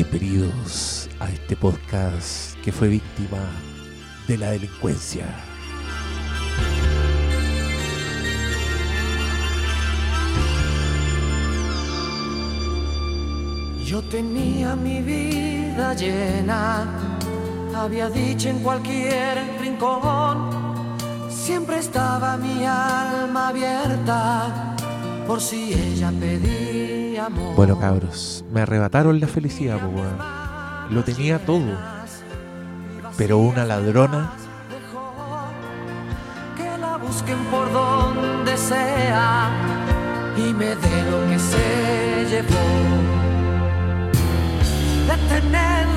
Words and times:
Bienvenidos 0.00 1.08
a 1.18 1.28
este 1.28 1.56
podcast 1.56 2.54
que 2.62 2.70
fue 2.70 2.86
víctima 2.86 3.50
de 4.28 4.38
la 4.38 4.52
delincuencia. 4.52 5.26
Yo 13.84 14.00
tenía 14.02 14.76
mi 14.76 15.02
vida 15.02 15.94
llena, 15.94 16.86
había 17.74 18.08
dicho 18.08 18.50
en 18.50 18.60
cualquier 18.60 19.58
rincón, 19.60 20.48
siempre 21.28 21.78
estaba 21.78 22.36
mi 22.36 22.64
alma 22.64 23.48
abierta 23.48 24.76
por 25.26 25.40
si 25.40 25.72
ella 25.72 26.12
pedía. 26.20 27.07
Bueno, 27.56 27.78
cabros, 27.78 28.44
me 28.52 28.62
arrebataron 28.62 29.20
la 29.20 29.26
felicidad, 29.26 29.78
po, 29.78 29.88
weón. 29.88 30.18
Lo 30.90 31.04
tenía 31.04 31.38
todo. 31.44 31.76
Pero 33.16 33.38
una 33.38 33.64
ladrona 33.64 34.32
que 36.56 36.78
la 36.78 36.96
busquen 36.96 37.38
por 37.50 37.72
donde 37.72 38.56
sea 38.56 39.50
y 40.36 40.54
me 40.54 40.66
dé 40.76 41.10
lo 41.10 41.28
que 41.28 41.38
se 41.38 42.26
llevó. 42.30 42.54
Detenerla 45.08 45.48
ya, 45.60 45.87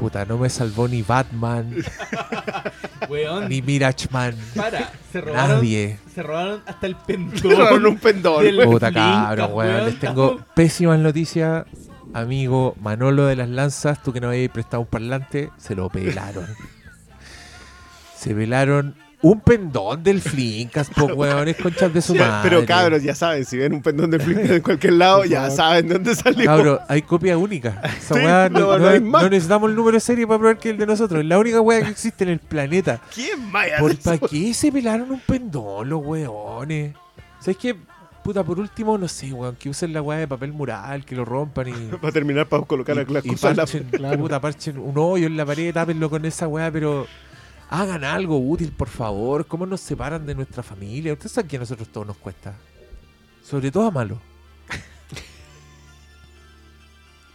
Puta, 0.00 0.24
no 0.24 0.38
me 0.38 0.48
salvó 0.48 0.88
ni 0.88 1.02
Batman, 1.02 1.74
Weón, 3.08 3.48
ni 3.48 3.60
Mirachman, 3.60 4.34
para, 4.56 4.90
se 5.12 5.20
robaron, 5.20 5.56
nadie. 5.56 5.98
se 6.14 6.22
robaron 6.22 6.62
hasta 6.66 6.86
el 6.86 6.96
pendón. 7.06 7.42
Robaron 7.42 7.86
un 7.86 7.98
pendón. 7.98 8.44
weón. 8.44 8.70
Puta 8.70 8.90
cabrón, 8.92 9.50
weón. 9.52 9.84
Les 9.86 9.98
tengo 10.00 10.40
pésimas 10.54 10.98
noticias. 10.98 11.64
Amigo 12.12 12.74
Manolo 12.80 13.26
de 13.26 13.36
las 13.36 13.48
Lanzas, 13.48 14.02
tú 14.02 14.12
que 14.12 14.20
no 14.20 14.28
habías 14.28 14.50
prestado 14.50 14.80
un 14.80 14.86
parlante, 14.88 15.50
se 15.58 15.76
lo 15.76 15.88
pelaron. 15.90 16.46
se 18.16 18.34
pelaron 18.34 18.94
un 19.22 19.40
pendón 19.40 20.02
del 20.02 20.20
Flinkas, 20.20 20.88
po 20.90 21.04
weones, 21.14 21.56
conchas 21.56 21.92
de 21.92 22.00
su 22.00 22.14
madre. 22.14 22.48
Pero 22.48 22.64
cabros, 22.66 23.02
ya 23.02 23.14
saben, 23.14 23.44
si 23.44 23.56
ven 23.58 23.74
un 23.74 23.82
pendón 23.82 24.10
de 24.10 24.18
Flickr 24.18 24.52
en 24.52 24.62
cualquier 24.62 24.94
lado, 24.94 25.24
ya 25.26 25.50
saben 25.50 25.88
de 25.88 25.94
dónde 25.94 26.14
salió. 26.14 26.44
Cabro, 26.46 26.80
hay 26.88 27.02
copia 27.02 27.36
única. 27.36 27.80
Esa 27.98 28.14
Sí, 28.14 28.20
no, 28.22 28.48
no, 28.48 28.60
no- 28.60 28.78
no 28.78 28.88
hay 28.88 29.00
no 29.00 29.10
más. 29.10 29.30
necesitamos 29.30 29.68
el 29.70 29.76
número 29.76 29.96
de 29.96 30.00
serie 30.00 30.26
para 30.26 30.38
probar 30.38 30.58
que 30.58 30.68
es 30.70 30.72
el 30.72 30.78
de 30.78 30.86
nosotros. 30.86 31.20
Es 31.20 31.26
la 31.26 31.38
única 31.38 31.60
weá 31.60 31.82
que 31.82 31.90
existe 31.90 32.24
en 32.24 32.30
el 32.30 32.38
planeta. 32.38 33.00
¿Quién 33.14 33.52
vaya 33.52 33.78
¿Por 33.78 33.96
para 33.98 34.18
qué 34.18 34.54
se 34.54 34.72
pelaron 34.72 35.10
un 35.10 35.20
pendón 35.20 35.88
los 35.88 36.00
weones? 36.04 36.94
¿Sabes 37.40 37.56
qué? 37.58 37.76
Puta, 38.22 38.44
por 38.44 38.58
último, 38.60 38.98
no 38.98 39.08
sé, 39.08 39.32
weón, 39.32 39.56
que 39.56 39.70
usen 39.70 39.94
la 39.94 40.02
weá 40.02 40.18
de 40.18 40.28
papel 40.28 40.52
mural, 40.52 41.04
que 41.06 41.14
lo 41.16 41.24
rompan 41.24 41.68
y. 41.68 41.72
Para 42.00 42.12
terminar, 42.12 42.46
para 42.46 42.62
colocar 42.64 42.94
y, 42.96 43.12
las 43.12 43.24
y 43.24 43.28
cosas 43.30 43.74
en 43.74 43.86
la- 43.92 44.00
parchen, 44.00 44.20
puta, 44.20 44.40
parchen 44.40 44.78
un 44.78 44.92
hoyo 44.96 45.26
en 45.26 45.36
la 45.38 45.46
pared, 45.46 45.72
tápenlo 45.72 46.10
con 46.10 46.24
esa 46.26 46.46
weá, 46.46 46.70
pero 46.70 47.06
hagan 47.70 48.02
algo 48.04 48.38
útil, 48.38 48.72
por 48.72 48.88
favor. 48.88 49.46
¿Cómo 49.46 49.64
nos 49.64 49.80
separan 49.80 50.26
de 50.26 50.34
nuestra 50.34 50.62
familia? 50.62 51.12
Ustedes 51.12 51.32
saben 51.32 51.48
que 51.48 51.56
a 51.56 51.60
nosotros 51.60 51.88
todo 51.88 52.04
nos 52.04 52.16
cuesta. 52.16 52.54
Sobre 53.42 53.70
todo 53.70 53.86
a 53.86 53.90
malo. 53.90 54.20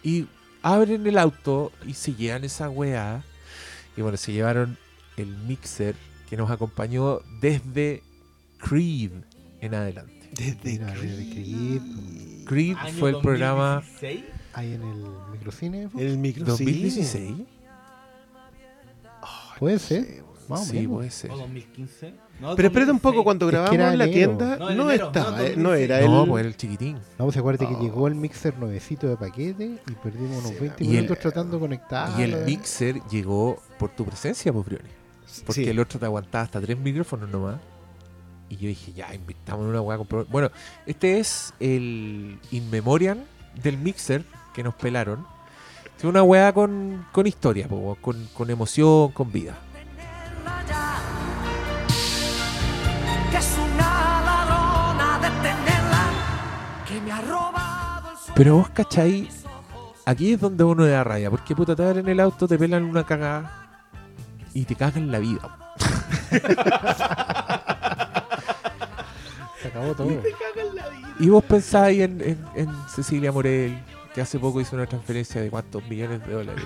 y 0.04 0.28
abren 0.62 1.08
el 1.08 1.18
auto 1.18 1.72
y 1.88 1.94
se 1.94 2.14
llevan 2.14 2.44
esa 2.44 2.70
weá. 2.70 3.24
Y 3.96 4.02
bueno, 4.02 4.18
se 4.18 4.34
llevaron 4.34 4.78
el 5.16 5.28
mixer 5.28 5.96
que 6.30 6.36
nos 6.36 6.52
acompañó 6.52 7.22
desde 7.40 8.04
Creed 8.58 9.12
en 9.62 9.74
adelante. 9.74 10.30
Desde 10.34 10.72
Mira, 10.72 10.94
Creed, 10.94 11.82
Creed 12.46 12.78
fue 13.00 13.12
el 13.12 13.22
programa 13.22 13.76
2016. 13.76 14.24
ahí 14.52 14.74
en 14.74 14.82
el 14.82 15.06
microcine. 15.32 15.90
¿fue? 15.90 16.06
el 16.06 16.18
micro 16.18 16.46
2016. 16.46 17.36
Puede 19.60 19.80
ser, 19.80 20.25
más 20.50 20.62
o 20.62 20.66
Sí, 20.66 20.74
menos. 20.78 20.92
puede 20.94 21.12
ser. 21.12 21.32
O 21.32 21.38
2015. 21.38 22.14
No, 22.40 22.56
Pero 22.56 22.68
espérate 22.68 22.92
un 22.92 23.00
poco, 23.00 23.18
2016. 23.18 23.24
cuando 23.24 23.46
Es 23.46 23.50
que 23.50 23.56
grabamos 23.56 23.74
era 23.76 23.92
en 23.94 23.98
la 23.98 24.04
enero. 24.06 24.38
tienda, 24.38 24.58
No, 24.58 24.70
no, 24.76 24.90
enero, 24.92 25.06
estaba, 25.08 25.32
no, 25.32 25.44
eh, 25.44 25.54
no 25.58 25.74
era 25.74 26.02
No, 26.02 26.24
el... 26.24 26.30
pues 26.30 26.40
era 26.42 26.50
el 26.50 26.58
chiquitín. 26.58 26.96
No, 27.18 27.26
pues 27.26 27.38
acuérdate 27.38 27.66
Oh. 27.66 27.78
que 27.80 27.84
llegó 27.86 28.08
el 28.08 28.16
mixer 28.16 28.58
nuevecito 28.58 29.08
de 29.08 29.18
paquete 29.18 29.64
y 29.88 29.92
perdimos 30.04 30.44
unos 30.46 30.60
20 30.60 30.84
Y 30.84 30.88
el- 30.88 30.94
minutos 30.96 31.20
tratando 31.20 31.58
de 31.58 31.60
conectar. 31.62 32.20
Y 32.20 32.24
el 32.24 32.46
mixer 32.46 33.02
llegó 33.10 33.62
por 33.80 33.90
tu 33.92 34.06
presencia, 34.06 34.52
pues, 34.52 34.66
Briones. 34.66 34.92
Porque 35.46 35.64
Sí. 35.64 35.70
el 35.70 35.80
otro 35.80 36.00
te 36.00 36.06
aguantaba 36.06 36.44
hasta 36.44 36.62
tres 36.62 36.78
micrófonos 36.78 37.30
nomás. 37.30 37.56
Y 38.48 38.58
yo 38.58 38.68
dije, 38.68 38.94
ya, 38.94 39.14
invitamos 39.14 39.64
en 39.64 39.70
una 39.72 39.82
weá. 39.82 39.98
con 39.98 40.06
pro- 40.08 40.26
Bueno, 40.26 40.52
este 40.86 41.20
es 41.20 41.54
el 41.60 42.38
In 42.52 42.70
Memoriam 42.70 43.18
del 43.62 43.78
mixer 43.78 44.24
que 44.54 44.64
nos 44.64 44.76
pelaron. 44.76 45.26
Es 45.98 46.04
una 46.04 46.22
weá 46.24 46.54
con, 46.54 47.06
con 47.12 47.26
historia, 47.26 47.68
po, 47.68 47.98
con, 48.02 48.28
con 48.34 48.50
emoción, 48.50 49.12
con 49.14 49.32
vida. 49.32 49.58
Pero 58.36 58.58
vos, 58.58 58.70
¿cachai? 58.70 59.30
Aquí 60.06 60.34
es 60.34 60.40
donde 60.42 60.64
uno 60.64 60.84
le 60.84 60.92
da 60.92 61.04
raya. 61.06 61.32
Porque 61.32 61.56
puta, 61.56 61.76
te 61.76 61.84
van 61.84 61.98
en 62.00 62.10
el 62.10 62.20
auto, 62.20 62.48
te 62.48 62.58
pelan 62.58 62.84
una 62.84 63.06
cagada 63.06 63.70
y 64.54 64.66
te 64.66 64.76
cagan 64.76 65.10
la 65.10 65.20
vida. 65.20 65.58
Se 69.62 69.68
acabó 69.70 69.96
todo. 69.96 70.22
Y 71.20 71.30
vos 71.30 71.44
pensáis 71.46 72.02
en, 72.02 72.22
en, 72.22 72.46
en 72.56 72.70
Cecilia 72.94 73.32
Morel, 73.32 73.82
que 74.14 74.20
hace 74.22 74.38
poco 74.38 74.60
hizo 74.60 74.76
una 74.76 74.86
transferencia 74.86 75.42
de 75.42 75.50
cuántos 75.50 75.82
millones 75.88 76.26
de 76.28 76.34
dólares 76.34 76.66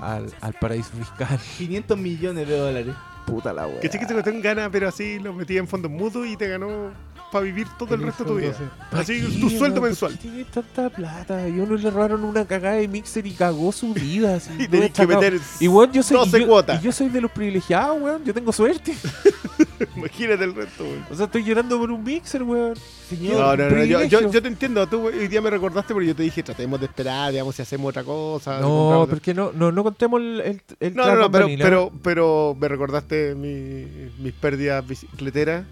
al, 0.00 0.30
al 0.40 0.52
paraíso 0.52 0.90
fiscal. 0.90 1.40
500 1.58 1.98
millones 1.98 2.46
de 2.46 2.58
dólares. 2.58 2.94
Puta 3.26 3.52
la 3.52 3.66
wea. 3.66 3.80
Que 3.80 3.88
chiquito 3.88 4.14
que 4.14 4.22
tengo 4.22 4.42
ganas, 4.42 4.68
pero 4.70 4.88
así 4.88 5.18
lo 5.18 5.32
metí 5.32 5.58
en 5.58 5.68
fondos 5.68 5.90
mutuos 5.90 6.26
y 6.26 6.36
te 6.36 6.48
ganó 6.48 6.92
para 7.30 7.44
vivir 7.44 7.66
todo 7.78 7.94
el 7.94 8.02
resto 8.02 8.24
de 8.24 8.30
tu 8.30 8.36
vida. 8.36 8.54
sueldo, 8.54 8.74
¿Pa' 8.90 8.98
Así, 9.00 9.20
tu 9.40 9.50
sueldo 9.50 9.80
weón? 9.80 9.84
mensual. 9.90 10.12
¿Por 10.12 10.20
qué 10.22 10.28
tiene 10.28 10.44
tanta 10.44 10.90
plata? 10.90 11.48
Y 11.48 11.60
uno 11.60 11.76
le 11.76 11.90
robaron 11.90 12.24
una 12.24 12.44
cagada 12.44 12.76
de 12.76 12.88
mixer 12.88 13.26
y 13.26 13.32
cagó 13.32 13.70
su 13.72 13.92
vida. 13.94 14.34
así, 14.36 14.50
Y 14.58 14.68
tenés 14.68 14.90
que 14.92 15.06
meter 15.06 15.38
Y 15.60 15.68
weón, 15.68 15.92
yo 15.92 16.02
soy, 16.02 16.16
12 16.16 16.38
y 16.38 16.40
yo, 16.42 16.46
cuotas. 16.48 16.80
y 16.82 16.84
yo 16.84 16.92
soy 16.92 17.08
de 17.08 17.20
los 17.20 17.30
privilegiados, 17.30 18.00
weón. 18.00 18.24
Yo 18.24 18.34
tengo 18.34 18.52
suerte. 18.52 18.94
Imagínate 19.96 20.44
el 20.44 20.54
resto, 20.54 20.84
güey. 20.84 20.98
O 21.10 21.14
sea, 21.14 21.26
estoy 21.26 21.44
llorando 21.44 21.78
por 21.78 21.90
un 21.90 22.02
mixer, 22.02 22.42
weón. 22.42 22.74
Señor, 23.08 23.34
No, 23.34 23.56
no, 23.56 23.76
no, 23.76 23.84
yo, 23.84 24.04
yo, 24.04 24.30
yo 24.30 24.40
te 24.42 24.48
entiendo, 24.48 24.86
tú 24.86 25.06
hoy 25.06 25.26
día 25.26 25.40
me 25.40 25.50
recordaste 25.50 25.92
porque 25.94 26.08
yo 26.08 26.14
te 26.14 26.22
dije, 26.22 26.42
tratemos 26.42 26.78
de 26.78 26.86
esperar, 26.86 27.32
digamos, 27.32 27.56
si 27.56 27.62
hacemos 27.62 27.88
otra 27.88 28.04
cosa. 28.04 28.60
No, 28.60 29.06
porque 29.10 29.34
no, 29.34 29.50
no, 29.52 29.72
no 29.72 29.82
contemos 29.82 30.20
el, 30.20 30.40
el, 30.40 30.62
el 30.78 30.94
No, 30.94 31.06
no, 31.06 31.16
no, 31.16 31.30
pero, 31.30 31.48
pero, 31.58 31.92
pero 32.02 32.56
me 32.60 32.68
recordaste 32.68 33.34
mi- 33.34 34.10
mis 34.22 34.32
pérdidas 34.34 34.86
bicicleteras 34.86 35.64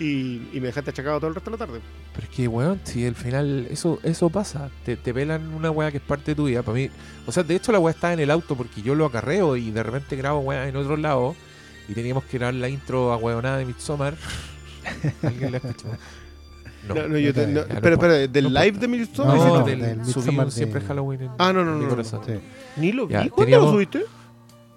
y, 0.00 0.48
y 0.52 0.60
me 0.60 0.68
dejaste 0.68 0.90
achacado 0.90 1.18
todo 1.20 1.28
el 1.28 1.34
resto 1.34 1.50
de 1.50 1.56
la 1.58 1.66
tarde. 1.66 1.80
Pero 2.14 2.26
es 2.26 2.34
que, 2.34 2.48
weón, 2.48 2.80
si 2.84 3.06
al 3.06 3.14
final 3.14 3.66
eso 3.70 3.98
eso 4.02 4.28
pasa. 4.30 4.70
Te, 4.84 4.96
te 4.96 5.14
pelan 5.14 5.54
una 5.54 5.70
weá 5.70 5.90
que 5.90 5.98
es 5.98 6.02
parte 6.02 6.32
de 6.32 6.34
tu 6.34 6.46
vida. 6.46 6.62
Para 6.62 6.76
mí, 6.76 6.88
o 7.26 7.32
sea, 7.32 7.42
de 7.42 7.54
hecho 7.54 7.70
la 7.70 7.78
weá 7.78 7.94
está 7.94 8.12
en 8.12 8.20
el 8.20 8.30
auto 8.30 8.56
porque 8.56 8.82
yo 8.82 8.94
lo 8.94 9.06
acarreo 9.06 9.56
y 9.56 9.70
de 9.70 9.82
repente 9.82 10.16
grabo 10.16 10.40
weá 10.40 10.66
en 10.66 10.74
otro 10.76 10.96
lado 10.96 11.36
y 11.88 11.92
teníamos 11.94 12.24
que 12.24 12.38
grabar 12.38 12.54
la 12.54 12.68
intro 12.68 13.12
a 13.12 13.16
weonada 13.16 13.58
de 13.58 13.66
Midsommar. 13.66 14.14
¿Alguien 15.22 15.52
la 15.52 15.58
escuchó? 15.58 15.88
No, 16.88 16.94
no, 17.08 17.18
yo 17.18 17.34
te, 17.34 17.46
no, 17.46 17.60
espera, 17.60 17.92
espera, 17.94 18.12
¿del 18.26 18.44
No 18.52 18.62
live 18.64 18.78
de 18.78 18.88
Midsommar? 18.88 19.36
No, 19.36 19.64
del, 19.64 19.80
del 19.82 19.98
un 20.00 20.50
siempre 20.50 20.80
de- 20.80 20.86
Halloween 20.86 21.20
en, 21.22 21.30
Ah, 21.38 21.52
no, 21.52 21.62
no, 21.62 21.72
no, 21.76 21.82
no. 21.82 21.88
corazón. 21.90 22.22
Sí. 22.26 22.32
Ni 22.78 22.92
lo 22.92 23.06
vi. 23.06 23.12
Ya, 23.12 23.28
¿Cuándo 23.28 23.58
lo 23.58 23.70
subiste? 23.72 24.04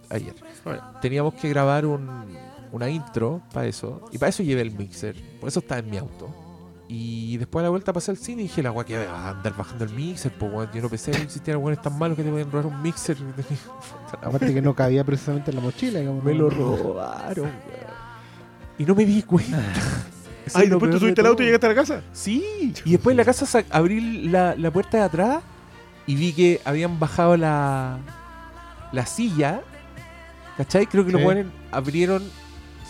Ayer. 0.10 0.34
Bueno. 0.66 0.82
Teníamos 1.02 1.34
que 1.36 1.48
grabar 1.50 1.86
un, 1.86 2.10
una 2.74 2.90
intro 2.90 3.42
para 3.54 3.66
eso. 3.68 4.02
Y 4.12 4.18
para 4.18 4.30
eso 4.32 4.44
llevé 4.44 4.62
el 4.62 4.72
mixer. 4.72 5.16
Por 5.40 5.48
eso 5.48 5.60
está 5.60 5.78
en 5.78 5.90
mi 5.90 5.96
auto. 5.98 6.30
Y 6.90 7.38
después 7.38 7.62
a 7.62 7.64
la 7.64 7.70
vuelta 7.70 7.94
pasé 7.94 8.12
al 8.12 8.18
cine 8.18 8.42
y 8.42 8.44
dije, 8.48 8.62
la 8.62 8.72
weá 8.72 8.86
que 8.86 8.98
va 9.08 9.28
a 9.28 9.30
andar 9.30 9.56
bajando 9.56 9.86
el 9.86 9.92
mixer, 9.94 10.32
pues 10.38 10.52
weón. 10.54 10.70
Yo 10.74 10.82
no 10.82 10.90
pensé 10.90 11.12
que 11.12 11.22
existieran 11.22 11.62
weones 11.64 11.82
tan 11.82 11.98
malos 11.98 12.18
que 12.18 12.24
te 12.24 12.30
pueden 12.30 12.52
robar 12.52 12.66
un 12.68 12.82
mixer. 12.82 13.16
Aparte 14.22 14.54
que 14.54 14.62
no 14.62 14.76
cabía 14.76 15.04
precisamente 15.04 15.50
en 15.52 15.56
la 15.58 15.64
mochila. 15.64 16.00
digamos, 16.00 16.24
Me 16.24 16.34
lo 16.34 16.50
robaron, 16.50 17.46
weón. 17.46 17.94
Y 18.78 18.86
no 18.86 18.96
me 18.96 19.06
di 19.06 19.22
cuenta. 19.24 19.60
Eso 20.46 20.58
Ay, 20.60 20.68
después 20.68 20.92
tú 20.92 21.00
subiste 21.00 21.22
el 21.22 21.28
auto 21.28 21.42
y 21.42 21.46
llegaste 21.46 21.68
a 21.68 21.70
la 21.70 21.76
casa. 21.76 22.02
Sí. 22.12 22.74
Y 22.84 22.92
después 22.92 23.14
en 23.14 23.18
la 23.18 23.24
casa 23.26 23.46
sa- 23.46 23.64
abrí 23.70 24.28
la, 24.28 24.56
la 24.56 24.72
puerta 24.72 24.98
de 24.98 25.04
atrás 25.04 25.42
y 26.06 26.16
vi 26.16 26.34
que 26.34 26.60
habían 26.66 27.00
bajado 27.00 27.38
la, 27.38 28.00
la 28.92 29.06
silla. 29.06 29.62
¿Cachai? 30.58 30.86
Creo 30.86 31.06
que 31.06 31.12
los 31.14 31.22
Sí. 31.22 31.28
weones 31.28 31.46
abrieron, 31.72 32.24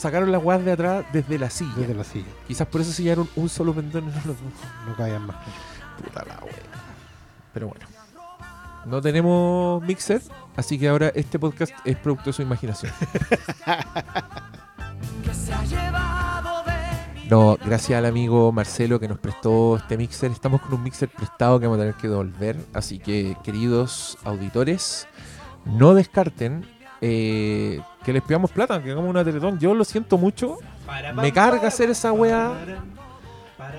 sacaron 0.04 0.34
las 0.34 0.44
weas 0.44 0.64
de 0.66 0.74
atrás 0.74 1.06
desde 1.14 1.40
la 1.40 1.50
silla. 1.50 1.74
Desde 1.78 1.94
la 1.94 2.04
silla. 2.04 2.28
Quizás 2.46 2.68
por 2.68 2.82
eso 2.82 2.92
se 2.92 3.04
llevaron 3.04 3.30
un 3.38 3.48
solo 3.48 3.74
pendón 3.74 4.08
no 4.08 4.12
los 4.14 4.26
dos. 4.26 4.38
No 4.86 4.96
cabían 4.98 5.26
más. 5.26 5.38
Puta 5.98 6.26
la 6.26 6.44
wea. 6.44 6.54
Pero 7.54 7.70
bueno. 7.70 7.86
No 8.86 9.02
tenemos 9.02 9.82
mixer, 9.84 10.22
así 10.58 10.78
que 10.78 10.90
ahora 10.90 11.10
este 11.16 11.40
podcast 11.40 11.74
es 11.86 11.96
producto 11.96 12.32
de 12.32 12.34
su 12.34 12.42
imaginación. 12.42 12.92
No, 17.30 17.58
gracias 17.66 17.98
al 17.98 18.06
amigo 18.06 18.52
Marcelo 18.52 19.00
que 19.00 19.08
nos 19.08 19.18
prestó 19.18 19.78
este 19.78 19.98
mixer. 19.98 20.30
Estamos 20.30 20.62
con 20.62 20.74
un 20.74 20.84
mixer 20.84 21.10
prestado 21.10 21.60
que 21.60 21.66
vamos 21.66 21.80
a 21.80 21.84
tener 21.84 21.96
que 21.96 22.08
devolver. 22.10 22.58
Así 22.74 23.00
que, 23.00 23.36
queridos 23.44 24.18
auditores, 24.24 25.08
no 25.66 25.96
descarten 25.96 26.64
eh, 27.06 27.82
que 28.06 28.14
les 28.14 28.24
pidamos 28.24 28.50
plata, 28.50 28.82
que 28.82 28.92
hagamos 28.92 29.10
una 29.10 29.26
teletón. 29.26 29.60
Yo 29.60 29.74
lo 29.74 29.84
siento 29.84 30.18
mucho, 30.18 30.58
me 31.16 31.34
carga 31.34 31.68
hacer 31.68 31.90
esa 31.90 32.14
weá. 32.14 32.54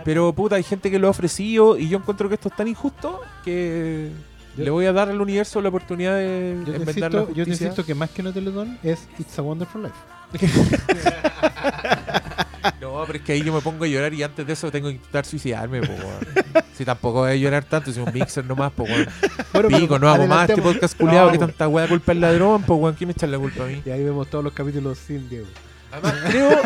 Pero 0.05 0.31
puta, 0.35 0.57
hay 0.57 0.63
gente 0.63 0.91
que 0.91 0.99
lo 0.99 1.07
ha 1.07 1.11
ofrecido 1.11 1.79
y 1.79 1.89
yo 1.89 1.97
encuentro 1.97 2.29
que 2.29 2.35
esto 2.35 2.49
es 2.49 2.57
tan 2.57 2.69
injusto 2.69 3.21
que 3.45 4.11
Yo- 4.57 4.65
le 4.65 4.71
voy 4.71 4.87
a 4.87 4.93
dar 4.93 5.09
al 5.09 5.21
universo 5.21 5.61
la 5.63 5.69
oportunidad 5.71 6.17
de 6.17 6.59
Yo 6.67 6.73
te, 6.73 6.79
insisto, 6.81 7.33
yo 7.33 7.45
te 7.45 7.51
insisto 7.51 7.85
que 7.85 7.95
más 7.95 8.11
que 8.11 8.23
no 8.23 8.33
te 8.33 8.41
lo 8.43 8.51
don 8.51 8.79
es 8.83 9.09
It's 9.19 9.39
a 9.39 9.43
Wonderful 9.43 9.83
Life. 9.83 9.95
No, 12.81 13.03
pero 13.07 13.19
es 13.19 13.25
que 13.25 13.33
ahí 13.33 13.43
yo 13.43 13.53
me 13.53 13.61
pongo 13.61 13.85
a 13.85 13.89
llorar 13.89 14.13
y 14.15 14.23
antes 14.23 14.47
de 14.47 14.53
eso 14.53 14.71
tengo 14.71 14.89
que 14.89 14.95
intentar 14.95 15.25
suicidarme. 15.25 15.81
po, 15.83 15.93
weón. 15.93 16.65
si 16.75 16.85
tampoco 16.85 17.21
voy 17.21 17.31
a 17.33 17.37
llorar 17.37 17.65
tanto, 17.65 17.93
si 17.93 18.01
un 18.01 18.13
mixer 18.13 18.45
nomás, 18.45 18.73
pues 18.75 18.91
weón. 18.91 19.09
Bueno, 19.53 19.69
pero 19.69 19.69
Pico, 19.69 19.99
no 19.99 20.09
hago 20.09 20.27
más 20.27 20.49
este 20.49 20.61
podcast 20.63 20.97
culiado 20.99 21.27
No, 21.27 21.33
que 21.33 21.39
po. 21.39 21.47
tanta 21.47 21.69
weá 21.69 21.87
culpa 21.89 22.13
el 22.13 22.21
ladrón, 22.21 22.63
pues 22.63 22.81
weón, 22.81 22.95
¿quién 22.95 23.09
me 23.09 23.13
echa 23.13 23.27
la 23.27 23.39
culpa 23.39 23.65
a 23.65 23.67
mí? 23.67 23.83
Y 23.85 23.91
ahí 23.91 24.03
vemos 24.03 24.29
todos 24.29 24.43
los 24.45 24.53
capítulos 24.53 24.99
sin 24.99 25.29
Diego. 25.29 25.47
Además, 25.93 26.15
creo, 26.29 26.61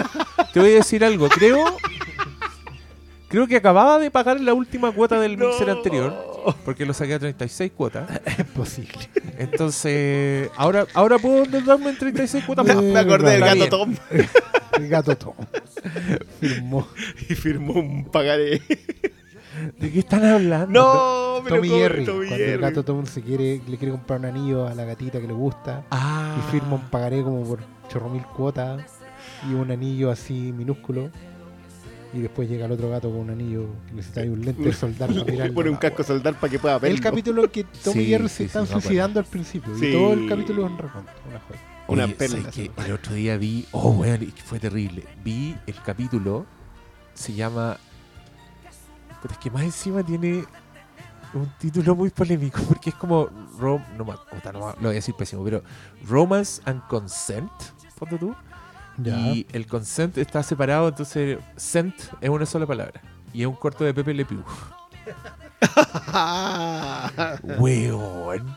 te 0.54 0.60
voy 0.60 0.70
a 0.70 0.74
decir 0.76 1.04
algo, 1.04 1.28
creo, 1.28 1.76
creo 3.28 3.46
que 3.46 3.56
acababa 3.56 3.98
de 3.98 4.10
pagar 4.10 4.40
la 4.40 4.54
última 4.54 4.90
cuota 4.92 5.20
del 5.20 5.36
mixer 5.36 5.68
anterior, 5.70 6.27
porque 6.64 6.84
lo 6.86 6.94
saqué 6.94 7.14
a 7.14 7.18
36 7.18 7.72
cuotas. 7.76 8.08
Es 8.38 8.44
posible. 8.46 8.98
Entonces, 9.38 10.50
ahora, 10.56 10.86
ahora 10.94 11.18
puedo 11.18 11.44
endeudarme 11.44 11.90
en 11.90 11.98
36 11.98 12.44
cuotas 12.44 12.66
Me- 12.66 12.74
más. 12.74 12.84
Me 12.84 12.98
acordé 12.98 13.32
del 13.32 13.40
gato. 13.40 13.68
Tom 13.68 13.94
El 14.78 14.88
gato 14.88 15.16
Tom. 15.16 15.34
Firmó. 16.40 16.86
y 17.28 17.34
firmó 17.34 17.74
un 17.74 18.04
pagaré. 18.04 18.62
¿De 19.78 19.90
qué 19.90 19.98
están 19.98 20.24
hablando? 20.24 20.68
No, 20.80 21.42
pero 21.42 21.56
Tom 21.56 21.64
y 21.64 21.68
¿cómo 21.68 21.80
Jerry. 21.80 22.04
Tom 22.04 22.22
y 22.22 22.26
Cuando 22.28 22.44
el 22.44 22.58
gato 22.60 22.84
Tom 22.84 23.06
se 23.06 23.22
quiere, 23.22 23.60
le 23.66 23.76
quiere 23.76 23.90
comprar 23.90 24.20
un 24.20 24.26
anillo 24.26 24.66
a 24.68 24.74
la 24.74 24.84
gatita 24.84 25.20
que 25.20 25.26
le 25.26 25.32
gusta. 25.32 25.84
Ah. 25.90 26.36
Y 26.38 26.50
firma 26.52 26.74
un 26.76 26.88
pagaré 26.90 27.22
como 27.22 27.42
por 27.44 27.58
chorro 27.88 28.08
mil 28.08 28.22
cuotas. 28.24 28.82
Y 29.50 29.54
un 29.54 29.70
anillo 29.70 30.10
así 30.10 30.52
minúsculo. 30.56 31.10
Y 32.14 32.20
después 32.20 32.48
llega 32.48 32.64
el 32.66 32.72
otro 32.72 32.88
gato 32.88 33.10
con 33.10 33.20
un 33.20 33.30
anillo 33.30 33.66
que 33.86 33.92
necesita 33.94 34.22
ahí 34.22 34.28
un 34.28 34.42
lente 34.42 34.62
de 34.62 34.72
soldar 34.72 35.10
para 35.10 35.24
mirarlo. 35.30 35.54
pone 35.54 35.70
un 35.70 35.76
casco 35.76 36.02
soldar 36.02 36.34
para 36.40 36.50
que 36.50 36.58
pueda 36.58 36.78
verlo. 36.78 36.96
El 36.96 37.02
capítulo 37.02 37.44
en 37.44 37.50
que 37.50 37.64
Tom 37.64 37.92
Sí, 37.92 38.00
y 38.00 38.06
Jerry 38.06 38.28
sí, 38.28 38.34
se 38.36 38.44
están 38.44 38.66
sí, 38.66 38.72
suicidando 38.72 39.20
al 39.20 39.26
principio. 39.26 39.76
Sí. 39.78 39.86
Y 39.88 39.92
todo 39.92 40.12
el 40.14 40.26
capítulo 40.28 40.64
es 40.66 40.70
un 40.72 40.78
recuento. 40.78 41.12
Una 41.28 41.40
joya. 41.40 41.60
Una 41.88 42.04
Oye, 42.04 42.14
perla. 42.14 42.36
¿sabes 42.38 42.54
qué? 42.54 42.70
El 42.86 42.92
otro 42.92 43.12
día 43.14 43.36
vi, 43.36 43.66
oh, 43.72 43.90
weón, 43.90 44.20
que 44.20 44.42
fue 44.42 44.58
terrible. 44.58 45.04
Vi 45.22 45.54
el 45.66 45.74
capítulo, 45.82 46.46
se 47.14 47.34
llama. 47.34 47.76
Pero 49.22 49.32
es 49.34 49.38
que 49.38 49.50
más 49.50 49.62
encima 49.64 50.02
tiene 50.02 50.44
un 51.34 51.50
título 51.58 51.94
muy 51.94 52.08
polémico, 52.10 52.60
porque 52.68 52.90
es 52.90 52.96
como. 52.96 53.28
Rom, 53.58 53.82
no, 53.92 53.98
no 53.98 54.04
ma- 54.04 54.18
lo 54.52 54.80
voy 54.80 54.90
a 54.90 54.92
decir 54.92 55.14
pésimo, 55.14 55.44
pero 55.44 55.62
Romance 56.06 56.62
and 56.64 56.86
Consent, 56.86 57.50
ponte 57.98 58.16
tú. 58.16 58.34
Ya. 58.98 59.16
Y 59.18 59.46
el 59.52 59.66
consent 59.66 60.18
está 60.18 60.42
separado, 60.42 60.88
entonces 60.88 61.38
scent 61.56 61.94
es 62.20 62.28
una 62.28 62.46
sola 62.46 62.66
palabra. 62.66 63.00
Y 63.32 63.42
es 63.42 63.46
un 63.46 63.54
corto 63.54 63.84
de 63.84 63.94
Pepe 63.94 64.14
Le 64.14 64.24
Pew. 64.24 64.42
Weón. 67.58 68.56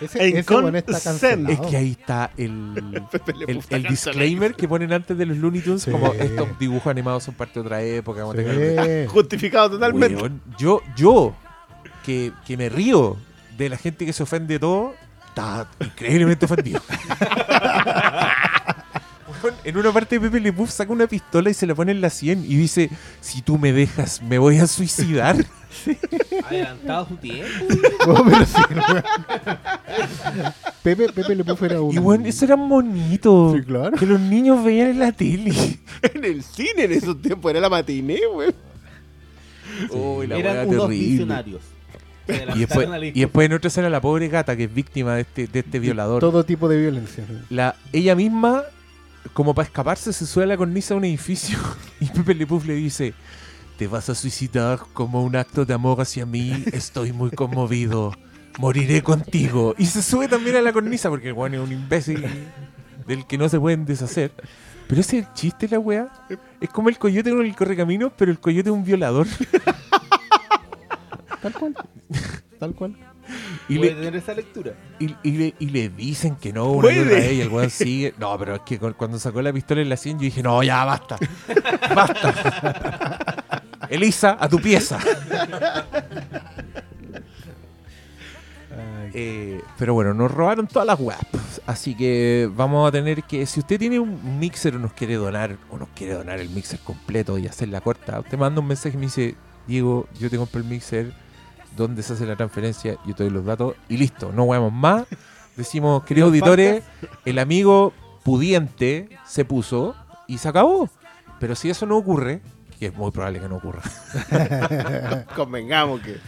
Ese, 0.00 0.28
en 0.28 0.36
ese 0.36 0.54
bueno 0.54 0.78
está 0.78 1.00
cancelado. 1.00 1.52
Es 1.52 1.60
que 1.70 1.76
ahí 1.76 1.96
está 1.98 2.30
el, 2.36 3.02
el, 3.70 3.82
disclaimer 3.82 4.54
que 4.54 4.68
ponen 4.68 4.92
antes 4.92 5.18
de 5.18 5.26
los 5.26 5.36
Looney 5.36 5.60
Tunes, 5.60 5.82
Sí. 5.82 5.90
como 5.90 6.12
estos 6.12 6.56
dibujos 6.58 6.86
animados 6.86 7.24
son 7.24 7.34
parte 7.34 7.54
de 7.54 7.66
otra 7.66 7.82
época. 7.82 8.24
Sí. 8.34 9.06
Justificado 9.08 9.70
totalmente. 9.70 10.14
Weón, 10.16 10.40
yo, 10.56 10.82
yo 10.96 11.34
que, 12.04 12.32
que 12.46 12.56
me 12.56 12.68
río 12.68 13.16
de 13.56 13.68
la 13.68 13.76
gente 13.76 14.06
que 14.06 14.12
se 14.12 14.22
ofende 14.22 14.54
de 14.54 14.60
todo, 14.60 14.94
está 15.28 15.66
increíblemente 15.80 16.46
ofendido. 16.46 16.80
En 19.64 19.76
una 19.76 19.92
parte 19.92 20.18
Pepe 20.20 20.40
Le 20.40 20.52
Pew 20.52 20.66
saca 20.66 20.92
una 20.92 21.06
pistola 21.06 21.50
y 21.50 21.54
se 21.54 21.66
la 21.66 21.74
pone 21.74 21.92
en 21.92 22.00
la 22.00 22.10
100 22.10 22.44
y 22.44 22.56
dice, 22.56 22.90
si 23.20 23.42
tú 23.42 23.58
me 23.58 23.72
dejas, 23.72 24.22
me 24.22 24.38
voy 24.38 24.58
a 24.58 24.66
suicidar. 24.66 25.36
Adelantado 26.46 27.08
su 27.08 27.16
tiempo. 27.16 27.48
No, 28.06 28.24
pero 28.30 28.46
sí, 28.46 28.62
weón. 28.70 29.04
Pepe, 30.82 31.12
Pepe 31.12 31.34
Le 31.34 31.44
Pew 31.44 31.56
era 31.62 31.80
un. 31.80 31.94
Y 31.94 31.98
bueno, 31.98 32.26
eso 32.26 32.44
era 32.44 32.54
bonito. 32.56 33.54
Sí, 33.56 33.62
claro. 33.62 33.96
Que 33.96 34.06
los 34.06 34.20
niños 34.20 34.64
veían 34.64 34.88
en 34.90 34.98
la 34.98 35.12
tele. 35.12 35.52
En 36.00 36.24
el 36.24 36.44
cine 36.44 36.84
en 36.84 36.92
esos 36.92 37.20
tiempos 37.20 37.50
era 37.50 37.60
la 37.60 37.68
matiné, 37.68 38.20
güey. 38.32 38.54
Uy, 39.90 40.28
la 40.28 40.38
Eran 40.38 40.68
unos 40.68 40.82
terrible. 40.86 41.08
visionarios. 41.08 41.60
Y 42.54 42.58
después, 42.60 42.88
y 43.14 43.20
después 43.20 43.46
en 43.46 43.52
otra 43.54 43.68
escena 43.68 43.88
la 43.88 44.00
pobre 44.00 44.28
gata 44.28 44.54
que 44.56 44.64
es 44.64 44.74
víctima 44.74 45.14
de 45.14 45.22
este, 45.22 45.46
de 45.46 45.58
este 45.60 45.78
violador. 45.78 46.20
Todo 46.20 46.44
tipo 46.44 46.68
de 46.68 46.76
violencia. 46.78 47.24
La, 47.50 47.74
ella 47.92 48.14
misma, 48.14 48.62
como 49.32 49.54
para 49.54 49.66
escaparse, 49.66 50.12
se 50.12 50.26
sube 50.26 50.44
a 50.44 50.46
la 50.46 50.56
cornisa 50.56 50.94
de 50.94 50.98
un 50.98 51.04
edificio 51.04 51.58
y 52.00 52.06
Pepe 52.06 52.34
Le 52.34 52.46
Pew 52.46 52.62
le 52.66 52.74
dice, 52.74 53.14
te 53.76 53.86
vas 53.86 54.08
a 54.08 54.14
suicidar 54.14 54.80
como 54.92 55.22
un 55.22 55.36
acto 55.36 55.64
de 55.64 55.74
amor 55.74 56.00
hacia 56.00 56.26
mí, 56.26 56.64
estoy 56.72 57.12
muy 57.12 57.30
conmovido, 57.30 58.12
moriré 58.58 59.02
contigo. 59.02 59.74
Y 59.78 59.86
se 59.86 60.02
sube 60.02 60.28
también 60.28 60.56
a 60.56 60.60
la 60.60 60.72
cornisa 60.72 61.08
porque 61.08 61.28
el 61.28 61.34
weón 61.34 61.54
es 61.54 61.60
un 61.60 61.72
imbécil 61.72 62.26
del 63.06 63.26
que 63.26 63.38
no 63.38 63.48
se 63.48 63.60
pueden 63.60 63.84
deshacer. 63.84 64.32
Pero 64.88 65.00
ese 65.02 65.18
es 65.18 65.26
el 65.26 65.32
chiste, 65.34 65.68
la 65.68 65.78
weá. 65.78 66.08
Es 66.60 66.70
como 66.70 66.88
el 66.88 66.98
coyote 66.98 67.30
con 67.30 67.44
el 67.44 67.54
correcaminos, 67.54 68.12
pero 68.16 68.30
el 68.30 68.40
coyote 68.40 68.70
es 68.70 68.74
un 68.74 68.84
violador. 68.84 69.26
Tal 71.42 71.52
cual. 71.52 71.76
Tal 72.58 72.74
cual. 72.74 72.96
Y 73.68 73.76
Puede 73.78 73.90
le, 73.90 73.96
tener 73.96 74.16
esa 74.16 74.32
lectura. 74.34 74.72
Y, 74.98 75.14
y 75.22 75.30
le, 75.32 75.54
y 75.58 75.66
le 75.66 75.88
dicen 75.90 76.36
que 76.36 76.52
no 76.52 76.70
una 76.72 76.90
y 76.90 76.94
Puede. 76.94 77.00
otra 77.06 77.14
vez 77.18 77.32
y 77.34 77.40
el 77.42 77.48
weón 77.48 77.70
sigue. 77.70 78.14
No, 78.18 78.38
pero 78.38 78.54
es 78.54 78.60
que 78.62 78.78
cu- 78.78 78.94
cuando 78.96 79.18
sacó 79.18 79.42
la 79.42 79.52
pistola 79.52 79.82
en 79.82 79.88
la 79.90 79.96
100 79.96 80.18
yo 80.18 80.22
dije, 80.24 80.42
no, 80.42 80.62
ya 80.62 80.84
basta. 80.84 81.18
Basta. 81.94 83.54
Elisa, 83.90 84.36
a 84.40 84.48
tu 84.48 84.58
pieza. 84.58 84.98
Eh, 89.14 89.60
pero 89.78 89.94
bueno, 89.94 90.12
nos 90.14 90.30
robaron 90.30 90.66
todas 90.66 90.86
las 90.86 90.98
web. 91.00 91.16
Así 91.66 91.94
que 91.94 92.48
vamos 92.54 92.86
a 92.88 92.92
tener 92.92 93.22
que, 93.24 93.46
si 93.46 93.60
usted 93.60 93.78
tiene 93.78 93.98
un 93.98 94.38
mixer 94.38 94.76
o 94.76 94.78
nos 94.78 94.92
quiere 94.92 95.14
donar, 95.14 95.56
o 95.70 95.78
nos 95.78 95.88
quiere 95.90 96.14
donar 96.14 96.38
el 96.38 96.48
mixer 96.50 96.78
completo 96.80 97.38
y 97.38 97.46
hacer 97.46 97.68
la 97.68 97.80
corta, 97.80 98.20
usted 98.20 98.38
manda 98.38 98.60
un 98.60 98.66
mensaje 98.66 98.96
y 98.96 98.98
me 98.98 99.06
dice, 99.06 99.34
Diego, 99.66 100.06
yo 100.18 100.30
te 100.30 100.36
compro 100.36 100.60
el 100.60 100.66
mixer, 100.66 101.12
¿dónde 101.78 102.02
se 102.02 102.12
hace 102.12 102.26
la 102.26 102.36
transferencia? 102.36 102.98
Yo 103.06 103.14
te 103.14 103.22
doy 103.22 103.32
los 103.32 103.44
datos 103.44 103.74
y 103.88 103.96
listo, 103.96 104.32
no 104.32 104.44
huevamos 104.44 104.72
más. 104.72 105.06
Decimos, 105.56 106.04
queridos 106.04 106.28
auditores, 106.28 106.84
el 107.24 107.38
amigo 107.38 107.92
pudiente 108.24 109.08
se 109.24 109.44
puso 109.44 109.94
y 110.26 110.38
se 110.38 110.48
acabó. 110.48 110.88
Pero 111.40 111.54
si 111.54 111.70
eso 111.70 111.86
no 111.86 111.96
ocurre, 111.96 112.42
que 112.78 112.86
es 112.86 112.94
muy 112.94 113.10
probable 113.10 113.40
que 113.40 113.48
no 113.48 113.56
ocurra. 113.56 113.82
Convengamos 115.36 116.00
que. 116.00 116.18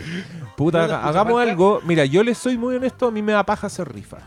Puta, 0.57 1.07
hagamos 1.07 1.41
algo. 1.41 1.81
Mira, 1.85 2.05
yo 2.05 2.25
les 2.25 2.39
soy 2.39 2.57
muy 2.57 2.75
honesto, 2.77 3.09
a 3.09 3.11
mí 3.11 3.23
me 3.23 3.33
da 3.33 3.45
paja 3.45 3.67
hacer 3.67 3.93
rifa. 3.93 4.19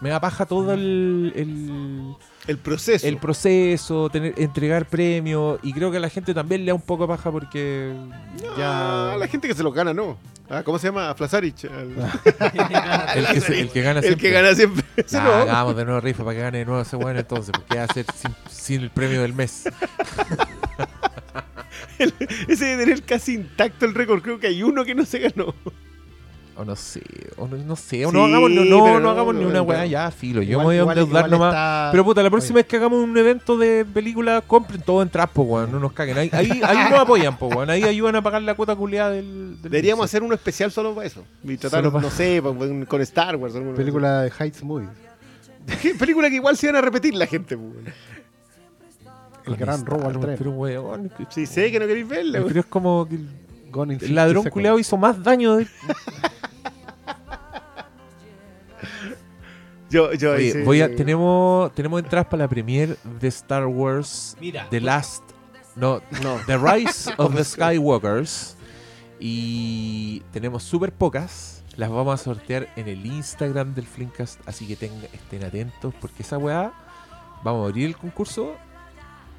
Me 0.00 0.10
da 0.10 0.20
paja 0.20 0.44
todo 0.44 0.74
el, 0.74 1.32
el, 1.34 2.14
El 2.46 2.58
proceso. 2.58 3.06
el 3.06 3.16
proceso, 3.16 4.10
tener, 4.10 4.34
entregar 4.36 4.86
premios. 4.86 5.58
Y 5.62 5.72
creo 5.72 5.90
que 5.90 5.96
a 5.96 6.00
la 6.00 6.10
gente 6.10 6.34
también 6.34 6.62
le 6.64 6.68
da 6.70 6.74
un 6.74 6.82
poco 6.82 7.04
de 7.04 7.08
paja 7.08 7.30
porque 7.32 7.92
Ah, 8.58 9.10
ya. 9.12 9.16
la 9.18 9.26
gente 9.26 9.48
que 9.48 9.54
se 9.54 9.62
lo 9.62 9.72
gana, 9.72 9.94
no. 9.94 10.18
Ah, 10.50 10.62
¿Cómo 10.62 10.78
se 10.78 10.88
llama? 10.88 11.12
Flasarich. 11.14 11.64
El, 11.64 11.70
El 13.16 13.26
que, 13.32 13.40
se- 13.40 13.60
el 13.60 13.68
que 13.70 13.80
gana 13.82 13.98
el 14.00 14.04
siempre. 14.04 14.28
que 14.28 14.34
gana 14.34 14.54
siempre. 14.54 14.84
Nah, 15.12 15.22
no. 15.24 15.32
hagamos 15.32 15.76
de 15.76 15.84
nuevo 15.84 16.00
rifa 16.00 16.24
para 16.24 16.36
que 16.36 16.42
gane 16.42 16.58
de 16.58 16.64
nuevo 16.66 16.80
ese 16.82 16.96
bueno 16.96 17.18
entonces, 17.18 17.52
porque 17.52 17.78
va 17.78 17.84
a 17.84 17.92
ser 17.92 18.04
sin, 18.14 18.34
sin 18.50 18.80
el 18.82 18.90
premio 18.90 19.22
del 19.22 19.32
mes. 19.32 19.64
Ese 22.48 22.64
debe 22.66 22.84
tener 22.84 23.02
casi 23.04 23.34
intacto 23.34 23.86
el 23.86 23.94
récord. 23.94 24.22
Creo 24.22 24.38
que 24.38 24.48
hay 24.48 24.62
uno 24.62 24.84
que 24.84 24.94
no 24.94 25.04
se 25.04 25.18
ganó. 25.20 25.54
O 26.58 26.64
no 26.64 26.74
sé, 26.74 27.02
o 27.36 27.46
no, 27.46 27.56
no 27.58 27.76
sé, 27.76 28.06
o 28.06 28.10
Sí, 28.10 28.16
no 28.16 28.24
hagamos, 28.24 28.50
no, 28.50 28.64
no, 28.64 28.98
no 28.98 29.10
hagamos 29.10 29.34
no, 29.34 29.40
ni 29.42 29.46
una 29.46 29.60
weá 29.60 29.84
ya, 29.84 30.10
filo. 30.10 30.40
Yo 30.40 30.52
Igual- 30.52 30.66
me 30.76 30.80
voy 30.82 30.88
a 30.88 30.92
endeudar 31.00 31.28
nomás. 31.28 31.52
está- 31.52 31.88
Pero 31.92 32.02
puta, 32.02 32.22
la 32.22 32.30
próxima 32.30 32.54
vez 32.56 32.66
que 32.66 32.76
hagamos 32.76 33.04
un 33.04 33.14
evento 33.18 33.58
de 33.58 33.84
película, 33.84 34.40
compren 34.40 34.80
todo 34.80 35.02
en 35.02 35.10
traspo, 35.10 35.42
weón. 35.42 35.70
No 35.70 35.78
nos 35.78 35.92
caguen. 35.92 36.16
Ahí, 36.16 36.30
ahí, 36.32 36.60
ahí 36.64 36.90
nos 36.90 36.98
apoyan, 37.00 37.36
po, 37.36 37.48
weón. 37.48 37.68
Ahí 37.68 37.82
ayudan 37.82 38.16
a 38.16 38.22
pagar 38.22 38.40
la 38.40 38.54
cuota 38.54 38.74
culiada 38.74 39.10
del, 39.10 39.60
del 39.60 39.70
Deberíamos 39.70 40.06
hacer 40.06 40.22
uno 40.22 40.34
especial 40.34 40.72
solo 40.72 40.94
para 40.94 41.06
eso. 41.06 41.24
Y 41.44 41.58
tratar, 41.58 41.80
Solo 41.80 41.92
pa- 41.92 42.00
no 42.00 42.08
sé, 42.10 42.40
pa- 42.42 42.54
con 42.88 43.00
Star 43.02 43.36
Wars. 43.36 43.54
alguna 43.54 43.76
Película 43.76 44.22
de 44.22 44.32
Heights 44.40 44.62
Movies. 44.64 44.88
película 45.98 46.30
que 46.30 46.36
igual 46.36 46.56
se 46.56 46.68
van 46.68 46.76
a 46.76 46.80
repetir 46.80 47.14
la 47.14 47.26
gente. 47.26 47.54
pues, 47.58 47.70
weón. 47.74 47.92
El 49.46 49.56
gran 49.56 49.84
robo 49.84 50.08
al 50.08 50.18
tren. 50.20 50.36
Pero, 50.38 50.52
weón, 50.52 51.10
que- 51.10 51.26
Sí, 51.28 51.44
sé 51.44 51.70
que 51.70 51.78
no 51.78 51.86
queréis 51.86 52.08
verla. 52.08 52.38
weón. 52.38 52.48
pero 52.48 52.60
es 52.60 52.66
como 52.66 53.06
que 53.06 53.16
el, 53.16 53.28
Gone 53.70 53.92
in 53.94 54.00
el 54.00 54.06
60 54.06 54.14
ladrón 54.24 54.44
culiado 54.48 54.78
hizo 54.78 54.96
más 54.96 55.22
daño. 55.22 55.56
de- 55.56 55.66
Yo, 59.90 60.12
yo 60.14 60.32
Oye, 60.32 60.44
hice- 60.48 60.64
voy 60.64 60.80
a, 60.80 60.94
tenemos, 60.94 61.72
tenemos 61.74 62.02
entradas 62.02 62.26
para 62.26 62.44
la 62.44 62.48
premier 62.48 62.96
de 63.20 63.28
Star 63.28 63.66
Wars 63.66 64.36
Mira. 64.40 64.66
The 64.70 64.80
Last 64.80 65.22
No, 65.76 66.00
No. 66.22 66.38
The 66.46 66.56
Rise 66.58 67.12
of 67.18 67.34
the 67.34 67.44
Skywalkers. 67.44 68.56
Y 69.20 70.20
tenemos 70.32 70.62
súper 70.62 70.92
pocas. 70.92 71.62
Las 71.76 71.90
vamos 71.90 72.20
a 72.20 72.22
sortear 72.24 72.68
en 72.76 72.88
el 72.88 73.04
Instagram 73.06 73.74
del 73.74 73.86
Flimcast. 73.86 74.40
Así 74.48 74.66
que 74.66 74.76
tengan, 74.76 75.04
estén 75.12 75.44
atentos. 75.44 75.94
Porque 76.00 76.22
esa 76.22 76.38
weá, 76.38 76.72
vamos 77.44 77.64
a 77.64 77.68
abrir 77.68 77.86
el 77.86 77.96
concurso. 77.96 78.54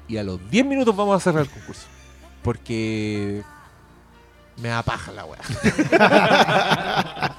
Y 0.06 0.16
a 0.16 0.24
los 0.24 0.38
10 0.50 0.64
minutos 0.64 0.96
vamos 0.96 1.16
a 1.16 1.20
cerrar 1.20 1.42
el 1.42 1.50
concurso. 1.50 1.86
Porque 2.42 3.42
me 4.60 4.68
da 4.68 4.82
paja 4.82 5.12
la 5.12 5.24
weá. 5.24 5.38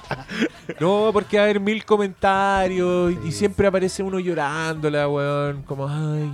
no, 0.80 1.10
porque 1.12 1.36
va 1.36 1.42
a 1.42 1.44
haber 1.44 1.60
mil 1.60 1.84
comentarios. 1.84 3.12
Y, 3.12 3.28
y 3.28 3.32
siempre 3.32 3.66
aparece 3.66 4.02
uno 4.02 4.18
llorándola, 4.18 5.08
weón. 5.08 5.62
Como, 5.62 5.88
ay, 5.88 6.30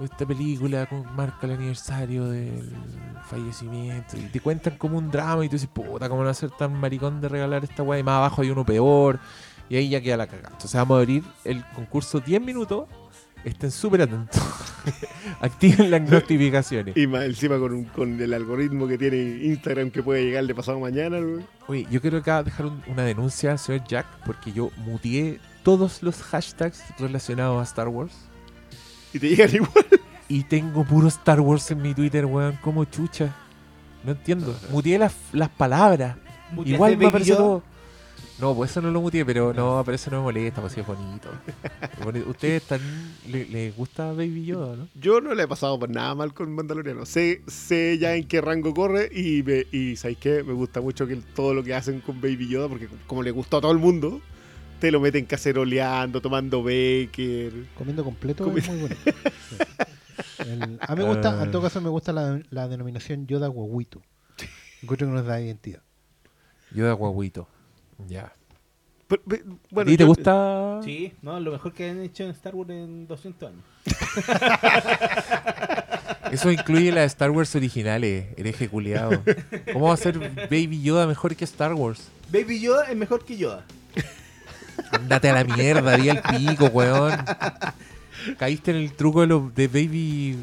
esta 0.00 0.26
película 0.26 0.88
marca 1.14 1.46
el 1.46 1.52
aniversario 1.52 2.26
del 2.26 2.70
fallecimiento 3.26 4.16
y 4.16 4.28
te 4.28 4.40
cuentan 4.40 4.76
como 4.76 4.98
un 4.98 5.10
drama 5.10 5.44
y 5.44 5.48
tú 5.48 5.56
dices, 5.56 5.70
puta, 5.72 6.08
¿cómo 6.08 6.20
no 6.20 6.26
va 6.26 6.32
a 6.32 6.34
ser 6.34 6.50
tan 6.50 6.78
maricón 6.78 7.20
de 7.20 7.28
regalar 7.28 7.64
esta 7.64 7.82
weá? 7.82 7.98
Y 7.98 8.02
más 8.02 8.16
abajo 8.16 8.42
hay 8.42 8.50
uno 8.50 8.64
peor 8.64 9.18
y 9.68 9.76
ahí 9.76 9.88
ya 9.88 10.00
queda 10.00 10.18
la 10.18 10.26
cagada. 10.26 10.50
Entonces 10.52 10.74
vamos 10.74 10.96
a 10.96 11.00
abrir 11.00 11.24
el 11.44 11.64
concurso 11.74 12.20
10 12.20 12.40
minutos. 12.42 12.86
Estén 13.46 13.70
súper 13.70 14.02
atentos. 14.02 14.42
Activen 15.40 15.90
las 15.90 16.02
notificaciones. 16.02 16.96
Y 16.96 17.06
más 17.06 17.24
encima 17.24 17.58
con, 17.58 17.84
con 17.84 18.20
el 18.20 18.34
algoritmo 18.34 18.86
que 18.88 18.98
tiene 18.98 19.16
Instagram 19.44 19.90
que 19.90 20.02
puede 20.02 20.24
llegar 20.24 20.44
de 20.46 20.54
pasado 20.54 20.80
mañana. 20.80 21.18
Oye, 21.68 21.86
yo 21.90 22.00
quiero 22.00 22.18
acá 22.18 22.42
dejar 22.42 22.66
un- 22.66 22.82
una 22.88 23.02
denuncia 23.04 23.52
al 23.52 23.58
señor 23.58 23.84
Jack 23.86 24.06
porque 24.24 24.52
yo 24.52 24.70
muteé 24.78 25.38
todos 25.62 26.02
los 26.02 26.22
hashtags 26.22 26.82
relacionados 26.98 27.60
a 27.60 27.64
Star 27.64 27.88
Wars. 27.88 28.12
Y 29.12 29.18
te 29.18 29.28
llegan 29.30 29.54
igual. 29.54 29.86
Y 30.28 30.42
tengo 30.42 30.84
puro 30.84 31.06
Star 31.06 31.38
Wars 31.40 31.70
en 31.70 31.80
mi 31.82 31.94
Twitter, 31.94 32.26
weón. 32.26 32.58
Como 32.60 32.84
chucha. 32.84 33.32
No 34.02 34.10
entiendo. 34.10 34.56
Muteé 34.72 34.98
las, 34.98 35.14
las 35.32 35.48
palabras. 35.50 36.16
Igual 36.64 36.96
me 36.96 37.06
apareció 37.06 37.36
todo. 37.36 37.62
No, 38.38 38.54
pues 38.54 38.70
eso 38.70 38.82
no 38.82 38.90
lo 38.90 39.00
muteé, 39.00 39.24
pero 39.24 39.54
no, 39.54 39.82
pero 39.84 39.94
eso 39.94 40.10
no 40.10 40.18
me 40.18 40.22
molesta, 40.24 40.60
pues 40.60 40.74
sí 40.74 40.80
es 40.80 40.86
bonito. 40.86 41.28
Es 41.98 42.04
bonito. 42.04 42.28
¿Ustedes 42.30 42.62
están, 42.62 42.80
le, 43.28 43.46
les 43.46 43.74
gusta 43.74 44.12
Baby 44.12 44.44
Yoda, 44.44 44.76
no? 44.76 44.88
Yo 44.94 45.20
no 45.22 45.34
le 45.34 45.44
he 45.44 45.48
pasado 45.48 45.78
por 45.78 45.88
nada 45.88 46.14
mal 46.14 46.34
con 46.34 46.54
Mandaloriano. 46.54 47.06
Sé, 47.06 47.40
sé 47.46 47.96
ya 47.98 48.14
en 48.14 48.28
qué 48.28 48.40
rango 48.42 48.74
corre 48.74 49.08
y, 49.12 49.42
me, 49.42 49.66
y 49.72 49.96
¿sabes 49.96 50.18
qué? 50.18 50.42
Me 50.42 50.52
gusta 50.52 50.80
mucho 50.82 51.06
que 51.06 51.16
todo 51.34 51.54
lo 51.54 51.64
que 51.64 51.74
hacen 51.74 52.00
con 52.00 52.20
Baby 52.20 52.48
Yoda, 52.48 52.68
porque 52.68 52.88
como 53.06 53.22
le 53.22 53.30
gustó 53.30 53.56
a 53.56 53.60
todo 53.62 53.72
el 53.72 53.78
mundo, 53.78 54.20
te 54.80 54.90
lo 54.90 55.00
meten 55.00 55.24
caceroleando, 55.24 56.20
tomando 56.20 56.62
Baker. 56.62 57.52
Comiendo 57.78 58.04
completo 58.04 58.44
Comi- 58.46 58.58
es 58.58 58.68
muy 58.68 58.78
bueno. 58.80 58.96
Sí. 59.04 59.56
El- 60.46 60.78
a 60.80 60.94
mí 60.94 61.02
me 61.02 61.08
gusta, 61.08 61.40
Ah. 61.40 61.44
en 61.44 61.50
todo 61.50 61.62
caso 61.62 61.80
me 61.80 61.88
gusta 61.88 62.12
la, 62.12 62.40
la 62.50 62.68
denominación 62.68 63.26
Yoda 63.26 63.48
Guaguito. 63.48 64.02
Encuentro 64.82 65.08
que 65.08 65.14
nos 65.14 65.24
da 65.24 65.40
identidad. 65.40 65.80
Yoda 66.74 66.92
guaguito. 66.92 67.48
Ya. 68.06 68.32
Pero, 69.08 69.22
ve- 69.24 69.44
¿A 69.46 69.50
bueno, 69.70 69.90
ti 69.90 69.96
te 69.96 70.02
yo- 70.02 70.08
gusta? 70.08 70.80
Sí, 70.84 71.12
no, 71.22 71.38
lo 71.38 71.52
mejor 71.52 71.72
que 71.72 71.90
han 71.90 72.00
hecho 72.02 72.24
en 72.24 72.30
Star 72.30 72.54
Wars 72.54 72.70
en 72.70 73.06
200 73.06 73.50
años. 73.50 73.62
Eso 76.32 76.50
incluye 76.50 76.90
las 76.92 77.06
Star 77.12 77.30
Wars 77.30 77.54
originales, 77.54 78.26
hereje 78.36 78.68
culiado. 78.68 79.22
¿Cómo 79.72 79.88
va 79.88 79.94
a 79.94 79.96
ser 79.96 80.18
Baby 80.50 80.82
Yoda 80.82 81.06
mejor 81.06 81.36
que 81.36 81.44
Star 81.44 81.72
Wars? 81.74 82.08
Baby 82.32 82.60
Yoda 82.60 82.84
es 82.90 82.96
mejor 82.96 83.24
que 83.24 83.36
Yoda. 83.36 83.64
Andate 84.90 85.30
a 85.30 85.34
la 85.34 85.44
mierda, 85.44 85.96
di 85.96 86.08
el 86.08 86.20
pico, 86.20 86.66
weón. 86.66 87.12
Caíste 88.38 88.72
en 88.72 88.78
el 88.78 88.92
truco 88.92 89.20
de 89.20 89.26
los 89.28 89.54
de 89.54 89.68
Baby. 89.68 90.36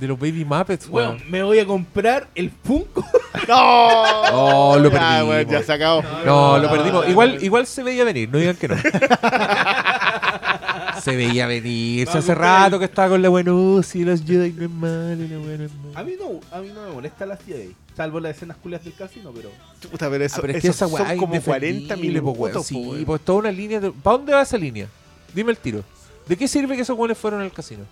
De 0.00 0.06
los 0.08 0.18
Baby 0.18 0.44
Muppets, 0.44 0.88
Bueno, 0.88 1.10
weón. 1.12 1.22
me 1.30 1.42
voy 1.42 1.58
a 1.58 1.66
comprar 1.66 2.28
el 2.34 2.50
Funko. 2.50 3.04
¡No! 3.48 4.02
Oh, 4.32 4.78
lo 4.78 4.90
Ya, 4.90 4.98
perdimos. 4.98 5.28
weón, 5.30 5.48
ya 5.48 5.62
se 5.62 5.72
acabó. 5.72 6.02
No, 6.24 6.58
lo 6.58 6.70
perdimos. 6.70 7.08
Igual, 7.08 7.42
igual 7.42 7.66
se 7.66 7.82
veía 7.82 8.04
venir, 8.04 8.28
no 8.30 8.38
digan 8.38 8.56
que 8.56 8.68
no. 8.68 8.76
se 11.02 11.16
veía 11.16 11.46
venir. 11.46 12.08
Hace 12.08 12.22
pues. 12.22 12.38
rato 12.38 12.78
que 12.78 12.86
estaba 12.86 13.10
con 13.10 13.22
la 13.22 13.28
buena 13.28 13.52
oh, 13.54 13.82
sí, 13.82 14.04
los 14.04 14.22
Jedi 14.24 14.52
no 14.52 14.64
es 14.64 14.70
malo, 14.70 15.24
la 15.28 15.38
buena 15.38 15.64
es 15.64 15.74
malo. 15.74 15.98
A 15.98 16.02
mí 16.02 16.12
no, 16.18 16.40
a 16.56 16.60
mí 16.60 16.70
no 16.74 16.82
me 16.82 16.92
molesta 16.92 17.26
la 17.26 17.36
Jedi. 17.36 17.74
Salvo 17.96 18.20
las 18.20 18.36
escenas 18.36 18.56
culias 18.58 18.84
del 18.84 18.94
casino, 18.94 19.30
pero. 19.34 19.50
Puta, 19.90 20.10
pero 20.10 20.24
eso, 20.24 20.36
Ah, 20.38 20.40
pero 20.42 20.52
es 20.54 20.62
que 20.62 20.68
esa 20.68 20.88
son 20.88 21.18
como 21.18 21.40
40 21.40 21.66
indefendible, 21.66 22.20
po, 22.20 22.30
weón. 22.32 22.50
minutos. 22.50 22.66
Sí, 22.66 22.74
po, 22.74 22.80
weón. 22.90 23.04
pues 23.04 23.20
toda 23.22 23.38
una 23.38 23.50
línea. 23.52 23.80
de- 23.80 23.92
¿Para 23.92 24.16
dónde 24.18 24.32
va 24.34 24.42
esa 24.42 24.58
línea? 24.58 24.86
Dime 25.34 25.52
el 25.52 25.58
tiro. 25.58 25.82
¿De 26.28 26.36
qué 26.36 26.48
sirve 26.48 26.74
que 26.76 26.82
esos 26.82 26.98
weones 26.98 27.16
fueron 27.16 27.40
al 27.40 27.52
casino? 27.52 27.84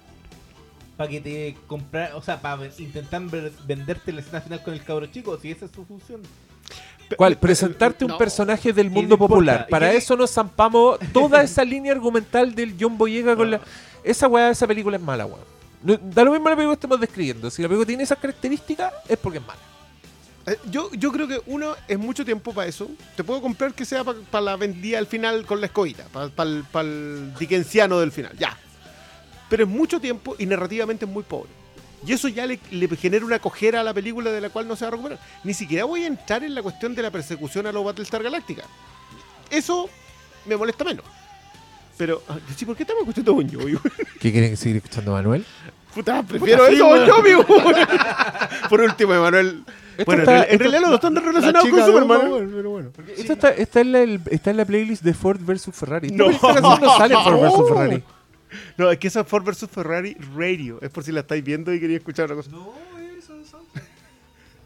Para 0.97 1.11
que 1.11 1.21
te 1.21 1.57
comprar, 1.67 2.15
o 2.15 2.23
sea, 2.23 2.41
para 2.41 2.67
intentar 2.79 3.21
venderte 3.67 4.13
la 4.13 4.21
escena 4.21 4.41
final 4.41 4.63
con 4.63 4.75
el 4.75 4.85
cabro 4.85 5.07
chico, 5.07 5.37
si 5.39 5.51
esa 5.51 5.65
es 5.65 5.73
su 5.73 5.85
función. 5.85 6.23
¿Cuál? 7.17 7.37
Presentarte 7.37 8.05
un 8.05 8.13
no. 8.13 8.19
personaje 8.19 8.73
del 8.73 8.91
mundo 8.91 9.19
popular. 9.19 9.67
Para 9.69 9.93
eso 9.93 10.17
nos 10.17 10.31
zampamos 10.33 10.99
toda 11.13 11.43
esa 11.45 11.65
línea 11.65 11.93
argumental 11.93 12.55
del 12.55 12.75
John 12.81 12.97
Boyega 12.97 13.37
con 13.37 13.51
la. 13.51 13.61
Esa 14.03 14.29
weá, 14.29 14.51
esa 14.51 14.67
película 14.67 14.97
es 14.97 15.03
mala, 15.03 15.27
weón. 15.27 15.41
No- 15.83 15.99
Da 15.99 16.25
lo 16.25 16.31
mismo 16.33 16.49
la 16.49 16.57
película 16.57 16.75
que 16.75 16.79
estemos 16.79 17.01
describiendo. 17.01 17.51
Si 17.51 17.61
la 17.63 17.69
película 17.69 17.87
tiene 17.87 18.03
esas 18.05 18.19
características, 18.19 18.93
es 19.09 19.19
porque 19.19 19.39
es 19.39 19.47
mala. 19.47 19.61
Eh, 20.47 20.59
Yo, 20.71 20.91
yo 20.93 21.11
creo 21.13 21.27
que 21.29 21.41
uno 21.47 21.75
es 21.89 21.99
mucho 21.99 22.25
tiempo 22.25 22.53
para 22.55 22.69
eso. 22.69 22.89
Te 23.17 23.25
puedo 23.25 23.41
comprar 23.43 23.75
que 23.75 23.85
sea 23.85 24.05
para 24.05 24.41
la 24.43 24.57
vendida 24.57 24.99
al 24.99 25.07
final 25.07 25.45
con 25.45 25.61
la 25.61 25.67
escobita, 25.67 26.05
para 26.13 26.31
el 26.87 27.35
dickensiano 27.39 27.99
del 28.01 28.13
final, 28.13 28.33
ya. 28.39 28.57
Pero 29.55 29.63
es 29.63 29.71
mucho 29.71 30.01
tiempo 30.01 30.35
y 30.37 30.47
narrativamente 30.47 31.05
es 31.05 31.11
muy 31.13 31.23
pobre. 31.23 31.49
Y 32.05 32.13
eso 32.13 32.27
ya 32.27 32.45
le, 32.45 32.59
le 32.73 32.89
genera 32.97 33.25
una 33.25 33.39
cojera 33.39 33.83
a 33.83 33.85
la 33.85 33.95
película 33.95 34.33
de 34.33 34.41
la 34.41 34.51
cual 34.51 34.67
no 34.67 34.75
se 34.75 34.85
va 34.85 34.89
a 34.89 34.91
recuperar. 34.91 35.21
Ni 35.45 35.55
siquiera 35.55 35.85
voy 35.85 36.03
a 36.03 36.09
entrar 36.09 36.43
en 36.43 36.57
la 36.57 36.61
cuestión 36.63 36.93
de 36.97 37.03
la 37.03 37.13
persecución 37.13 37.65
a 37.69 37.71
los 37.73 37.85
Battlestar 37.85 38.21
Galactica. 38.21 38.65
Eso 39.49 39.89
me 40.47 40.57
molesta 40.57 40.83
menos. 40.83 41.05
Pero, 41.97 42.21
ah, 42.29 42.37
sí, 42.57 42.65
¿por 42.65 42.75
qué 42.75 42.83
estamos 42.83 43.03
escuchando 43.03 43.33
Bon 43.35 43.49
Jovi? 43.49 43.79
¿Qué 44.21 44.33
quieren 44.33 44.57
seguir 44.57 44.79
escuchando, 44.79 45.13
Manuel? 45.13 45.45
Puta, 45.95 46.25
prefiero 46.25 46.67
sí, 46.67 46.75
eso, 46.75 46.87
Bon. 46.87 47.09
Jovi. 47.09 47.31
Por 48.69 48.81
último, 48.81 49.15
Emanuel. 49.15 49.63
Esto 49.93 50.05
Bueno, 50.07 50.23
está- 50.23 50.37
en, 50.39 50.43
esto- 50.51 50.59
realidad 50.59 50.81
los 50.81 50.91
dos 50.91 50.99
están 50.99 51.15
La 51.15 51.21
relacionados 51.21 51.69
con 51.69 51.87
Superman. 51.87 52.27
Uma 52.27 52.39
¿eh? 52.39 52.49
Pero 52.53 52.71
bueno. 52.71 52.91
Esto 53.17 53.33
está, 53.35 53.51
está 53.51 53.81
en 53.83 53.93
la, 53.93 54.01
el- 54.01 54.21
está 54.29 54.51
en 54.51 54.57
la 54.57 54.65
playlist 54.65 55.05
de 55.05 55.15
Ford 55.15 55.39
vs 55.41 55.71
Ferrari. 55.73 56.11
No. 56.11 56.33
No 56.33 56.39
sale 56.41 57.15
Ford 57.15 57.41
vs 57.41 57.59
No. 57.59 57.67
Ferrari. 57.69 58.03
No, 58.79 58.91
es 58.91 58.99
que 58.99 59.09
esa 59.09 59.21
es 59.21 59.27
Ford 59.27 59.45
vs 59.45 59.69
Ferrari 59.71 60.15
Radio. 60.37 60.79
Es 60.83 60.91
por 60.91 61.05
si 61.05 61.13
la 61.13 61.21
estáis 61.21 61.43
viendo 61.45 61.73
y 61.73 61.81
quería 61.81 61.97
escuchar 61.99 62.25
otra 62.27 62.37
cosa. 62.37 62.51
No, 62.51 62.73
eso 63.19 63.39
es 63.41 63.53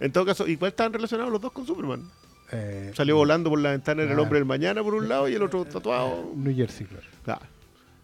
En 0.00 0.12
todo 0.12 0.24
caso, 0.26 0.46
igual 0.46 0.70
estaban 0.70 0.92
relacionados 0.92 1.30
los 1.32 1.40
dos 1.40 1.52
con 1.52 1.66
Superman. 1.66 2.08
Eh, 2.50 2.92
Salió 2.94 3.16
volando 3.16 3.50
por 3.50 3.58
la 3.58 3.72
ventana 3.72 4.02
en 4.04 4.10
el 4.10 4.18
Ah. 4.18 4.22
hombre 4.22 4.38
del 4.38 4.46
mañana 4.46 4.82
por 4.82 4.94
un 4.94 5.08
lado 5.08 5.28
y 5.28 5.34
el 5.34 5.42
otro 5.42 5.64
tatuado. 5.66 6.32
New 6.34 6.54
Jersey, 6.56 6.86
claro. 6.86 7.06
Claro. 7.24 7.46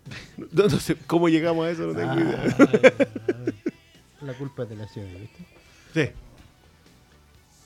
No, 0.52 0.64
no 0.68 0.78
sé 0.80 0.96
cómo 1.06 1.28
llegamos 1.30 1.66
a 1.66 1.70
eso, 1.70 1.86
no 1.86 1.94
tengo 1.94 2.10
Ah, 2.12 2.20
idea. 2.20 2.54
la 4.20 4.34
culpa 4.34 4.64
es 4.64 4.68
de 4.68 4.76
la 4.76 4.86
ciudad, 4.88 5.08
¿viste? 5.18 5.46
Sí. 5.94 6.10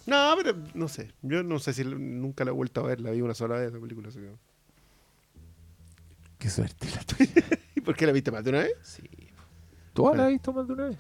No, 0.06 0.34
pero 0.42 0.56
no 0.74 0.88
sé. 0.88 1.10
Yo 1.22 1.42
no 1.42 1.58
sé 1.58 1.72
si 1.72 1.84
nunca 1.84 2.44
la 2.44 2.50
he 2.50 2.54
vuelto 2.54 2.80
a 2.80 2.84
ver. 2.84 3.00
La 3.00 3.10
vi 3.10 3.20
una 3.20 3.34
sola 3.34 3.56
vez 3.56 3.70
esa 3.70 3.78
película. 3.80 4.08
así 4.08 4.18
que- 4.20 4.47
Qué 6.38 6.48
suerte 6.50 6.86
la 6.94 7.02
tuya. 7.02 7.30
¿Y 7.76 7.80
por 7.80 7.96
qué 7.96 8.06
la 8.06 8.12
viste 8.12 8.30
más 8.30 8.44
de 8.44 8.50
una 8.50 8.58
vez? 8.60 8.72
Sí. 8.82 9.02
¿Tú 9.92 10.10
la 10.14 10.24
has 10.26 10.28
visto 10.30 10.52
más 10.52 10.66
de 10.68 10.72
una 10.74 10.84
vez? 10.86 10.98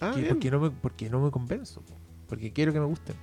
Ah, 0.00 0.12
¿Qué- 0.14 0.20
bien. 0.22 0.28
¿Por 0.34 0.38
qué 0.40 0.50
no 0.50 0.60
me, 0.60 0.70
porque 0.70 1.10
no 1.10 1.20
me 1.20 1.30
convenzo? 1.30 1.82
Porque 2.28 2.52
quiero 2.52 2.72
que 2.72 2.80
me 2.80 2.86
gusten. 2.86 3.16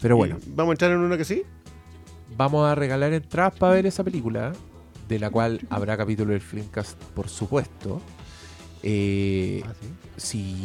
Pero 0.00 0.16
bueno, 0.16 0.38
¿Y 0.46 0.50
¿Vamos 0.54 0.70
a 0.70 0.74
entrar 0.74 0.90
en 0.92 0.98
una 0.98 1.16
que 1.16 1.24
sí? 1.24 1.42
vamos 2.36 2.66
a 2.68 2.74
regalar 2.74 3.12
entradas 3.12 3.54
para 3.54 3.74
ver 3.74 3.86
esa 3.86 4.02
película, 4.04 4.52
de 5.08 5.18
la 5.18 5.30
cual 5.30 5.60
habrá 5.70 5.96
capítulo 5.96 6.32
del 6.32 6.40
Filmcast, 6.40 7.00
por 7.14 7.28
supuesto. 7.28 8.02
Eh, 8.82 9.62
Ah, 9.64 9.72
sí. 9.80 9.88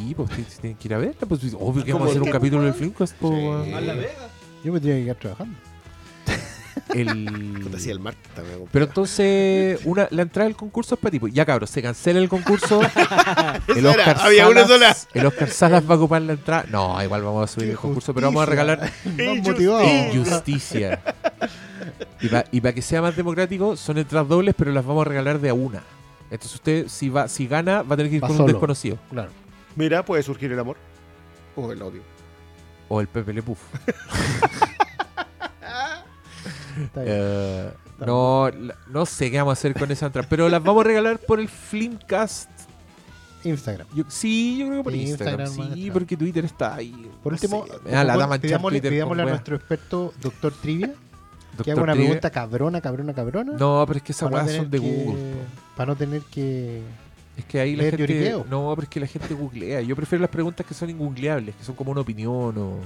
sí, 0.10 0.14
pues 0.16 0.30
si 0.50 0.60
tienen 0.62 0.78
que 0.78 0.88
ir 0.88 0.94
a 0.96 0.98
verla. 0.98 1.28
Pues, 1.28 1.42
obvio 1.58 1.86
que 1.86 1.92
¿Cómo 1.92 2.04
vamos 2.06 2.08
a 2.08 2.10
hacer 2.12 2.22
un 2.24 2.32
capítulo 2.32 2.64
del? 2.64 2.74
Filmcast. 2.74 3.18
Sí. 3.18 3.26
weón. 3.26 3.74
A 3.74 3.80
la 3.82 3.94
Vega. 3.94 4.30
Yo 4.64 4.74
me 4.74 4.80
tenía 4.80 4.96
que 4.98 5.04
quedar 5.04 5.18
trabajando. 5.18 5.58
El... 6.94 7.60
Puta, 7.64 7.80
sí, 7.80 7.90
el 7.90 7.98
también. 8.00 8.16
compadre. 8.34 8.70
Pero 8.72 8.86
entonces, 8.86 9.80
una, 9.86 10.08
la 10.12 10.22
entrada 10.24 10.48
del 10.48 10.56
concurso 10.56 10.96
es 10.96 11.02
para 11.02 11.12
ti. 11.12 11.20
pues. 11.20 11.34
Ya 11.34 11.46
cabros, 11.46 11.70
se 11.70 11.82
cancela 11.82 12.20
el 12.20 12.30
concurso. 12.30 12.82
el, 13.68 13.78
era, 13.78 13.90
Oscar 13.92 14.18
había 14.20 14.50
una 14.50 14.68
sola. 14.68 14.94
Salas, 14.94 15.08
el 15.14 15.26
Oscar 15.26 15.50
Salas 15.50 15.90
va 15.90 15.96
a 15.96 15.98
ocupar 15.98 16.22
la 16.22 16.34
entrada. 16.34 16.66
No, 16.70 17.02
igual 17.04 17.22
vamos 17.22 17.50
a 17.50 17.54
subir 17.54 17.68
Qué 17.68 17.72
el 17.74 17.78
concurso, 17.78 18.14
pero 18.14 18.28
vamos 18.28 18.44
a 18.44 18.46
regalar 18.46 18.92
injusticia. 20.14 21.02
Y 22.52 22.62
para 22.62 22.74
que 22.74 22.82
sea 22.82 23.02
más 23.02 23.16
democrático, 23.16 23.76
son 23.76 23.98
entradas 23.98 24.28
dobles, 24.28 24.56
pero 24.58 24.72
las 24.72 24.86
vamos 24.86 25.06
a 25.06 25.10
regalar 25.10 25.40
de 25.40 25.50
a 25.50 25.54
una. 25.54 25.84
Entonces 26.30 26.56
usted, 26.56 26.88
si 26.88 27.10
va 27.10 27.28
si 27.28 27.48
gana, 27.48 27.84
va 27.84 27.96
a 27.96 27.98
tener 27.98 28.10
que 28.10 28.16
ir 28.18 28.24
Va 28.24 28.28
con 28.30 28.40
un 28.40 28.48
desconocido. 28.48 28.98
Claro. 29.10 29.30
Mira, 29.76 30.06
puede 30.06 30.24
surgir 30.24 30.52
el 30.52 30.60
amor. 30.60 30.78
O 31.56 31.72
el 31.72 31.82
odio. 31.82 32.02
O 32.88 33.02
el 33.02 33.08
Pepe 33.08 33.34
Le 33.34 33.44
Puf. 33.44 33.60
Está 36.84 37.02
bien. 37.04 37.16
Eh, 37.20 37.70
no, 38.06 38.50
la- 38.50 38.76
no 38.88 39.06
sé 39.06 39.30
qué 39.32 39.38
vamos 39.38 39.52
a 39.52 39.54
hacer 39.54 39.74
con 39.74 39.92
esa 39.92 40.08
entrada. 40.08 40.28
Pero 40.30 40.50
las 40.50 40.64
vamos 40.64 40.84
a 40.84 40.88
regalar 40.88 41.20
por 41.20 41.40
el 41.40 41.48
Flimcast 41.50 42.50
Instagram. 43.44 43.88
Yo- 43.96 44.04
sí, 44.08 44.58
yo 44.60 44.68
creo 44.68 44.78
que 44.80 44.84
por 44.84 44.96
Instagram, 44.96 45.48
sí, 45.74 45.90
porque 45.92 46.16
Twitter 46.18 46.46
está 46.46 46.76
ahí. 46.76 47.10
Por 47.24 47.34
no 47.34 47.36
último, 47.36 47.66
sé, 47.66 47.74
me 47.86 47.92
da 47.92 48.04
la 48.04 48.14
pon- 48.14 48.20
dama 48.20 48.30
manchar 48.32 48.48
pidámosle, 48.48 48.80
Twitter 48.80 48.92
pidámosle 48.94 49.22
a 49.22 49.26
con 49.26 49.32
nuestro 49.32 49.56
experto, 49.56 50.14
doctor 50.22 50.54
Trivia, 50.62 50.88
que 50.88 51.58
Doctor 51.58 51.72
haga 51.74 51.84
una 51.84 51.94
Trivia. 51.94 52.08
pregunta 52.10 52.30
cabrona, 52.30 52.82
cabrona, 52.82 53.14
cabrona. 53.14 53.54
No, 53.54 53.84
pero 53.88 53.98
es 53.98 54.04
que 54.04 54.12
esas 54.12 54.30
para 54.30 54.44
no 54.44 54.48
weas 54.48 54.58
son 54.62 54.70
de 54.72 54.80
que- 54.80 54.88
Google. 55.04 55.22
Para 55.76 55.88
no 55.92 55.96
tener 55.96 56.22
que. 56.24 56.82
Es 57.38 57.46
que 57.46 57.60
ahí 57.60 57.76
la 57.76 57.84
Leer 57.84 57.98
gente. 57.98 58.14
lloriqueo. 58.14 58.46
No, 58.50 58.72
pero 58.76 58.84
es 58.84 58.90
que 58.90 59.00
la 59.00 59.08
gente 59.08 59.34
googlea. 59.34 59.82
Yo 59.82 59.96
prefiero 59.96 60.22
las 60.22 60.30
preguntas 60.30 60.66
que 60.66 60.74
son 60.74 60.90
ingoogleables, 60.90 61.56
que 61.56 61.64
son 61.64 61.76
como 61.76 61.92
una 61.92 62.02
opinión 62.02 62.56
o. 62.58 62.78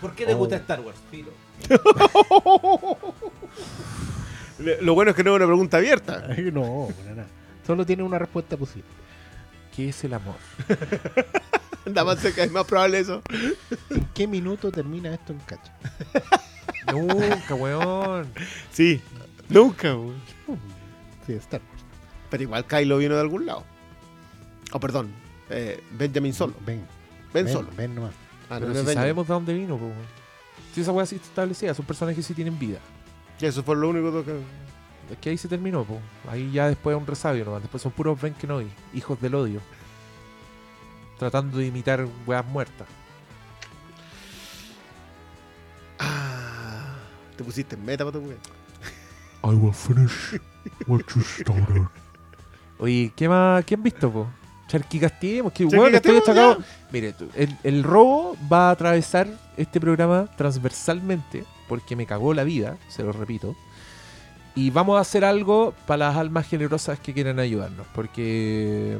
¿Por 0.00 0.14
qué 0.14 0.26
te 0.26 0.34
Oh. 0.34 0.38
gusta 0.38 0.56
Star 0.56 0.80
Wars, 0.80 0.98
Filo? 1.10 1.30
Lo 4.82 4.94
bueno 4.94 5.10
es 5.10 5.16
que 5.16 5.24
no 5.24 5.30
es 5.32 5.36
una 5.36 5.46
pregunta 5.46 5.78
abierta. 5.78 6.26
no, 6.52 6.88
para 6.98 7.10
nada. 7.14 7.28
Solo 7.66 7.86
tiene 7.86 8.02
una 8.02 8.18
respuesta 8.18 8.56
posible. 8.56 8.88
¿Qué 9.74 9.88
es 9.90 10.04
el 10.04 10.14
amor? 10.14 10.34
Anda 11.86 12.04
más 12.04 12.18
cerca, 12.20 12.42
es 12.44 12.52
más 12.52 12.64
probable 12.66 12.98
eso. 12.98 13.22
¿En 13.90 14.04
qué 14.14 14.26
minuto 14.26 14.70
termina 14.70 15.14
esto 15.14 15.32
en 15.32 15.38
cacha? 15.40 15.72
Nunca, 16.92 17.54
weón. 17.54 18.26
Sí, 18.70 19.00
nunca, 19.48 19.92
güey. 19.92 20.16
Sí, 21.26 21.32
Star 21.34 21.60
Wars. 21.70 21.82
Pero 22.28 22.42
igual 22.42 22.66
Kylo 22.66 22.98
vino 22.98 23.14
de 23.14 23.20
algún 23.22 23.46
lado. 23.46 23.64
Oh, 24.72 24.80
perdón. 24.80 25.10
eh, 25.48 25.82
Benjamin 25.92 26.34
Solo. 26.34 26.52
Ven, 26.66 26.84
Ben 27.32 27.44
ven, 27.46 27.54
Solo. 27.54 27.68
ven 27.76 27.94
nomás. 27.94 28.12
Ah, 28.50 28.56
Pero 28.58 28.66
no 28.66 28.72
si 28.72 28.76
Benjamin. 28.78 28.94
sabemos 28.94 29.26
de 29.28 29.34
dónde 29.34 29.54
vino, 29.54 29.76
pues. 29.78 29.92
Si 30.74 30.80
esa 30.80 30.92
weá 30.92 31.06
sí 31.06 31.16
está 31.16 31.28
establecida, 31.28 31.74
son 31.74 31.84
personajes 31.84 32.16
que 32.18 32.22
sí 32.22 32.34
tienen 32.34 32.58
vida. 32.58 32.78
Y 33.40 33.46
eso 33.46 33.62
fue 33.62 33.76
lo 33.76 33.88
único 33.88 34.24
que. 34.24 34.40
Es 35.10 35.18
que 35.18 35.30
ahí 35.30 35.38
se 35.38 35.48
terminó, 35.48 35.84
pues. 35.84 36.00
Ahí 36.28 36.52
ya 36.52 36.68
después 36.68 36.94
es 36.94 37.00
un 37.00 37.06
resabio 37.06 37.44
nomás. 37.44 37.62
Después 37.62 37.82
son 37.82 37.92
puros 37.92 38.20
Ben 38.20 38.34
Kenobi, 38.34 38.70
hijos 38.94 39.20
del 39.20 39.34
odio. 39.34 39.60
Tratando 41.18 41.58
de 41.58 41.66
imitar 41.66 42.06
weas 42.26 42.46
muertas. 42.46 42.86
Ah, 45.98 46.94
te 47.36 47.44
pusiste 47.44 47.74
en 47.74 47.84
meta 47.84 48.04
para 48.04 48.18
tu 48.18 48.24
güey. 48.24 48.36
I 49.42 49.54
will 49.54 49.72
finish 49.72 50.38
what 50.86 51.00
you 51.14 51.22
started. 51.22 51.86
Oye, 52.78 53.12
¿qué 53.16 53.28
más? 53.28 53.64
¿Qué 53.64 53.74
han 53.74 53.82
visto, 53.82 54.10
po? 54.10 54.28
Charquicastemos, 54.70 55.52
que 55.52 55.64
bueno, 55.64 55.96
estoy 55.96 56.14
destacado. 56.14 56.58
Mire, 56.92 57.12
tú, 57.12 57.28
el, 57.34 57.56
el 57.64 57.82
robo 57.82 58.36
va 58.50 58.68
a 58.68 58.70
atravesar 58.70 59.26
este 59.56 59.80
programa 59.80 60.28
transversalmente, 60.36 61.44
porque 61.68 61.96
me 61.96 62.06
cagó 62.06 62.34
la 62.34 62.44
vida, 62.44 62.76
se 62.88 63.02
lo 63.02 63.10
repito. 63.10 63.56
Y 64.54 64.70
vamos 64.70 64.96
a 64.96 65.00
hacer 65.00 65.24
algo 65.24 65.74
para 65.88 66.06
las 66.06 66.16
almas 66.16 66.46
generosas 66.46 67.00
que 67.00 67.12
quieran 67.12 67.40
ayudarnos, 67.40 67.84
porque. 67.96 68.96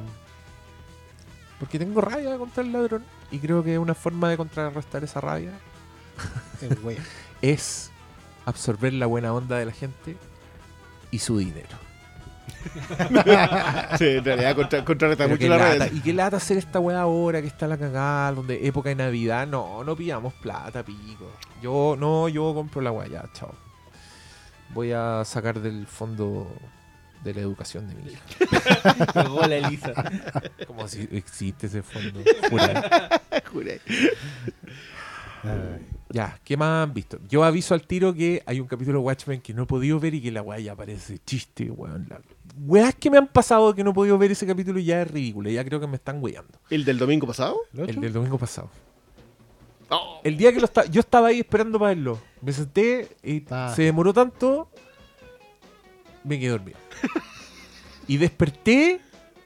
Porque 1.61 1.79
tengo 1.79 2.01
rabia 2.01 2.37
contra 2.37 2.65
el 2.65 2.73
ladrón, 2.73 3.05
y 3.31 3.39
creo 3.39 3.63
que 3.63 3.79
una 3.79 3.95
forma 3.95 4.29
de 4.29 4.37
contrarrestar 4.37 5.05
esa 5.05 5.21
rabia 5.21 5.53
es 7.43 7.93
absorber 8.45 8.93
la 8.95 9.07
buena 9.07 9.33
onda 9.33 9.57
de 9.57 9.67
la 9.67 9.73
gente 9.73 10.17
y 11.13 11.21
su 11.21 11.39
dinero. 11.39 11.90
Sí, 13.99 14.07
en 14.07 14.25
realidad 14.25 14.55
contra, 14.55 14.85
contrarresta 14.85 15.27
mucho 15.29 15.49
la 15.49 15.57
lata, 15.57 15.87
red. 15.87 15.95
y 15.95 16.01
qué 16.01 16.13
lata 16.13 16.37
hacer 16.37 16.59
esta 16.59 16.79
weá 16.79 17.01
ahora 17.01 17.41
que 17.41 17.47
está 17.47 17.67
la 17.67 17.79
cagada, 17.79 18.33
donde 18.33 18.67
época 18.67 18.91
de 18.91 18.97
Navidad. 18.97 19.47
No, 19.47 19.83
no 19.85 19.97
pillamos 19.97 20.35
plata, 20.35 20.83
pico. 20.85 21.31
Yo, 21.63 21.97
no, 21.99 22.29
yo 22.29 22.53
compro 22.55 22.81
la 22.83 22.93
weá 22.93 23.09
ya, 23.09 23.25
chao. 23.33 23.55
Voy 24.75 24.93
a 24.93 25.25
sacar 25.25 25.61
del 25.61 25.87
fondo 25.87 26.47
de 27.25 27.35
la 27.35 27.41
educación 27.41 27.89
de 27.89 27.95
mi 27.95 28.13
hija. 28.13 29.07
Cagó 29.13 29.41
la 29.47 29.57
Elisa. 29.57 29.93
Como 30.67 30.87
si 30.89 31.09
existe 31.13 31.67
ese 31.67 31.83
fondo. 31.83 32.21
Jura. 33.53 33.73
Ay, 35.43 35.87
Ya, 36.13 36.39
¿qué 36.45 36.57
más 36.57 36.89
han 36.89 36.93
visto? 36.95 37.19
Yo 37.29 37.45
aviso 37.45 37.73
al 37.75 37.87
tiro 37.87 38.13
que 38.13 38.43
hay 38.45 38.59
un 38.61 38.67
capítulo 38.67 38.99
de 38.99 39.05
Watchmen 39.05 39.41
que 39.41 39.55
no 39.55 39.63
he 39.63 39.67
podido 39.67 40.01
ver 40.01 40.15
y 40.15 40.21
que 40.21 40.31
la 40.33 40.43
weá 40.43 40.59
ya 40.59 40.75
parece 40.75 41.19
chiste, 41.25 41.71
weón. 41.71 42.07
La... 42.09 42.21
Weas 42.67 42.95
que 42.97 43.11
me 43.11 43.17
han 43.19 43.29
pasado 43.29 43.73
que 43.75 43.85
no 43.85 43.91
he 43.91 43.95
podido 43.95 44.19
ver 44.19 44.33
ese 44.33 44.45
capítulo 44.47 44.81
y 44.81 44.85
ya 44.85 45.03
es 45.03 45.11
ridículo. 45.11 45.49
Ya 45.51 45.65
creo 45.65 45.79
que 45.81 45.87
me 45.87 45.97
están 45.97 46.21
weyando. 46.23 46.59
¿El 46.69 46.85
del 46.85 46.99
domingo 46.99 47.27
pasado? 47.27 47.57
¿el 47.75 48.01
del 48.01 48.13
domingo 48.13 48.39
pasado. 48.39 48.71
Oh, 49.89 50.21
El 50.25 50.37
día 50.37 50.53
que 50.53 50.59
lo 50.61 50.67
estaba, 50.67 50.87
yo 50.89 51.01
estaba 51.01 51.29
ahí 51.29 51.41
esperando 51.41 51.79
para 51.79 51.91
verlo. 51.95 52.19
Me 52.43 52.53
senté 52.53 53.09
y 53.23 53.45
Ah. 53.51 53.73
se 53.75 53.83
demoró 53.83 54.13
tanto, 54.13 54.69
me 56.25 56.39
quedé 56.39 56.51
dormido. 56.51 56.79
y 58.09 58.17
desperté 58.17 59.01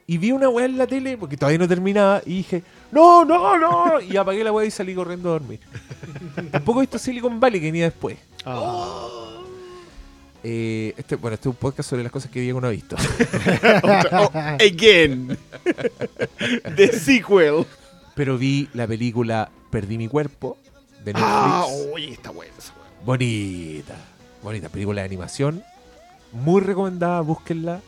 y 0.07 0.17
vi 0.17 0.31
una 0.31 0.49
weá 0.49 0.65
en 0.65 0.77
la 0.77 0.85
tele, 0.85 1.17
porque 1.17 1.37
todavía 1.37 1.57
no 1.57 1.67
terminaba, 1.67 2.21
y 2.25 2.37
dije, 2.37 2.63
no, 2.91 3.25
no, 3.25 3.57
no. 3.57 3.99
Y 4.01 4.15
apagué 4.17 4.43
la 4.43 4.51
weá 4.51 4.65
y 4.65 4.71
salí 4.71 4.93
corriendo 4.93 5.29
a 5.29 5.33
dormir. 5.33 5.59
Tampoco 6.51 6.79
he 6.79 6.83
visto 6.83 6.99
Silicon 6.99 7.39
Valley 7.39 7.59
que 7.59 7.67
venía 7.67 7.85
después. 7.85 8.17
Ah. 8.45 9.07
Eh, 10.43 10.93
este, 10.95 11.15
bueno, 11.15 11.33
este 11.33 11.49
es 11.49 11.53
un 11.53 11.59
podcast 11.59 11.89
sobre 11.89 12.03
las 12.03 12.11
cosas 12.11 12.29
que 12.29 12.39
Diego 12.39 12.61
no 12.61 12.67
ha 12.67 12.71
visto. 12.71 12.95
Oh, 14.11 14.29
again. 14.59 15.35
The 16.75 16.99
sequel. 16.99 17.65
Pero 18.13 18.37
vi 18.37 18.69
la 18.73 18.85
película 18.85 19.49
Perdí 19.71 19.97
mi 19.97 20.07
cuerpo 20.07 20.57
de 21.03 21.13
Netflix. 21.13 21.27
Ah, 21.27 21.65
oye, 21.91 22.11
está 22.11 22.29
weá. 22.31 22.49
Bonita, 23.03 23.95
bonita 24.41 24.69
película 24.69 25.01
de 25.01 25.07
animación. 25.07 25.63
Muy 26.31 26.61
recomendada, 26.61 27.21
búsquenla. 27.21 27.81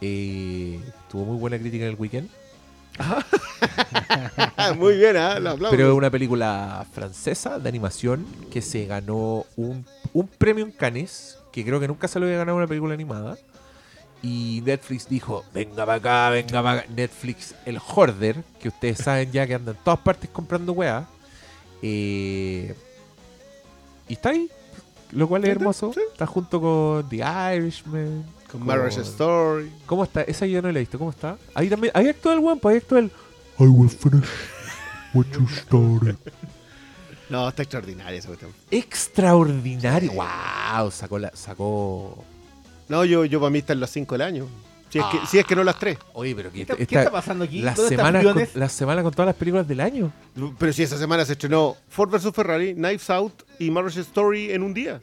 Eh, 0.00 0.80
tuvo 1.10 1.24
muy 1.24 1.38
buena 1.38 1.58
crítica 1.58 1.84
en 1.84 1.90
el 1.90 1.96
weekend. 1.96 2.28
Ah, 2.98 3.24
Muy 4.76 4.96
bien, 4.96 5.16
¿ah? 5.16 5.38
Lo 5.38 5.50
aplaudo. 5.50 5.70
Pero 5.70 5.90
es 5.90 5.96
una 5.96 6.10
película 6.10 6.86
francesa 6.92 7.58
de 7.58 7.68
animación 7.68 8.26
que 8.50 8.62
se 8.62 8.86
ganó 8.86 9.44
un, 9.56 9.84
un 10.12 10.28
premio 10.28 10.64
en 10.64 10.72
Cannes, 10.72 11.38
que 11.52 11.64
creo 11.64 11.80
que 11.80 11.88
nunca 11.88 12.08
se 12.08 12.18
lo 12.18 12.26
había 12.26 12.38
ganado 12.38 12.56
una 12.56 12.66
película 12.66 12.94
animada. 12.94 13.36
Y 14.22 14.62
Netflix 14.64 15.08
dijo, 15.08 15.44
venga 15.52 15.84
para 15.84 15.94
acá, 15.94 16.30
venga 16.30 16.62
para 16.62 16.80
acá. 16.80 16.88
Netflix, 16.94 17.54
el 17.64 17.78
hoarder, 17.78 18.42
que 18.60 18.68
ustedes 18.68 18.98
saben 18.98 19.30
ya 19.30 19.46
que 19.46 19.54
anda 19.54 19.72
en 19.72 19.78
todas 19.84 20.00
partes 20.00 20.30
comprando 20.30 20.72
weá. 20.72 21.06
Eh, 21.82 22.74
y 24.08 24.12
está 24.14 24.30
ahí, 24.30 24.48
lo 25.12 25.28
cual 25.28 25.44
es 25.44 25.50
hermoso. 25.50 25.92
Está 26.12 26.26
junto 26.26 26.60
con 26.60 27.08
The 27.08 27.16
Irishman. 27.56 28.24
Con 28.50 28.64
Marriage 28.64 29.00
Story. 29.00 29.70
¿Cómo 29.86 30.04
está? 30.04 30.22
Esa 30.22 30.46
yo 30.46 30.62
no 30.62 30.70
la 30.70 30.78
he 30.78 30.82
visto. 30.82 30.98
¿Cómo 30.98 31.10
está? 31.10 31.36
Ahí 31.54 31.68
también. 31.68 31.92
Ahí 31.94 32.08
actúa 32.08 32.34
el 32.34 32.40
guapo, 32.40 32.68
ahí 32.68 32.76
actúa 32.78 33.00
el. 33.00 33.06
I 33.58 33.64
will 33.64 33.88
finish 33.90 34.24
what 35.14 35.26
you 35.32 35.46
started. 35.48 36.16
No, 37.28 37.48
está 37.48 37.62
extraordinaria 37.64 38.16
esa 38.20 38.28
cuestión. 38.28 38.52
Extraordinario. 38.70 40.12
¡Wow! 40.12 40.92
Sacó 40.92 41.18
la. 41.18 41.32
Sacó. 41.34 42.24
No, 42.88 43.04
yo, 43.04 43.24
yo 43.24 43.40
para 43.40 43.50
mí 43.50 43.58
está 43.58 43.72
en 43.72 43.80
las 43.80 43.90
5 43.90 44.14
del 44.14 44.22
año. 44.22 44.46
Si 44.90 45.00
es, 45.00 45.04
que, 45.06 45.26
si 45.26 45.38
es 45.40 45.44
que 45.44 45.56
no 45.56 45.64
las 45.64 45.76
3. 45.76 45.98
Oye, 46.12 46.36
pero 46.36 46.52
¿Qué, 46.52 46.60
está- 46.62 46.74
esta- 46.74 46.86
qué 46.86 46.94
está 46.98 47.10
pasando 47.10 47.44
aquí? 47.44 47.62
la 47.62 47.74
¿Dónde 47.74 47.94
está 47.96 48.04
semana, 48.06 48.22
con, 48.32 48.48
la 48.54 48.68
semana 48.68 49.02
con 49.02 49.10
todas 49.12 49.26
las 49.26 49.34
películas 49.34 49.66
del 49.66 49.80
año. 49.80 50.12
Pero 50.56 50.72
si 50.72 50.84
esa 50.84 50.96
semana 50.98 51.24
se 51.24 51.32
estrenó 51.32 51.76
Ford 51.88 52.10
vs 52.10 52.32
Ferrari, 52.32 52.74
Knives 52.74 53.10
Out 53.10 53.42
y 53.58 53.72
Marriage 53.72 54.00
Story 54.02 54.52
en 54.52 54.62
un 54.62 54.72
día. 54.72 55.00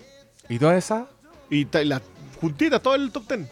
Y 0.48 0.58
todas 0.58 0.78
esas. 0.78 1.04
Y 1.50 1.68
las 1.84 2.02
juntitas, 2.44 2.82
todo 2.82 2.96
el 2.96 3.12
top 3.12 3.28
10. 3.28 3.48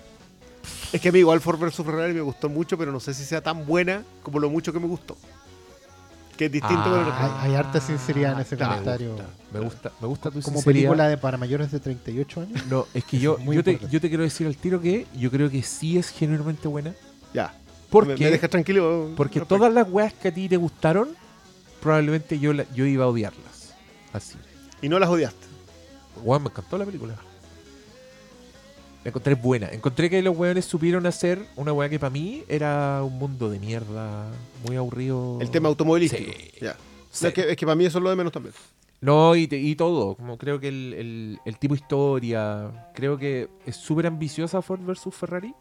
Es 0.93 1.01
que 1.01 1.09
a 1.09 1.11
mí 1.11 1.19
igual 1.19 1.39
Ford 1.41 1.57
vs 1.59 1.75
Ferrari 1.75 2.13
me 2.13 2.21
gustó 2.21 2.49
mucho, 2.49 2.77
pero 2.77 2.91
no 2.91 2.99
sé 2.99 3.13
si 3.13 3.23
sea 3.23 3.41
tan 3.41 3.65
buena 3.65 4.03
como 4.23 4.39
lo 4.39 4.49
mucho 4.49 4.71
que 4.73 4.79
me 4.79 4.87
gustó. 4.87 5.17
Que 6.37 6.45
es 6.45 6.51
distinto. 6.51 6.83
Ah, 6.85 7.39
Hay, 7.43 7.49
hay 7.51 7.55
harta 7.55 7.79
sinceridad 7.79 8.33
en 8.33 8.39
ese 8.39 8.55
claro. 8.57 8.71
comentario. 8.73 9.15
Me 9.53 9.59
gusta, 9.59 9.91
me 10.01 10.07
gusta 10.07 10.29
tu 10.31 10.41
Como 10.41 10.57
sinceridad. 10.57 10.89
película 10.89 11.07
de 11.07 11.17
para 11.17 11.37
mayores 11.37 11.71
de 11.71 11.79
38 11.79 12.41
años. 12.41 12.65
No, 12.67 12.87
es 12.93 13.03
que 13.03 13.19
yo, 13.19 13.37
yo, 13.45 13.45
te, 13.63 13.71
importante. 13.71 13.87
yo 13.93 14.01
te 14.01 14.07
quiero 14.09 14.23
decir 14.23 14.47
al 14.47 14.57
tiro 14.57 14.81
que 14.81 15.05
yo 15.15 15.29
creo 15.31 15.49
que 15.49 15.61
sí 15.63 15.97
es 15.97 16.09
genuinamente 16.09 16.67
buena. 16.67 16.93
Ya. 17.33 17.53
Porque, 17.89 18.13
me, 18.13 18.19
me 18.25 18.31
dejas 18.31 18.49
tranquilo. 18.49 19.11
porque 19.17 19.41
todas 19.41 19.71
las 19.73 19.87
weas 19.89 20.13
que 20.13 20.29
a 20.29 20.33
ti 20.33 20.47
te 20.49 20.57
gustaron, 20.57 21.09
probablemente 21.81 22.39
yo, 22.39 22.53
la- 22.53 22.65
yo 22.73 22.85
iba 22.85 23.05
a 23.05 23.07
odiarlas. 23.07 23.73
Así. 24.13 24.35
Y 24.81 24.89
no 24.89 24.97
las 24.99 25.09
odiaste. 25.09 25.45
Weón, 26.23 26.43
me 26.43 26.49
encantó 26.49 26.77
la 26.77 26.85
película. 26.85 27.15
La 29.03 29.09
encontré 29.09 29.33
buena. 29.35 29.67
Encontré 29.69 30.09
que 30.09 30.21
los 30.21 30.37
weones 30.37 30.65
supieron 30.65 31.05
hacer 31.07 31.43
una 31.55 31.73
weá 31.73 31.89
que 31.89 31.97
para 31.99 32.11
mí 32.11 32.43
era 32.47 33.01
un 33.03 33.17
mundo 33.17 33.49
de 33.49 33.57
mierda, 33.59 34.27
muy 34.67 34.75
aburrido. 34.75 35.39
El 35.41 35.49
tema 35.49 35.69
automovilístico. 35.69 36.31
Sí. 36.31 36.51
Ya. 36.61 36.75
Sí. 37.11 37.23
No, 37.23 37.27
es, 37.29 37.33
que, 37.33 37.49
es 37.51 37.57
que 37.57 37.65
para 37.65 37.75
mí 37.75 37.85
eso 37.85 37.97
es 37.97 38.03
lo 38.03 38.09
de 38.11 38.15
menos 38.15 38.31
también. 38.31 38.53
No, 39.01 39.35
y, 39.35 39.47
te- 39.47 39.57
y 39.57 39.75
todo. 39.75 40.13
Como 40.15 40.37
creo 40.37 40.59
que 40.59 40.67
el, 40.67 40.93
el- 40.93 41.39
el 41.45 41.57
tipo 41.57 41.73
historia. 41.73 42.69
Creo 42.93 43.17
que 43.17 43.49
es 43.65 43.75
súper 43.75 44.05
ambiciosa 44.05 44.61
Ford 44.61 44.81
versus 44.85 45.15
Ferrari. 45.15 45.53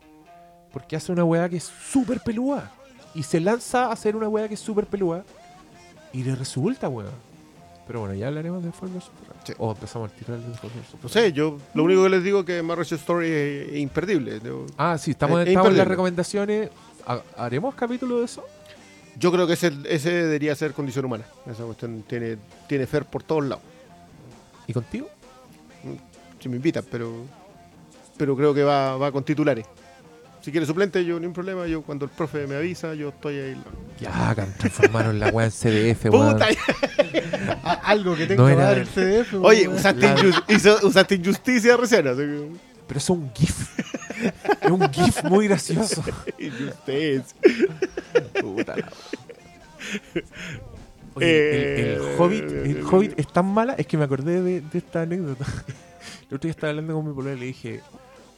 Porque 0.73 0.95
hace 0.97 1.11
una 1.11 1.25
weá 1.25 1.49
que 1.49 1.57
es 1.57 1.65
súper 1.65 2.21
pelúa. 2.21 2.71
Y 3.15 3.23
se 3.23 3.41
lanza 3.41 3.87
a 3.87 3.93
hacer 3.93 4.15
una 4.17 4.29
weá 4.29 4.47
que 4.49 4.55
es 4.55 4.61
súper 4.61 4.87
pelúa. 4.87 5.25
Y 6.13 6.23
le 6.23 6.35
resulta, 6.37 6.89
weá. 6.91 7.07
Pero 7.91 8.01
bueno, 8.03 8.15
ya 8.15 8.29
hablaremos 8.29 8.63
de 8.63 8.71
Ford 8.71 8.93
versus 8.93 9.11
Ferrari. 9.21 9.41
Sí. 9.45 9.53
O 9.59 9.73
empezamos 9.73 10.13
a 10.13 10.15
tirar 10.15 10.39
de 10.39 10.57
Ford 10.57 10.71
versus 10.73 11.03
No 11.03 11.09
sé, 11.09 11.33
yo 11.33 11.59
lo 11.75 11.83
único 11.83 12.05
que 12.05 12.09
les 12.09 12.23
digo 12.23 12.39
es 12.41 12.47
que 12.47 12.63
Marriage 12.63 12.95
Story 12.95 13.27
es 13.29 13.77
imperdible. 13.79 14.41
Ah, 14.77 14.97
sí, 14.97 15.11
estamos, 15.11 15.41
Es- 15.41 15.47
es 15.47 15.51
estamos 15.51 15.73
en 15.73 15.79
las 15.79 15.89
recomendaciones. 15.89 16.71
Ha- 17.05 17.21
¿Haremos 17.37 17.75
capítulo 17.75 18.21
de 18.21 18.27
eso? 18.27 18.45
Yo 19.19 19.33
creo 19.33 19.45
que 19.49 19.55
ese, 19.55 19.73
ese 19.89 20.13
debería 20.13 20.55
ser 20.55 20.73
condición 20.73 21.05
humana. 21.07 21.25
Esa 21.51 21.65
cuestión 21.65 22.05
tiene, 22.07 22.37
tiene 22.69 22.87
fer 22.87 23.05
por 23.07 23.25
todos 23.25 23.45
lados. 23.45 23.65
¿Y 24.69 24.73
contigo? 24.73 25.09
Si 26.39 26.49
me 26.49 26.57
invitan, 26.57 26.85
pero 26.93 27.13
pero 28.17 28.37
creo 28.37 28.55
que 28.55 28.63
va, 28.63 28.97
va 28.99 29.11
con 29.11 29.25
titulares. 29.25 29.67
Si 30.43 30.53
quiere 30.53 30.65
suplente, 30.65 31.05
yo 31.05 31.19
ni 31.19 31.27
un 31.27 31.33
problema. 31.33 31.67
Yo 31.67 31.83
cuando 31.83 32.05
el 32.05 32.11
profe 32.13 32.47
me 32.47 32.55
avisa, 32.55 32.95
yo 32.95 33.09
estoy 33.09 33.35
ahí. 33.37 33.63
Ya, 34.01 34.35
transformaron 34.59 35.21
la 35.21 35.29
weá 35.29 35.47
en 35.47 35.53
CDF, 35.53 36.07
weón. 36.07 36.33
¡Puta! 36.33 36.47
Algo 37.85 38.17
que 38.17 38.27
tenga 38.27 38.43
No 38.43 38.47
que 38.49 38.53
era- 38.55 38.65
dar 38.65 38.79
el 38.79 38.87
CDF. 38.89 39.35
Oye, 39.43 39.67
weón. 39.69 39.79
usaste, 39.79 40.01
La- 40.01 40.17
injus- 40.17 40.45
hizo- 40.49 40.87
usaste 40.87 41.15
injusticia 41.17 41.77
recién. 41.77 42.07
Así 42.09 42.19
que... 42.21 42.49
Pero 42.87 42.99
eso 42.99 43.13
es 43.13 43.19
un 43.19 43.33
GIF. 43.35 43.69
es 44.63 44.71
un 44.71 44.91
GIF 44.93 45.25
muy 45.25 45.47
gracioso. 45.49 46.03
Injusticia. 46.39 47.23
Puta 48.41 48.77
la 48.77 48.89
Oye, 51.15 51.51
el, 51.51 51.87
el 51.87 52.03
Eh, 52.03 52.17
Hobbit, 52.19 52.43
el 52.51 52.85
Hobbit 52.85 53.19
es 53.19 53.27
tan 53.33 53.47
mala, 53.47 53.75
es 53.75 53.87
que 53.87 53.97
me 53.97 54.05
acordé 54.05 54.41
de, 54.43 54.61
de 54.61 54.79
esta 54.79 55.03
anécdota. 55.03 55.45
El 56.31 56.37
otro 56.37 56.47
día 56.47 56.53
estaba 56.53 56.71
hablando 56.71 56.95
con 56.95 57.09
mi 57.09 57.13
polola 57.13 57.35
y 57.37 57.41
le 57.41 57.47
dije, 57.47 57.81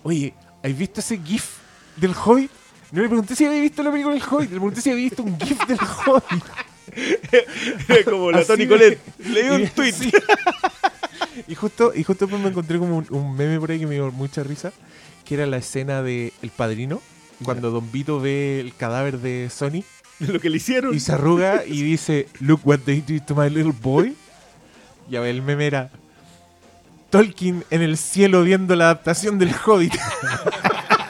oye, 0.02 0.32
¿has 0.64 0.76
visto 0.76 1.00
ese 1.00 1.18
GIF 1.18 1.58
del 1.96 2.12
Hobbit? 2.14 2.50
No 2.92 3.02
le 3.02 3.08
pregunté 3.08 3.34
si 3.34 3.46
había 3.46 3.60
visto 3.60 3.82
la 3.82 3.90
película 3.90 4.14
del 4.14 4.22
Hobbit, 4.22 4.50
le 4.50 4.56
pregunté 4.56 4.80
si 4.82 4.90
había 4.90 5.04
visto 5.04 5.22
un 5.22 5.38
GIF 5.40 5.66
del 5.66 5.78
Hobbit. 5.78 6.44
Como 8.04 8.30
la 8.30 8.38
Así 8.38 8.48
Tony 8.48 8.66
Colette. 8.66 9.00
Leí 9.18 9.48
un 9.48 9.66
tweet. 9.68 9.92
sí. 9.92 10.12
Y 11.48 11.54
justo, 11.54 11.92
y 11.94 12.04
justo 12.04 12.26
después 12.26 12.42
me 12.42 12.50
encontré 12.50 12.78
como 12.78 12.98
un, 12.98 13.06
un 13.08 13.34
meme 13.34 13.58
por 13.58 13.70
ahí 13.70 13.78
que 13.78 13.86
me 13.86 13.94
dio 13.94 14.12
mucha 14.12 14.42
risa, 14.42 14.70
que 15.24 15.34
era 15.34 15.46
la 15.46 15.56
escena 15.56 16.02
de 16.02 16.34
El 16.42 16.50
Padrino, 16.50 17.00
cuando 17.42 17.70
Don 17.70 17.90
Vito 17.90 18.20
ve 18.20 18.60
el 18.60 18.74
cadáver 18.74 19.18
de 19.18 19.48
Sony 19.50 19.82
Lo 20.18 20.38
que 20.38 20.50
le 20.50 20.58
hicieron. 20.58 20.94
y 20.94 21.00
se 21.00 21.12
arruga 21.12 21.64
y 21.64 21.82
dice, 21.82 22.28
look 22.40 22.60
what 22.64 22.80
they 22.80 23.00
did 23.00 23.22
to 23.22 23.34
my 23.34 23.48
little 23.48 23.72
boy. 23.80 24.14
Y 25.10 25.16
a 25.16 25.20
ver, 25.20 25.30
el 25.30 25.40
meme 25.42 25.66
era 25.66 25.90
Tolkien 27.08 27.64
en 27.70 27.80
el 27.80 27.96
cielo 27.96 28.42
viendo 28.42 28.76
la 28.76 28.84
adaptación 28.84 29.38
del 29.38 29.54
Hobbit. 29.64 29.94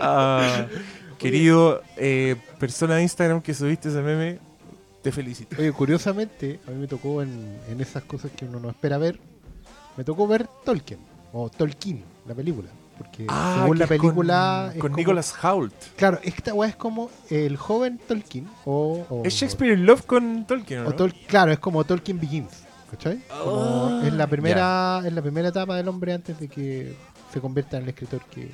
Ah, 0.00 0.66
querido 1.18 1.82
eh, 1.96 2.36
persona 2.58 2.96
de 2.96 3.02
Instagram 3.02 3.40
que 3.42 3.54
subiste 3.54 3.88
ese 3.88 4.00
meme, 4.02 4.38
te 5.02 5.12
felicito. 5.12 5.56
Oye, 5.58 5.72
curiosamente, 5.72 6.60
a 6.66 6.70
mí 6.70 6.76
me 6.78 6.86
tocó 6.86 7.22
en, 7.22 7.58
en 7.68 7.80
esas 7.80 8.02
cosas 8.04 8.30
que 8.36 8.44
uno 8.44 8.60
no 8.60 8.70
espera 8.70 8.98
ver, 8.98 9.18
me 9.96 10.04
tocó 10.04 10.26
ver 10.26 10.48
Tolkien, 10.64 11.00
o 11.32 11.48
Tolkien, 11.50 12.02
la 12.26 12.34
película. 12.34 12.68
Porque 12.96 13.26
Ah, 13.28 13.58
según 13.60 13.78
la 13.78 13.86
con- 13.86 13.96
película... 13.96 14.66
es 14.74 14.80
Con, 14.80 14.90
como- 14.90 14.96
Nicholas 14.96 15.32
Hoult. 15.44 15.72
Claro, 15.96 16.18
esta 16.24 16.52
weá 16.52 16.68
es 16.70 16.74
como 16.76 17.10
el 17.30 17.56
joven 17.56 18.00
Tolkien, 18.08 18.48
o... 18.64 19.06
o- 19.08 19.22
Es 19.24 19.34
Shakespeare 19.34 19.72
in 19.74 19.86
Love 19.86 20.04
con 20.04 20.44
Tolkien, 20.46 20.80
¿o 20.80 20.88
o 20.88 20.90
¿no? 20.90 20.96
Tol- 20.96 21.14
claro, 21.28 21.52
es 21.52 21.60
como 21.60 21.84
Tolkien 21.84 22.18
Begins, 22.18 22.50
¿cachai? 22.90 23.20
Ah, 23.30 24.02
es 24.04 24.12
la 24.12 24.26
primera, 24.26 25.02
es 25.06 25.12
la 25.12 25.22
primera 25.22 25.48
etapa 25.48 25.76
del 25.76 25.86
hombre 25.86 26.12
antes 26.12 26.40
de 26.40 26.48
que 26.48 26.96
se 27.32 27.40
convierta 27.40 27.76
en 27.76 27.84
el 27.84 27.88
escritor 27.90 28.20
que... 28.30 28.50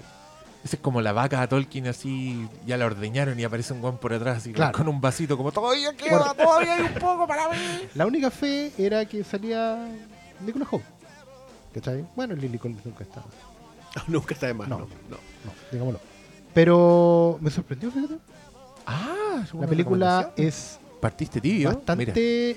Esa 0.65 0.77
es 0.77 0.83
como 0.83 1.03
la 1.03 1.13
vaca 1.13 1.43
a 1.43 1.47
Tolkien 1.49 1.87
así, 1.89 2.49
ya 2.67 2.79
la 2.79 2.87
ordeñaron 2.87 3.39
y 3.39 3.45
aparece 3.45 3.75
un 3.75 3.83
guan 3.83 3.99
por 3.99 4.15
atrás 4.15 4.39
así, 4.39 4.53
Claro. 4.55 4.73
con 4.77 4.89
un 4.89 4.99
vasito 5.01 5.37
como 5.37 5.53
todavía 5.53 5.95
queda, 5.95 6.17
Bueno. 6.19 6.35
todavía 6.35 6.75
hay 6.77 6.83
un 6.83 6.95
poco 6.95 7.27
para 7.27 7.51
mí. 7.51 7.57
La 7.95 8.07
única 8.07 8.31
fe 8.31 8.73
era 8.79 9.05
que 9.05 9.23
salía 9.25 9.87
Nicolas 10.41 10.69
Hope, 10.71 10.85
¿cachai? 11.75 12.07
Bueno, 12.17 12.35
Lily 12.35 12.59
Collins 12.59 12.85
nunca 12.85 13.05
estaba. 13.05 13.27
Nunca 14.09 14.35
está 14.35 14.47
de 14.49 14.55
más. 14.55 14.67
No. 14.67 14.79
No. 14.79 14.87
no. 15.11 15.17
No, 15.45 15.53
digámoslo. 15.71 16.01
Pero 16.55 17.39
me 17.41 17.51
sorprendió, 17.51 17.91
fíjate. 17.93 18.15
Ah, 18.87 19.43
es 19.45 19.55
La 19.55 19.67
película 19.67 20.33
es 20.37 20.79
Partiste 21.01 21.41
tibio. 21.41 21.69
Mira. 21.69 21.75
bastante... 21.79 22.57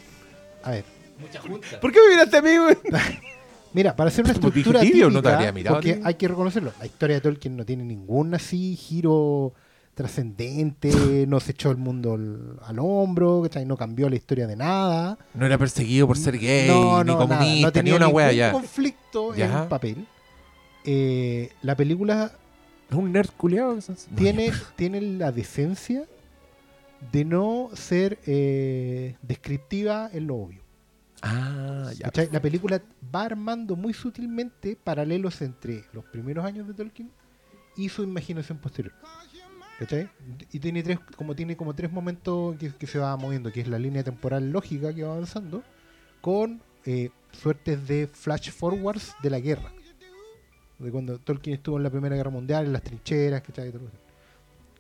A 0.63 0.72
ver, 0.72 0.86
Mucha 1.20 1.41
junta. 1.41 1.80
¿Por 1.82 1.91
qué 1.91 2.00
me 2.00 2.10
miraste 2.12 2.38
a 2.38 2.41
mí, 2.41 2.58
güey? 2.58 2.78
mira, 3.74 3.96
para 3.96 4.10
hacer 4.10 4.24
una 4.26 4.34
estructura 4.34 4.80
tibio, 4.82 5.10
no 5.10 5.22
te 5.22 5.30
típica, 5.30 5.36
habría 5.36 5.52
mirado 5.52 5.76
porque 5.78 6.00
hay 6.04 6.14
que 6.16 6.28
reconocerlo, 6.28 6.72
la 6.80 6.86
historia 6.86 7.16
de 7.18 7.22
Tolkien 7.22 7.56
no 7.58 7.66
tiene 7.66 7.84
ningún 7.84 8.34
así 8.34 8.76
giro 8.76 9.54
trascendente, 9.94 10.90
no 11.28 11.40
se 11.40 11.52
echó 11.52 11.72
el 11.72 11.78
mundo 11.78 12.14
al, 12.14 12.60
al 12.64 12.80
hombro, 12.80 13.42
¿cachai? 13.44 13.66
no 13.66 13.76
cambió 13.78 14.10
la 14.10 14.16
historia 14.16 14.48
de 14.48 14.56
nada. 14.56 15.18
No 15.34 15.46
era 15.46 15.58
perseguido 15.58 16.08
por 16.08 16.18
ser 16.18 16.38
gay, 16.38 16.68
no, 16.68 17.04
ni 17.04 17.12
no, 17.12 17.20
nada, 17.20 17.28
comunista, 17.28 17.68
ni 17.68 17.72
tenía 17.74 17.96
una 17.96 18.08
wea 18.08 18.32
ya. 18.32 18.52
conflicto 18.52 19.34
en 19.34 19.40
Ya. 19.40 19.64
el 19.64 19.68
papel. 19.68 20.06
Eh, 20.86 21.50
la 21.64 21.76
película 21.76 22.32
Es 22.90 22.96
un 22.96 23.12
nerd 23.12 23.30
culiado. 23.36 23.78
Tiene 24.76 25.02
la 25.02 25.32
decencia 25.32 26.04
de 27.12 27.26
no 27.26 27.70
ser 27.74 28.20
eh, 28.26 29.16
descriptiva 29.22 30.10
en 30.14 30.28
lo 30.28 30.36
obvio. 30.36 30.62
Ah, 31.22 31.92
ya. 31.98 32.12
La 32.32 32.42
película 32.42 32.82
va 33.14 33.24
armando 33.24 33.76
muy 33.76 33.94
sutilmente 33.94 34.76
paralelos 34.76 35.42
entre 35.42 35.86
los 35.94 36.06
primeros 36.06 36.46
años 36.46 36.68
de 36.68 36.74
Tolkien 36.74 37.12
y 37.76 37.90
su 37.90 38.04
imaginación 38.04 38.58
posterior. 38.60 38.94
¿Cachai? 39.80 40.10
Y 40.52 40.60
tiene 40.60 40.82
tres, 40.82 41.00
como 41.16 41.36
tiene 41.36 41.56
como 41.56 41.76
tres 41.76 41.92
momentos 41.92 42.56
que, 42.58 42.74
que 42.74 42.88
se 42.88 42.98
va 42.98 43.16
moviendo, 43.16 43.52
que 43.52 43.62
es 43.62 43.68
la 43.68 43.78
línea 43.78 44.04
temporal 44.04 44.52
lógica 44.52 44.94
que 44.94 45.04
va 45.04 45.14
avanzando, 45.14 45.64
con 46.22 46.62
eh, 46.86 47.12
suertes 47.32 47.88
de 47.88 48.08
flash 48.08 48.52
forwards 48.52 49.16
de 49.22 49.30
la 49.30 49.40
guerra. 49.40 49.72
De 50.80 50.92
cuando 50.92 51.20
Tolkien 51.20 51.56
estuvo 51.56 51.78
en 51.78 51.84
la 51.84 51.90
Primera 51.90 52.16
Guerra 52.16 52.32
Mundial, 52.32 52.66
en 52.66 52.74
las 52.74 52.84
trincheras, 52.84 53.42
¿cachai? 53.42 53.74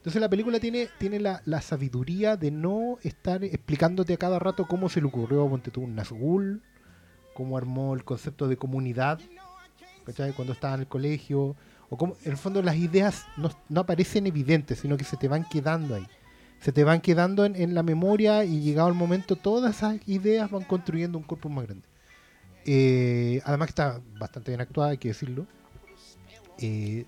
Entonces 0.07 0.21
la 0.21 0.29
película 0.29 0.57
tiene, 0.61 0.87
tiene 0.99 1.19
la, 1.19 1.41
la 1.43 1.59
sabiduría 1.59 2.37
de 2.37 2.49
no 2.49 2.97
estar 3.03 3.43
explicándote 3.43 4.13
a 4.13 4.17
cada 4.17 4.39
rato 4.39 4.65
cómo 4.65 4.87
se 4.87 5.01
le 5.01 5.07
ocurrió, 5.07 5.49
ponte 5.49 5.69
tú, 5.69 5.81
un 5.81 5.97
Nazgûl, 5.97 6.61
cómo 7.33 7.57
armó 7.57 7.93
el 7.93 8.05
concepto 8.05 8.47
de 8.47 8.55
comunidad, 8.55 9.19
¿cachai? 10.05 10.31
Cuando 10.31 10.53
estaba 10.53 10.75
en 10.75 10.79
el 10.79 10.87
colegio, 10.87 11.57
o 11.89 11.97
cómo, 11.97 12.15
en 12.23 12.31
el 12.31 12.37
fondo 12.37 12.61
las 12.61 12.77
ideas 12.77 13.25
no, 13.35 13.51
no 13.67 13.81
aparecen 13.81 14.27
evidentes, 14.27 14.79
sino 14.79 14.95
que 14.95 15.03
se 15.03 15.17
te 15.17 15.27
van 15.27 15.43
quedando 15.43 15.95
ahí. 15.95 16.07
Se 16.61 16.71
te 16.71 16.85
van 16.85 17.01
quedando 17.01 17.43
en, 17.43 17.57
en 17.57 17.75
la 17.75 17.83
memoria 17.83 18.45
y 18.45 18.61
llegado 18.61 18.87
el 18.87 18.95
momento 18.95 19.35
todas 19.35 19.75
esas 19.75 19.99
ideas 20.07 20.49
van 20.49 20.63
construyendo 20.63 21.17
un 21.17 21.25
cuerpo 21.25 21.49
más 21.49 21.65
grande. 21.65 21.85
Eh, 22.63 23.41
además 23.43 23.67
que 23.67 23.71
está 23.71 23.99
bastante 24.17 24.51
bien 24.51 24.61
actuada, 24.61 24.91
hay 24.91 24.99
que 24.99 25.09
decirlo. 25.09 25.47
Eh, 26.59 27.03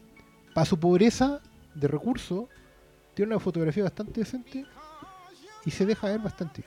para 0.53 0.65
su 0.65 0.77
pobreza 0.77 1.39
de 1.75 1.88
recursos, 1.88 2.49
tiene 3.19 3.34
una 3.34 3.39
fotografía 3.41 3.84
bastante 3.84 4.21
decente 4.21 4.65
y 5.65 5.71
se 5.71 5.86
deja 5.86 6.08
ver 6.08 6.21
bastante. 6.21 6.63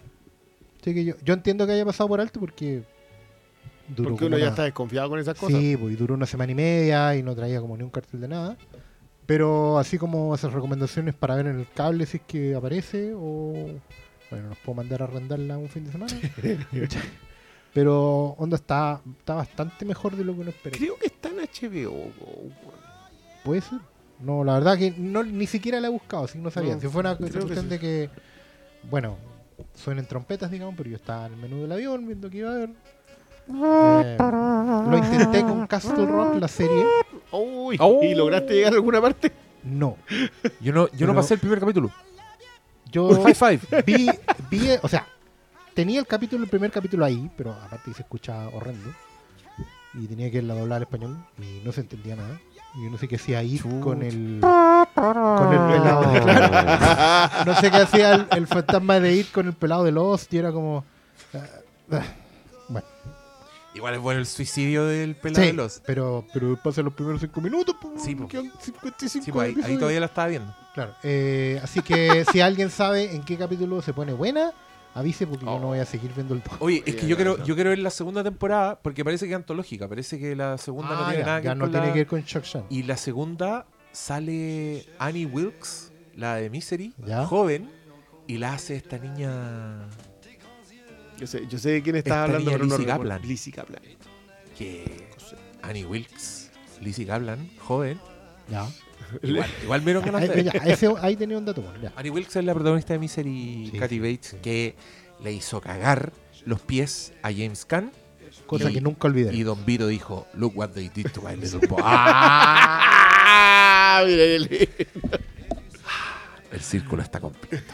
Así 0.79 0.93
que 0.93 1.03
yo, 1.03 1.15
yo 1.25 1.33
entiendo 1.33 1.67
que 1.67 1.73
haya 1.73 1.87
pasado 1.87 2.09
por 2.09 2.21
alto 2.21 2.41
porque 2.41 2.83
duró 3.89 4.11
Porque 4.11 4.27
uno 4.27 4.37
ya 4.37 4.49
está 4.49 4.65
desconfiado 4.65 5.09
con 5.09 5.19
esas 5.19 5.39
cosas. 5.39 5.59
Sí, 5.59 5.79
pues, 5.79 5.95
y 5.95 5.97
duró 5.97 6.13
una 6.13 6.27
semana 6.27 6.53
y 6.53 6.55
media 6.55 7.17
y 7.17 7.23
no 7.23 7.35
traía 7.35 7.59
como 7.59 7.75
ni 7.79 7.85
un 7.85 7.89
cartel 7.89 8.21
de 8.21 8.29
nada. 8.29 8.59
Pero 9.25 9.79
así 9.79 9.97
como 9.97 10.35
esas 10.35 10.53
recomendaciones 10.53 11.15
para 11.15 11.37
ver 11.37 11.47
en 11.47 11.59
el 11.59 11.67
cable 11.71 12.05
si 12.05 12.19
es 12.19 12.23
que 12.25 12.55
aparece 12.55 13.13
o... 13.15 13.81
Bueno, 14.29 14.51
nos 14.51 14.59
puedo 14.59 14.77
mandar 14.77 15.01
a 15.01 15.05
arrendarla 15.07 15.57
un 15.57 15.71
fin 15.71 15.87
de 15.87 15.93
semana. 15.93 16.13
Pero 17.73 18.35
Onda 18.37 18.57
está, 18.57 19.01
está 19.19 19.37
bastante 19.37 19.87
mejor 19.87 20.17
de 20.17 20.25
lo 20.25 20.35
que 20.35 20.41
uno 20.41 20.51
esperaba. 20.51 20.79
Creo 20.79 20.99
que 20.99 21.07
está 21.07 21.31
en 21.31 21.37
HBO. 21.37 22.13
Puede 23.43 23.63
ser. 23.63 23.79
No, 24.23 24.45
la 24.45 24.55
verdad 24.55 24.79
que 24.79 24.93
no, 24.97 25.23
ni 25.25 25.47
siquiera 25.47 25.81
la 25.81 25.89
he 25.89 25.91
buscado, 25.91 26.25
así 26.25 26.35
que 26.39 26.45
no 26.45 26.51
sabía. 26.51 26.75
No, 26.75 26.81
si 26.81 26.89
fue 26.89 27.01
una 27.01 27.17
cuestión 27.17 27.49
sí. 27.49 27.67
de 27.67 27.79
que, 27.79 28.11
bueno, 28.89 29.17
suenen 29.75 30.07
trompetas, 30.07 30.51
digamos, 30.51 30.75
pero 30.77 30.91
yo 30.91 30.97
estaba 30.97 31.27
en 31.27 31.33
el 31.35 31.39
menú 31.39 31.63
del 31.63 31.73
avión 31.73 32.07
viendo 32.07 32.31
que 32.31 32.39
iba 32.39 32.53
a 32.53 32.59
ver. 32.59 32.71
Eh, 33.49 34.17
lo 34.19 34.97
intenté 34.97 35.43
con 35.43 35.67
Castle 35.67 36.07
Rock, 36.07 36.37
la 36.37 36.49
serie. 36.49 36.85
Uy, 37.33 37.77
Oh. 37.81 38.01
¿Y 38.03 38.15
lograste 38.15 38.55
llegar 38.55 38.73
a 38.73 38.77
alguna 38.77 39.01
parte? 39.01 39.33
No. 39.65 39.97
Yo 40.61 40.73
no, 40.73 40.89
yo 40.93 41.07
no 41.07 41.15
pasé 41.15 41.35
el 41.35 41.41
primer 41.41 41.59
capítulo. 41.61 41.91
Yo 42.91 43.09
High 43.23 43.35
five. 43.35 43.83
vi, 43.87 44.09
vi, 44.51 44.69
o 44.83 44.89
sea, 44.89 45.07
tenía 45.75 45.99
el 45.99 46.07
capítulo, 46.07 46.45
el 46.45 46.51
primer 46.51 46.71
capítulo 46.71 47.05
ahí, 47.05 47.31
pero 47.37 47.53
aparte 47.53 47.93
se 47.95 48.03
escucha 48.03 48.49
horrendo. 48.49 48.91
Y 49.95 50.07
tenía 50.07 50.31
que 50.31 50.41
la 50.43 50.55
doblar 50.55 50.77
al 50.77 50.83
español 50.83 51.17
y 51.39 51.65
no 51.65 51.73
se 51.73 51.81
entendía 51.83 52.17
nada. 52.17 52.41
Y 52.75 52.85
yo 52.85 52.91
no 52.91 52.97
sé 52.99 53.07
qué 53.07 53.17
hacía 53.17 53.39
ahí 53.39 53.59
con 53.59 54.03
el 54.03 54.39
con 54.41 55.53
el 55.53 55.73
pelado. 55.73 56.13
Claro. 56.23 57.45
No 57.47 57.61
sé 57.61 57.71
qué 57.71 57.77
hacía 57.77 58.15
el, 58.15 58.27
el 58.31 58.47
fantasma 58.47 58.99
de 59.01 59.15
It 59.15 59.31
con 59.33 59.47
el 59.47 59.53
pelado 59.53 59.85
de 59.85 59.93
Lost 59.93 60.33
y 60.33 60.39
era 60.39 60.53
como. 60.53 60.85
ah, 61.35 61.39
ah, 61.93 62.03
bueno, 62.69 62.87
Igual 63.75 63.95
es 63.95 64.01
bueno 64.01 64.21
el 64.21 64.27
suicidio 64.27 64.85
del 64.87 65.17
pelado 65.17 65.43
sí, 65.43 65.49
de 65.49 65.53
los. 65.55 65.83
pero, 65.85 66.25
pero 66.33 66.59
pasan 66.63 66.85
los 66.87 66.95
primeros 66.95 67.21
cinco 67.21 67.41
minutos. 67.41 67.75
pues, 67.81 68.03
Sí, 68.03 68.15
quedan 68.29 68.51
55 68.61 69.25
Sí, 69.25 69.33
pues 69.33 69.65
ahí, 69.65 69.77
todavía 69.77 70.01
la 70.01 70.07
estaba 70.07 70.29
viendo. 70.29 70.55
Claro. 70.75 70.95
eh, 71.03 71.61
así 71.63 71.81
que 71.83 72.25
si 72.33 72.41
alguien 72.41 72.71
sabe 72.71 73.15
en 73.15 73.23
qué 73.23 73.37
capítulo 73.37 73.83
se 73.83 73.93
pone 73.93 74.15
buena, 74.15 74.53
avise 74.95 75.27
porque 75.27 75.45
yo 75.45 75.53
Oh. 75.53 75.61
no 75.61 75.67
voy 75.69 75.79
a 75.79 75.85
seguir 75.87 76.13
viendo 76.15 76.35
el 76.35 76.43
Oye, 76.61 76.83
es 76.87 76.95
que 76.97 77.07
yo 77.07 77.17
quiero, 77.17 77.43
yo 77.45 77.55
quiero 77.55 77.71
ver 77.71 77.79
la 77.79 77.91
segunda 77.91 78.23
temporada 78.23 78.79
porque 78.81 79.05
parece 79.05 79.27
que 79.27 79.33
es 79.33 79.37
antológica. 79.37 79.89
Parece 79.89 80.19
que 80.19 80.37
la 80.37 80.59
segunda 80.59 80.91
no 80.91 81.03
Ah, 81.05 81.09
tiene 81.09 81.21
ya, 81.21 81.27
nada 81.27 81.41
que 81.41 81.45
ya 81.45 81.51
ver 81.51 81.59
no 81.59 81.65
con 81.65 81.71
tiene 81.73 81.87
la... 81.89 81.93
que 81.93 81.99
ver 82.01 82.07
con 82.07 82.21
Shock 82.23 82.45
Chan. 82.45 82.65
Y 82.71 82.83
la 82.85 82.97
segunda 82.97 83.67
sale 83.93 84.87
Annie 84.99 85.27
Wilkes, 85.27 85.93
la 86.17 86.37
de 86.37 86.51
Misery, 86.51 86.95
Ya. 87.07 87.25
joven, 87.27 87.71
y 88.27 88.39
la 88.39 88.55
hace 88.55 88.77
esta 88.77 88.99
niña 88.99 89.89
Yo 91.19 91.27
sé, 91.27 91.47
yo 91.49 91.59
sé 91.59 91.71
de 91.71 91.83
quién 91.83 91.97
estás 91.97 92.11
Esta 92.13 92.23
hablando, 92.25 92.51
niña 92.51 92.59
pero 92.69 92.79
no. 92.79 92.87
Kaplan. 92.87 93.23
Lizzie 93.23 93.53
Kaplan. 93.53 93.83
que 94.59 95.09
Annie 95.63 95.85
Wilkes, 95.87 96.51
Lizzie 96.81 97.07
Kaplan, 97.07 97.49
joven. 97.59 97.99
Ya. 98.51 98.67
Igual, 99.23 99.51
igual 99.63 99.83
menos 99.83 100.05
ganas 100.05 100.23
Ahí, 100.23 100.29
de 100.29 100.43
ver. 100.43 100.77
ahí 101.01 101.17
tenía 101.17 101.39
un 101.39 101.45
dato 101.45 101.63
bueno. 101.63 101.79
Ya. 101.83 101.93
Annie 101.97 102.11
Wilkes 102.11 102.37
es 102.37 102.45
la 102.45 102.55
protagonista 102.55 102.93
de 102.95 102.99
Misery, 102.99 103.69
Sí, 103.73 103.79
Kathy 103.79 103.95
sí, 103.97 104.01
Bates, 104.01 104.27
sí. 104.31 104.37
que 104.43 104.75
le 105.23 105.33
hizo 105.33 105.61
cagar 105.61 106.13
los 106.45 106.61
pies 106.61 107.13
a 107.23 107.31
James 107.33 107.65
Caan. 107.65 107.93
Cosa 108.47 108.71
Y- 108.71 108.75
que 108.75 108.81
nunca 108.81 109.09
olvidaré. 109.09 109.37
Y 109.37 109.43
Don 109.43 109.65
Vito 109.65 109.87
dijo, 109.87 110.27
look 110.35 110.53
what 110.57 110.71
they 110.71 110.89
did 110.89 111.07
to 111.13 111.23
my 111.23 111.37
little 111.37 111.61
boy. 111.69 111.81
¡Ah! 111.85 113.99
Ah, 113.99 114.03
mira, 114.07 114.23
el- 114.25 114.69
El 116.51 116.61
círculo 116.61 117.03
está 117.03 117.21
completo. 117.21 117.73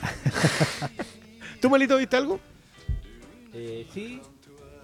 ¿Tú, 1.61 1.71
Malito, 1.71 1.97
viste 1.97 2.17
algo? 2.17 2.39
Eh, 3.53 3.87
sí, 3.93 4.21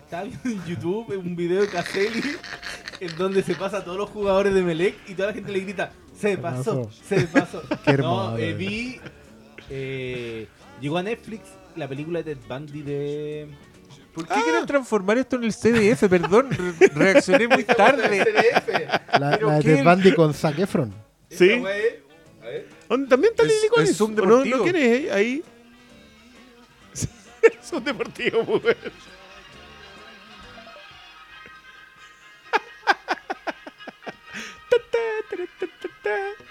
estaba 0.00 0.24
viendo 0.24 0.48
en 0.50 0.64
YouTube 0.64 1.16
un 1.16 1.36
video 1.36 1.60
de 1.60 1.68
Caselli 1.68 2.22
en 3.00 3.16
donde 3.16 3.42
se 3.42 3.54
pasa 3.54 3.78
a 3.78 3.84
todos 3.84 3.98
los 3.98 4.10
jugadores 4.10 4.54
de 4.54 4.62
Melec 4.62 4.96
y 5.08 5.14
toda 5.14 5.28
la 5.28 5.34
gente 5.34 5.52
le 5.52 5.60
grita, 5.60 5.92
se 6.18 6.38
pasó, 6.38 6.84
pasó". 6.84 6.90
se 7.08 7.20
pasó. 7.26 7.62
Qué 7.84 7.90
hermoso, 7.90 8.30
no, 8.32 8.38
eh, 8.38 8.50
eh. 8.50 8.54
vi, 8.54 9.00
eh, 9.70 10.46
llegó 10.80 10.98
a 10.98 11.02
Netflix 11.02 11.42
la 11.76 11.88
película 11.88 12.22
de 12.22 12.36
Ted 12.36 12.42
Bundy 12.48 12.82
de... 12.82 13.48
¿Por 14.14 14.28
qué 14.28 14.34
quieren 14.44 14.64
transformar 14.64 15.18
esto 15.18 15.34
en 15.36 15.44
el 15.44 15.52
CDF? 15.52 16.08
Perdón, 16.08 16.48
re- 16.78 16.88
reaccioné 16.94 17.48
muy 17.48 17.64
tarde. 17.64 18.24
La, 19.18 19.32
¿Pero 19.32 19.48
la 19.48 19.54
de 19.56 19.62
qué? 19.64 19.74
Ted 19.76 19.84
Bundy 19.84 20.14
con 20.14 20.32
Zac 20.32 20.56
Efron. 20.60 20.94
Sí. 21.28 21.50
Esa 21.50 21.62
wea 21.62 21.76
es- 21.78 21.94
A 22.40 22.44
ver. 22.46 22.66
¿Dónde- 22.88 23.08
También 23.08 23.32
está 23.32 23.42
Es- 23.42 23.48
Lily 23.48 23.68
Collins. 23.70 23.90
es 23.90 24.00
un 24.00 24.12
¿O 24.12 24.14
no, 24.14 24.20
deportivo. 24.44 24.56
¿No 24.58 24.62
quién 24.62 24.76
es 24.76 25.12
ahí? 25.12 25.42
es 26.92 27.72
un 27.72 27.82
deportivo, 27.84 28.44
mujer. 28.44 28.76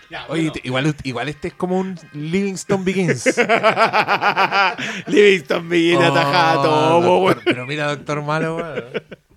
Ya, 0.09 0.25
Oye, 0.29 0.41
bueno, 0.43 0.51
te- 0.53 0.61
igual, 0.67 0.95
igual 1.03 1.29
este 1.29 1.47
es 1.49 1.53
como 1.53 1.79
un 1.79 1.97
Livingston 2.13 2.83
Begins. 2.85 3.25
Livingston 5.07 5.69
Begin 5.69 5.97
Oh, 5.97 6.03
atajada 6.03 6.55
todo, 6.63 7.01
doctor-. 7.01 7.41
Pero 7.45 7.65
mira, 7.65 7.87
doctor 7.95 8.21
Malo, 8.21 8.57
weón. 8.57 8.83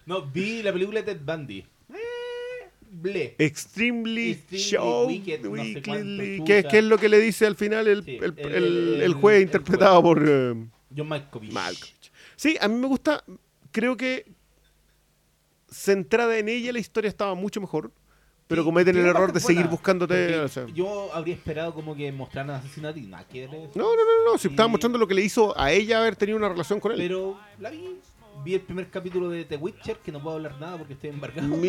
no, 0.07 0.23
vi 0.23 0.63
la 0.63 0.73
película 0.73 1.03
de 1.03 1.15
Ted 1.15 1.21
Bundy. 1.25 1.59
Eh, 1.59 2.69
ble. 2.91 3.35
Extremely 3.39 4.31
Extremely 4.33 4.65
Show 4.65 5.07
Wicked, 5.07 5.41
no 5.43 5.63
sé 5.65 5.83
cuánto, 5.83 6.45
¿Qué, 6.45 6.79
es 6.79 6.85
lo 6.85 6.99
que 6.99 7.09
le 7.09 7.19
dice 7.21 7.47
al 7.47 7.57
final 7.57 7.87
el, 7.89 8.05
Sí, 8.05 8.19
el, 8.21 9.01
el- 9.03 9.15
juez 9.15 9.43
interpretado 9.43 10.03
por 10.03 10.23
eh, 10.27 10.55
John 10.97 11.09
Malkovich. 11.09 11.53
Malkovich? 11.53 12.13
Sí, 12.37 12.57
a 12.61 12.69
mí 12.69 12.75
me 12.79 12.87
gusta. 12.87 13.23
Creo 13.71 13.97
que 13.97 14.27
centrada 15.71 16.39
en 16.39 16.49
ella 16.49 16.73
la 16.73 16.79
historia 16.79 17.09
estaba 17.09 17.35
mucho 17.35 17.61
mejor. 17.61 17.91
Pero 18.49 18.65
cometen 18.65 18.97
el 18.97 19.07
error 19.07 19.33
de 19.33 19.41
seguir 19.41 19.67
buscándote. 19.67 20.15
porque 20.27 20.39
o 20.41 20.49
sea. 20.49 20.67
Yo 20.75 21.13
habría 21.13 21.35
esperado 21.35 21.75
como 21.75 21.97
que 21.97 22.13
mostraran 22.13 22.51
asesinato 22.51 22.99
y 22.99 23.03
nada 23.07 23.25
que 23.27 23.47
ver 23.47 23.55
eso. 23.57 23.73
No, 23.75 23.85
no, 23.85 24.03
no, 24.25 24.33
no. 24.33 24.39
Si 24.39 24.47
Y- 24.49 24.51
estaba 24.53 24.69
mostrando 24.69 24.99
lo 24.99 25.09
que 25.09 25.15
le 25.15 25.23
hizo 25.23 25.59
a 25.59 25.73
ella 25.73 25.99
haber 25.99 26.15
tenido 26.17 26.39
una 26.39 26.49
relación 26.49 26.79
con 26.79 26.93
él. 26.93 26.99
Pero 26.99 27.39
la 27.59 27.71
vi. 27.71 27.97
Vi 28.45 28.55
el 28.55 28.61
primer 28.61 28.89
capítulo 28.91 29.31
de 29.31 29.45
The 29.47 29.57
Witcher, 29.57 29.97
que 29.97 30.13
no 30.13 30.23
puedo 30.23 30.37
hablar 30.37 30.61
nada 30.61 30.77
porque 30.77 30.93
estoy 30.93 31.09
embarcado. 31.11 31.49
Mi... 31.49 31.67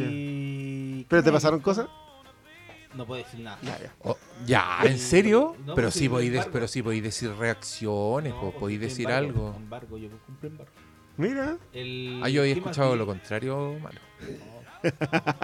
Y. 0.00 1.04
¿Pero 1.08 1.22
te 1.22 1.30
pasaron 1.32 1.60
cosas? 1.60 1.86
No 2.94 3.06
puedo 3.06 3.22
decir 3.22 3.40
nada. 3.40 3.58
Ya, 3.62 3.78
ya. 3.78 3.94
Oh, 4.02 4.16
ya, 4.46 4.78
¿en 4.84 4.98
serio? 4.98 5.54
No, 5.64 5.74
pero 5.74 5.90
sí 5.90 6.06
embargo. 6.06 6.50
pero 6.52 6.66
sí 6.66 6.82
podéis 6.82 7.02
decir 7.02 7.30
reacciones, 7.38 8.32
No, 8.32 8.50
podéis 8.52 8.80
decir 8.80 9.04
embargo, 9.10 9.28
algo. 9.28 9.54
Embargo, 9.58 9.98
yo 9.98 10.08
cumplo 10.26 10.48
embargo. 10.48 10.72
Mira. 11.18 11.58
El- 11.72 12.20
Ah, 12.24 12.28
yo 12.30 12.40
había 12.42 12.54
¿qué 12.54 12.60
más 12.62 12.70
escuchado 12.70 12.96
lo 12.96 13.06
contrario, 13.06 13.74
malo. 13.82 14.00
No. 14.22 14.57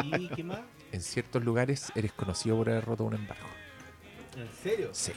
¿Y 0.04 0.28
qué 0.28 0.44
más? 0.44 0.60
En 0.92 1.00
ciertos 1.00 1.42
lugares 1.44 1.92
eres 1.94 2.12
conocido 2.12 2.56
por 2.56 2.70
haber 2.70 2.84
roto 2.84 3.04
un 3.04 3.14
embargo. 3.14 3.46
¿En 4.36 4.48
serio? 4.62 4.88
Sí, 4.92 5.12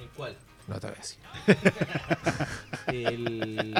¿En 0.00 0.08
cuál? 0.16 0.36
no 0.68 0.78
te 0.78 0.86
voy 0.86 0.96
a 0.96 0.98
decir. 0.98 1.18
El... 2.86 3.74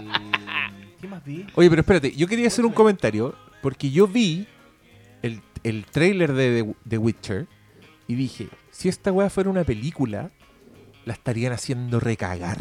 ¿Qué 1.00 1.06
más 1.06 1.24
vi? 1.24 1.46
Oye, 1.54 1.70
pero 1.70 1.80
espérate, 1.80 2.12
yo 2.12 2.26
quería 2.26 2.48
hacer 2.48 2.64
un 2.64 2.72
comentario 2.72 3.35
porque 3.61 3.90
yo 3.90 4.06
vi 4.06 4.46
el, 5.22 5.40
el 5.62 5.85
trailer 5.87 6.32
de 6.32 6.62
The, 6.62 6.74
The 6.88 6.98
Witcher 6.98 7.48
y 8.08 8.14
dije, 8.14 8.48
si 8.70 8.88
esta 8.88 9.12
weá 9.12 9.30
fuera 9.30 9.48
una 9.50 9.64
película, 9.64 10.30
la 11.04 11.12
estarían 11.12 11.52
haciendo 11.52 12.00
recagar. 12.00 12.58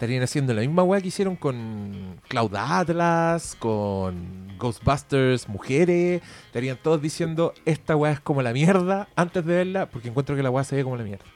Estarían 0.00 0.22
haciendo 0.22 0.54
la 0.54 0.62
misma 0.62 0.82
weá 0.82 0.98
que 1.02 1.08
hicieron 1.08 1.36
con 1.36 2.18
Cloud 2.26 2.54
Atlas, 2.56 3.54
con 3.58 4.48
Ghostbusters, 4.56 5.46
mujeres. 5.46 6.22
Estarían 6.46 6.78
todos 6.82 7.02
diciendo, 7.02 7.52
esta 7.66 7.94
weá 7.96 8.12
es 8.12 8.20
como 8.20 8.40
la 8.40 8.54
mierda 8.54 9.08
antes 9.14 9.44
de 9.44 9.56
verla, 9.56 9.90
porque 9.90 10.08
encuentro 10.08 10.34
que 10.34 10.42
la 10.42 10.48
weá 10.48 10.64
se 10.64 10.74
ve 10.76 10.84
como 10.84 10.96
la 10.96 11.04
mierda. 11.04 11.26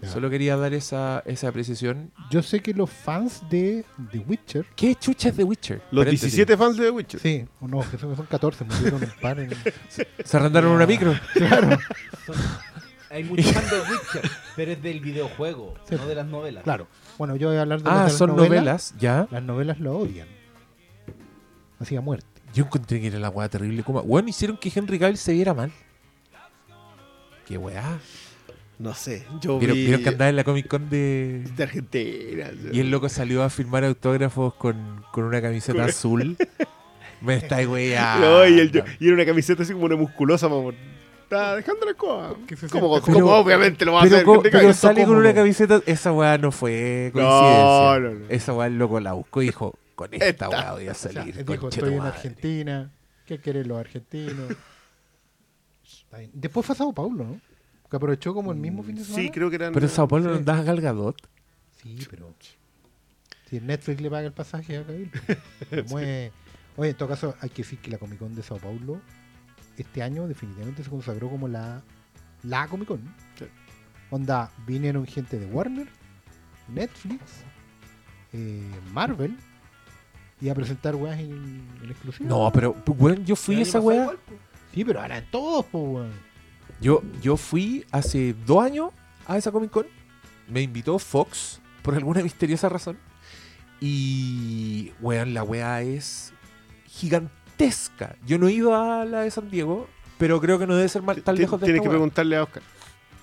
Ya. 0.00 0.08
Solo 0.10 0.30
quería 0.30 0.56
dar 0.56 0.74
esa, 0.74 1.24
esa 1.26 1.50
precisión. 1.50 2.12
Yo 2.30 2.40
sé 2.40 2.60
que 2.60 2.72
los 2.72 2.88
fans 2.88 3.42
de 3.50 3.84
The 4.12 4.18
Witcher. 4.28 4.64
¿Qué 4.76 4.94
chucha 4.94 5.30
es 5.30 5.34
The 5.36 5.42
Witcher? 5.42 5.82
Los 5.90 6.04
Paréntesis. 6.04 6.34
17 6.36 6.56
fans 6.56 6.76
de 6.76 6.84
The 6.84 6.90
Witcher. 6.90 7.20
Sí, 7.20 7.44
o 7.60 7.66
no, 7.66 7.80
que 7.90 7.98
son, 7.98 8.14
son 8.14 8.26
14, 8.26 8.62
murieron 8.64 9.02
un 9.02 9.10
par 9.20 9.40
en. 9.40 9.50
¿Se 10.24 10.36
arrendaron 10.36 10.70
una 10.70 10.86
micro? 10.86 11.18
Claro, 11.34 11.76
Son- 12.24 12.36
Hay 13.10 13.24
muchos 13.24 13.50
fans 13.50 13.70
de 13.72 13.80
Witcher, 13.80 14.30
pero 14.58 14.72
es 14.72 14.82
del 14.82 15.00
videojuego, 15.00 15.74
Sí. 15.88 15.94
no 15.94 16.06
de 16.06 16.14
las 16.16 16.26
novelas. 16.26 16.64
claro. 16.64 16.86
Bueno, 17.16 17.36
yo 17.36 17.48
voy 17.48 17.56
a 17.56 17.62
hablar 17.62 17.80
de 17.82 17.88
Ah, 17.90 18.02
las 18.04 18.12
son 18.14 18.36
novelas, 18.36 18.94
ya. 18.98 19.26
Las 19.30 19.42
novelas 19.42 19.80
lo 19.80 19.96
odian. 19.96 20.28
Así 21.80 21.96
a 21.96 22.00
muerte. 22.00 22.26
Yo 22.52 22.64
encontré 22.64 23.00
que 23.00 23.06
era 23.06 23.18
la 23.18 23.28
weá 23.30 23.48
terrible. 23.48 23.82
Como, 23.84 24.02
bueno, 24.02 24.28
hicieron 24.28 24.56
que 24.56 24.70
Henry 24.74 24.98
Cavill 24.98 25.16
se 25.16 25.32
viera 25.32 25.54
mal. 25.54 25.70
Qué 27.46 27.56
weá. 27.56 27.98
No 28.78 28.94
sé. 28.94 29.24
Yo 29.40 29.58
¿Vieron, 29.58 29.76
vi 29.76 29.84
vieron 29.86 30.02
que 30.02 30.08
andaba 30.10 30.28
en 30.28 30.36
la 30.36 30.44
Comic 30.44 30.68
Con 30.68 30.88
de. 30.88 31.44
de 31.56 31.62
Argentina. 31.62 32.50
Y 32.72 32.80
el 32.80 32.90
loco 32.90 33.08
salió 33.08 33.42
a 33.42 33.50
firmar 33.50 33.84
autógrafos 33.84 34.54
con, 34.54 35.04
con 35.12 35.24
una 35.24 35.40
camiseta 35.42 35.84
azul. 35.84 36.36
Me 37.20 37.34
está 37.36 37.56
weá. 37.68 38.18
No, 38.20 38.46
y, 38.46 38.60
el- 38.60 38.84
y 39.00 39.06
era 39.06 39.14
una 39.14 39.26
camiseta 39.26 39.62
así 39.62 39.72
como 39.72 39.86
una 39.86 39.96
musculosa, 39.96 40.48
mamón. 40.48 40.76
Está 41.28 41.56
dejando 41.56 41.84
la 41.84 41.90
escoba. 41.90 42.34
Como, 42.72 42.86
obviamente 43.36 43.84
lo 43.84 43.92
va 43.92 44.00
a 44.00 44.02
Pero, 44.04 44.14
hacer. 44.16 44.24
co- 44.24 44.42
pero 44.42 44.72
sale 44.72 45.04
con 45.04 45.16
una 45.16 45.34
camiseta. 45.34 45.82
Esa 45.84 46.10
weá 46.12 46.38
no 46.38 46.50
fue 46.50 47.12
No, 47.14 47.20
coincidencia. 47.20 47.98
no, 47.98 48.00
no. 48.20 48.26
Esa 48.30 48.54
weá 48.54 48.66
el 48.68 48.78
loco 48.78 48.98
la 48.98 49.12
buscó 49.12 49.42
y 49.42 49.46
dijo: 49.46 49.74
Con 49.94 50.14
esta 50.14 50.26
Esta. 50.26 50.48
weá 50.48 50.72
voy 50.72 50.88
a 50.88 50.92
O 50.92 50.94
sea, 50.94 51.12
salir. 51.12 51.36
él 51.38 51.44
dijo, 51.44 51.68
estoy 51.68 51.92
en 51.92 51.98
madre". 51.98 52.12
Argentina. 52.16 52.90
¿Qué 53.26 53.38
quieren 53.40 53.68
los 53.68 53.78
argentinos? 53.78 54.56
Después 56.32 56.64
fue 56.64 56.72
a 56.74 56.76
Sao 56.76 56.92
Paulo, 56.92 57.24
¿no? 57.24 57.40
Que 57.90 57.96
aprovechó 57.96 58.32
como 58.34 58.52
el 58.52 58.58
mismo 58.58 58.82
fin 58.82 58.94
de 58.96 59.04
semana. 59.04 59.22
Sí, 59.22 59.30
creo 59.30 59.50
que 59.50 59.56
eran. 59.56 59.72
Pero 59.74 59.84
en 59.86 59.90
Sao 59.92 60.08
Paulo 60.08 60.24
Sí. 60.24 60.30
no 60.30 60.36
andaba 60.36 60.62
Gal 60.62 60.80
Gadot. 60.80 61.16
Sí, 61.82 62.06
pero. 62.10 62.34
Si 63.50 63.60
Netflix 63.60 64.00
le 64.00 64.10
paga 64.10 64.26
el 64.26 64.32
pasaje 64.32 64.78
a 64.78 64.84
Cavill. 64.84 65.10
Como 65.84 65.98
es- 66.00 66.32
Oye, 66.76 66.90
en 66.90 66.96
todo 66.96 67.08
caso, 67.08 67.34
hay 67.40 67.50
que 67.50 67.62
decir 67.62 67.80
que 67.80 67.90
la 67.90 67.98
Comic 67.98 68.18
Con 68.18 68.34
de 68.34 68.42
Sao 68.42 68.58
Paulo 68.58 69.00
este 69.82 70.02
año 70.02 70.26
definitivamente 70.26 70.82
se 70.84 70.90
consagró 70.90 71.28
como 71.28 71.48
la, 71.48 71.82
la 72.42 72.66
Comic 72.68 72.88
Con. 72.88 73.02
Sí. 73.38 73.46
Onda, 74.10 74.50
vinieron 74.66 75.06
gente 75.06 75.38
de 75.38 75.46
Warner, 75.46 75.88
Netflix, 76.68 77.20
eh, 78.32 78.70
Marvel 78.92 79.36
y 80.40 80.48
a 80.48 80.54
presentar 80.54 80.94
weas 80.94 81.18
en, 81.18 81.66
en 81.82 81.90
exclusiva. 81.90 82.28
No, 82.28 82.50
pero, 82.52 82.76
weón, 82.86 83.24
yo 83.24 83.36
fui 83.36 83.56
a 83.56 83.62
esa 83.62 83.78
igual, 83.78 84.16
po. 84.16 84.34
Sí, 84.72 84.84
pero 84.84 85.00
ahora 85.00 85.18
en 85.18 85.30
todos, 85.30 85.66
weón. 85.72 86.12
Yo, 86.80 87.02
yo 87.20 87.36
fui 87.36 87.84
hace 87.90 88.34
dos 88.46 88.62
años 88.62 88.90
a 89.26 89.36
esa 89.36 89.50
Comic 89.50 89.70
Con. 89.70 89.86
Me 90.48 90.62
invitó 90.62 90.98
Fox 90.98 91.60
por 91.82 91.94
alguna 91.94 92.22
misteriosa 92.24 92.68
razón. 92.68 92.98
Y, 93.80 94.92
weón, 95.00 95.34
la 95.34 95.42
weá 95.42 95.82
es 95.82 96.32
gigantesca. 97.58 98.16
Yo 98.26 98.38
no 98.38 98.48
he 98.48 98.52
ido 98.52 98.74
a 98.74 99.04
la 99.04 99.20
de 99.22 99.30
San 99.30 99.50
Diego, 99.50 99.88
pero 100.18 100.40
creo 100.40 100.58
que 100.58 100.66
no 100.66 100.76
debe 100.76 100.88
ser 100.88 101.02
mal- 101.02 101.22
tan 101.22 101.36
lejos 101.36 101.60
de 101.60 101.66
Tienes 101.66 101.80
esta 101.80 101.88
que 101.88 101.90
preguntarle 101.90 102.36
a 102.36 102.44
Oscar. 102.44 102.62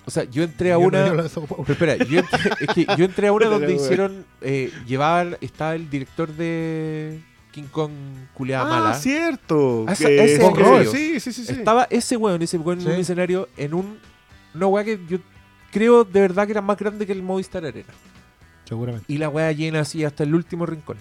O 0.04 0.10
sea, 0.10 0.22
yo 0.24 0.44
entré 0.44 0.72
a 0.72 0.78
una... 0.78 1.04
Pero 1.10 1.64
espera, 1.68 1.96
yo 1.96 2.20
entré, 2.20 2.38
es 2.60 2.68
que 2.74 2.86
yo 2.96 3.04
entré 3.04 3.26
a 3.26 3.32
una 3.32 3.46
donde 3.50 3.74
hicieron... 3.74 4.24
Eh, 4.40 4.72
llevaban... 4.86 5.36
Estaba 5.40 5.74
el 5.74 5.90
director 5.90 6.32
de 6.32 7.20
King 7.50 7.64
Kong 7.72 7.90
culeada 8.34 8.66
mala. 8.70 8.90
Ah, 8.90 8.94
cierto. 8.94 9.84
Ah, 9.88 9.92
esa- 9.92 10.06
Que- 10.06 10.24
ese 10.24 10.46
es 10.46 10.90
sí, 10.90 11.20
sí, 11.20 11.32
sí, 11.32 11.44
sí. 11.46 11.52
Estaba 11.52 11.88
ese 11.90 12.16
weón, 12.16 12.40
ese 12.40 12.56
weón 12.58 12.80
en 12.82 12.86
un 12.88 12.92
escenario 13.00 13.48
en 13.56 13.74
un. 13.74 13.98
Una 14.54 14.66
weá 14.68 14.84
que 14.84 14.98
yo 15.08 15.18
creo 15.72 16.04
de 16.04 16.20
verdad 16.20 16.46
que 16.46 16.52
era 16.52 16.62
más 16.62 16.78
grande 16.78 17.04
que 17.04 17.12
el 17.12 17.22
Movistar 17.22 17.64
Arena. 17.66 17.92
Seguramente. 18.64 19.12
Y 19.12 19.18
la 19.18 19.28
weá 19.28 19.50
llena 19.52 19.80
así 19.80 20.04
hasta 20.04 20.22
el 20.22 20.34
último 20.34 20.66
rincón. 20.66 20.96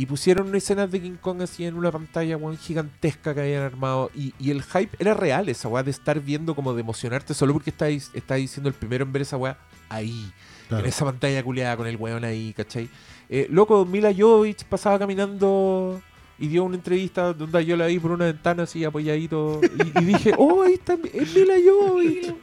Y 0.00 0.06
pusieron 0.06 0.54
escenas 0.54 0.90
de 0.90 1.00
King 1.02 1.16
Kong 1.20 1.42
así 1.42 1.66
en 1.66 1.74
una 1.74 1.92
pantalla 1.92 2.36
weón, 2.38 2.56
gigantesca 2.56 3.34
que 3.34 3.40
habían 3.40 3.62
armado. 3.64 4.10
Y, 4.14 4.32
y 4.38 4.50
el 4.50 4.62
hype 4.62 4.96
era 4.98 5.12
real, 5.12 5.48
esa 5.50 5.68
weá 5.68 5.82
de 5.82 5.90
estar 5.90 6.18
viendo 6.20 6.54
como 6.54 6.72
de 6.72 6.80
emocionarte 6.80 7.34
solo 7.34 7.52
porque 7.52 7.68
estáis, 7.68 8.10
estáis 8.14 8.50
siendo 8.50 8.68
el 8.70 8.74
primero 8.74 9.04
en 9.04 9.12
ver 9.12 9.22
esa 9.22 9.36
weá 9.36 9.58
ahí. 9.90 10.32
Claro. 10.68 10.84
En 10.84 10.88
esa 10.88 11.04
pantalla 11.04 11.42
culiada 11.42 11.76
con 11.76 11.86
el 11.86 11.96
weón 11.96 12.24
ahí, 12.24 12.54
¿cachai? 12.56 12.88
Eh, 13.28 13.46
loco, 13.50 13.84
Mila 13.84 14.10
Jovovich 14.16 14.64
pasaba 14.64 14.98
caminando 14.98 16.00
y 16.38 16.48
dio 16.48 16.64
una 16.64 16.76
entrevista 16.76 17.34
donde 17.34 17.66
yo 17.66 17.76
la 17.76 17.86
vi 17.86 17.98
por 17.98 18.12
una 18.12 18.24
ventana 18.24 18.62
así 18.62 18.82
apoyadito. 18.84 19.60
Y, 19.62 20.00
y 20.00 20.04
dije, 20.06 20.32
oh, 20.38 20.62
ahí 20.62 20.74
está, 20.74 20.96
es 21.12 21.34
Mila 21.34 21.54
Jovovich. 21.62 22.34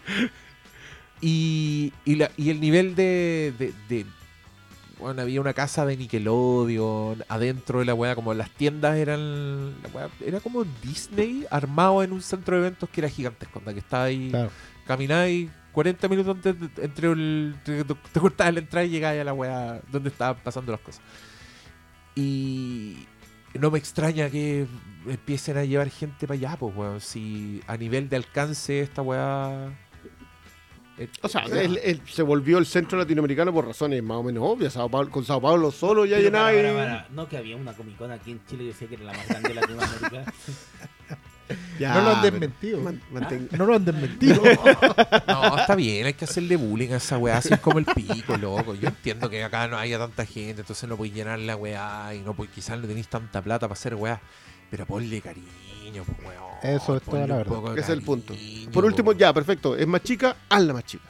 Y, 1.21 1.91
y, 2.05 2.15
la- 2.15 2.31
y 2.37 2.51
el 2.51 2.59
nivel 2.61 2.93
de, 2.95 3.51
de- 3.57 3.73
de- 3.89 4.05
Bueno, 4.99 5.21
había 5.21 5.39
una 5.41 5.53
casa 5.53 5.85
de 5.85 5.95
Nickelodeon 5.95 7.23
adentro 7.29 7.79
de 7.79 7.85
la 7.85 7.93
weá, 7.93 8.15
como 8.15 8.33
las 8.33 8.49
tiendas 8.49 8.95
eran. 8.97 9.79
la 9.83 9.89
weá 9.93 10.09
era 10.25 10.39
como 10.39 10.63
Disney 10.83 11.45
armado 11.51 12.01
en 12.03 12.11
un 12.13 12.21
centro 12.21 12.55
de 12.55 12.61
eventos 12.67 12.89
que 12.89 13.01
era 13.01 13.09
gigantesco, 13.09 13.61
que 13.63 13.77
estaba 13.79 14.05
ahí. 14.05 14.29
Claro. 14.31 14.49
Camináis 14.87 15.49
40 15.73 16.07
minutos 16.07 16.35
antes 16.35 16.59
de- 16.59 16.83
entre 16.83 17.11
el. 17.11 17.55
Te, 17.63 17.83
te 17.83 18.19
cortabas 18.19 18.53
la 18.55 18.59
entrada 18.61 18.85
y 18.85 18.89
llegabas 18.89 19.19
a 19.19 19.23
la 19.23 19.33
weá 19.33 19.81
donde 19.91 20.09
estaban 20.09 20.37
pasando 20.43 20.71
las 20.71 20.81
cosas. 20.81 21.01
Y 22.15 23.05
no 23.59 23.69
me 23.71 23.77
extraña 23.77 24.29
que 24.29 24.65
empiecen 25.07 25.57
a 25.57 25.63
llevar 25.65 25.89
gente 25.89 26.25
para 26.27 26.35
allá, 26.37 26.55
pues, 26.57 26.75
weón. 26.75 27.01
Si 27.01 27.61
a 27.67 27.77
nivel 27.77 28.09
de 28.09 28.15
alcance 28.15 28.79
esta 28.81 29.01
weá. 29.01 29.69
Eh, 30.97 31.07
O 31.21 31.27
sea, 31.29 31.41
él, 31.43 31.79
él 31.83 32.01
se 32.09 32.21
volvió 32.23 32.57
el 32.57 32.65
centro 32.65 32.97
latinoamericano 32.97 33.53
por 33.53 33.65
razones 33.67 34.01
más 34.03 34.17
o 34.17 34.23
menos 34.23 34.43
obvias. 34.45 34.73
Sao 34.73 34.89
Paulo- 34.89 35.09
con 35.11 35.23
Sao 35.25 35.41
Paulo 35.41 35.71
solo 35.71 36.05
ya 36.05 36.17
Pero 36.17 36.27
llenaba 36.29 36.47
para, 36.47 36.59
y- 36.59 36.73
para, 36.73 36.85
para. 37.03 37.07
No, 37.11 37.27
que 37.29 37.37
había 37.37 37.55
una 37.55 37.73
Comic 37.73 37.97
Con 37.97 38.11
aquí 38.11 38.31
en 38.31 38.45
Chile, 38.47 38.63
yo 38.65 38.69
decía 38.69 38.87
que 38.87 38.95
era 38.95 39.03
la 39.05 39.13
más 39.13 39.27
grande 39.27 39.49
de 39.49 39.55
Latinoamérica. 39.55 40.33
Ya, 41.79 41.93
no 41.93 42.01
lo 42.01 42.09
han 42.09 42.21
desmentido. 42.23 42.79
man- 42.81 43.01
No 43.51 43.65
lo 43.65 43.75
han 43.75 43.85
desmentido. 43.85 44.41
No, 45.27 45.57
está 45.57 45.75
bien, 45.75 46.05
hay 46.05 46.13
que 46.13 46.25
hacerle 46.25 46.57
bullying 46.57 46.91
a 46.91 46.97
esa 46.97 47.17
weá, 47.17 47.37
así 47.37 47.53
es 47.53 47.59
como 47.61 47.79
el 47.79 47.85
pico, 47.85 48.35
loco. 48.35 48.75
Yo 48.75 48.89
entiendo 48.89 49.29
que 49.29 49.41
acá 49.43 49.65
no 49.69 49.77
haya 49.77 49.97
tanta 49.97 50.25
gente, 50.25 50.61
entonces 50.61 50.89
no 50.89 50.97
podéis 50.97 51.15
llenar 51.15 51.39
la 51.39 51.55
weá 51.55 52.13
y 52.15 52.19
no 52.19 52.33
podéis- 52.35 52.51
quizás 52.53 52.77
no 52.79 52.85
tenéis 52.85 53.07
tanta 53.07 53.41
plata 53.41 53.65
para 53.67 53.77
hacer 53.79 53.95
weá. 53.95 54.19
Pero 54.69 54.85
ponle 54.85 55.21
cariño, 55.21 55.47
pues 56.05 56.17
weón. 56.19 56.75
Eso 56.75 56.95
es 56.97 57.03
toda 57.03 57.27
la 57.27 57.35
verdad. 57.37 57.71
Ese 57.73 57.79
es 57.81 57.89
el 57.89 58.01
punto. 58.01 58.33
Por 58.73 58.85
último, 58.85 59.13
ya, 59.13 59.31
perfecto. 59.33 59.75
Es 59.75 59.87
más 59.87 60.01
chica, 60.03 60.35
hazla 60.49 60.73
más 60.73 60.83
chica. 60.85 61.03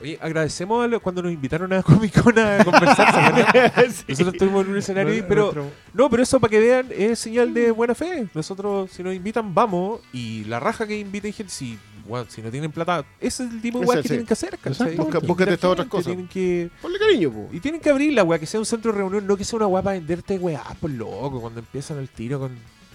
Oye, 0.00 0.18
agradecemos 0.20 0.84
a 0.84 0.88
lo- 0.88 1.00
cuando 1.00 1.22
nos 1.22 1.32
invitaron 1.32 1.72
a 1.72 1.82
Comic 1.82 2.20
Con 2.22 2.38
a 2.38 2.62
conversar. 2.62 3.12
¿se 3.14 3.18
acuerdan? 3.18 3.72
Nosotros 4.08 4.34
estuvimos 4.34 4.64
en 4.66 4.70
un 4.72 4.76
escenario 4.76 5.24
pero 5.26 5.42
Nuestro- 5.44 5.70
no, 5.94 6.10
pero 6.10 6.22
eso 6.22 6.38
para 6.38 6.50
que 6.50 6.60
vean 6.60 6.86
es 6.90 7.18
señal 7.18 7.54
de 7.54 7.70
buena 7.70 7.94
fe. 7.94 8.26
Nosotros, 8.34 8.90
si 8.90 9.02
nos 9.02 9.14
invitan, 9.14 9.54
vamos. 9.54 10.00
Y 10.12 10.44
la 10.44 10.60
raja 10.60 10.86
que 10.86 10.98
inviten 10.98 11.32
gente, 11.32 11.50
si, 11.50 11.78
bueno, 12.06 12.26
si 12.28 12.42
no 12.42 12.50
tienen 12.50 12.70
plata, 12.72 13.06
ese 13.20 13.44
es 13.44 13.50
el 13.52 13.62
tipo 13.62 13.80
de 13.80 13.86
weá 13.86 13.96
que 13.96 14.02
sí. 14.02 14.08
tienen 14.08 14.26
que 14.26 14.34
hacer. 14.34 14.58
¿cachai? 14.58 14.96
Búscate 14.96 15.54
estas 15.54 15.70
otras 15.70 15.88
cosas. 15.88 16.06
Tienen 16.08 16.28
que, 16.28 16.70
Ponle 16.82 16.98
cariño, 16.98 17.30
po. 17.32 17.48
y 17.52 17.60
tienen 17.60 17.80
que 17.80 17.88
abrir 17.88 18.12
la 18.12 18.22
weá, 18.22 18.38
que 18.38 18.44
sea 18.46 18.60
un 18.60 18.66
centro 18.66 18.92
de 18.92 18.98
reunión, 18.98 19.26
no 19.26 19.34
que 19.36 19.44
sea 19.44 19.56
una 19.56 19.66
weá 19.66 19.82
para 19.82 19.94
venderte 19.98 20.38
weá, 20.38 20.62
por 20.78 20.90
loco, 20.90 21.40
cuando 21.40 21.60
empiezan 21.60 21.98
el 21.98 22.08
tiro 22.10 22.38
con. 22.38 22.50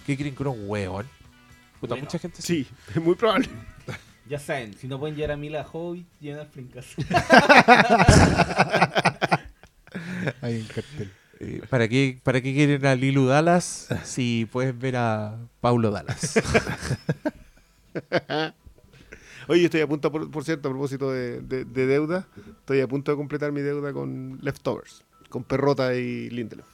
¿Qué 0.05 0.15
creen 0.15 0.35
que 0.35 0.43
unos 0.43 0.55
weón? 0.67 1.07
Puta, 1.81 1.95
Bueno, 1.95 2.05
mucha 2.05 2.17
gente 2.19 2.41
Sí, 2.41 2.65
es 2.95 2.97
muy 3.01 3.15
probable. 3.15 3.49
Ya 4.29 4.39
saben, 4.39 4.73
si 4.77 4.87
no 4.87 4.97
pueden 4.99 5.15
llevar 5.17 5.31
a 5.31 5.37
Mila 5.37 5.67
Hobbit, 5.69 6.07
lleven 6.21 6.39
al. 6.39 6.47
Hay 10.41 10.61
un 10.61 10.67
cartel. 10.67 11.11
Eh, 11.39 11.61
¿para, 11.69 11.87
qué, 11.89 12.19
¿Para 12.23 12.41
qué 12.41 12.53
quieren 12.53 12.85
a 12.85 12.95
Lilu 12.95 13.25
Dallas 13.25 13.87
si 14.03 14.47
pueden 14.51 14.77
ver 14.79 14.95
a 14.95 15.37
Paulo 15.59 15.89
Dallas? 15.91 16.35
Oye, 19.47 19.65
estoy 19.65 19.81
a 19.81 19.87
punto, 19.87 20.11
por, 20.11 20.29
por 20.29 20.43
cierto, 20.45 20.69
a 20.69 20.71
propósito 20.71 21.11
de, 21.11 21.41
de- 21.41 21.65
de 21.65 21.85
deuda, 21.87 22.27
estoy 22.59 22.81
a 22.81 22.87
punto 22.87 23.11
de 23.11 23.17
completar 23.17 23.51
mi 23.51 23.61
deuda 23.61 23.91
con 23.91 24.37
Leftovers, 24.41 25.03
con 25.29 25.43
Perrota 25.43 25.95
y 25.95 26.29
Lindelof. 26.29 26.67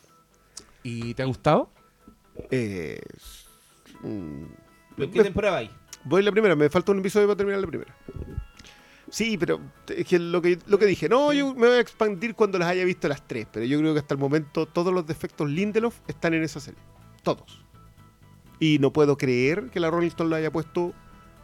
¿Y 0.84 1.14
te 1.14 1.24
ha 1.24 1.26
gustado? 1.26 1.72
Eh, 2.52 3.00
mm, 4.04 4.44
¿Pero 4.98 5.12
qué 5.12 5.18
me- 5.20 5.24
temporada 5.26 5.58
hay? 5.60 5.70
voy 6.04 6.24
la 6.24 6.32
primera, 6.32 6.56
me 6.56 6.70
falta 6.70 6.92
un 6.92 7.00
episodio 7.00 7.28
para 7.28 7.38
terminar 7.38 7.62
la 7.62 7.68
primera. 7.68 7.96
Sí, 9.10 9.38
pero 9.38 9.62
es 9.88 10.06
que 10.06 10.20
lo 10.20 10.42
que, 10.42 10.60
lo 10.68 10.78
que 10.78 10.86
dije, 10.86 11.08
no, 11.08 11.32
yo 11.32 11.54
me 11.54 11.68
voy 11.68 11.78
a 11.78 11.80
expandir 11.80 12.36
cuando 12.36 12.60
las 12.60 12.68
haya 12.68 12.84
visto 12.84 13.08
las 13.08 13.26
tres, 13.26 13.48
pero 13.52 13.66
yo 13.66 13.80
creo 13.80 13.94
que 13.94 14.00
hasta 14.02 14.14
el 14.14 14.20
momento 14.20 14.66
todos 14.66 14.94
los 14.94 15.08
defectos 15.08 15.50
Lindelof 15.50 15.96
están 16.10 16.34
en 16.34 16.44
esa 16.44 16.60
serie. 16.60 16.80
Todos. 17.24 17.62
Y 18.60 18.80
no 18.80 18.92
puedo 18.92 19.18
creer 19.18 19.70
que 19.70 19.80
la 19.80 19.90
Rolling 19.90 20.08
Stone 20.10 20.30
lo 20.30 20.36
haya 20.36 20.52
puesto 20.52 20.94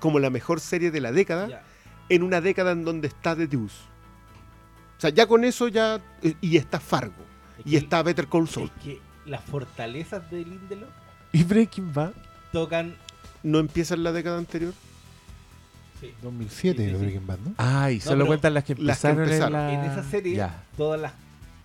como 0.01 0.19
la 0.19 0.29
mejor 0.29 0.59
serie 0.59 0.91
de 0.91 0.99
la 0.99 1.11
década 1.13 1.63
en 2.09 2.23
una 2.23 2.41
década 2.41 2.71
en 2.73 2.83
donde 2.83 3.07
está 3.07 3.33
The 3.35 3.47
Deuce. 3.47 3.77
O 4.97 5.01
sea, 5.03 5.09
ya 5.09 5.25
con 5.27 5.43
eso 5.45 5.67
ya... 5.69 6.01
Y 6.41 6.57
está 6.57 6.79
Fargo. 6.81 7.13
Es 7.59 7.65
Y 7.67 7.71
que- 7.71 7.77
está 7.77 8.03
Better 8.03 8.27
Call 8.27 8.47
Saul. 8.49 8.69
Es 8.77 8.83
que 8.83 8.99
las 9.25 9.41
fortalezas 9.43 10.29
de 10.29 10.39
Lindelof 10.43 10.89
¿Y 11.31 11.43
Breaking 11.43 11.93
Bad? 11.93 12.11
tocan. 12.51 12.95
¿No 13.43 13.59
empieza 13.59 13.93
en 13.95 14.03
la 14.03 14.11
década 14.11 14.37
anterior? 14.37 14.73
sí. 15.99 16.13
2007 16.21 16.83
Sí, 16.83 16.89
sí. 16.91 16.95
Breaking 16.97 17.27
Bad, 17.27 17.37
¿no? 17.39 17.53
Ay, 17.57 17.99
solo 17.99 18.17
pero 18.17 18.27
cuentan 18.27 18.53
las 18.53 18.63
que 18.63 18.75
las 18.75 18.99
que 18.99 19.07
empezaron, 19.09 19.23
empezaron. 19.23 19.55
en 19.59 19.67
la... 19.79 19.85
En 19.85 19.91
esa 19.91 20.03
serie, 20.09 20.35
Ya. 20.35 20.63
todas 20.77 20.99
las, 20.99 21.13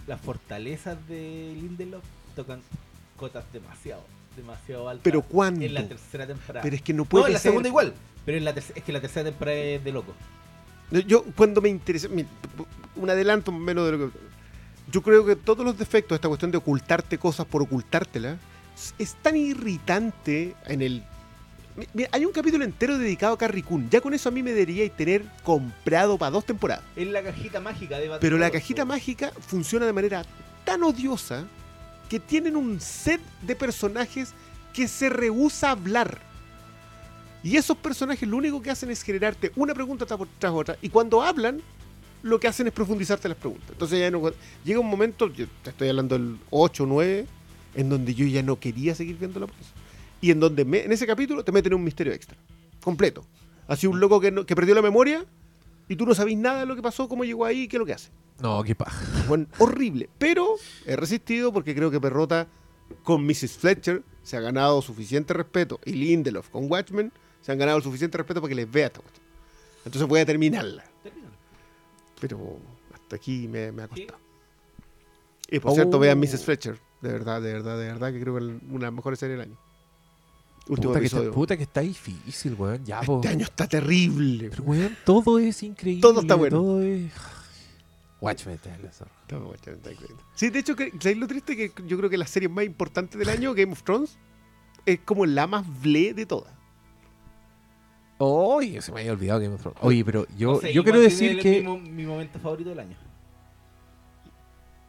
las 0.07 0.21
fortalezas 0.21 0.97
de 1.09 1.55
Lindelof 1.61 2.05
tocan 2.37 2.61
cotas 3.17 3.45
demasiado, 3.53 4.03
demasiado 4.37 4.89
altas. 4.89 5.03
¿Pero 5.05 5.23
cuándo? 5.23 5.65
En 5.65 5.75
la 5.75 5.87
tercera 5.89 6.27
temporada. 6.27 6.63
Pero 6.63 6.77
es 6.77 6.83
que 6.83 6.93
no 6.93 6.99
no, 7.03 7.05
puede 7.09 7.27
en 7.27 7.33
la 7.33 7.39
ser. 7.39 7.51
segunda 7.51 7.69
igual. 7.69 7.95
Pero 8.25 8.39
en 8.39 8.45
la 8.45 8.55
tercera, 8.55 8.79
es 8.79 8.85
que 8.85 8.93
la 8.93 9.01
tercera 9.01 9.25
temporada 9.31 9.57
es 9.57 9.83
de 9.85 9.93
loco. 9.93 10.15
Yo, 11.07 11.25
cuando 11.37 11.61
me 11.61 11.69
interesa, 11.69 12.09
un 12.97 13.11
adelanto 13.11 13.51
menos 13.53 13.87
de 13.87 13.93
lo 13.93 13.99
que. 14.11 14.19
Yo 14.91 15.03
creo 15.03 15.27
que 15.27 15.37
todos 15.37 15.65
los 15.67 15.77
defectos, 15.77 16.15
esta 16.17 16.29
cuestión 16.29 16.51
de 16.51 16.57
ocultarte 16.59 17.19
cosas 17.19 17.45
por 17.45 17.61
ocultártelas, 17.63 18.39
es 18.99 19.15
tan 19.17 19.37
irritante 19.37 20.55
en 20.67 20.83
el. 20.83 21.03
Mira, 21.93 22.09
hay 22.13 22.25
un 22.25 22.33
capítulo 22.33 22.65
entero 22.65 22.99
dedicado 22.99 23.35
a 23.35 23.39
Carrie 23.39 23.63
Coon. 23.63 23.89
Ya 23.91 24.01
con 24.01 24.15
eso 24.15 24.29
a 24.29 24.33
mí 24.33 24.43
me 24.43 24.53
debería 24.53 24.89
tener 24.91 25.25
comprado 25.43 26.19
para 26.19 26.31
dos 26.31 26.45
temporadas. 26.45 26.85
Es 26.97 27.07
la 27.09 27.23
cajita 27.23 27.61
mágica 27.61 27.99
de 27.99 28.09
Batman. 28.09 28.21
Pero 28.21 28.39
la 28.39 28.51
cajita 28.51 28.85
mágica 28.85 29.33
funciona 29.47 29.87
de 29.87 29.93
manera 29.93 30.25
tan 30.65 30.83
odiosa 30.83 31.45
que 32.09 32.21
tienen 32.21 32.57
un 32.57 32.81
set 32.81 33.21
de 33.43 33.55
personajes 33.55 34.33
que 34.73 34.89
se 34.89 35.09
rehúsa 35.09 35.69
a 35.69 35.73
hablar. 35.73 36.19
Y 37.43 37.57
esos 37.57 37.77
personajes 37.77 38.29
lo 38.29 38.37
único 38.37 38.61
que 38.61 38.71
hacen 38.71 38.91
es 38.91 39.03
generarte 39.03 39.53
una 39.57 39.75
pregunta 39.75 40.07
tras 40.07 40.53
otra. 40.53 40.77
Y 40.83 40.89
cuando 40.89 41.23
hablan, 41.23 41.63
lo 42.23 42.41
que 42.41 42.49
hacen 42.49 42.67
es 42.67 42.73
profundizarte 42.73 43.29
las 43.29 43.39
preguntas. 43.39 43.71
Entonces 43.71 44.01
ya 44.01 44.11
no, 44.11 44.23
llega 44.65 44.81
un 44.81 44.89
momento, 44.89 45.33
yo 45.33 45.47
te 45.63 45.71
estoy 45.71 45.89
hablando 45.89 46.19
del 46.19 46.39
8 46.51 46.83
o 46.83 46.87
9, 46.87 47.27
en 47.75 47.89
donde 47.89 48.15
yo 48.15 48.27
ya 48.27 48.43
no 48.43 48.59
quería 48.59 48.95
seguir 48.95 49.17
viendo 49.17 49.41
la 49.41 49.47
cosa. 49.47 49.71
Y 50.21 50.31
en 50.31 50.41
donde 50.41 50.65
me- 50.65 50.85
en 50.85 50.93
ese 50.93 51.07
capítulo 51.07 51.45
te 51.45 51.53
meten 51.53 51.75
un 51.75 51.85
misterio 51.85 52.13
extra. 52.13 52.37
Completo. 52.83 53.25
Así 53.67 53.87
un 53.87 54.01
loco 54.01 54.21
que, 54.21 54.31
no- 54.31 54.47
que 54.47 54.55
perdió 54.57 54.75
la 54.75 54.83
memoria 54.83 55.25
y 55.89 55.97
tú 55.97 56.07
no 56.07 56.15
sabís 56.15 56.37
nada 56.39 56.61
de 56.61 56.67
lo 56.67 56.75
que 56.77 56.83
pasó, 56.83 57.09
cómo 57.09 57.25
llegó 57.25 57.45
ahí, 57.45 57.69
qué 57.69 57.77
es 57.77 57.79
lo 57.79 57.87
que 57.87 57.93
hace. 57.95 58.11
No, 58.41 58.63
qué 58.63 58.75
paja. 58.75 59.05
Bueno, 59.29 59.47
horrible. 59.59 60.09
Pero 60.19 60.55
he 60.87 60.97
resistido 60.97 61.53
porque 61.53 61.75
creo 61.75 61.91
que 61.91 62.01
Perrota 62.01 62.47
con 63.03 63.25
Mrs. 63.27 63.59
Fletcher 63.59 64.03
se 64.23 64.37
ha 64.37 64.41
ganado 64.41 64.81
suficiente 64.83 65.35
respeto. 65.35 65.81
Y 65.85 65.93
Lindelof 65.93 66.49
con 66.49 66.71
Watchmen 66.71 67.13
se 67.43 67.53
han 67.53 67.59
ganado 67.59 67.79
el 67.79 67.83
suficiente 67.85 68.17
respeto 68.17 68.41
para 68.41 68.49
que 68.49 68.55
les 68.55 68.71
vea 68.71 68.87
esta 68.87 69.01
cuestión. 69.01 69.25
Entonces 69.85 70.09
voy 70.09 70.21
a 70.21 70.27
terminarla. 70.27 70.85
Termina. 71.03 71.29
Pero 72.21 72.59
hasta 72.95 73.17
aquí 73.17 73.49
me, 73.49 73.73
me 73.73 73.83
ha 73.83 73.89
costado. 73.89 74.19
Y 75.51 75.59
por 75.61 75.73
Oh. 75.73 75.75
cierto, 75.75 75.99
vean 75.99 76.19
Mrs. 76.21 76.45
Fletcher. 76.45 76.79
De 77.01 77.13
verdad, 77.13 77.41
de 77.41 77.53
verdad, 77.53 77.79
de 77.79 77.87
verdad, 77.87 78.13
que 78.13 78.21
creo 78.21 78.37
que 78.39 78.45
es 78.45 78.51
una 78.69 78.79
de 78.79 78.79
las 78.87 78.93
mejores 78.93 79.19
series 79.19 79.39
del 79.39 79.49
año. 79.49 79.59
Último 80.69 80.93
Puta 80.93 81.01
que, 81.01 81.07
está, 81.07 81.17
episodio. 81.17 81.33
puta 81.35 81.57
que 81.57 81.63
está 81.63 81.81
difícil, 81.81 82.55
weón. 82.55 82.85
Ya, 82.85 83.01
po. 83.01 83.17
Este 83.17 83.29
año 83.29 83.45
está 83.45 83.67
terrible. 83.67 84.51
Pero, 84.51 84.63
weón, 84.65 84.97
todo 85.05 85.39
es 85.39 85.63
increíble. 85.63 86.03
Todo 86.03 86.21
está 86.21 86.35
bueno. 86.35 86.57
Todo 86.59 86.83
es... 86.83 87.11
Watchmen, 88.21 88.57
está 88.57 88.75
en 88.75 88.83
la 88.83 88.93
zorra. 88.93 89.13
Sí, 90.35 90.51
de 90.51 90.59
hecho, 90.59 90.75
¿sabéis 91.01 91.19
lo 91.19 91.27
triste? 91.27 91.57
Que 91.57 91.73
yo 91.87 91.97
creo 91.97 92.11
que 92.11 92.19
la 92.19 92.27
serie 92.27 92.49
más 92.49 92.65
importante 92.65 93.17
del 93.17 93.29
año, 93.29 93.55
Game 93.55 93.73
of 93.73 93.83
Thrones, 93.83 94.19
es 94.85 95.01
como 95.01 95.25
la 95.25 95.47
más 95.47 95.65
ble 95.81 96.15
de 96.15 96.27
todas. 96.27 96.53
Oye, 98.19 98.83
se 98.83 98.91
me 98.91 99.01
había 99.01 99.13
olvidado 99.13 99.41
Game 99.41 99.55
of 99.55 99.61
Thrones. 99.61 99.79
Oye, 99.83 100.05
pero 100.05 100.27
yo, 100.37 100.61
yo 100.63 100.83
quiero 100.83 101.01
decir 101.01 101.39
que... 101.41 101.63
Mi, 101.63 101.79
mi 101.79 102.07
momento 102.07 102.39
favorito 102.41 102.71
del 102.71 102.81
año. 102.81 102.97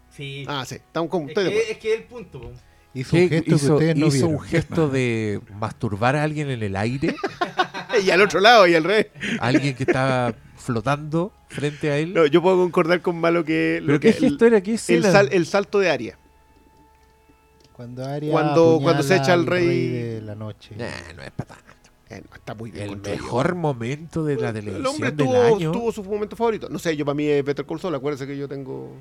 Sí. 0.10 0.44
Ah, 0.48 0.66
sí, 0.66 0.76
estamos 0.76 1.10
como 1.10 1.26
es, 1.26 1.30
estoy 1.30 1.44
de 1.46 1.52
que, 1.52 1.72
es 1.72 1.78
que 1.78 1.94
es 1.94 2.00
el 2.02 2.06
punto. 2.08 2.52
Hizo 2.94 3.16
un 3.16 3.22
¿Qué 3.24 3.30
gesto 3.30 3.50
que 3.50 3.56
hizo, 3.56 3.74
ustedes 3.76 3.96
no 3.96 4.08
hizo 4.08 4.14
vieron. 4.16 4.34
un 4.34 4.40
gesto 4.42 4.90
de 4.90 5.42
masturbar 5.60 6.16
a 6.16 6.24
alguien 6.24 6.50
en 6.50 6.64
el 6.64 6.76
aire, 6.76 7.16
Y 8.06 8.10
al 8.12 8.22
otro 8.22 8.40
lado, 8.40 8.68
y 8.68 8.76
al 8.76 8.84
revés. 8.84 9.08
a 9.40 9.48
alguien 9.48 9.76
que 9.76 9.84
estaba 9.84 10.34
flotando 10.58 11.32
frente 11.50 11.92
a 11.92 11.98
él. 11.98 12.14
No, 12.14 12.26
yo 12.26 12.42
puedo 12.42 12.58
concordar 12.58 13.02
con 13.02 13.20
Malo 13.20 13.44
que. 13.46 13.80
lo 13.82 13.88
¿Pero 13.88 14.00
que 14.00 14.14
qué 14.14 14.20
gesto 14.20 14.46
era? 14.46 14.62
¿Qué 14.62 14.72
el, 14.88 15.04
sal- 15.04 15.30
el 15.32 15.46
salto 15.46 15.80
de 15.80 15.90
área. 15.90 16.18
Cuando 17.74 18.06
Arya 18.06 18.32
Cuando- 18.32 18.80
cuando 18.82 19.04
se 19.04 19.16
echa 19.16 19.34
al 19.34 19.42
al 19.42 19.46
rey- 19.48 19.88
de 19.90 20.22
la 20.22 20.36
noche. 20.36 20.76
Nah, 20.78 20.88
no 21.16 21.22
es 21.24 21.32
para 21.32 21.56
tanto. 21.56 21.64
Eh, 22.10 22.22
no, 22.28 22.36
está 22.36 22.56
muy 22.56 22.72
bien 22.72 22.90
El 22.90 22.98
mejor 22.98 23.56
momento 23.56 24.26
de 24.26 24.36
la 24.36 24.50
El 24.50 24.56
televisión 24.56 24.88
hombre 24.88 25.12
del 25.12 25.18
tuvo, 25.28 25.56
año. 25.56 25.72
tuvo 25.72 25.92
su 25.92 26.04
momento 26.04 26.36
favorito. 26.36 26.68
No 26.70 26.80
sé, 26.80 26.98
yo 26.98 27.06
para 27.06 27.14
mí 27.16 27.26
es 27.28 27.44
Better 27.46 27.66
Call 27.66 27.80
Saul. 27.80 27.96
Acuérdense 27.96 28.26
que 28.28 28.36
yo 28.38 28.48
tengo. 28.48 28.92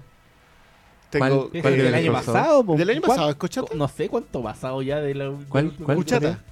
Tengo. 1.11 1.49
¿Cuál? 1.49 1.51
¿Ese 1.55 1.71
del 1.71 1.83
del 1.85 1.95
año 1.95 2.13
pasado? 2.13 2.65
po? 2.65 2.77
¿Del 2.77 2.91
año 2.91 3.01
¿Cuán- 3.01 3.09
pasado? 3.17 3.31
¿Es 3.31 3.37
Cochata? 3.37 3.75
No 3.75 3.89
sé 3.89 4.09
cuánto 4.09 4.43
pasado 4.43 4.83
ya 4.83 5.01
de 5.01 5.15
la 5.15 5.33
¿Cuál? 5.49 5.73
¿Cuál? 5.83 5.97
Cuchata. 5.97 6.45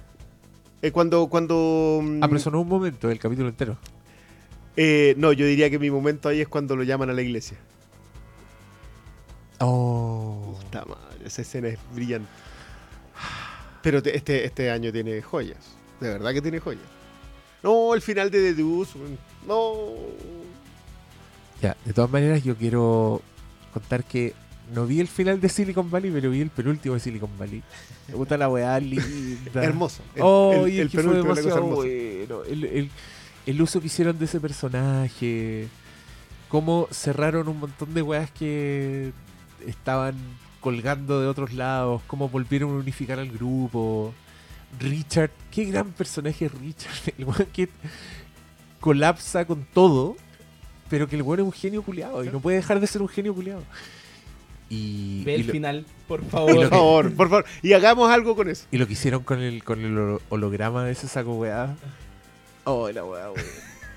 Eh, 0.81 0.91
cuando. 0.91 1.27
cuando 1.27 1.99
mm, 2.03 2.23
Ah, 2.23 2.27
pero 2.27 2.37
eso 2.37 2.49
no 2.51 2.59
es 2.59 2.63
un 2.63 2.69
momento 2.69 3.07
del 3.07 3.19
capítulo 3.19 3.49
entero. 3.49 3.77
eh, 4.75 5.13
no, 5.17 5.31
yo 5.33 5.45
diría 5.45 5.69
que 5.69 5.77
mi 5.79 5.89
momento 5.91 6.29
ahí 6.29 6.41
es 6.41 6.47
cuando 6.47 6.75
lo 6.75 6.83
llaman 6.83 7.09
a 7.09 7.13
la 7.13 7.21
iglesia. 7.21 7.57
Oh. 9.59 10.55
Puta 10.61 10.85
madre, 10.85 11.25
esa 11.25 11.41
escena 11.41 11.67
es 11.69 11.79
brillante. 11.93 12.29
Pero 13.81 14.01
te- 14.03 14.15
este, 14.15 14.45
este 14.45 14.69
año 14.71 14.91
tiene 14.91 15.21
joyas. 15.21 15.57
De 15.99 16.09
verdad 16.09 16.33
que 16.33 16.41
tiene 16.41 16.59
joyas. 16.59 16.83
No, 17.63 17.93
el 17.95 18.01
final 18.01 18.29
de 18.29 18.39
The 18.41 18.53
Deuce. 18.53 18.97
No. 19.47 19.73
Ya, 21.61 21.75
de 21.85 21.93
todas 21.93 22.11
maneras 22.11 22.43
yo 22.43 22.55
quiero 22.55 23.21
contar 23.73 24.03
que 24.03 24.33
no 24.73 24.85
vi 24.85 24.99
el 24.99 25.07
final 25.07 25.39
de 25.39 25.49
Silicon 25.49 25.89
Valley, 25.89 26.11
pero 26.11 26.29
vi 26.29 26.41
el 26.41 26.49
penúltimo 26.49 26.95
de 26.95 26.99
Silicon 26.99 27.29
Valley. 27.37 27.63
Me 28.07 28.15
gusta 28.15 28.37
la 28.37 28.49
weá 28.49 28.79
linda. 28.79 29.63
Hermoso. 29.63 30.01
El, 30.15 30.21
Oh, 30.23 30.65
el- 30.65 30.73
y 30.73 30.79
el 30.79 30.89
que 30.89 30.99
fue 30.99 31.15
demasiado 31.15 31.61
bueno. 31.63 32.43
El, 32.43 32.63
el- 32.65 32.89
el 33.45 33.61
uso 33.61 33.79
que 33.79 33.87
hicieron 33.87 34.19
de 34.19 34.25
ese 34.25 34.39
personaje. 34.41 35.67
Cómo 36.49 36.87
cerraron 36.91 37.47
un 37.47 37.59
montón 37.59 37.93
de 37.93 38.01
weas 38.01 38.29
que 38.31 39.11
estaban 39.65 40.15
colgando 40.59 41.21
de 41.21 41.27
otros 41.27 41.53
lados. 41.53 42.01
Cómo 42.07 42.27
volvieron 42.29 42.71
a 42.71 42.73
unificar 42.75 43.19
al 43.19 43.29
grupo. 43.31 44.13
Richard, 44.79 45.31
qué 45.51 45.63
gran 45.65 45.91
personaje 45.91 46.45
es 46.45 46.51
Richard. 46.51 46.93
El 47.17 47.25
weón 47.25 47.47
que 47.53 47.69
colapsa 48.79 49.45
con 49.45 49.65
todo. 49.73 50.15
Pero 50.89 51.09
que 51.09 51.17
el 51.17 51.21
weón 51.21 51.39
es 51.41 51.45
un 51.45 51.51
genio 51.51 51.81
culiado. 51.83 52.23
Y 52.23 52.29
no 52.29 52.39
puede 52.39 52.57
dejar 52.57 52.79
de 52.79 52.87
ser 52.87 53.01
un 53.01 53.09
genio 53.09 53.33
culiado. 53.35 53.61
Y, 54.69 55.23
Ve 55.23 55.37
y 55.37 55.41
el 55.41 55.47
lo- 55.47 55.53
final, 55.53 55.85
por 56.07 56.23
favor. 56.25 56.53
Por 56.55 56.69
favor, 56.69 57.13
por 57.13 57.29
favor. 57.29 57.45
Y 57.61 57.73
hagamos 57.73 58.11
algo 58.11 58.35
con 58.35 58.49
eso. 58.49 58.65
y 58.71 58.77
lo 58.77 58.85
que 58.87 58.93
hicieron 58.93 59.23
con 59.23 59.39
el, 59.41 59.63
con 59.63 59.79
el 59.83 59.97
holo- 59.97 60.21
holograma 60.29 60.83
de 60.83 60.91
ese 60.91 61.07
saco 61.07 61.35
weá. 61.35 61.75
Oh, 62.65 62.89
la 62.91 63.03
weá, 63.05 63.31
weá. 63.31 63.43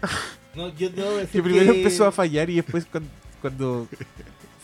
No, 0.54 0.68
yo 0.76 0.90
debo 0.90 1.10
decir 1.12 1.30
Que 1.30 1.42
primero 1.42 1.72
que- 1.72 1.78
empezó 1.78 2.06
a 2.06 2.12
fallar 2.12 2.50
y 2.50 2.56
después 2.56 2.84
cuando, 2.90 3.08
cuando 3.40 3.88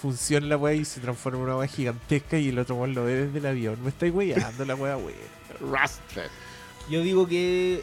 funciona 0.00 0.46
la 0.46 0.56
weá 0.56 0.74
y 0.74 0.84
se 0.84 1.00
transforma 1.00 1.38
en 1.38 1.44
una 1.44 1.56
weá 1.58 1.68
gigantesca 1.68 2.38
y 2.38 2.48
el 2.48 2.58
otro 2.58 2.74
weón 2.76 2.94
lo 2.94 3.04
ve 3.04 3.26
desde 3.26 3.38
el 3.38 3.46
avión. 3.46 3.76
Me 3.82 3.88
estáis 3.90 4.12
weyando 4.12 4.64
la 4.64 4.74
weá, 4.74 4.96
weá. 4.96 5.14
Rusted. 5.60 6.28
Yo 6.90 7.02
digo 7.02 7.26
que 7.26 7.82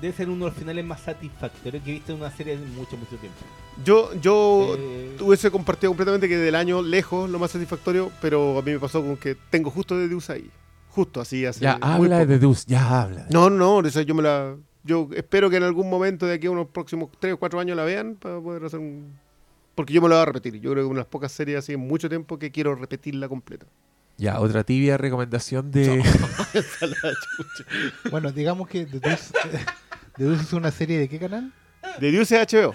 debe 0.00 0.12
ser 0.14 0.28
uno 0.28 0.44
de 0.46 0.50
los 0.50 0.58
finales 0.58 0.84
más 0.84 1.00
satisfactorios 1.00 1.82
que 1.82 1.90
he 1.90 1.94
visto 1.94 2.12
en 2.12 2.20
una 2.20 2.30
serie 2.30 2.54
en 2.54 2.74
mucho, 2.74 2.96
mucho 2.96 3.16
tiempo. 3.16 3.38
Yo, 3.84 4.12
yo 4.20 4.74
Eh, 4.78 5.16
hubiese 5.20 5.50
compartido 5.50 5.90
completamente 5.90 6.28
que 6.28 6.36
del 6.36 6.54
año 6.54 6.82
lejos 6.82 7.28
lo 7.30 7.38
más 7.38 7.50
satisfactorio, 7.50 8.10
pero 8.20 8.58
a 8.58 8.62
mí 8.62 8.72
me 8.72 8.78
pasó 8.78 9.00
con 9.02 9.16
que 9.16 9.36
tengo 9.50 9.70
justo 9.70 9.96
de 9.96 10.08
Deus 10.08 10.30
ahí. 10.30 10.50
Justo 10.90 11.20
así, 11.20 11.44
así. 11.46 11.60
Ya 11.60 11.78
habla 11.80 12.18
poco. 12.20 12.28
de 12.30 12.38
Deus, 12.38 12.66
ya 12.66 13.02
habla. 13.02 13.24
de- 13.24 13.30
No, 13.32 13.50
no, 13.50 13.80
eso 13.86 14.00
yo 14.02 14.14
me 14.14 14.22
la. 14.22 14.56
Yo 14.84 15.08
espero 15.14 15.50
que 15.50 15.56
en 15.56 15.62
algún 15.64 15.88
momento 15.90 16.24
de 16.26 16.34
aquí 16.34 16.46
a 16.46 16.50
unos 16.50 16.68
próximos 16.68 17.10
3 17.20 17.34
o 17.34 17.36
4 17.38 17.60
años 17.60 17.76
la 17.76 17.84
vean 17.84 18.14
para 18.16 18.40
poder 18.40 18.64
hacer 18.64 18.80
un. 18.80 19.12
Porque 19.74 19.92
yo 19.92 20.00
me 20.02 20.08
la 20.08 20.16
voy 20.16 20.22
a 20.22 20.26
repetir. 20.26 20.54
Yo 20.60 20.72
creo 20.72 20.82
que 20.84 20.86
una 20.86 20.94
de 21.00 21.04
las 21.04 21.06
pocas 21.10 21.30
series 21.30 21.58
así 21.58 21.72
en 21.74 21.80
mucho 21.80 22.08
tiempo 22.08 22.38
que 22.38 22.50
quiero 22.50 22.74
repetirla 22.74 23.28
completa. 23.28 23.66
Ya, 24.16 24.40
otra 24.40 24.64
tibia 24.64 24.96
recomendación 24.96 25.70
de. 25.70 26.02
Bueno, 28.10 28.32
digamos 28.32 28.68
que 28.68 28.86
The 28.86 28.98
Deuce, 29.00 29.32
The 30.18 30.24
Deuce 30.24 30.42
es 30.42 30.52
una 30.52 30.70
serie 30.70 30.98
de 30.98 31.08
qué 31.08 31.18
canal? 31.18 31.52
De 32.00 32.20
es 32.20 32.30
HBO. 32.30 32.74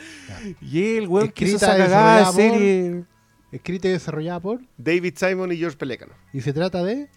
y 0.61 0.97
el 0.97 1.07
weón 1.07 1.29
que 1.31 1.45
hizo 1.45 1.57
esa 1.57 1.77
cagada 1.77 2.31
de 2.31 2.33
serie 2.33 3.03
Escrita 3.51 3.87
y 3.87 3.91
desarrollada 3.91 4.39
por. 4.39 4.61
David 4.77 5.13
Simon 5.15 5.51
y 5.51 5.57
George 5.57 5.77
Pelecano. 5.77 6.13
Y 6.33 6.41
se 6.41 6.53
trata 6.53 6.83
de. 6.83 7.09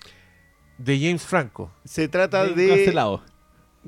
de 0.77 0.99
James 0.99 1.23
Franco. 1.23 1.73
Se 1.85 2.09
trata 2.09 2.45
de 2.45 2.55
de. 2.55 2.69
cancelado. 2.69 3.23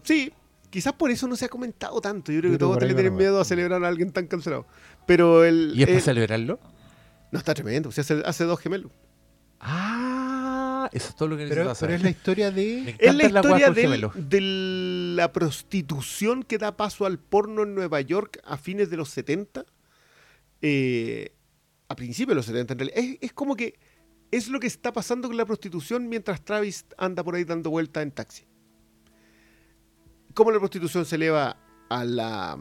Sí, 0.02 0.32
quizás 0.70 0.94
por 0.94 1.10
eso 1.10 1.28
no 1.28 1.36
se 1.36 1.44
ha 1.44 1.48
comentado 1.48 2.00
tanto. 2.00 2.32
Yo 2.32 2.40
creo 2.40 2.52
que 2.52 2.58
todos 2.58 2.80
le 2.82 2.94
tienen 2.94 3.14
miedo 3.16 3.38
a 3.40 3.44
celebrar 3.44 3.84
a 3.84 3.88
alguien 3.88 4.12
tan 4.12 4.26
cancelado. 4.26 4.66
Pero 5.06 5.44
el. 5.44 5.72
¿Y 5.74 5.82
es 5.82 5.88
para 5.88 5.98
el- 5.98 6.02
celebrarlo? 6.02 6.58
No, 7.30 7.38
está 7.38 7.52
tremendo. 7.52 7.92
Se 7.92 8.00
hace, 8.00 8.22
hace 8.24 8.44
dos 8.44 8.58
gemelos. 8.60 8.90
Ah, 9.60 10.17
eso 10.92 11.08
es 11.10 11.16
todo 11.16 11.28
lo 11.28 11.36
que 11.36 11.46
Pero, 11.46 11.64
necesitaba 11.64 11.86
pero 11.88 11.94
es 11.96 12.02
la 12.02 12.10
historia 12.10 12.50
de. 12.50 12.96
Es 12.98 13.14
la 13.14 13.26
historia 13.26 13.66
con 13.66 13.74
del- 13.74 14.28
de 14.28 14.40
la 15.16 15.32
prostitución 15.32 16.42
que 16.42 16.58
da 16.58 16.76
paso 16.76 17.06
al 17.06 17.18
porno 17.18 17.62
en 17.62 17.74
Nueva 17.74 18.00
York 18.00 18.40
a 18.44 18.56
fines 18.56 18.90
de 18.90 18.96
los 18.96 19.10
70. 19.10 19.64
eh, 20.62 21.32
a 21.90 21.96
principios 21.96 22.28
de 22.30 22.34
los 22.36 22.46
70, 22.46 22.72
en 22.74 22.78
realidad. 22.80 22.98
Es, 22.98 23.18
es 23.22 23.32
como 23.32 23.56
que 23.56 23.78
es 24.30 24.48
lo 24.48 24.60
que 24.60 24.66
está 24.66 24.92
pasando 24.92 25.28
con 25.28 25.36
la 25.38 25.46
prostitución 25.46 26.08
mientras 26.08 26.44
Travis 26.44 26.84
anda 26.98 27.24
por 27.24 27.34
ahí 27.34 27.44
dando 27.44 27.70
vueltas 27.70 28.02
en 28.02 28.10
taxi. 28.12 28.44
Cómo 30.34 30.50
la 30.50 30.58
prostitución 30.58 31.04
se 31.04 31.16
eleva 31.16 31.56
a 31.88 32.04
la. 32.04 32.58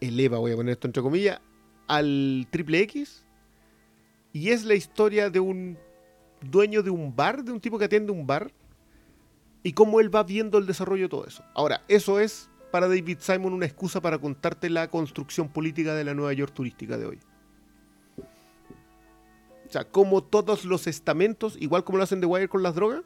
eleva, 0.00 0.38
voy 0.38 0.52
a 0.52 0.56
poner 0.56 0.72
esto 0.72 0.86
entre 0.86 1.02
comillas, 1.02 1.40
al 1.86 2.46
triple 2.50 2.80
X. 2.82 3.24
Y 4.32 4.50
es 4.50 4.64
la 4.64 4.74
historia 4.74 5.30
de 5.30 5.40
un 5.40 5.78
dueño 6.40 6.82
de 6.82 6.90
un 6.90 7.14
bar, 7.14 7.44
de 7.44 7.52
un 7.52 7.60
tipo 7.60 7.78
que 7.78 7.86
atiende 7.86 8.12
un 8.12 8.26
bar, 8.26 8.52
y 9.62 9.72
cómo 9.72 10.00
él 10.00 10.14
va 10.14 10.22
viendo 10.22 10.58
el 10.58 10.66
desarrollo 10.66 11.04
de 11.04 11.08
todo 11.08 11.26
eso. 11.26 11.44
Ahora, 11.54 11.82
eso 11.88 12.20
es 12.20 12.48
para 12.70 12.88
David 12.88 13.18
Simon 13.20 13.52
una 13.52 13.66
excusa 13.66 14.00
para 14.00 14.18
contarte 14.18 14.70
la 14.70 14.88
construcción 14.88 15.48
política 15.48 15.94
de 15.94 16.04
la 16.04 16.14
Nueva 16.14 16.32
York 16.32 16.52
turística 16.54 16.96
de 16.96 17.06
hoy. 17.06 17.18
O 19.66 19.70
sea, 19.70 19.84
como 19.84 20.22
todos 20.22 20.64
los 20.64 20.86
estamentos, 20.86 21.56
igual 21.60 21.84
como 21.84 21.98
lo 21.98 22.04
hacen 22.04 22.20
The 22.20 22.26
Wire 22.26 22.48
con 22.48 22.62
las 22.62 22.74
drogas, 22.74 23.02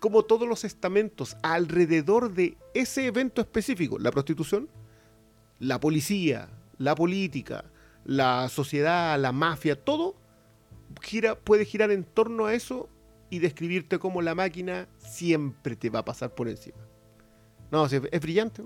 como 0.00 0.24
todos 0.24 0.48
los 0.48 0.64
estamentos 0.64 1.36
alrededor 1.42 2.32
de 2.32 2.56
ese 2.74 3.06
evento 3.06 3.40
específico, 3.40 3.98
la 3.98 4.10
prostitución, 4.10 4.68
la 5.60 5.78
policía, 5.78 6.48
la 6.78 6.94
política, 6.94 7.64
la 8.04 8.48
sociedad, 8.48 9.18
la 9.18 9.32
mafia, 9.32 9.82
todo 9.82 10.16
gira, 11.02 11.34
puede 11.36 11.64
girar 11.64 11.90
en 11.90 12.04
torno 12.04 12.46
a 12.46 12.54
eso 12.54 12.88
y 13.30 13.38
describirte 13.40 13.98
como 13.98 14.22
la 14.22 14.34
máquina 14.34 14.88
siempre 14.98 15.76
te 15.76 15.90
va 15.90 16.00
a 16.00 16.04
pasar 16.04 16.34
por 16.34 16.48
encima. 16.48 16.78
No, 17.70 17.86
es 17.86 18.20
brillante. 18.20 18.62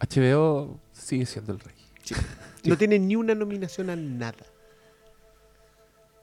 HBO 0.00 0.78
sigue 0.92 1.26
siendo 1.26 1.52
el 1.52 1.60
rey. 1.60 1.74
No 2.64 2.76
tiene 2.78 2.96
ni 3.00 3.16
una 3.16 3.34
nominación 3.34 3.90
a 3.90 3.96
nada. 3.96 4.46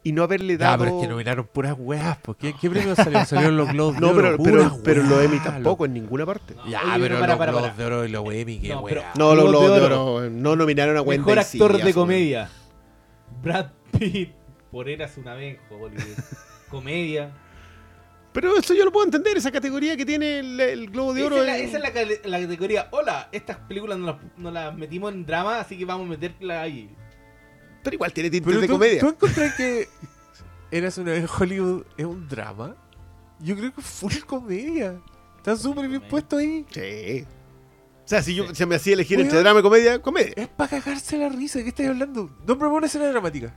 Y 0.04 0.14
no 0.14 0.24
haberle 0.24 0.56
dado... 0.58 0.86
pero 0.86 0.96
es 0.96 1.02
que 1.04 1.10
nominaron 1.10 1.46
puras 1.48 1.76
weas. 1.78 2.18
¿por 2.20 2.38
¿Qué, 2.38 2.54
¿Qué 2.54 2.70
premios 2.70 2.96
salieron? 2.96 3.26
Salieron 3.26 3.58
los 3.58 3.70
Globos 3.74 3.96
de 3.96 4.00
no, 4.00 4.08
Oro. 4.12 4.16
pero, 4.22 4.38
puras 4.38 4.72
pero, 4.82 4.84
pero 4.84 5.04
los 5.04 5.26
Emmy 5.26 5.40
tampoco, 5.40 5.84
en 5.84 5.94
ninguna 5.94 6.26
parte. 6.26 6.56
Ya, 6.70 6.80
Oye, 6.82 6.92
pero 6.94 7.02
pero 7.02 7.20
para, 7.20 7.28
los 7.28 7.38
para, 7.38 7.52
Globos 7.52 7.70
para. 7.72 7.78
de 7.78 7.86
Oro 7.86 8.06
y 8.06 8.10
los 8.10 8.34
Emmy, 8.34 8.60
qué 8.60 8.70
No, 8.70 8.80
wea. 8.80 8.96
pero- 8.96 9.04
No, 9.18 9.36
los 9.36 9.50
Globos 9.50 9.72
de 9.74 9.80
de 9.82 9.86
Oro. 9.86 10.30
No 10.30 10.56
nominaron 10.56 10.96
a 10.96 11.02
Wendy 11.02 11.26
Mejor 11.26 11.40
actor 11.40 11.84
de 11.84 11.94
comedia. 11.94 12.50
Brad 13.44 13.68
Pitt. 13.92 14.32
Por 14.72 14.90
Eras 14.90 15.18
una 15.18 15.34
vez 15.36 15.58
en 15.58 15.74
Hollywood. 15.74 16.18
Comedia. 16.70 17.32
Pero 18.32 18.56
eso 18.56 18.76
yo 18.76 18.86
lo 18.86 18.92
puedo 18.92 19.06
entender, 19.06 19.36
esa 19.38 19.52
categoría 19.52 19.98
que 19.98 20.06
tiene 20.06 20.40
el, 20.40 20.60
el 20.60 20.90
Globo 20.92 21.14
de 21.16 21.22
Esa 21.22 21.28
Oro. 21.28 21.38
es, 21.42 21.46
la, 21.48 21.58
es- 21.58 21.68
esa 21.70 21.78
es 21.78 21.84
la 21.84 21.92
cale- 21.94 22.22
la 22.26 22.40
categoría. 22.40 22.88
Hola, 22.92 23.30
estas 23.32 23.58
películas 23.58 23.98
no 23.98 24.06
las, 24.06 24.16
no 24.38 24.52
las 24.52 24.76
metimos 24.78 25.12
en 25.14 25.26
drama, 25.26 25.60
así 25.60 25.78
que 25.78 25.86
vamos 25.86 26.06
a 26.06 26.10
meterla 26.12 26.62
ahí. 26.62 26.96
Pero 27.84 27.96
igual 27.96 28.14
tiene 28.14 28.30
tintes 28.30 28.48
Pero 28.48 28.62
de 28.62 28.68
tú, 28.68 28.74
comedia. 28.74 29.00
¿tú 29.00 29.08
encontrás 29.10 29.56
que 29.56 29.88
Eras 30.70 30.98
una 31.00 31.12
vez 31.12 31.22
en 31.24 31.30
Hollywood 31.40 31.84
es 31.98 32.06
un 32.06 32.28
drama? 32.28 32.76
Yo 33.40 33.56
creo 33.56 33.74
que 33.74 33.82
es 33.82 33.88
full 33.88 34.14
comedia. 34.28 35.00
Está 35.38 35.56
súper 35.56 35.88
bien 35.88 36.02
puesto 36.02 36.38
ahí. 36.38 36.66
Sí. 36.70 37.26
O 38.06 38.08
sea, 38.10 38.22
si 38.22 38.36
yo 38.36 38.54
se 38.54 38.66
me 38.66 38.76
hacía 38.76 38.94
elegir 38.94 39.18
Weón. 39.18 39.28
entre 39.28 39.40
drama 39.40 39.62
y 39.62 39.64
comedia, 39.64 40.00
comedia. 40.02 40.34
Es 40.36 40.48
para 40.50 40.70
cagarse 40.70 41.18
la 41.18 41.30
risa. 41.30 41.58
¿De 41.60 41.64
qué 41.64 41.70
estás 41.70 41.88
hablando? 41.88 42.30
No 42.46 42.58
propone 42.60 42.86
escena 42.88 43.08
dramática. 43.08 43.56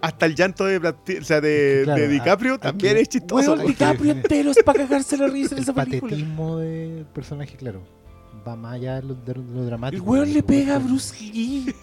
Hasta 0.00 0.26
el 0.26 0.34
llanto 0.34 0.64
de, 0.64 0.78
Brad 0.78 0.94
Pitt- 1.04 1.20
o 1.20 1.24
sea, 1.24 1.40
de, 1.40 1.80
Claro, 1.84 2.00
de 2.00 2.06
ah, 2.06 2.10
DiCaprio 2.10 2.52
hay 2.54 2.58
también 2.58 2.94
que- 2.94 3.00
es 3.02 3.08
chistoso. 3.08 3.52
Weón, 3.54 3.66
DiCaprio 3.66 4.12
entero 4.12 4.50
es 4.50 4.62
para 4.62 4.80
cagarse 4.86 5.16
la 5.16 5.26
risa 5.28 5.54
en 5.54 5.58
El 5.58 5.62
esa 5.64 5.72
película. 5.74 6.10
patetismo 6.10 6.58
del 6.58 7.04
personaje, 7.06 7.56
claro. 7.56 7.82
Va 8.46 8.54
más 8.56 8.74
allá 8.74 8.96
de 8.96 9.02
lo, 9.08 9.14
de 9.14 9.34
lo 9.34 9.40
El 9.60 9.66
dramático. 9.66 10.04
weón 10.04 10.32
le 10.32 10.42
pega 10.42 10.76
a 10.76 10.78
Bruce 10.78 11.14
Lee. 11.20 11.74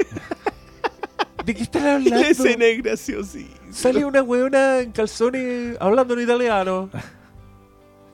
¿De 1.46 1.54
qué 1.54 1.64
están 1.64 1.84
La 1.84 1.96
hablando? 1.96 2.16
escena 2.28 2.66
es 2.66 2.82
graciosísima. 2.82 3.50
Sale 3.72 4.04
una 4.06 4.24
weona 4.24 4.80
en 4.80 4.92
calzones 4.92 5.78
hablando 5.80 6.14
en 6.16 6.22
italiano. 6.22 6.90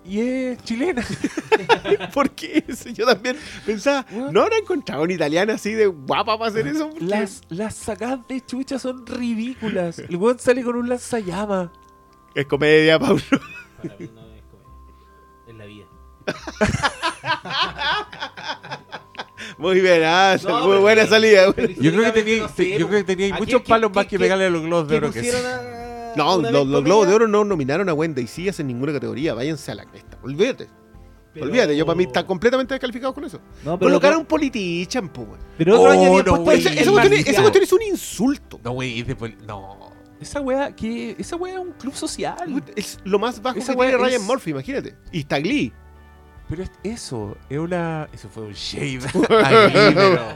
Y 0.06 0.20
es 0.20 0.64
chilena. 0.64 1.06
¿Por 2.14 2.30
qué 2.32 2.64
eso? 2.68 2.90
Yo 2.90 3.06
también 3.06 3.38
pensaba. 3.66 4.06
¿no 4.32 4.42
habrá 4.42 4.58
encontrado 4.58 5.04
una 5.04 5.14
italiana 5.14 5.54
así 5.54 5.74
de 5.74 5.88
guapa 5.88 6.38
para 6.38 6.50
hacer 6.52 6.68
eso? 6.68 6.90
Las, 7.00 7.42
las 7.50 7.76
sacadas 7.76 8.20
de 8.28 8.42
chucha 8.46 8.80
son 8.80 9.06
ridículas. 9.06 10.00
El 10.00 10.16
weón 10.18 10.40
sale 10.40 10.64
con 10.64 10.76
un 10.76 10.90
lanzallamas. 10.90 11.70
Es 12.34 12.46
comedia, 12.46 12.98
Pablo. 13.00 13.22
Para 13.82 13.96
mí 13.98 14.10
no 14.14 14.22
es 14.36 14.44
comedia. 14.44 15.48
Es 15.48 15.56
la 15.56 15.66
vida. 15.66 15.86
Muy 19.58 19.82
bien, 19.82 20.02
ah, 20.06 20.38
No, 20.44 20.68
muy 20.68 20.78
buena 20.78 21.04
que- 21.04 21.10
salida. 21.10 21.46
Yo 21.80 21.92
creo 21.92 22.04
que 22.14 22.24
tenía, 22.24 22.42
no 22.44 22.50
sé, 22.50 22.78
yo 22.80 22.88
creo 22.88 23.00
que 23.00 23.16
tenía 23.16 23.36
¿A 23.36 23.38
muchos 23.38 23.62
palos 23.64 23.92
qué- 23.92 23.96
más 23.96 24.06
que 24.06 24.10
qué- 24.12 24.20
pegarle 24.20 24.46
a 24.46 24.50
los 24.50 24.62
globos 24.64 24.88
de 24.88 24.98
oro 24.98 25.12
que 25.12 25.20
pusieron 25.20 25.42
sí. 25.42 25.48
a- 25.48 25.81
No, 26.16 26.38
una 26.38 26.52
los 26.52 26.62
comedia? 26.64 26.82
Globos 26.82 27.08
de 27.08 27.14
Oro 27.14 27.28
no 27.28 27.44
nominaron 27.44 27.90
a 27.90 27.94
Wendy 27.94 28.28
Sillas 28.28 28.60
en 28.60 28.68
ninguna 28.68 28.94
categoría. 28.94 29.34
Váyanse 29.34 29.72
a 29.72 29.76
la 29.76 29.86
cresta. 29.86 30.18
Olvídate. 30.24 30.68
Pero- 31.34 31.46
Olvídate, 31.46 31.78
yo 31.78 31.86
para 31.86 31.96
mí 31.96 32.04
está 32.04 32.26
completamente 32.28 32.74
descalificado 32.74 33.14
con 33.14 33.24
eso. 33.24 33.40
No, 33.64 33.80
pero, 33.80 33.90
Colocaron 33.92 34.26
politichan, 34.26 35.08
po, 35.08 35.24
güey. 35.26 35.40
pero 35.58 35.80
otro 35.80 35.90
Oh, 35.90 35.94
año 35.94 36.10
no, 36.10 36.18
Esa, 36.20 36.44
cuestión 36.44 36.74
es, 36.74 36.82
esa 36.82 36.92
marcial. 36.92 37.42
cuestión 37.44 37.64
es 37.64 37.72
un 37.74 37.82
insulto. 37.84 38.60
No, 38.64 38.72
güey, 38.72 39.06
no. 39.48 39.92
Esa 40.20 40.42
weá, 40.42 40.76
que 40.76 41.16
esa 41.18 41.36
weá 41.38 41.54
es 41.54 41.60
un 41.60 41.72
club 41.72 41.96
social. 41.96 42.62
Es 42.76 43.00
lo 43.06 43.18
más 43.18 43.42
bajo 43.42 43.58
Esa 43.60 43.74
que 43.74 43.80
tiene 43.80 43.98
Ryan 43.98 44.24
Murphy, 44.24 44.52
imagínate. 44.52 44.96
Y 45.12 45.20
está 45.22 45.40
Glee. 45.40 45.72
Pero 46.50 46.64
es 46.64 46.72
eso, 46.84 47.38
es 47.50 47.58
una. 47.58 48.10
Eso 48.12 48.28
fue 48.28 48.44
un 48.44 48.54
shade. 48.54 49.00
Ahí, 49.46 49.72
pero- 49.96 50.28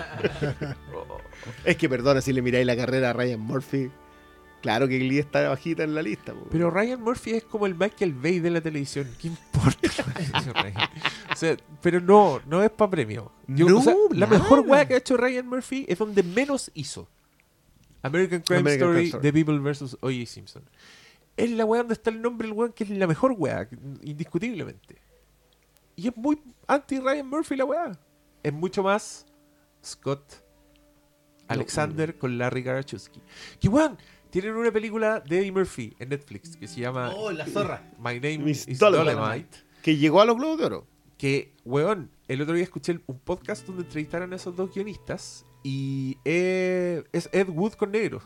Es 1.66 1.76
que 1.76 1.90
perdona 1.90 2.22
si 2.22 2.32
le 2.32 2.42
miráis 2.42 2.66
la 2.66 2.76
carrera 2.78 3.10
a 3.10 3.14
Ryan 3.14 3.40
Murphy. 3.42 3.92
Claro 4.66 4.88
que 4.88 4.98
Glee 4.98 5.20
está 5.20 5.48
bajita 5.48 5.84
en 5.84 5.94
la 5.94 6.02
lista. 6.02 6.34
po. 6.34 6.48
Pero 6.50 6.72
Ryan 6.72 7.00
Murphy 7.00 7.34
es 7.36 7.44
como 7.44 7.68
el 7.68 7.76
Michael 7.76 8.14
Bay 8.16 8.40
de 8.40 8.50
la 8.50 8.62
televisión. 8.62 9.08
¿Qué 9.22 9.28
importa? 9.28 10.04
o 11.32 11.36
sea, 11.36 11.56
pero 11.84 12.02
no, 12.02 12.42
no 12.48 12.64
es 12.64 12.72
para 12.72 12.90
premio. 12.90 13.32
Yo- 13.46 13.70
No, 13.70 13.78
o 13.78 13.82
sea, 13.84 13.94
la 14.10 14.26
mejor 14.26 14.62
weá 14.62 14.88
que 14.88 14.96
ha 14.96 14.98
hecho 14.98 15.18
Ryan 15.18 15.48
Murphy 15.48 15.86
es 15.88 16.00
donde 16.00 16.24
menos 16.24 16.72
hizo. 16.74 17.08
American 18.02 18.42
Crime 18.42 18.62
American 18.62 18.88
Story, 18.90 18.96
Crime 18.96 19.08
Story. 19.10 19.22
The 19.22 19.34
People 19.46 19.60
vs. 19.60 19.98
O.J. 20.02 20.26
Simpson. 20.26 20.64
Es 21.38 21.52
la 21.52 21.64
weá 21.66 21.82
donde 21.82 21.94
está 21.94 22.10
el 22.10 22.20
nombre 22.20 22.48
del 22.48 22.58
weón 22.58 22.74
que 22.74 22.86
es 22.86 22.90
la 22.90 23.06
mejor 23.06 23.36
weá, 23.38 23.70
indiscutiblemente. 24.02 24.96
Y 25.96 26.08
es 26.08 26.18
muy 26.18 26.42
anti-Ryan 26.66 27.28
Murphy 27.30 27.56
la 27.56 27.66
weá. 27.66 27.92
Es 28.42 28.52
mucho 28.52 28.82
más 28.82 29.28
Scott 29.86 30.42
Alexander 31.48 32.18
con 32.18 32.38
Larry 32.40 32.64
Garachowski. 32.64 33.22
Que 33.60 33.68
weón, 33.68 33.98
tienen 34.42 34.58
una 34.58 34.70
película 34.72 35.22
de 35.22 35.40
Eddie 35.40 35.52
Murphy 35.54 35.96
en 35.98 36.10
Netflix 36.10 36.58
que 36.58 36.68
se 36.68 36.82
llama 36.82 37.12
Oh, 37.16 37.32
la 37.32 37.46
zorra. 37.48 37.82
My 37.98 38.16
Name 38.16 38.40
Miss 38.40 38.68
is 38.68 38.80
Dolomite. 38.80 39.14
Dolomite. 39.16 39.58
Que 39.82 39.96
llegó 39.96 40.20
a 40.20 40.26
los 40.26 40.36
Globos 40.36 40.58
de 40.60 40.66
Oro. 40.66 40.88
Que, 41.18 41.54
weón, 41.64 42.12
el 42.28 42.42
otro 42.42 42.54
día 42.54 42.64
escuché 42.66 43.00
un 43.08 43.20
podcast 43.20 43.66
donde 43.66 43.84
entrevistaron 43.84 44.34
a 44.34 44.36
esos 44.36 44.54
dos 44.54 44.74
guionistas 44.74 45.46
y 45.64 46.18
eh, 46.26 47.04
es 47.14 47.30
Ed 47.32 47.48
Wood 47.48 47.76
con 47.76 47.92
negro. 47.92 48.22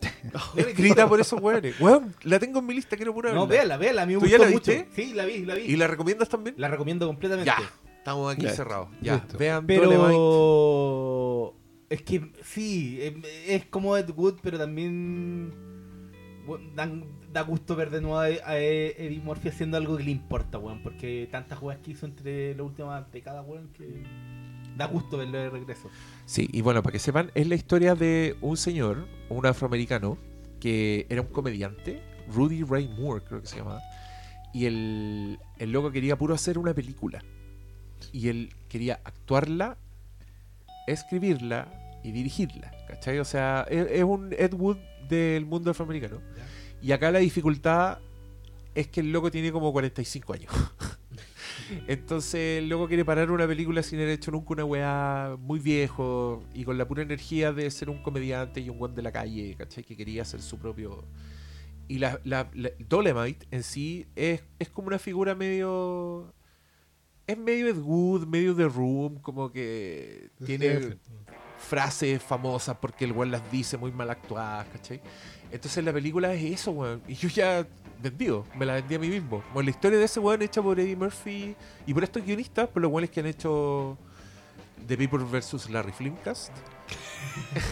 Escrita 0.56 1.08
por 1.08 1.20
esos 1.20 1.40
weones. 1.40 1.78
Weón, 1.80 2.12
la 2.24 2.40
tengo 2.40 2.58
en 2.58 2.66
mi 2.66 2.74
lista, 2.74 2.96
quiero 2.96 3.14
pura 3.14 3.32
No, 3.32 3.46
verla. 3.46 3.76
véala, 3.76 3.76
véala. 3.76 4.02
A 4.02 4.06
mí 4.06 4.14
me 4.14 4.20
¿Tú 4.20 4.26
ya 4.26 4.38
gustó 4.38 4.44
la 4.48 4.52
mucho. 4.52 4.72
viste? 4.72 4.88
Sí, 4.96 5.14
la 5.14 5.24
vi, 5.26 5.44
la 5.44 5.54
vi. 5.54 5.62
¿Y 5.62 5.76
la 5.76 5.86
recomiendas 5.86 6.28
también? 6.28 6.56
La 6.58 6.66
recomiendo 6.68 7.06
completamente. 7.06 7.46
Ya, 7.50 7.70
estamos 7.98 8.32
aquí 8.34 8.42
Ya. 8.46 8.50
cerrados. 8.52 8.88
Ya, 9.00 9.14
Listo. 9.14 9.38
vean 9.38 9.64
Dolemite. 9.66 9.90
Es 11.90 12.02
que 12.02 12.32
sí, 12.44 12.98
es, 13.02 13.14
es 13.48 13.66
como 13.66 13.96
Ed 13.96 14.08
Wood, 14.16 14.36
pero 14.42 14.56
también 14.56 15.52
dan- 16.76 17.04
da 17.32 17.42
gusto 17.42 17.74
ver 17.74 17.90
de 17.90 18.00
nuevo 18.00 18.18
a, 18.18 18.24
a 18.26 18.58
Eddie 18.58 19.20
Murphy 19.20 19.48
haciendo 19.48 19.76
algo 19.76 19.96
que 19.96 20.04
le 20.04 20.12
importa, 20.12 20.58
weón, 20.58 20.82
porque 20.84 21.28
tantas 21.32 21.58
jugadas 21.58 21.82
que 21.82 21.90
hizo 21.90 22.06
entre 22.06 22.54
las 22.54 22.64
últimas 22.64 23.10
décadas, 23.10 23.44
weón, 23.46 23.72
que 23.72 24.04
da 24.76 24.86
gusto 24.86 25.18
verlo 25.18 25.38
de 25.38 25.50
regreso. 25.50 25.90
Sí, 26.26 26.48
y 26.52 26.60
bueno, 26.60 26.80
para 26.80 26.92
que 26.92 27.00
sepan, 27.00 27.32
es 27.34 27.48
la 27.48 27.56
historia 27.56 27.96
de 27.96 28.36
un 28.40 28.56
señor, 28.56 29.08
un 29.28 29.44
afroamericano, 29.44 30.16
que 30.60 31.06
era 31.10 31.22
un 31.22 31.28
comediante, 31.28 32.00
Rudy 32.32 32.62
Ray 32.62 32.86
Moore 32.86 33.24
creo 33.24 33.40
que 33.40 33.48
se 33.48 33.56
llamaba, 33.56 33.82
y 34.54 34.66
el, 34.66 35.40
el 35.58 35.72
loco 35.72 35.90
quería 35.90 36.16
puro 36.16 36.34
hacer 36.34 36.56
una 36.56 36.72
película. 36.72 37.20
Y 38.12 38.28
él 38.28 38.54
quería 38.68 39.00
actuarla, 39.04 39.76
escribirla 40.86 41.68
y 42.02 42.12
dirigirla, 42.12 42.70
¿cachai? 42.88 43.18
O 43.18 43.24
sea, 43.24 43.66
es, 43.68 43.86
es 43.90 44.04
un 44.04 44.32
Ed 44.36 44.54
Wood 44.54 44.78
del 45.08 45.44
mundo 45.46 45.70
afroamericano. 45.70 46.20
Y 46.82 46.92
acá 46.92 47.10
la 47.10 47.18
dificultad 47.18 47.98
es 48.74 48.86
que 48.88 49.00
el 49.00 49.12
loco 49.12 49.30
tiene 49.30 49.52
como 49.52 49.72
45 49.72 50.32
años. 50.32 50.52
Entonces 51.86 52.58
el 52.58 52.68
loco 52.68 52.88
quiere 52.88 53.04
parar 53.04 53.30
una 53.30 53.46
película 53.46 53.82
sin 53.82 53.98
haber 54.00 54.10
hecho 54.10 54.30
nunca 54.30 54.52
una 54.54 54.64
weá 54.64 55.36
muy 55.38 55.60
viejo 55.60 56.42
y 56.54 56.64
con 56.64 56.78
la 56.78 56.86
pura 56.88 57.02
energía 57.02 57.52
de 57.52 57.70
ser 57.70 57.90
un 57.90 58.02
comediante 58.02 58.60
y 58.60 58.68
un 58.70 58.78
buen 58.78 58.94
de 58.94 59.02
la 59.02 59.12
calle, 59.12 59.54
¿cachai? 59.56 59.84
Que 59.84 59.96
quería 59.96 60.22
hacer 60.22 60.40
su 60.42 60.58
propio... 60.58 61.04
Y 61.86 61.98
la, 61.98 62.20
la, 62.24 62.48
la- 62.54 62.70
Dolemite 62.88 63.46
en 63.50 63.62
sí 63.64 64.06
es, 64.14 64.42
es 64.58 64.68
como 64.68 64.88
una 64.88 64.98
figura 64.98 65.34
medio... 65.34 66.32
Es 67.26 67.38
medio 67.38 67.68
Ed 67.68 67.78
Wood, 67.78 68.26
medio 68.26 68.54
The 68.56 68.68
Room, 68.68 69.20
como 69.20 69.52
que 69.52 70.30
tiene 70.44 70.96
frases 71.70 72.20
famosas 72.22 72.76
porque 72.80 73.04
el 73.04 73.12
weón 73.12 73.30
las 73.30 73.42
dice 73.52 73.76
muy 73.78 73.92
mal 73.92 74.10
actuadas, 74.10 74.66
¿cachai? 74.72 75.00
Entonces 75.52 75.84
la 75.84 75.92
película 75.92 76.32
es 76.34 76.42
eso, 76.60 76.72
weón. 76.72 77.00
Y 77.06 77.14
yo 77.14 77.28
ya 77.28 77.64
vendido, 78.02 78.44
me 78.58 78.66
la 78.66 78.74
vendí 78.74 78.94
a 78.96 78.98
mí 78.98 79.08
mismo. 79.08 79.42
Como 79.48 79.62
la 79.62 79.70
historia 79.70 79.98
de 79.98 80.04
ese 80.04 80.18
weón 80.20 80.42
hecha 80.42 80.60
por 80.60 80.78
Eddie 80.80 80.96
Murphy 80.96 81.54
y 81.86 81.94
por 81.94 82.02
estos 82.02 82.24
guionistas, 82.24 82.68
por 82.68 82.82
los 82.82 82.90
weones 82.90 83.10
que 83.10 83.20
han 83.20 83.26
hecho 83.26 83.96
The 84.86 84.96
People 84.96 85.24
vs. 85.24 85.70
Larry 85.70 85.92
Flimcast, 85.92 86.50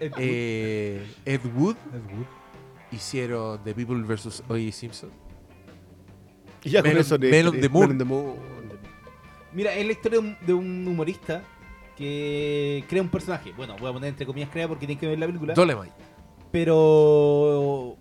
Ed 0.00 0.10
Wood. 0.12 0.18
eh, 0.18 1.06
Ed 1.24 1.40
Wood 1.54 1.76
Ed 1.92 2.14
Wood. 2.16 2.26
hicieron 2.92 3.62
The 3.64 3.74
People 3.74 4.02
vs. 4.02 4.42
O.J. 4.48 4.72
Simpson. 4.72 5.10
Y 6.64 6.70
ya 6.70 6.82
Men 6.82 6.92
on- 6.96 6.98
eso 7.00 7.18
de- 7.18 7.30
Men 7.30 7.46
on 7.48 7.54
de- 7.54 7.60
the 7.60 7.68
Moon. 8.04 8.34
Mira, 9.52 9.72
es 9.74 9.86
la 9.86 9.92
historia 9.92 10.38
de 10.46 10.52
un 10.52 10.86
humorista 10.86 11.42
que 11.96 12.84
crea 12.88 13.02
un 13.02 13.08
personaje. 13.08 13.52
Bueno, 13.56 13.76
voy 13.80 13.90
a 13.90 13.92
poner 13.92 14.08
entre 14.10 14.26
comillas 14.26 14.50
crea 14.50 14.68
porque 14.68 14.86
tiene 14.86 15.00
que 15.00 15.06
ver 15.06 15.18
la 15.18 15.26
película. 15.26 15.54
Dolemite. 15.54 15.92
pero 16.52 17.96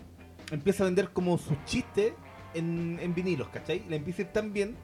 empieza 0.51 0.83
a 0.83 0.85
vender 0.87 1.09
como 1.11 1.37
sus 1.37 1.55
chistes 1.65 2.13
en, 2.53 2.99
en 3.01 3.13
vinilos, 3.13 3.47
¿cachai? 3.49 3.83
Le 3.89 3.97
empieza 3.97 4.21
a 4.21 4.25
ir 4.25 4.31
tan 4.31 4.53
bien 4.53 4.75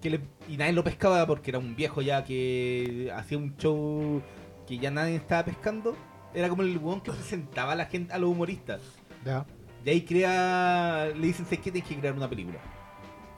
que 0.00 0.10
le- 0.10 0.20
y 0.48 0.56
nadie 0.56 0.72
lo 0.72 0.84
pescaba 0.84 1.26
porque 1.26 1.50
era 1.50 1.58
un 1.58 1.74
viejo 1.76 2.02
ya 2.02 2.24
que 2.24 3.10
hacía 3.14 3.38
un 3.38 3.56
show 3.56 4.22
que 4.66 4.78
ya 4.78 4.90
nadie 4.90 5.16
estaba 5.16 5.44
pescando. 5.44 5.96
Era 6.34 6.48
como 6.48 6.62
el 6.62 6.76
weón 6.78 7.00
que 7.00 7.12
presentaba 7.12 7.72
a 7.72 7.76
la 7.76 7.86
gente, 7.86 8.12
a 8.12 8.18
los 8.18 8.30
humoristas. 8.30 8.80
Ya. 9.24 9.46
De 9.84 9.90
ahí 9.90 10.02
crea, 10.02 11.10
le 11.14 11.26
dicen, 11.26 11.44
¿sabes 11.44 11.60
qué? 11.60 11.70
Tienes 11.70 11.88
que 11.88 11.96
crear 11.98 12.14
una 12.14 12.28
película. 12.28 12.58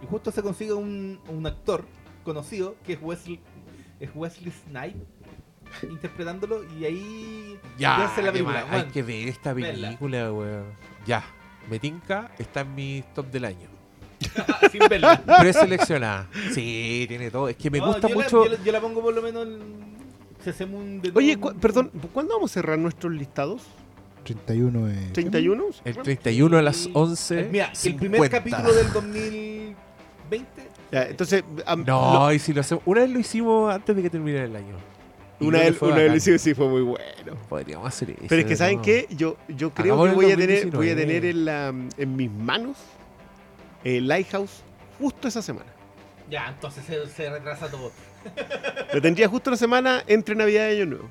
Y 0.02 0.06
justo 0.06 0.30
se 0.30 0.42
consigue 0.42 0.72
un, 0.72 1.20
un 1.28 1.46
actor 1.46 1.84
conocido 2.24 2.76
que 2.84 2.94
es 2.94 2.98
Wesley, 3.02 3.40
es 4.00 4.10
Wesley 4.14 4.52
Snipes 4.66 5.02
interpretándolo 5.82 6.64
y 6.78 6.84
ahí 6.84 7.58
Ya, 7.78 8.04
hace 8.06 8.22
la 8.22 8.32
película. 8.32 8.64
hay 8.70 8.84
que 8.84 9.02
ver 9.02 9.28
esta 9.28 9.54
película, 9.54 10.32
weón. 10.32 10.64
Ya, 11.06 11.24
me 11.70 11.78
tinca, 11.78 12.30
está 12.38 12.60
en 12.60 12.74
mi 12.74 13.04
top 13.14 13.26
del 13.30 13.44
año. 13.46 13.68
sin 14.72 14.80
verla. 14.88 15.20
Preseleccionada. 15.40 16.28
Sí, 16.54 17.04
tiene 17.08 17.30
todo. 17.30 17.48
Es 17.48 17.56
que 17.56 17.70
me 17.70 17.78
No, 17.78 17.88
gusta 17.88 18.08
yo 18.08 18.14
la- 18.14 18.22
mucho. 18.24 18.44
yo, 18.46 18.50
la, 18.56 18.64
yo 18.64 18.72
la 18.72 18.80
pongo 18.80 19.02
por 19.02 19.14
lo 19.14 19.20
menos 19.22 19.46
en. 19.46 19.58
Si 20.42 20.50
hacemos 20.50 20.80
un. 20.80 21.00
de 21.02 21.12
Oye, 21.14 21.36
cu- 21.36 21.54
perdón, 21.54 21.90
¿cuándo 22.14 22.34
vamos 22.34 22.50
a 22.50 22.54
cerrar 22.54 22.78
nuestros 22.78 23.12
listados? 23.12 23.62
31 24.24 24.88
es. 24.88 25.12
¿31? 25.12 25.74
El 25.84 25.96
31 25.98 26.56
a 26.58 26.62
las 26.62 26.88
11. 26.92 27.40
Eh, 27.40 27.48
Mira, 27.52 27.72
el 27.84 27.94
primer 27.96 28.20
50. 28.22 28.38
capítulo 28.38 28.72
del 28.74 28.92
2020. 28.92 30.62
Ya, 30.96 31.02
entonces, 31.10 31.44
am- 31.66 31.84
No, 31.86 32.32
y 32.32 32.38
si 32.38 32.52
lo 32.52 32.60
hacemos. 32.62 32.82
Una 32.86 33.02
vez 33.02 33.10
lo 33.10 33.18
hicimos 33.18 33.74
antes 33.74 33.94
de 33.94 34.02
que 34.02 34.10
terminara 34.10 34.44
el 34.44 34.56
año. 34.56 34.76
Y 35.38 35.44
lo- 35.44 35.48
una 35.48 35.58
creo 35.58 35.64
que 35.66 35.70
vez 35.70 35.78
fue 35.78 35.88
una 35.88 35.96
vez 35.96 36.04
bacán. 36.04 36.12
lo 36.12 36.16
hicimos, 36.16 36.40
sí 36.40 36.54
fue 36.54 36.68
muy 36.68 36.82
bueno. 36.82 37.36
Podríamos 37.48 37.86
hacer 37.88 38.10
eso. 38.10 38.20
Pero 38.28 38.40
es 38.40 38.46
que, 38.48 38.56
¿saben 38.56 38.80
qué? 38.80 39.06
Yo, 39.10 39.36
yo 39.48 39.70
creo 39.72 40.02
que 40.04 40.10
voy 40.14 40.32
a 40.32 40.36
tener, 40.36 40.70
2019. 40.70 40.76
voy 40.76 40.90
a 40.90 40.96
tener 40.96 41.24
en, 41.26 41.44
la, 41.44 41.68
en 41.68 42.16
mis 42.16 42.30
manos 42.30 42.78
el 43.84 44.08
Lighthouse 44.08 44.62
justo 44.98 45.28
esa 45.28 45.42
semana. 45.42 45.70
Ya, 46.30 46.48
entonces 46.48 46.84
se, 46.86 47.06
se 47.08 47.28
retrasa 47.30 47.68
todo. 47.70 47.92
Lo 48.94 49.02
tendría 49.02 49.28
justo 49.28 49.50
la 49.50 49.56
semana 49.56 50.02
entre 50.06 50.34
Navidad 50.34 50.70
y 50.70 50.76
Año 50.80 50.86
Nuevo. 50.86 51.10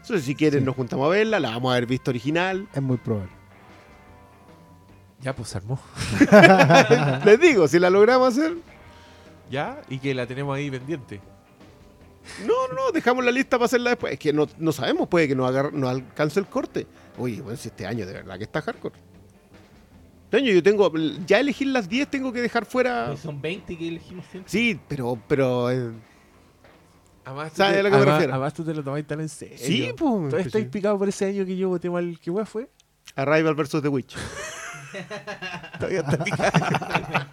Entonces, 0.00 0.24
si 0.24 0.34
quieren, 0.34 0.60
Sí. 0.60 0.66
nos 0.66 0.74
juntamos 0.74 1.06
a 1.06 1.10
verla, 1.10 1.38
la 1.38 1.50
vamos 1.50 1.70
a 1.70 1.76
haber 1.76 1.86
visto 1.86 2.10
original. 2.10 2.66
Es 2.74 2.82
muy 2.82 2.96
probable. 2.96 3.30
Ya, 5.22 5.34
pues 5.34 5.48
se 5.50 5.58
armó. 5.58 5.78
Les 7.24 7.40
digo, 7.40 7.68
si 7.68 7.78
la 7.78 7.90
logramos 7.90 8.28
hacer, 8.36 8.54
Ya, 9.50 9.80
y 9.88 9.98
que 9.98 10.14
la 10.14 10.26
tenemos 10.26 10.56
ahí 10.56 10.70
pendiente. 10.70 11.20
no, 12.46 12.68
no, 12.68 12.74
no, 12.86 12.92
dejamos 12.92 13.24
la 13.24 13.30
lista 13.30 13.56
para 13.56 13.66
hacerla 13.66 13.90
después. 13.90 14.12
Es 14.14 14.18
que 14.18 14.32
no, 14.32 14.46
no 14.58 14.72
sabemos, 14.72 15.08
puede 15.08 15.28
que 15.28 15.34
nos, 15.36 15.48
agar- 15.48 15.72
nos 15.72 15.90
alcance 15.90 16.40
el 16.40 16.46
corte. 16.46 16.86
Oye, 17.18 17.40
bueno, 17.40 17.56
si 17.56 17.68
este 17.68 17.86
año 17.86 18.04
de 18.06 18.12
verdad 18.14 18.36
que 18.38 18.44
está 18.44 18.60
hardcore. 18.62 18.94
Coño, 20.30 20.50
yo 20.50 20.62
tengo. 20.62 20.90
Ya 21.26 21.38
elegir 21.40 21.68
las 21.68 21.88
10 21.88 22.08
tengo 22.08 22.32
que 22.32 22.40
dejar 22.40 22.64
fuera. 22.64 23.08
Pues 23.08 23.20
son 23.20 23.40
20 23.40 23.76
que 23.76 23.88
elegimos 23.88 24.24
siempre. 24.30 24.50
Sí, 24.50 24.80
pero. 24.88 25.18
pero 25.28 25.70
eh, 25.70 25.92
Además, 27.24 27.50
tú 27.52 27.56
¿Sabes 27.58 27.74
te- 27.74 27.80
a 27.80 27.82
lo 27.84 27.90
que 27.90 27.96
me 27.98 28.04
refiero? 28.04 28.32
además 28.32 28.54
tú 28.54 28.64
te 28.64 28.74
lo 28.74 28.82
tomás 28.82 29.06
tan 29.06 29.20
en 29.20 29.28
serio. 29.28 29.56
sí, 29.58 29.92
¿Tú 29.96 30.28
pues. 30.30 30.46
estáis 30.46 30.66
picado 30.68 30.98
por 30.98 31.08
ese 31.08 31.26
año 31.26 31.44
que 31.44 31.56
yo 31.56 31.68
voté 31.68 31.88
mal? 31.90 32.18
¿Qué 32.20 32.30
weá 32.30 32.44
fue? 32.46 32.68
Arrival 33.14 33.54
vs. 33.54 33.82
The 33.82 33.88
Witch. 33.88 34.16
Todavía 35.78 36.00
está 36.00 36.24
picado. 36.24 37.26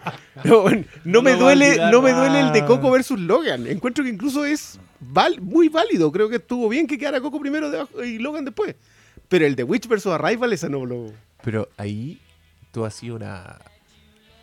No, 1.04 1.22
me 1.22 1.34
duele, 1.34 1.78
no 1.92 2.02
me 2.02 2.12
duele 2.14 2.40
el 2.40 2.52
de. 2.54 2.66
Coco 2.66 2.90
versus 2.92 3.20
Logan. 3.20 3.68
Encuentro 3.68 4.04
que 4.06 4.10
incluso 4.10 4.46
es 4.46 4.80
val- 5.02 5.42
muy 5.42 5.68
válido. 5.68 6.12
Creo 6.12 6.30
que 6.30 6.38
estuvo 6.38 6.70
bien 6.70 6.88
que 6.88 6.98
quedara 6.98 7.20
Coco 7.20 7.40
primero 7.42 7.70
debajo 7.70 8.04
y 8.04 8.20
Logan 8.20 8.46
después. 8.46 8.76
Pero 9.28 9.46
el 9.46 9.56
de 9.58 9.64
Witch 9.64 9.88
versus 9.88 10.14
Arrival, 10.14 10.54
esa 10.54 10.70
no 10.70 10.86
lo. 10.86 11.12
Pero 11.44 11.68
ahí 11.78 12.20
tú 12.72 12.86
has 12.86 12.94
sido 12.96 13.18
una. 13.18 13.60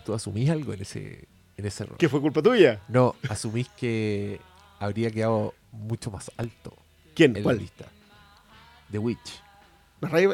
Tú 0.05 0.13
asumís 0.15 0.51
algo 0.51 0.75
en 0.75 0.83
ese, 0.83 1.27
en 1.57 1.65
ese 1.67 1.85
error. 1.85 1.97
que 1.97 2.09
fue 2.11 2.21
culpa 2.21 2.43
tuya. 2.43 2.81
No, 2.89 3.17
asumís 3.29 3.69
que 3.71 4.39
habría 4.79 5.11
quedado 5.11 5.55
mucho 5.73 6.11
más 6.11 6.31
alto 6.37 6.77
¿Quién? 7.15 7.37
en 7.37 7.45
la 7.45 7.53
lista. 7.55 7.87
The 8.93 8.99
Witch. 8.99 9.43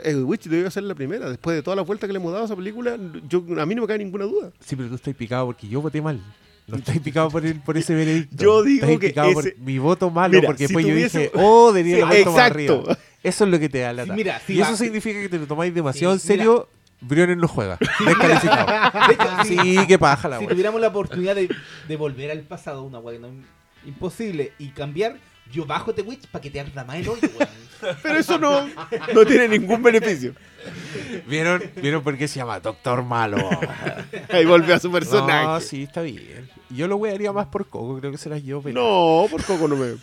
El 0.03 0.25
Witch 0.25 0.45
debió 0.49 0.71
ser 0.71 0.83
la 0.85 0.95
primera. 0.95 1.29
Después 1.29 1.55
de 1.57 1.63
todas 1.63 1.77
las 1.77 1.87
vueltas 1.87 2.09
que 2.09 2.13
le 2.13 2.19
hemos 2.19 2.33
dado 2.33 2.43
a 2.45 2.47
esa 2.47 2.57
película, 2.57 2.97
yo, 3.29 3.45
a 3.61 3.67
mí 3.67 3.75
no 3.75 3.83
me 3.83 3.89
cae 3.89 3.99
ninguna 3.99 4.25
duda. 4.25 4.51
Sí, 4.61 4.75
pero 4.77 4.89
tú 4.89 4.97
estás 4.97 5.15
picado 5.15 5.47
porque 5.47 5.69
yo 5.69 5.81
voté 5.81 6.03
mal. 6.03 6.21
No 6.67 6.77
estáis 6.77 7.01
picado 7.01 7.29
por, 7.31 7.45
el, 7.45 7.61
por 7.61 7.77
ese 7.77 7.95
veredicto. 7.95 8.37
Yo 8.43 8.63
digo 8.63 8.83
Estáis 8.83 9.01
que 9.01 9.09
picado 9.09 9.33
por 9.33 9.47
ese- 9.47 9.57
mi 9.59 9.79
voto 9.79 10.11
malo 10.11 10.35
Mira, 10.35 10.47
porque 10.47 10.69
si 10.69 10.75
después 10.75 10.87
yo 10.87 10.95
dije, 10.95 11.31
oh, 11.35 11.73
debería 11.73 11.97
Sí, 11.97 12.03
haber 12.03 12.25
tomado 12.25 12.43
arriba. 12.45 12.99
Eso 13.23 13.45
es 13.45 13.51
lo 13.51 13.59
que 13.59 13.69
te 13.69 13.79
da 13.81 13.93
la 13.93 14.05
Sí, 14.05 14.11
mira, 14.13 14.41
sí 14.47 14.55
Y 14.55 14.61
eso 14.61 14.77
significa 14.77 15.21
que 15.21 15.29
te 15.29 15.39
lo 15.39 15.47
tomáis 15.47 15.75
demasiado 15.75 16.17
Sí, 16.19 16.23
en 16.23 16.27
serio. 16.39 16.69
Briones 17.01 17.37
no 17.37 17.49
juega. 17.49 17.79
Descalificado. 18.07 18.93
De 19.09 19.15
hecho, 19.15 19.45
si, 19.45 19.59
sí, 19.79 19.87
qué 19.89 19.99
paja 19.99 20.29
la 20.29 20.39
si 20.39 20.45
wea. 20.45 20.51
tuviéramos 20.51 20.81
la 20.81 20.89
oportunidad 20.89 21.35
de, 21.35 21.49
de 21.89 21.97
volver 21.97 22.31
al 22.31 22.41
pasado, 22.43 22.85
una 22.85 23.01
weá 23.01 23.17
que 23.17 23.21
no 23.21 23.27
es 23.29 23.35
imposible, 23.87 24.53
y 24.61 24.69
cambiar, 24.69 25.17
yo 25.53 25.67
bajo 25.67 25.95
The 25.95 26.03
Witch 26.03 26.27
para 26.29 26.43
que 26.43 26.51
te 26.51 26.61
arda 26.61 26.85
más 26.85 26.97
el 26.97 27.09
hoyo, 27.09 27.29
weón. 27.39 27.51
Pero 28.03 28.19
eso 28.19 28.39
no, 28.39 28.69
no 29.15 29.27
tiene 29.27 29.49
ningún 29.49 29.83
beneficio. 29.83 30.35
¿Vieron? 31.27 31.63
¿Vieron 31.77 32.03
por 32.03 32.17
qué 32.17 32.29
se 32.29 32.37
llama 32.37 32.61
Doctor 32.61 33.03
Malo? 33.03 33.37
Ahí 34.31 34.45
volvió 34.45 34.75
a 34.75 34.79
su 34.79 34.91
personaje. 34.91 35.47
No, 35.47 35.61
sí, 35.61 35.83
está 35.83 36.03
bien. 36.03 36.49
Y 36.71 36.77
Yo 36.77 36.89
lo 36.89 36.97
wearía 36.97 37.33
más 37.33 37.47
por 37.47 37.67
Coco, 37.67 37.99
creo 37.99 38.13
que 38.13 38.19
se 38.19 38.29
las 38.29 38.43
llevo 38.43 38.63
pero 38.63 38.81
No, 38.81 39.29
por 39.29 39.45
Coco 39.45 39.69
no 39.69 39.77
me. 39.77 39.95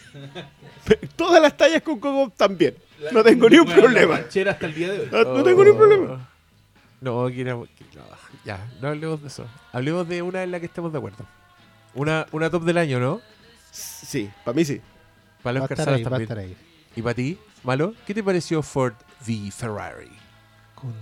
Todas 1.16 1.41
las 1.41 1.56
tallas 1.56 1.82
con 1.82 2.00
Coco 2.00 2.32
también. 2.36 2.76
No 3.12 3.24
tengo 3.24 3.50
ni 3.50 3.58
un 3.58 3.68
problema. 3.68 4.16
hasta 4.16 4.66
el 4.66 4.76
día 4.76 4.91
de 4.91 5.00
hoy. 5.00 5.10
No, 5.12 5.24
no 5.24 5.43
tengo 5.43 5.64
ni 5.64 5.70
un 5.72 5.78
problema. 5.78 6.30
No, 7.02 7.30
no, 7.30 7.68
ya, 8.45 8.68
no 8.82 8.89
hablemos 8.89 9.22
de 9.22 9.28
eso. 9.28 9.45
Hablemos 9.72 10.08
de 10.08 10.22
una 10.22 10.43
en 10.43 10.52
la 10.52 10.60
que 10.60 10.66
estemos 10.66 10.91
de 10.91 10.97
acuerdo. 10.97 11.26
Una, 11.93 12.26
una 12.32 12.50
top 12.50 12.64
del 12.64 12.78
año, 12.78 13.00
¿no? 13.00 13.22
Sí, 13.72 14.30
para 14.43 14.56
mí 14.56 14.66
sí. 14.66 14.82
Para 15.43 15.59
Va 15.61 15.65
a 15.65 15.69
los 15.69 15.71
estar 15.71 15.85
Salas 15.85 15.97
ahí, 15.99 16.03
va 16.03 16.07
a 16.07 16.11
también. 16.11 16.23
estar 16.23 16.37
ahí. 16.37 16.55
¿Y 16.95 17.01
para 17.01 17.13
ti, 17.13 17.37
Malo? 17.63 17.93
¿Qué 18.05 18.13
te 18.13 18.23
pareció 18.23 18.61
Ford 18.61 18.93
v 19.25 19.51
Ferrari? 19.51 20.09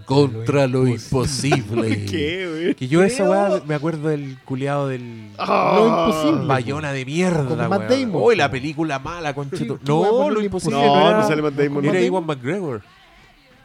Contra 0.05 0.65
lo 0.65 0.87
imposible. 0.87 2.05
¿Qué, 2.09 2.47
güey? 2.49 2.75
Que 2.75 2.87
yo 2.87 3.03
esa 3.03 3.29
weá 3.29 3.61
me 3.67 3.75
acuerdo 3.75 4.09
del 4.09 4.37
culiado 4.43 4.87
del 4.87 5.31
Ah, 5.37 5.75
Lo 5.77 5.87
imposible. 5.87 6.47
Bayona 6.47 6.91
de 6.93 7.05
mierda, 7.05 7.45
Con 7.45 7.69
Matt 7.69 7.91
Uy, 8.13 8.35
la 8.35 8.49
película 8.49 8.97
mala, 8.99 9.35
conchito. 9.35 9.77
¿qué 9.77 9.85
No, 9.85 10.01
por 10.01 10.31
lo 10.33 10.39
lo 10.39 10.41
imposible 10.43 10.77
imposible? 10.77 10.81
no, 10.81 10.95
No, 11.03 11.09
era, 11.09 11.17
no 11.21 11.27
sale 11.27 11.41
Matt 11.43 11.53
Damon. 11.53 11.85
era? 11.85 12.01
Iwan 12.01 12.25
McGregor. 12.25 12.81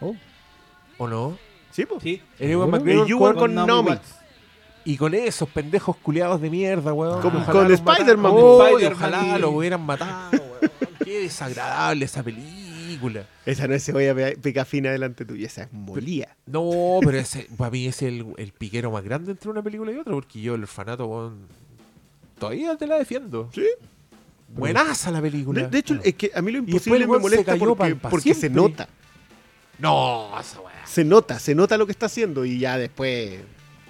Oh. 0.00 0.14
¿O 0.98 1.08
no? 1.08 1.38
Sí, 1.70 1.86
pues. 1.86 2.02
Sí. 2.02 2.20
Era 2.38 2.52
Iwan. 2.52 2.70
McGregor 2.70 3.08
Y 3.08 3.12
Ewan 3.12 3.34
con- 3.34 3.54
con. 3.54 3.86
Watts. 3.86 4.14
Y 4.85 4.97
con 4.97 5.14
esos 5.14 5.49
pendejos 5.49 5.97
culiados 5.97 6.41
de 6.41 6.51
mierda, 6.51 6.93
weón. 6.93 7.20
Como 7.22 7.45
con 7.47 7.70
Spider-Man. 7.72 8.33
Uy, 8.33 8.64
Spider-Man 8.85 8.93
ojalá 8.93 9.39
y- 9.39 9.41
lo 9.41 9.51
hubieran 9.51 9.85
matado, 9.85 10.30
weón. 10.33 10.72
Qué 11.05 11.20
desagradable 11.20 12.05
esa 12.05 12.22
película. 12.22 13.26
Esa 13.45 13.66
no 13.66 13.74
es 13.74 13.85
cebolla 13.85 14.14
pica 14.41 14.64
fina 14.64 14.91
delante 14.93 15.24
tuya, 15.24 15.47
esa 15.47 15.62
es 15.64 15.72
molía. 15.72 16.37
No, 16.47 17.01
pero 17.05 17.18
ese, 17.18 17.49
para 17.57 17.70
mí 17.70 17.87
es 17.87 18.03
el, 18.03 18.26
el 18.37 18.53
piquero 18.53 18.91
más 18.93 19.03
grande 19.03 19.33
entre 19.33 19.51
una 19.51 19.62
película 19.62 19.91
y 19.93 19.97
otra, 19.99 20.12
porque 20.12 20.41
yo 20.41 20.55
el 20.55 20.62
orfanato, 20.62 21.07
weón, 21.07 21.39
todavía 22.39 22.76
te 22.76 22.87
la 22.87 22.99
defiendo. 22.99 23.51
Sí. 23.53 23.66
Buenaza 24.55 25.11
la 25.11 25.20
película. 25.22 25.62
De, 25.62 25.68
de 25.68 25.78
hecho, 25.78 25.99
es 26.05 26.14
que 26.14 26.30
a 26.35 26.43
mí 26.43 26.53
lo 26.53 26.59
imposible 26.59 27.07
me 27.07 27.14
se 27.14 27.20
molesta 27.20 27.45
cayó 27.53 27.74
porque, 27.74 27.97
porque 27.97 28.35
se 28.35 28.51
nota. 28.51 28.89
no, 29.78 30.39
esa 30.39 30.61
weá. 30.61 30.72
Se 30.87 31.05
nota, 31.05 31.39
se 31.39 31.55
nota 31.55 31.76
lo 31.78 31.87
que 31.87 31.93
está 31.93 32.07
haciendo 32.07 32.45
y 32.45 32.59
ya 32.59 32.76
después. 32.76 33.41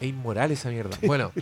Es 0.02 0.08
inmoral 0.08 0.50
esa 0.50 0.68
mierda. 0.70 0.96
Bueno, 1.02 1.32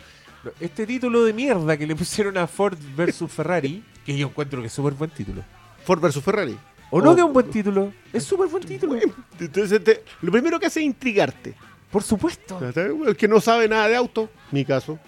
este 0.60 0.86
título 0.86 1.24
de 1.24 1.32
mierda 1.32 1.76
que 1.76 1.86
le 1.86 1.96
pusieron 1.96 2.36
a 2.38 2.46
Ford 2.46 2.76
versus 2.96 3.30
Ferrari, 3.30 3.82
que 4.04 4.16
yo 4.16 4.28
encuentro 4.28 4.60
que 4.60 4.66
es 4.68 4.72
súper 4.72 4.92
buen 4.94 5.10
título. 5.10 5.42
Ford 5.84 6.00
versus 6.00 6.22
Ferrari. 6.22 6.56
¿O 6.90 7.00
no 7.00 7.12
Oh. 7.12 7.14
que 7.14 7.20
es 7.20 7.26
un 7.26 7.32
buen 7.32 7.50
título? 7.50 7.92
Es 8.12 8.24
súper 8.24 8.48
buen 8.48 8.62
título. 8.64 8.98
Entonces, 9.38 9.82
te- 9.84 10.04
lo 10.22 10.30
primero 10.32 10.58
que 10.58 10.66
hace 10.66 10.80
es 10.80 10.86
intrigarte. 10.86 11.54
Por 11.90 12.02
supuesto. 12.02 12.60
El 13.06 13.16
que 13.16 13.26
no 13.28 13.40
sabe 13.40 13.68
nada 13.68 13.88
de 13.88 13.96
auto, 13.96 14.28
mi 14.50 14.64
caso. 14.64 14.98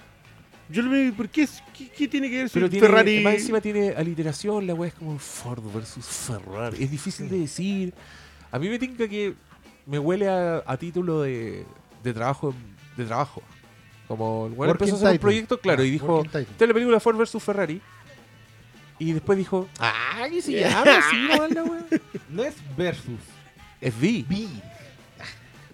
Yo 0.69 0.83
le 0.83 0.97
digo, 1.03 1.17
¿por 1.17 1.29
qué, 1.29 1.47
qué, 1.77 1.91
qué 1.91 2.09
tiene 2.09 2.31
que 2.31 2.39
ver 2.45 2.51
Pero 2.53 2.71
tiene, 2.71 2.87
Ferrari? 2.87 3.21
más 3.23 3.35
encima 3.35 3.61
tiene 3.61 3.91
aliteración, 3.91 4.67
la 4.67 4.75
weá 4.75 4.89
es 4.89 4.95
como 4.95 5.19
Ford 5.19 5.63
versus 5.75 6.07
Ferrari. 6.07 6.83
Es 6.83 6.91
difícil 6.91 7.29
de 7.29 7.41
decir. 7.41 7.93
A 8.51 8.59
mí 8.59 8.69
me 8.69 8.79
tinca 8.79 9.07
que 9.09 9.35
me 9.87 9.99
huele 9.99 10.29
a, 10.29 10.63
a 10.67 10.77
título 10.79 11.23
de, 11.23 11.67
de 12.03 12.15
trabajo 12.15 12.55
de 12.97 13.05
trabajo. 13.05 13.43
Como 14.09 14.47
el 14.47 14.53
Working 14.53 14.73
empezó 14.89 14.95
a 14.95 14.99
hacer 14.99 15.13
un 15.13 15.19
proyecto, 15.19 15.59
claro, 15.61 15.85
y 15.85 15.89
Ah, 15.89 15.93
dijo, 15.93 16.23
es 16.25 16.35
la 16.69 16.75
película 16.75 17.01
Ford 17.01 17.17
versus 17.17 17.43
Ferrari. 17.43 17.81
Y 18.99 19.13
después 19.13 19.39
dijo, 19.39 19.69
ah, 19.81 20.27
¿qué 20.31 20.43
se 20.43 20.53
llama 20.61 20.99
así, 20.99 21.29
no? 21.57 21.77
No 22.29 22.45
es 22.45 22.55
versus. 22.77 23.19
Es 23.81 23.95
V, 23.95 24.25
B. 24.29 24.47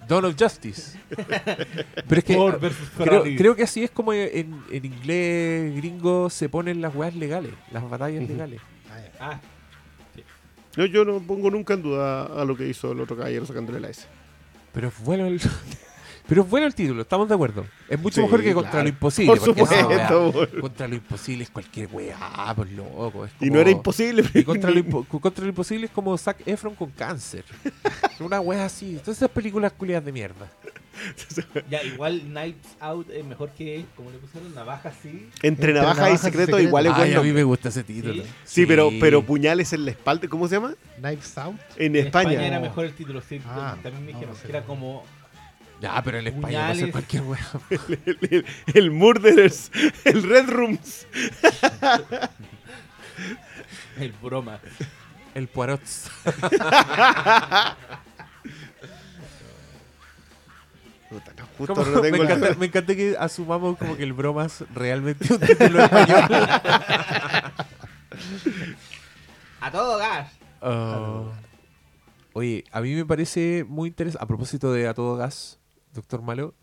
Dawn 0.07 0.25
of 0.25 0.35
Justice. 0.39 0.97
Pero 2.07 2.17
es 2.19 2.23
que 2.23 2.35
Ford 2.35 2.59
versus 2.59 2.89
creo, 2.97 3.05
Ferrari. 3.11 3.35
creo 3.37 3.55
que 3.55 3.63
así 3.63 3.83
es 3.83 3.91
como 3.91 4.13
en, 4.13 4.63
en 4.71 4.85
inglés 4.85 5.75
gringo 5.75 6.29
se 6.31 6.49
ponen 6.49 6.81
las 6.81 6.95
weas 6.95 7.13
legales, 7.15 7.51
las 7.71 7.87
batallas 7.87 8.27
legales. 8.27 8.59
Ah. 9.19 9.33
Ah, 9.33 9.39
No, 10.77 10.85
yo 10.85 11.05
no 11.05 11.19
pongo 11.19 11.51
nunca 11.51 11.73
en 11.75 11.83
duda 11.83 12.23
a 12.41 12.45
lo 12.45 12.55
que 12.57 12.67
hizo 12.67 12.91
el 12.93 13.01
otro 13.01 13.15
caballero 13.17 13.45
sacándole 13.45 13.79
la 13.79 13.89
S. 13.89 14.07
Pero 14.73 14.87
es 14.87 14.99
bueno 15.03 15.27
el, 15.27 15.39
pero 16.29 16.43
es 16.43 16.49
bueno 16.49 16.67
el 16.67 16.73
título, 16.75 17.01
estamos 17.01 17.27
de 17.27 17.33
acuerdo. 17.35 17.65
Es 17.89 17.99
mucho 17.99 18.15
Sí, 18.15 18.21
mejor 18.21 18.41
que 18.43 18.53
contra 18.53 18.71
claro. 18.71 18.83
lo 18.83 18.89
imposible. 18.89 19.35
Por 19.35 19.39
supuesto. 19.45 19.87
wea, 20.29 20.47
contra 20.61 20.87
lo 20.87 20.95
imposible 20.95 21.43
es 21.43 21.49
cualquier 21.49 21.89
weá, 21.91 22.53
pues 22.55 22.71
loco. 22.71 23.25
es 23.25 23.31
Y 23.41 23.49
no 23.49 23.59
era 23.59 23.71
imposible. 23.71 24.23
y 24.33 24.43
contra, 24.43 24.69
lo 24.71 24.79
impo- 24.79 25.05
contra 25.19 25.43
lo 25.43 25.49
imposible 25.49 25.87
es 25.87 25.91
como 25.91 26.17
Zac 26.17 26.37
Efron 26.47 26.75
con 26.75 26.91
cáncer. 26.91 27.43
Una 28.19 28.39
wea 28.39 28.65
así. 28.65 28.91
Entonces 28.91 29.17
esas 29.17 29.29
películas 29.31 29.73
culiadas 29.73 30.05
de 30.05 30.11
mierda. 30.11 30.47
ya, 31.69 31.81
igual 31.83 32.19
Knives 32.21 32.75
Out 32.81 33.09
es 33.09 33.23
mejor 33.23 33.51
que, 33.51 33.85
como 33.95 34.11
le 34.11 34.17
pusieron, 34.17 34.53
navaja 34.53 34.89
así. 34.89 35.29
Entre 35.41 35.71
Entre 35.71 35.73
navaja 35.73 36.09
y 36.11 36.17
secreto, 36.17 36.51
secreto. 36.51 36.59
igual 36.59 36.87
es 36.87 36.91
Ay, 36.93 36.99
bueno. 36.99 37.19
a 37.21 37.23
mí 37.23 37.31
me 37.31 37.43
gusta 37.43 37.69
ese 37.69 37.83
título. 37.83 38.21
Sí. 38.23 38.29
Sí, 38.43 38.65
pero, 38.65 38.89
pero 38.99 39.23
puñales 39.23 39.71
en 39.71 39.85
la 39.85 39.91
espalda, 39.91 40.27
¿cómo 40.27 40.47
se 40.49 40.55
llama? 40.55 40.73
Knives 40.97 41.37
Out. 41.37 41.55
En, 41.77 41.95
En 41.95 42.05
España. 42.07 42.45
era 42.45 42.59
mejor 42.59 42.83
el 42.85 42.93
título, 42.93 43.21
sí. 43.21 43.39
Ah, 43.45 43.77
también 43.81 44.05
me 44.05 44.11
no, 44.11 44.17
dijeron 44.19 44.35
no 44.35 44.39
sé. 44.41 44.47
que 44.47 44.51
era 44.51 44.63
como. 44.65 45.05
Ya, 45.81 46.01
pero 46.03 46.19
en 46.19 46.27
España 46.27 46.59
va 46.61 46.69
a 46.69 46.75
ser 46.75 46.91
cualquier 46.91 47.23
wea. 47.23 47.47
el, 48.05 48.17
el, 48.29 48.45
el 48.73 48.91
Murderers, 48.91 49.71
el 50.03 50.23
Red 50.23 50.49
Rooms. 50.49 51.07
El 53.97 54.11
broma. 54.21 54.59
El 55.35 55.47
Poirot. 55.47 55.81
Puta, 61.09 61.33
no, 61.37 61.45
justo 61.57 61.73
Como- 61.75 61.87
no 61.89 62.01
tengo 62.01 62.17
me, 62.17 62.23
encanta, 62.23 62.53
me 62.59 62.65
encanta 62.67 62.95
que 62.95 63.15
asumamos 63.19 63.77
como 63.77 63.97
que 63.97 64.03
el 64.03 64.13
bromas 64.13 64.63
realmente 64.73 65.23
es 65.25 65.31
un 65.31 65.39
título 65.39 65.83
español. 65.83 66.23
A 69.61 69.71
todo 69.71 69.97
gas. 69.97 70.31
Ah. 70.61 71.23
oye, 72.33 72.63
a 72.71 72.81
mí 72.81 72.93
me 72.95 73.05
parece 73.05 73.65
muy 73.67 73.89
interesante, 73.89 74.23
a 74.23 74.27
propósito 74.27 74.71
de 74.71 74.87
A 74.87 74.93
Todo 74.93 75.15
Gas, 75.15 75.57
Doctor 75.93 76.21
Malo, 76.21 76.53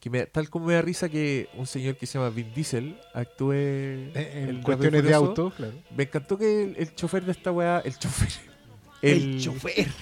que 0.00 0.10
me, 0.10 0.26
tal 0.26 0.50
como 0.50 0.66
me 0.66 0.74
da 0.74 0.82
risa 0.82 1.08
que 1.08 1.48
un 1.54 1.66
señor 1.66 1.96
que 1.96 2.06
se 2.06 2.18
llama 2.18 2.30
Vin 2.30 2.52
Diesel 2.54 2.98
actúe 3.14 3.52
Eh, 3.54 4.46
En, 4.48 4.62
cuestiones 4.62 5.02
de 5.04 5.14
auto, 5.14 5.50
claro. 5.56 5.72
Me 5.96 6.02
encantó 6.04 6.36
que 6.38 6.64
el, 6.64 6.76
el 6.76 6.94
chofer 6.94 7.24
de 7.24 7.32
esta 7.32 7.50
weá, 7.52 7.80
el 7.84 7.98
chofer. 7.98 8.28
El 9.02 9.40
chofer. 9.40 9.86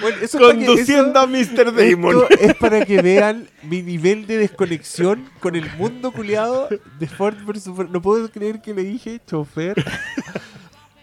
Bueno, 0.00 0.16
eso 0.22 0.38
es 0.38 0.44
para 0.44 0.58
que- 0.58 0.66
Conduciendo 0.66 1.10
eso- 1.10 1.18
a 1.20 1.26
Mr. 1.26 1.74
Damon. 1.74 2.24
Es 2.40 2.54
para 2.54 2.84
que 2.84 3.02
vean 3.02 3.48
mi 3.62 3.82
nivel 3.82 4.26
de 4.26 4.36
desconexión 4.38 5.28
con 5.40 5.56
el 5.56 5.68
mundo 5.76 6.12
culiado 6.12 6.68
de 6.98 7.06
Ford 7.08 7.34
versus 7.44 7.76
Fer- 7.76 7.88
No 7.88 8.00
puedo 8.00 8.30
creer 8.30 8.60
que 8.60 8.74
le 8.74 8.84
dije 8.84 9.20
chofer 9.26 9.82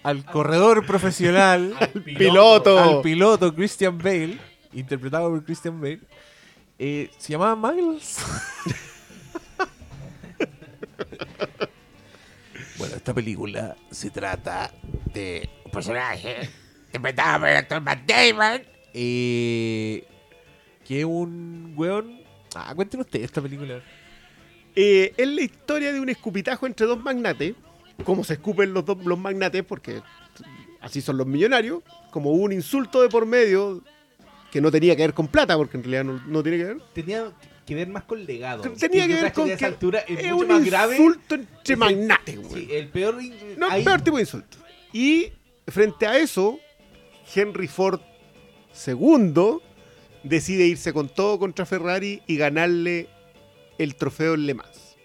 al 0.04 0.24
corredor 0.26 0.86
profesional, 0.86 1.74
Piloto. 2.06 2.80
al 2.80 3.02
piloto 3.02 3.54
Christian 3.54 3.98
Bale, 3.98 4.38
interpretado 4.76 5.30
por 5.30 5.44
Christian 5.44 5.82
Bale. 5.82 6.02
Eh, 6.78 7.10
¿Se 7.18 7.32
llamaba 7.34 7.72
Miles? 7.72 8.20
bueno, 12.78 12.96
esta 12.96 13.14
película 13.14 13.76
se 13.90 14.10
trata 14.10 14.72
de 15.14 15.50
un 15.64 15.72
personaje 15.72 16.50
interpretado 16.88 17.40
por 17.40 17.50
el 17.50 17.58
actor 17.58 17.82
Matt 17.82 18.06
Damon. 18.06 18.62
Eh, 18.94 20.06
que 20.86 21.00
es 21.00 21.06
un 21.06 21.74
weón. 21.76 22.20
Ah, 22.54 22.74
cuenten 22.76 23.00
ustedes 23.00 23.26
esta 23.26 23.42
película. 23.42 23.82
Eh, 24.76 25.14
es 25.16 25.28
la 25.28 25.42
historia 25.42 25.94
de 25.94 26.00
un 26.00 26.10
escupitajo 26.10 26.68
entre 26.68 26.86
dos 26.86 27.02
magnates. 27.02 27.56
Como 28.04 28.26
se 28.26 28.34
escupen 28.34 28.74
los 28.74 28.86
dos 28.86 28.98
los 29.06 29.18
magnates, 29.18 29.64
porque 29.64 30.02
así 30.82 31.02
son 31.02 31.18
los 31.18 31.28
millonarios. 31.28 31.82
Como 32.12 32.32
hubo 32.32 32.44
un 32.44 32.52
insulto 32.52 33.02
de 33.02 33.08
por 33.08 33.26
medio 33.26 33.82
que 34.56 34.62
no 34.62 34.72
tenía 34.72 34.96
que 34.96 35.02
ver 35.02 35.14
con 35.14 35.28
plata, 35.28 35.58
porque 35.58 35.76
en 35.76 35.84
realidad 35.84 36.06
no, 36.06 36.24
no 36.28 36.42
tiene 36.42 36.58
que 36.60 36.64
ver. 36.64 36.78
Tenía 36.94 37.30
que 37.66 37.76
ver 37.76 37.90
más 37.90 38.06
con 38.06 38.24
legado. 38.26 38.62
Tenía 38.72 39.06
que 39.06 39.16
ver 39.22 39.34
con 39.34 39.48
que 39.48 39.54
a 39.54 39.58
que 39.58 39.66
esa 39.66 39.68
altura 39.68 40.00
es, 40.08 40.18
es 40.20 40.32
mucho 40.32 40.38
un 40.38 40.48
más 40.48 40.64
grave. 40.66 40.96
insulto 40.96 41.36
entre 41.36 41.76
magnates, 41.76 42.40
güey. 42.42 42.66
Sí, 42.66 42.72
el 42.74 42.88
peor. 42.88 43.18
No, 43.58 43.70
ahí- 43.70 43.84
peor 43.84 44.00
tipo 44.02 44.16
de 44.16 44.24
insulto. 44.24 44.58
Y 44.94 45.34
frente 45.68 46.08
a 46.08 46.18
eso, 46.18 46.58
Henry 47.36 47.68
Ford 47.68 48.00
II 48.88 49.58
decide 50.24 50.66
irse 50.68 50.94
con 50.94 51.10
todo 51.10 51.38
contra 51.38 51.66
Ferrari 51.66 52.22
y 52.28 52.38
ganarle 52.38 53.10
el 53.78 53.96
trofeo 53.96 54.36
en 54.36 54.46
Le 54.46 54.54
Mans. 54.54 54.96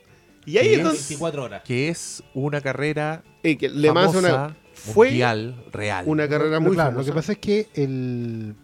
Y 0.47 0.59
ahí 0.59 0.69
¿Qué 0.69 0.73
es 0.75 0.79
es? 0.79 0.85
donde 0.85 0.99
24 1.01 1.43
horas. 1.43 1.63
Que 1.65 1.89
es 1.89 2.23
una 2.35 2.61
carrera 2.61 3.25
eh, 3.43 3.59
que 3.59 3.69
Le 3.69 3.93
Mans 3.93 4.13
famosa, 4.15 4.45
una- 4.47 4.57
fue 4.75 5.09
mundial, 5.09 5.65
real. 5.73 6.05
una 6.07 6.29
carrera 6.29 6.61
muy 6.61 6.75
claro, 6.75 6.91
famosa. 6.93 7.09
Lo 7.09 7.13
que 7.15 7.19
pasa 7.19 7.33
es 7.33 7.39
que 7.39 7.67
el. 7.75 8.55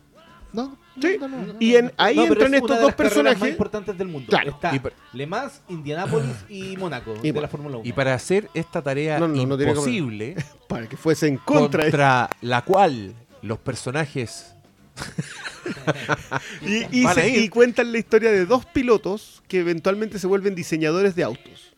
No, 0.56 0.78
Sí, 1.00 1.16
no, 1.20 1.28
no, 1.28 1.36
no, 1.36 1.46
no, 1.52 1.56
y 1.60 1.76
en, 1.76 1.92
ahí 1.98 2.18
entran 2.18 2.54
es 2.54 2.60
estos 2.62 2.70
una 2.70 2.76
de 2.76 2.82
dos 2.82 2.88
las 2.90 2.96
carreras 2.96 2.96
más 2.96 2.96
personajes. 2.96 3.48
importantes 3.50 3.98
del 3.98 4.08
mundo. 4.08 4.26
Claro. 4.30 4.50
Está 4.50 4.82
per- 4.82 4.94
Le 5.12 5.26
Mans, 5.26 5.60
Indianápolis 5.68 6.34
y 6.48 6.76
Mónaco 6.78 7.14
Y 7.22 7.30
de 7.32 7.40
la 7.40 7.48
Fórmula 7.48 7.76
1. 7.76 7.86
Y 7.86 7.92
para 7.92 8.14
hacer 8.14 8.48
esta 8.54 8.80
tarea 8.80 9.18
No, 9.20 9.28
no, 9.28 9.34
no 9.46 9.56
tiene 9.58 9.72
que- 9.74 9.78
imposible, 9.78 10.36
Para 10.68 10.88
que 10.88 10.96
fuese 10.96 11.28
en 11.28 11.36
contra. 11.36 11.82
contra 11.84 12.30
la 12.40 12.62
cual 12.62 13.14
los 13.42 13.58
personajes 13.58 14.54
se- 16.64 17.28
y 17.40 17.48
cuentan 17.48 17.92
la 17.92 17.98
historia 17.98 18.30
de 18.30 18.46
dos 18.46 18.64
pilotos 18.66 19.42
que 19.48 19.60
eventualmente 19.60 20.18
se 20.18 20.26
vuelven 20.26 20.54
diseñadores 20.54 21.14
de 21.14 21.24
autos. 21.24 21.74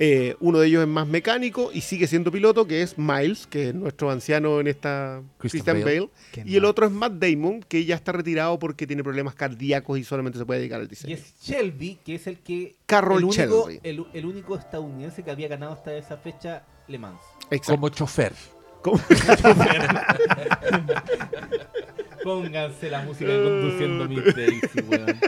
Eh, 0.00 0.36
uno 0.38 0.60
de 0.60 0.68
ellos 0.68 0.82
es 0.82 0.88
más 0.88 1.08
mecánico 1.08 1.70
y 1.72 1.80
sigue 1.80 2.06
siendo 2.06 2.30
piloto, 2.30 2.68
que 2.68 2.82
es 2.82 2.96
Miles, 2.98 3.48
que 3.48 3.70
es 3.70 3.74
nuestro 3.74 4.10
anciano 4.12 4.60
en 4.60 4.68
esta 4.68 5.22
Christian 5.38 5.82
Bale. 5.82 6.08
Y 6.44 6.54
el 6.54 6.64
otro 6.66 6.86
es 6.86 6.92
Matt 6.92 7.14
Damon, 7.14 7.64
que 7.66 7.84
ya 7.84 7.96
está 7.96 8.12
retirado 8.12 8.60
porque 8.60 8.86
tiene 8.86 9.02
problemas 9.02 9.34
cardíacos 9.34 9.98
y 9.98 10.04
solamente 10.04 10.38
se 10.38 10.46
puede 10.46 10.60
dedicar 10.60 10.78
al 10.80 10.86
Y 10.86 10.90
diseño. 10.90 11.14
es 11.16 11.34
Shelby, 11.42 11.98
que 12.04 12.14
es 12.14 12.28
el 12.28 12.38
que. 12.38 12.76
Carroll 12.86 13.18
el 13.18 13.24
único, 13.24 13.68
Shelby. 13.68 13.80
el, 13.82 14.06
el 14.14 14.24
único 14.26 14.56
estadounidense 14.56 15.24
que 15.24 15.30
había 15.32 15.48
ganado 15.48 15.72
hasta 15.72 15.92
esa 15.96 16.16
fecha 16.16 16.62
Le 16.86 16.98
Mans. 16.98 17.18
Exacto. 17.50 17.72
como 17.72 17.88
chofer. 17.88 18.32
Como- 18.82 19.00
Pónganse 22.22 22.90
la 22.90 23.02
música 23.02 23.30
de 23.30 23.42
conduciendo 23.42 24.08
Miss 24.08 24.24
Daisy, 24.36 24.80
weón. 24.88 25.18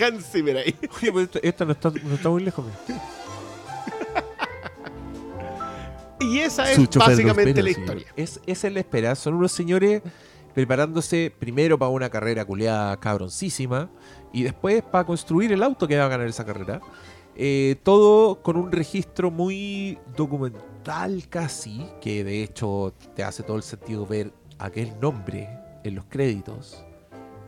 Hans 0.00 0.30
Zimmer 0.30 0.56
ahí. 0.58 0.74
Oye, 0.96 1.12
pues 1.12 1.24
esto, 1.26 1.38
esto 1.42 1.64
no, 1.64 1.72
está, 1.72 1.90
no 2.02 2.14
está 2.14 2.28
muy 2.28 2.42
lejos. 2.42 2.64
mira. 2.88 3.02
Y 6.20 6.40
esa 6.40 6.70
es 6.70 6.78
básicamente 6.96 7.62
la 7.62 7.70
señor. 7.72 7.80
historia. 7.80 8.06
Es, 8.14 8.40
esa 8.46 8.68
es 8.68 8.74
la 8.74 8.80
espera. 8.80 9.14
Son 9.14 9.34
unos 9.34 9.52
señores 9.52 10.02
preparándose 10.54 11.32
primero 11.38 11.78
para 11.78 11.90
una 11.90 12.10
carrera 12.10 12.44
culeada 12.44 12.98
cabroncísima 12.98 13.88
y 14.32 14.42
después 14.42 14.82
para 14.82 15.04
construir 15.04 15.50
el 15.52 15.62
auto 15.62 15.88
que 15.88 15.96
va 15.96 16.04
a 16.04 16.08
ganar 16.08 16.26
esa 16.26 16.44
carrera. 16.44 16.80
Eh, 17.36 17.76
todo 17.82 18.42
con 18.42 18.56
un 18.58 18.70
registro 18.70 19.30
muy 19.30 19.98
documental 20.14 21.26
casi, 21.30 21.86
que 22.02 22.22
de 22.22 22.42
hecho 22.42 22.92
te 23.14 23.24
hace 23.24 23.42
todo 23.42 23.56
el 23.56 23.62
sentido 23.62 24.06
ver 24.06 24.32
aquel 24.58 24.92
nombre 25.00 25.48
en 25.84 25.94
los 25.94 26.04
créditos. 26.04 26.84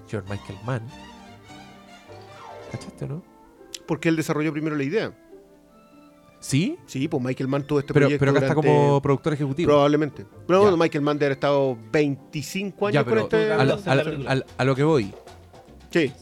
George 0.08 0.30
Michael 0.30 0.58
Mann. 0.64 0.88
¿Cachaste 2.70 3.04
o 3.04 3.08
no? 3.08 3.22
Porque 3.86 4.08
él 4.08 4.16
desarrolló 4.16 4.52
primero 4.52 4.76
la 4.76 4.84
idea. 4.84 5.12
¿Sí? 6.42 6.76
Sí, 6.86 7.06
pues 7.06 7.22
Michael 7.22 7.48
Mann 7.48 7.62
tuvo 7.66 7.78
este 7.78 7.94
Pero, 7.94 8.06
proyecto 8.06 8.20
pero 8.26 8.30
acá 8.32 8.40
está 8.46 8.54
durante- 8.54 8.68
como 8.84 9.00
productor 9.00 9.32
ejecutivo. 9.34 9.68
Probablemente. 9.68 10.26
Pero 10.46 10.60
bueno, 10.62 10.76
Michael 10.76 11.02
Mann 11.04 11.16
debe 11.16 11.26
haber 11.26 11.36
estado 11.36 11.78
25 11.92 12.86
años 12.88 12.94
Ya, 12.94 13.04
con 13.04 13.12
pero 13.12 13.22
este... 13.22 13.52
a, 13.52 13.64
lo- 13.64 13.74
a 14.66 14.72
a- 14.72 14.74
que 14.74 14.82
voy. 14.82 15.14
Sí, 15.90 16.12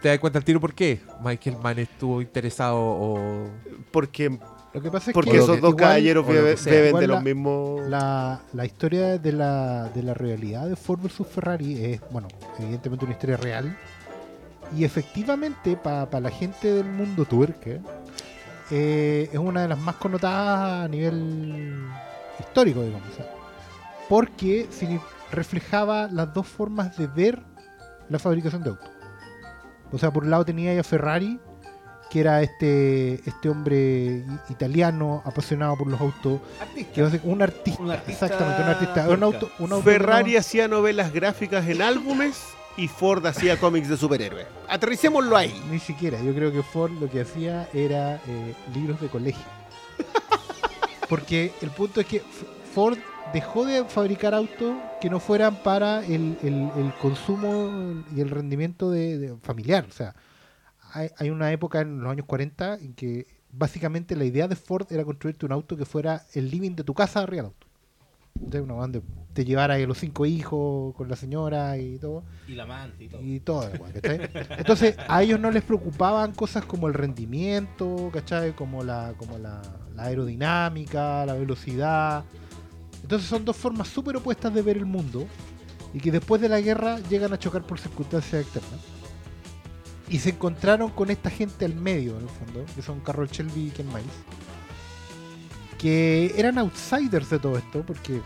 ¿Te 0.00 0.08
das 0.08 0.18
cuenta 0.20 0.38
el 0.38 0.44
tiro 0.44 0.58
por 0.60 0.72
qué? 0.74 1.00
Michael 1.22 1.56
Mann 1.62 1.78
estuvo 1.78 2.22
interesado 2.22 2.76
o... 2.78 3.48
porque, 3.90 4.38
Lo 4.72 4.80
que 4.80 4.90
pasa 4.90 5.10
es 5.10 5.14
porque 5.14 5.32
que 5.32 5.36
esos 5.38 5.48
dos 5.60 5.70
igual 5.70 5.76
caballeros 5.76 6.26
beben 6.26 6.56
Igual 6.88 7.00
de 7.00 7.06
los 7.06 7.16
la- 7.16 7.22
mismos... 7.22 7.88
La, 7.88 8.40
la 8.54 8.64
historia 8.66 9.18
de 9.18 9.32
la, 9.32 9.90
de 9.94 10.02
la 10.02 10.14
realidad 10.14 10.66
de 10.68 10.76
Ford 10.76 11.00
vs 11.00 11.26
Ferrari 11.28 11.84
es, 11.84 12.00
bueno, 12.10 12.28
evidentemente 12.58 13.04
una 13.04 13.12
historia 13.14 13.36
real. 13.36 13.76
Y 14.76 14.84
efectivamente, 14.84 15.76
para 15.76 16.20
la 16.20 16.30
gente 16.30 16.72
del 16.72 16.86
mundo 16.86 17.24
tuerque, 17.24 17.80
eh, 18.70 19.28
es 19.32 19.38
una 19.38 19.62
de 19.62 19.68
las 19.68 19.78
más 19.78 19.96
connotadas 19.96 20.84
a 20.84 20.88
nivel 20.88 21.84
histórico, 22.38 22.82
digamos. 22.82 23.08
porque 24.08 24.68
reflejaba 25.30 26.08
las 26.08 26.32
dos 26.32 26.46
formas 26.46 26.96
de 26.96 27.06
ver 27.06 27.42
la 28.08 28.18
fabricación 28.18 28.62
de 28.62 28.70
autos. 28.70 28.88
O 29.92 29.98
sea, 29.98 30.12
por 30.12 30.24
un 30.24 30.30
lado 30.30 30.44
tenía 30.44 30.74
ya 30.74 30.82
Ferrari, 30.82 31.38
que 32.10 32.20
era 32.20 32.42
este, 32.42 33.14
este 33.28 33.48
hombre 33.48 34.24
italiano 34.48 35.22
apasionado 35.24 35.76
por 35.76 35.88
los 35.88 36.00
autos, 36.00 36.40
Artista. 36.60 36.92
que 36.92 37.00
a 37.02 37.20
un 37.24 37.42
artista, 37.42 37.82
Un 37.82 37.90
artista 37.90 38.26
exactamente, 38.26 38.62
un 38.62 38.68
artista, 38.68 39.08
un 39.08 39.22
auto, 39.22 39.50
un 39.58 39.72
auto 39.72 39.84
Ferrari 39.84 40.36
hacía 40.36 40.68
novelas 40.68 41.12
gráficas 41.12 41.66
en 41.68 41.82
álbumes 41.82 42.55
y 42.76 42.88
Ford 42.88 43.24
hacía 43.26 43.58
cómics 43.58 43.88
de 43.88 43.96
superhéroes. 43.96 44.46
Aterricémoslo 44.68 45.36
ahí. 45.36 45.54
ni 45.70 45.78
siquiera, 45.78 46.20
yo 46.22 46.34
creo 46.34 46.52
que 46.52 46.62
Ford 46.62 46.92
lo 47.00 47.08
que 47.08 47.20
hacía 47.22 47.68
era 47.72 48.16
eh, 48.26 48.54
libros 48.74 49.00
de 49.00 49.08
colegio. 49.08 49.44
Porque 51.08 51.52
el 51.62 51.70
punto 51.70 52.00
es 52.00 52.06
que 52.06 52.20
Ford 52.74 52.98
dejó 53.32 53.64
de 53.64 53.84
fabricar 53.84 54.34
autos 54.34 54.76
que 55.00 55.08
no 55.10 55.20
fueran 55.20 55.56
para 55.62 56.04
el, 56.04 56.36
el- 56.42 56.70
el 56.76 56.92
consumo 57.00 58.02
y 58.14 58.20
el 58.20 58.30
rendimiento 58.30 58.90
de, 58.90 59.18
de- 59.18 59.36
familiar. 59.42 59.86
O 59.88 59.92
sea, 59.92 60.14
hay, 60.92 61.10
hay 61.18 61.30
una 61.30 61.52
época 61.52 61.80
en 61.80 62.00
los 62.00 62.10
años 62.10 62.26
40 62.26 62.74
en 62.74 62.94
que 62.94 63.26
básicamente 63.52 64.16
la 64.16 64.24
idea 64.24 64.48
de 64.48 64.56
Ford 64.56 64.86
era 64.90 65.04
construirte 65.04 65.46
un 65.46 65.52
auto 65.52 65.76
que 65.76 65.84
fuera 65.84 66.24
el 66.34 66.50
living 66.50 66.72
de 66.72 66.84
tu 66.84 66.92
casa 66.94 67.20
arriba 67.20 67.42
del 67.44 67.52
auto. 67.52 67.65
Una 68.40 68.74
donde 68.74 69.02
te 69.32 69.44
llevara 69.44 69.74
a 69.74 69.78
los 69.78 69.98
cinco 69.98 70.24
hijos 70.24 70.94
con 70.94 71.08
la 71.08 71.16
señora 71.16 71.76
y 71.76 71.98
todo. 71.98 72.24
Y 72.48 72.52
la 72.52 72.62
amante 72.62 73.04
y 73.04 73.08
todo. 73.08 73.22
y 73.22 73.40
todo, 73.40 73.70
¿cachai? 73.94 74.30
Entonces, 74.58 74.96
a 75.08 75.22
ellos 75.22 75.38
no 75.38 75.50
les 75.50 75.62
preocupaban 75.62 76.32
cosas 76.32 76.64
como 76.64 76.88
el 76.88 76.94
rendimiento, 76.94 78.10
¿cachai? 78.12 78.54
Como 78.54 78.82
la, 78.82 79.12
como 79.18 79.36
la, 79.36 79.60
la 79.94 80.04
aerodinámica, 80.04 81.26
la 81.26 81.34
velocidad. 81.34 82.24
Entonces 83.02 83.28
son 83.28 83.44
dos 83.44 83.56
formas 83.56 83.88
súper 83.88 84.16
opuestas 84.16 84.52
de 84.54 84.62
ver 84.62 84.78
el 84.78 84.86
mundo 84.86 85.26
y 85.92 86.00
que 86.00 86.10
después 86.10 86.40
de 86.40 86.48
la 86.48 86.60
guerra 86.60 86.98
llegan 87.08 87.32
a 87.32 87.38
chocar 87.38 87.62
por 87.62 87.78
circunstancias 87.78 88.42
externas. 88.42 88.80
Y 90.08 90.18
se 90.18 90.30
encontraron 90.30 90.90
con 90.90 91.10
esta 91.10 91.30
gente 91.30 91.64
al 91.64 91.74
medio, 91.74 92.16
en 92.16 92.22
el 92.22 92.28
fondo, 92.28 92.64
que 92.74 92.82
son 92.82 93.00
Carroll 93.00 93.28
Shelby 93.28 93.68
y 93.68 93.70
Ken 93.70 93.88
Miles, 93.88 94.04
que 95.78 96.34
eran 96.36 96.58
outsiders 96.58 97.30
de 97.30 97.38
todo 97.38 97.58
esto, 97.58 97.82
porque 97.86 98.20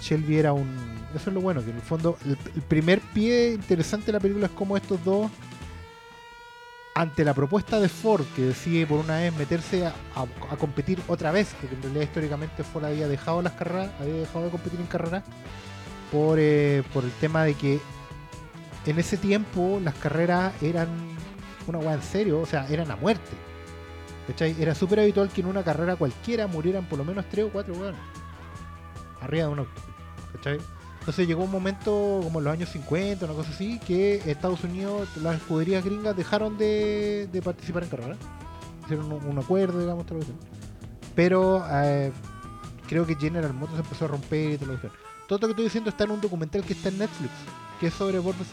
Shelby 0.00 0.36
era 0.38 0.52
un... 0.52 0.68
Eso 1.14 1.30
es 1.30 1.34
lo 1.34 1.40
bueno, 1.40 1.64
que 1.64 1.70
en 1.70 1.76
el 1.76 1.82
fondo 1.82 2.18
el, 2.26 2.36
primer 2.62 3.00
pie 3.00 3.52
interesante 3.54 4.06
de 4.06 4.12
la 4.12 4.20
película 4.20 4.46
es 4.46 4.52
cómo 4.52 4.76
estos 4.76 5.02
dos, 5.04 5.30
ante 6.94 7.24
la 7.24 7.32
propuesta 7.34 7.78
de 7.80 7.88
Ford, 7.88 8.24
que 8.34 8.42
decide 8.42 8.86
por 8.86 8.98
una 8.98 9.16
vez 9.18 9.34
meterse 9.34 9.86
a, 9.86 9.94
a- 10.14 10.52
a 10.52 10.56
competir 10.56 11.00
otra 11.08 11.30
vez, 11.30 11.54
porque 11.60 11.76
en 11.76 11.82
realidad 11.82 12.02
históricamente 12.04 12.64
Ford 12.64 12.84
había 12.84 13.08
dejado 13.08 13.40
las 13.40 13.52
carreras, 13.52 13.90
había 14.00 14.14
dejado 14.14 14.44
de 14.46 14.50
competir 14.50 14.80
en 14.80 14.86
carreras, 14.86 15.22
por, 16.12 16.38
eh, 16.40 16.82
por 16.92 17.04
el 17.04 17.12
tema 17.12 17.44
de 17.44 17.54
que 17.54 17.80
en 18.86 18.98
ese 18.98 19.16
tiempo 19.16 19.80
las 19.82 19.94
carreras 19.94 20.52
eran 20.62 20.88
una 21.66 21.78
weá 21.78 21.94
en 21.94 22.02
serio, 22.02 22.40
o 22.40 22.46
sea, 22.46 22.66
eran 22.68 22.90
a 22.90 22.96
muerte. 22.96 23.30
¿Cachai? 24.28 24.54
Era 24.60 24.74
súper 24.74 25.00
habitual 25.00 25.30
que 25.30 25.40
en 25.40 25.46
una 25.46 25.64
carrera 25.64 25.96
cualquiera 25.96 26.46
murieran 26.46 26.84
por 26.84 26.98
lo 26.98 27.04
menos 27.04 27.24
tres 27.30 27.46
o 27.46 27.48
cuatro 27.48 27.72
weones. 27.74 28.00
Arriba 29.22 29.46
de 29.46 29.52
un 29.52 29.58
auto. 29.60 29.80
¿Cachai? 30.34 30.58
Entonces 31.00 31.26
llegó 31.26 31.44
un 31.44 31.50
momento, 31.50 32.20
como 32.22 32.38
en 32.38 32.44
los 32.44 32.52
años 32.52 32.68
50, 32.68 33.24
una 33.24 33.34
cosa 33.34 33.48
así, 33.50 33.78
que 33.78 34.16
Estados 34.30 34.62
Unidos, 34.64 35.08
las 35.22 35.36
escuderías 35.36 35.82
gringas 35.82 36.14
dejaron 36.14 36.58
de, 36.58 37.40
participar 37.42 37.84
en 37.84 37.88
carreras. 37.88 38.18
Hicieron 38.84 39.12
un, 39.12 39.38
acuerdo, 39.38 39.80
digamos, 39.80 40.04
que 40.04 40.20
sea. 40.20 40.34
Pero 41.14 41.64
eh, 41.70 42.12
creo 42.86 43.06
que 43.06 43.14
General 43.14 43.54
Motors 43.54 43.78
empezó 43.78 44.04
a 44.04 44.08
romper 44.08 44.52
y 44.52 44.58
todo 44.58 44.72
lo 44.74 44.80
que. 44.80 44.88
Todo 45.26 45.38
lo 45.38 45.46
que 45.46 45.52
estoy 45.52 45.64
diciendo 45.64 45.88
está 45.88 46.04
en 46.04 46.10
un 46.10 46.20
documental 46.20 46.62
que 46.62 46.74
está 46.74 46.90
en 46.90 46.98
Netflix, 46.98 47.32
que 47.80 47.86
es 47.86 47.94
sobre 47.94 48.18
versus 48.18 48.46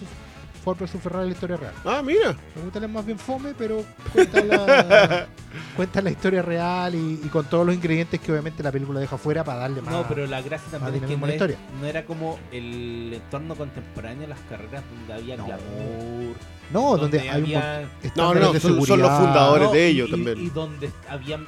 Ford 0.66 0.78
vs 0.80 1.00
Ferrari 1.02 1.28
la 1.28 1.34
historia 1.34 1.58
real. 1.58 1.74
Ah, 1.86 2.02
mira. 2.04 2.36
Documental 2.56 2.84
es 2.84 2.90
más 2.90 3.06
bien 3.06 3.20
fome, 3.20 3.54
pero 3.58 3.84
cuenta 4.12 4.44
la, 4.44 5.28
cuenta 5.78 6.02
la 6.02 6.10
historia 6.10 6.42
real 6.42 6.96
y, 6.96 7.22
y 7.24 7.30
con 7.30 7.46
todos 7.46 7.66
los 7.68 7.76
ingredientes 7.76 8.20
que 8.20 8.32
obviamente 8.32 8.64
la 8.64 8.72
película 8.72 9.00
deja 9.00 9.18
fuera 9.18 9.44
para 9.44 9.60
darle 9.60 9.82
más. 9.84 9.94
No, 9.94 10.08
pero 10.08 10.26
la 10.26 10.42
gracia 10.42 10.68
también 10.72 11.04
es 11.04 11.10
que 11.10 11.16
no, 11.18 11.28
es- 11.28 11.34
historia. 11.34 11.58
no 11.80 11.86
era 11.86 12.04
como 12.06 12.40
el 12.52 13.14
entorno 13.14 13.56
contemporáneo 13.56 14.22
de 14.22 14.28
las 14.28 14.40
carreras 14.50 14.84
donde 14.94 15.14
había 15.14 15.38
No. 15.38 15.46
glamour. 15.46 16.36
No, 16.74 16.98
donde, 16.98 17.20
hay 17.20 17.30
había- 17.30 17.88
mon- 18.04 18.12
No, 18.16 18.34
no, 18.34 18.52
de 18.54 18.60
son, 18.60 18.84
son 18.86 19.00
los 19.00 19.12
fundadores 19.20 19.68
No, 19.68 19.72
de 19.74 19.88
ellos 19.88 20.08
y- 20.10 20.12
también. 20.12 20.40
Y 20.40 20.50
donde 20.50 20.92
había, 21.08 21.38
no 21.38 21.46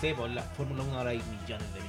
sé, 0.00 0.14
por 0.14 0.30
la 0.30 0.42
Fórmula 0.42 0.84
1 0.84 0.96
ahora 0.96 1.10
hay 1.10 1.18
millones 1.42 1.74
de 1.74 1.80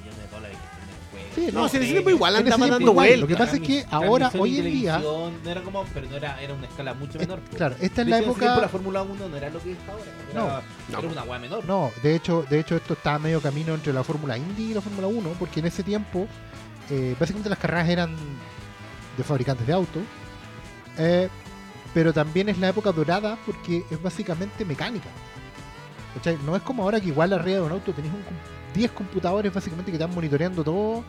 Sí, 1.36 1.50
no, 1.52 1.62
no, 1.62 1.70
si 1.70 1.78
en 1.78 1.84
ese 1.84 1.92
eh, 1.92 1.94
tiempo 1.96 2.10
igual 2.12 2.36
andaba 2.38 2.68
dando 2.68 2.80
igual, 2.92 2.96
vueltas. 2.96 3.20
lo 3.20 3.28
que 3.28 3.36
pasa 3.36 3.56
es 3.58 3.62
que 3.62 3.86
ahora, 3.92 4.32
hoy 4.40 4.58
en 4.60 4.66
día- 4.66 5.00
No 5.00 5.32
era 5.52 5.62
como, 5.62 5.84
pero 5.94 6.08
no 6.10 6.16
era, 6.16 6.42
era 6.42 6.54
una 6.54 6.66
escala 6.68 6.94
mucho 6.94 7.20
menor. 7.20 7.40
po. 7.42 7.58
Claro, 7.58 7.76
esta 7.82 8.02
es 8.04 8.08
la 8.08 8.18
hecho, 8.20 8.26
en 8.26 8.32
ese 8.32 8.40
tiempo 8.40 8.46
la 8.46 8.54
época. 8.54 8.70
Fórmula 8.70 9.02
1 9.04 9.28
no 9.30 9.38
era 9.38 9.50
lo 9.50 9.60
que 9.62 9.72
es 9.74 9.78
ahora. 9.90 10.04
Era, 10.32 10.64
No, 10.92 11.00
era 11.00 11.08
una 11.10 11.24
weá 11.24 11.40
menor. 11.40 11.66
No, 11.66 11.92
de 12.02 12.16
hecho, 12.16 12.46
de 12.50 12.60
hecho 12.60 12.76
esto 12.78 12.94
estaba 12.94 13.20
medio 13.20 13.42
camino 13.42 13.74
entre 13.74 13.92
la 13.94 14.04
Fórmula 14.04 14.38
Indy 14.38 14.72
y 14.72 14.74
la 14.74 14.82
Fórmula 14.82 15.08
1, 15.08 15.30
porque 15.38 15.60
en 15.60 15.66
ese 15.68 15.84
tiempo 15.84 16.28
eh, 16.90 17.16
básicamente 17.20 17.50
las 17.50 17.60
carreras 17.60 17.90
eran 17.90 18.16
de 19.18 19.24
fabricantes 19.24 19.66
de 19.68 19.74
autos, 19.74 20.04
eh, 20.98 21.30
pero 21.94 22.14
también 22.14 22.50
es 22.50 22.58
la 22.60 22.70
época 22.70 22.92
dorada 22.92 23.38
porque 23.46 23.84
es 23.90 24.02
básicamente 24.02 24.64
mecánica. 24.66 25.10
¿Cachai? 26.16 26.38
No 26.46 26.56
es 26.56 26.62
como 26.62 26.84
ahora 26.84 27.00
que 27.02 27.08
igual 27.08 27.34
arriba 27.34 27.58
de 27.60 27.66
un 27.66 27.72
auto 27.72 27.92
tenés 27.92 28.12
un 28.14 28.22
com- 28.22 28.34
10 28.74 28.92
computadores 28.92 29.54
básicamente 29.54 29.92
que 29.92 29.96
están 29.98 30.14
monitoreando 30.14 30.64
todo 30.64 31.04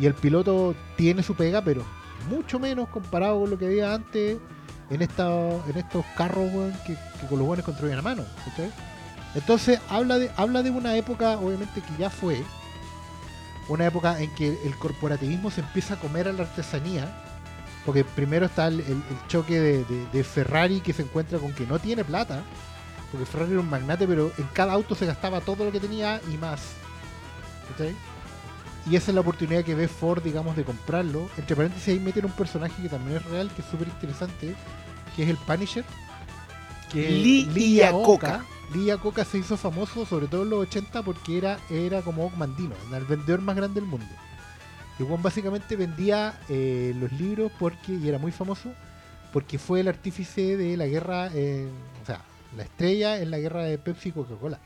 y 0.00 0.06
el 0.06 0.14
piloto 0.14 0.74
tiene 0.96 1.22
su 1.22 1.34
pega, 1.34 1.62
pero 1.62 1.84
mucho 2.28 2.58
menos 2.58 2.88
comparado 2.88 3.40
con 3.40 3.50
lo 3.50 3.58
que 3.58 3.66
había 3.66 3.94
antes 3.94 4.38
en 4.90 5.02
esta, 5.02 5.28
en 5.66 5.76
estos 5.76 6.04
carros 6.16 6.50
que, 6.86 6.96
con 7.28 7.38
los 7.38 7.46
buenos 7.46 7.64
construían 7.64 7.98
a 7.98 8.02
mano. 8.02 8.24
¿cachai? 8.44 8.70
Entonces 9.34 9.80
habla 9.88 10.18
de, 10.18 10.30
habla 10.36 10.62
de 10.62 10.70
una 10.70 10.96
época, 10.96 11.38
obviamente 11.38 11.80
que 11.80 11.96
ya 11.98 12.10
fue, 12.10 12.42
una 13.68 13.86
época 13.86 14.20
en 14.20 14.34
que 14.34 14.58
el 14.64 14.76
corporativismo 14.76 15.50
se 15.50 15.62
empieza 15.62 15.94
a 15.94 16.00
comer 16.00 16.28
a 16.28 16.32
la 16.32 16.42
artesanía, 16.42 17.22
porque 17.84 18.04
primero 18.04 18.46
está 18.46 18.68
el, 18.68 18.84
choque 19.28 19.60
de, 19.60 20.24
Ferrari 20.24 20.80
que 20.80 20.92
se 20.92 21.02
encuentra 21.02 21.38
con 21.38 21.52
que 21.52 21.66
no 21.66 21.78
tiene 21.78 22.04
plata, 22.04 22.42
porque 23.10 23.26
Ferrari 23.26 23.52
era 23.52 23.60
un 23.60 23.70
magnate, 23.70 24.06
pero 24.06 24.32
en 24.38 24.46
cada 24.52 24.72
auto 24.72 24.94
se 24.94 25.06
gastaba 25.06 25.40
todo 25.40 25.64
lo 25.64 25.72
que 25.72 25.80
tenía 25.80 26.20
y 26.32 26.36
más. 26.36 26.60
¿cachai? 27.70 27.94
Y 28.88 28.96
esa 28.96 29.10
es 29.10 29.14
la 29.14 29.22
oportunidad 29.22 29.64
que 29.64 29.74
ve 29.74 29.88
Ford, 29.88 30.22
digamos, 30.22 30.56
de 30.56 30.64
comprarlo. 30.64 31.28
Entre 31.38 31.56
paréntesis, 31.56 31.88
ahí 31.88 32.00
meten 32.00 32.26
un 32.26 32.32
personaje 32.32 32.82
que 32.82 32.88
también 32.88 33.16
es 33.16 33.24
real, 33.24 33.50
que 33.54 33.62
es 33.62 33.68
súper 33.68 33.88
interesante, 33.88 34.54
que 35.16 35.22
es 35.22 35.28
el 35.30 35.36
Punisher. 35.38 35.84
Que 36.92 37.08
Lee 37.54 37.76
Iacocca. 37.76 38.44
Lee 38.74 38.84
Iacocca 38.86 39.24
se 39.24 39.38
hizo 39.38 39.56
famoso, 39.56 40.04
sobre 40.06 40.26
todo 40.26 40.42
en 40.42 40.50
los 40.50 40.60
80, 40.60 41.02
porque 41.02 41.38
era, 41.38 41.58
era 41.70 42.02
como 42.02 42.28
Mandino, 42.30 42.74
el 42.94 43.04
vendedor 43.04 43.40
más 43.40 43.56
grande 43.56 43.80
del 43.80 43.88
mundo. 43.88 44.06
Y 44.98 45.02
Juan 45.04 45.22
básicamente 45.22 45.76
vendía 45.76 46.38
eh, 46.48 46.94
los 46.98 47.10
libros 47.12 47.50
porque, 47.58 47.92
y 47.94 48.08
era 48.08 48.18
muy 48.18 48.32
famoso, 48.32 48.72
porque 49.32 49.58
fue 49.58 49.80
el 49.80 49.88
artífice 49.88 50.56
de 50.56 50.76
la 50.76 50.86
guerra, 50.86 51.30
eh, 51.34 51.68
o 52.02 52.06
sea, 52.06 52.22
la 52.56 52.62
estrella 52.62 53.18
en 53.20 53.30
la 53.30 53.38
guerra 53.38 53.64
de 53.64 53.76
Pepsi 53.78 54.10
y 54.10 54.12
Coca-Cola. 54.12 54.60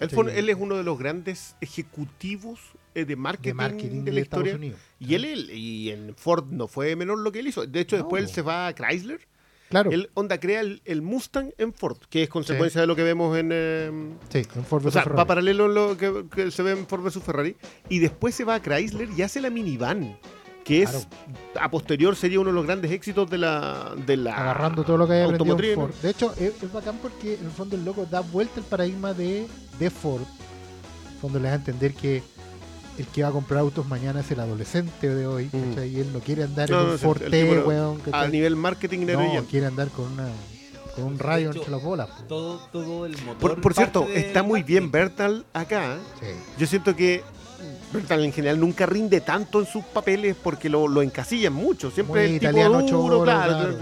Él, 0.00 0.10
fue- 0.10 0.38
él 0.38 0.48
es 0.50 0.56
uno 0.58 0.76
de 0.76 0.82
los 0.84 0.98
grandes 0.98 1.56
ejecutivos 1.60 2.58
de 2.94 3.16
marketing 3.16 3.48
De 3.50 3.54
marketing 3.54 4.04
de, 4.04 4.12
la 4.12 4.20
Estados 4.20 4.46
historia. 4.46 4.56
Unidos. 4.56 4.80
Y 4.98 5.14
él, 5.14 5.24
él- 5.24 5.50
y 5.50 5.90
en 5.90 6.14
Ford 6.16 6.46
no 6.50 6.66
fue 6.68 6.94
menor 6.96 7.18
lo 7.18 7.30
que 7.32 7.40
él 7.40 7.46
hizo. 7.48 7.66
De 7.66 7.80
hecho, 7.80 7.96
No. 7.96 8.02
después 8.04 8.24
él 8.24 8.28
se 8.30 8.42
va 8.42 8.66
a 8.66 8.74
Chrysler. 8.74 9.20
Claro, 9.70 9.90
Él 9.90 10.08
onda 10.14 10.40
crea 10.40 10.60
el, 10.60 10.80
el 10.86 11.02
Mustang 11.02 11.50
en 11.58 11.74
Ford, 11.74 11.98
que 12.08 12.22
es 12.22 12.30
consecuencia 12.30 12.80
de 12.80 12.86
lo 12.86 12.96
que 12.96 13.02
vemos 13.02 13.36
en. 13.36 13.50
eh, 13.52 13.90
sí, 14.30 14.38
en 14.56 14.64
Ford 14.64 14.86
o 14.86 14.90
sea, 14.90 15.02
Ferrari. 15.02 15.18
va 15.18 15.26
paralelo 15.26 15.66
en 15.66 15.74
lo 15.74 15.94
que, 15.98 16.24
que 16.34 16.50
se 16.50 16.62
ve 16.62 16.70
en 16.70 16.86
Ford 16.86 17.02
vs 17.02 17.22
Ferrari. 17.22 17.54
Y 17.90 17.98
después 17.98 18.34
se 18.34 18.44
va 18.44 18.54
a 18.54 18.62
Chrysler 18.62 19.10
y 19.14 19.20
hace 19.20 19.42
la 19.42 19.50
minivan, 19.50 20.16
que 20.64 20.82
es 20.84 21.06
a 21.60 21.70
posterior 21.70 22.16
sería 22.16 22.40
uno 22.40 22.48
de 22.48 22.54
los 22.54 22.64
grandes 22.64 22.90
éxitos 22.92 23.28
de 23.28 23.36
la. 23.36 23.94
De 24.06 24.16
la 24.16 24.38
agarrando 24.38 24.84
todo 24.84 24.96
lo 24.96 25.06
que 25.06 25.12
haya 25.12 25.24
en. 25.26 25.74
Ford. 25.74 25.92
De 26.00 26.10
hecho, 26.10 26.32
es, 26.40 26.62
es 26.62 26.72
bacán 26.72 26.96
porque 27.02 27.34
en 27.34 27.44
el 27.44 27.50
fondo 27.50 27.76
el 27.76 27.84
loco 27.84 28.06
da 28.10 28.20
vuelta 28.20 28.60
el 28.60 28.64
paradigma 28.64 29.12
de, 29.12 29.46
de 29.78 29.90
Ford. 29.90 30.22
En 30.22 31.12
el 31.12 31.20
fondo 31.20 31.38
le 31.40 31.48
da 31.48 31.52
a 31.52 31.56
entender 31.56 31.92
que 31.92 32.22
el 32.98 33.06
que 33.06 33.22
va 33.22 33.28
a 33.28 33.32
comprar 33.32 33.60
autos 33.60 33.86
mañana 33.86 34.20
es 34.20 34.30
el 34.30 34.40
adolescente 34.40 35.08
de 35.14 35.26
hoy. 35.26 35.48
Mm. 35.52 35.78
Y 35.84 36.00
él 36.00 36.12
no 36.12 36.18
quiere 36.20 36.42
andar 36.44 36.68
No, 36.68 36.80
en 36.80 36.86
no, 37.00 37.10
un 37.10 37.56
no- 37.56 37.66
weón. 37.66 38.02
A 38.12 38.26
nivel 38.26 38.56
marketing 38.56 39.00
era 39.08 39.22
No, 39.22 39.44
quiere 39.44 39.66
andar 39.66 39.88
con 39.88 40.12
una 40.12 40.28
con 40.94 41.04
un 41.04 41.16
De 41.16 41.22
rayo 41.22 41.50
hecho, 41.50 41.58
entre 41.60 41.70
las 41.72 41.82
bolas. 41.82 42.08
Todo, 42.26 42.58
todo 42.72 43.06
el 43.06 43.12
motor. 43.22 43.38
Por, 43.38 43.60
por 43.60 43.74
cierto, 43.74 44.08
está 44.12 44.42
muy 44.42 44.64
bien. 44.64 44.90
Bertal 44.90 45.44
acá. 45.52 45.94
¿eh? 45.94 45.98
Sí. 46.20 46.26
Yo 46.58 46.66
siento 46.66 46.96
que 46.96 47.22
Bertal 47.92 48.24
en 48.24 48.32
general 48.32 48.58
nunca 48.58 48.84
rinde 48.84 49.20
tanto 49.20 49.60
en 49.60 49.66
sus 49.66 49.84
papeles 49.84 50.34
porque 50.42 50.68
lo, 50.68 50.88
lo 50.88 51.00
encasillan 51.02 51.52
mucho. 51.52 51.90
Siempre 51.92 52.26
Muy 52.26 52.34
el 52.34 52.40
tipo 52.40 52.82
duro, 52.82 53.22
claro, 53.22 53.52
claro. 53.52 53.76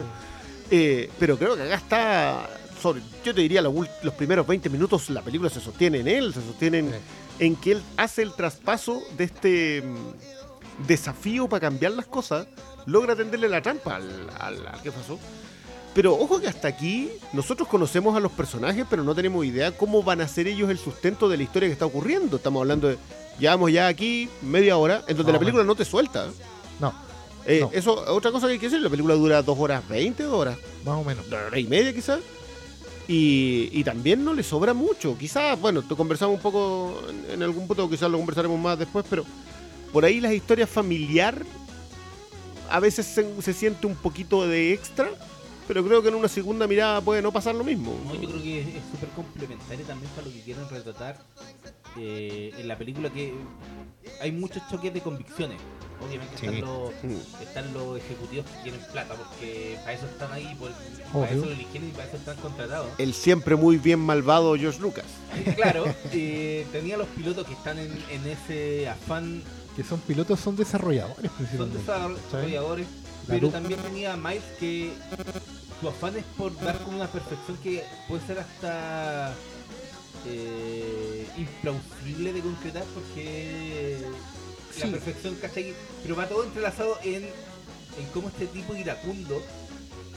Eh, 0.70 1.10
pero 1.18 1.38
creo 1.38 1.56
que 1.56 1.62
acá 1.62 1.74
está. 1.76 2.50
sobre- 2.82 3.00
yo 3.24 3.34
te 3.34 3.40
diría, 3.40 3.62
los, 3.62 3.72
primeros 4.16 4.46
20 4.46 4.68
minutos 4.68 5.08
la 5.10 5.22
película 5.22 5.48
se 5.48 5.60
sostiene 5.60 6.00
en 6.00 6.08
él, 6.08 6.34
se 6.34 6.42
sostiene 6.42 6.78
en, 6.80 6.90
Sí. 6.90 6.96
En 7.38 7.56
que 7.56 7.72
él 7.72 7.82
hace 7.96 8.22
el 8.22 8.32
traspaso 8.34 9.02
de 9.16 9.24
este 9.24 9.82
mm, 9.82 10.86
desafío 10.86 11.48
para 11.48 11.60
cambiar 11.60 11.92
las 11.92 12.06
cosas, 12.06 12.46
logra 12.86 13.16
tenderle 13.16 13.48
la 13.48 13.62
trampa 13.62 13.96
al, 13.96 14.30
al, 14.38 14.66
al 14.66 14.82
que 14.82 14.92
pasó. 14.92 15.18
Pero 15.94 16.12
ojo 16.14 16.40
que 16.40 16.46
hasta 16.48 16.68
aquí 16.68 17.10
nosotros 17.32 17.68
conocemos 17.68 18.14
a 18.14 18.20
los 18.20 18.30
personajes, 18.32 18.84
pero 18.88 19.02
no 19.02 19.14
tenemos 19.14 19.44
idea 19.46 19.74
cómo 19.74 20.02
van 20.02 20.20
a 20.20 20.28
ser 20.28 20.46
ellos 20.46 20.68
el 20.68 20.78
sustento 20.78 21.26
de 21.28 21.38
la 21.38 21.42
historia 21.42 21.68
que 21.68 21.72
está 21.72 21.86
ocurriendo. 21.86 22.36
Estamos 22.36 22.60
hablando 22.60 22.88
de, 22.88 22.98
llevamos 23.38 23.72
ya 23.72 23.86
aquí 23.88 24.28
media 24.42 24.76
hora, 24.76 25.02
en 25.08 25.16
donde 25.16 25.32
la 25.32 25.38
película 25.38 25.64
no 25.64 25.74
te 25.74 25.86
suelta. 25.86 26.26
No, 26.80 26.92
Eh, 27.46 27.60
No. 27.60 27.70
Eso, 27.72 27.94
otra 28.12 28.30
cosa 28.30 28.46
que 28.46 28.54
hay 28.54 28.58
que 28.58 28.66
decir, 28.66 28.82
la 28.82 28.90
película 28.90 29.14
dura 29.14 29.40
dos 29.40 29.58
horas 29.58 29.88
20, 29.88 30.22
dos 30.24 30.34
horas, 30.34 30.58
más 30.84 30.96
o 30.96 31.04
menos. 31.04 31.30
dos 31.30 31.40
horas 31.40 31.60
y 31.60 31.64
media 31.64 31.94
quizás. 31.94 32.20
Y, 33.08 33.84
también 33.84 34.24
no 34.24 34.34
le 34.34 34.42
sobra 34.42 34.74
mucho. 34.74 35.16
Quizás, 35.16 35.60
bueno, 35.60 35.82
te 35.82 35.94
conversamos 35.94 36.36
un 36.36 36.42
poco 36.42 37.02
en, 37.30 37.42
algún 37.42 37.66
punto, 37.66 37.88
quizás 37.88 38.10
lo 38.10 38.18
conversaremos 38.18 38.58
más 38.58 38.78
después, 38.78 39.04
pero 39.08 39.24
por 39.92 40.04
ahí 40.04 40.20
las 40.20 40.32
historias 40.32 40.68
familiar 40.68 41.44
a 42.68 42.80
veces 42.80 43.06
se, 43.06 43.42
se 43.42 43.52
siente 43.52 43.86
un 43.86 43.94
poquito 43.94 44.46
de 44.48 44.72
extra, 44.72 45.08
pero 45.68 45.84
creo 45.84 46.02
que 46.02 46.08
en 46.08 46.16
una 46.16 46.28
segunda 46.28 46.66
mirada 46.66 47.00
puede 47.00 47.22
no 47.22 47.32
pasar 47.32 47.54
lo 47.54 47.62
mismo. 47.62 47.96
No, 48.06 48.14
yo 48.14 48.28
creo 48.28 48.42
que 48.42 48.60
es 48.60 48.84
súper 48.90 49.08
complementario 49.10 49.86
también 49.86 50.10
para 50.12 50.26
lo 50.26 50.32
que 50.32 50.40
quieren 50.40 50.68
retratar 50.68 51.18
eh, 51.96 52.52
en 52.58 52.68
la 52.68 52.76
película 52.76 53.10
que 53.10 53.34
hay 54.20 54.32
muchos 54.32 54.62
choques 54.68 54.92
de 54.92 55.00
convicciones. 55.00 55.58
Obviamente 56.00 56.36
Sí. 56.38 56.46
están, 56.46 56.60
los, 56.60 56.90
Mm. 57.02 57.42
están 57.42 57.72
los 57.72 57.98
ejecutivos 57.98 58.46
que 58.46 58.62
quieren 58.62 58.80
plata 58.92 59.14
porque 59.14 59.78
para 59.80 59.92
eso 59.94 60.06
están 60.06 60.32
ahí, 60.32 60.54
por- 60.58 60.70
para 61.12 61.30
eso 61.30 61.46
lo 61.46 61.52
eligieron 61.52 61.88
y 61.88 61.92
para 61.92 62.04
eso 62.08 62.16
están 62.18 62.36
contratados. 62.36 62.88
El 62.98 63.14
siempre 63.14 63.56
muy 63.56 63.78
bien 63.78 64.00
malvado 64.00 64.54
George 64.56 64.78
Lucas. 64.80 65.06
claro, 65.56 65.84
eh, 66.12 66.66
tenía 66.70 66.96
los 66.98 67.08
pilotos 67.08 67.46
que 67.46 67.54
están 67.54 67.78
en, 67.78 67.92
en 68.10 68.26
ese 68.26 68.88
afán, 68.88 69.42
Que 69.74 69.84
son 69.84 70.00
pilotos, 70.00 70.38
son 70.40 70.56
desarrolladores 70.56 71.30
son 71.56 71.72
desarrolladores, 71.72 72.86
La 73.26 73.34
pero 73.34 73.48
también 73.50 73.80
tenía 73.80 74.16
Miles 74.16 74.42
que 74.60 74.92
su 75.80 75.88
afán 75.88 76.16
es 76.16 76.24
por 76.38 76.58
dar 76.60 76.78
con 76.78 76.94
una 76.94 77.06
perfección 77.06 77.56
que 77.62 77.82
puede 78.08 78.26
ser 78.26 78.38
hasta 78.38 79.34
eh, 80.26 81.26
implausible 81.36 82.32
de 82.32 82.40
concretar 82.40 82.84
porque 82.94 83.98
la 84.84 84.90
perfección, 84.92 85.34
¿cachai? 85.36 85.74
Pero 86.02 86.16
va 86.16 86.26
todo 86.28 86.44
entrelazado 86.44 86.98
en, 87.04 87.24
en 87.24 88.06
cómo 88.12 88.28
este 88.28 88.46
tipo 88.46 88.74
iracundo 88.76 89.40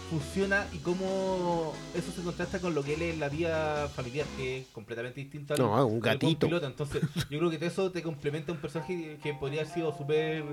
funciona 0.10 0.66
y 0.74 0.80
cómo 0.80 1.72
eso 1.93 2.12
se 2.12 2.24
contrasta 2.24 2.57
con 2.60 2.74
lo 2.74 2.84
que 2.84 2.95
él 2.95 3.01
es 3.03 3.14
en 3.14 3.20
la 3.20 3.30
vida 3.30 3.88
familiar, 3.95 4.26
que 4.38 4.60
es 4.62 4.66
completamente 4.74 5.20
distinto 5.22 5.53
al, 5.53 5.60
No, 5.60 5.86
un 5.86 5.99
gatito. 5.99 6.47
piloto. 6.47 6.66
Entonces, 6.66 7.03
yo 7.30 7.38
creo 7.39 7.49
que 7.51 7.64
eso 7.64 7.91
te 7.91 8.01
complementa 8.01 8.51
un 8.51 8.57
personaje 8.57 9.18
que 9.22 9.34
podría 9.36 9.62
haber 9.62 9.74
sido 9.74 9.95
súper. 9.95 10.43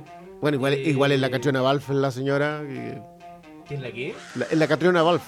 Bueno, 0.42 0.56
igual, 0.56 0.74
Eh, 0.74 0.90
igual 0.90 1.12
es 1.12 1.20
la 1.20 1.30
Catriona 1.30 1.62
Balf 1.62 1.88
la 1.88 2.10
señora. 2.10 2.60
que- 2.68 3.00
¿Qué 3.66 3.74
es 3.76 3.80
la 3.80 3.90
que? 3.90 4.14
la- 4.34 4.44
es 4.44 4.58
la 4.58 4.68
Catriona 4.68 5.02
Balf. 5.02 5.22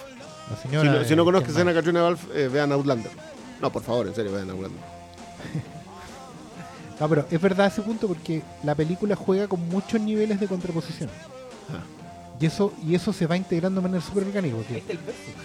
La 0.51 0.57
Si 0.57 0.63
señora, 0.69 0.93
no, 0.93 1.05
si 1.05 1.17
no 1.17 1.25
conozcas 1.25 1.53
¿quién 1.53 1.63
a 1.63 1.65
más? 1.67 1.75
Catriona 1.75 2.03
Balf, 2.03 2.21
eh, 2.35 2.49
vean 2.49 2.71
Outlander. 2.73 3.11
No, 3.63 3.73
por 3.73 3.83
favor, 3.83 4.07
en 4.07 4.15
serio, 4.15 4.31
vean 4.33 4.49
Outlander. 4.51 4.81
No, 7.01 7.09
pero 7.09 7.27
es 7.31 7.41
verdad 7.41 7.67
ese 7.69 7.83
punto 7.83 8.09
porque 8.09 8.43
la 8.65 8.75
película 8.75 9.15
juega 9.17 9.47
con 9.47 9.69
muchos 9.69 10.01
niveles 10.01 10.41
de 10.41 10.47
contraposición. 10.49 11.09
Ah. 11.71 11.83
Y 12.41 12.47
eso, 12.47 12.73
y 12.87 12.95
eso 12.95 13.13
se 13.13 13.27
va 13.27 13.37
integrando 13.37 13.81
de 13.81 13.89
manera 13.89 14.05
súper 14.05 14.25
orgánica. 14.25 14.57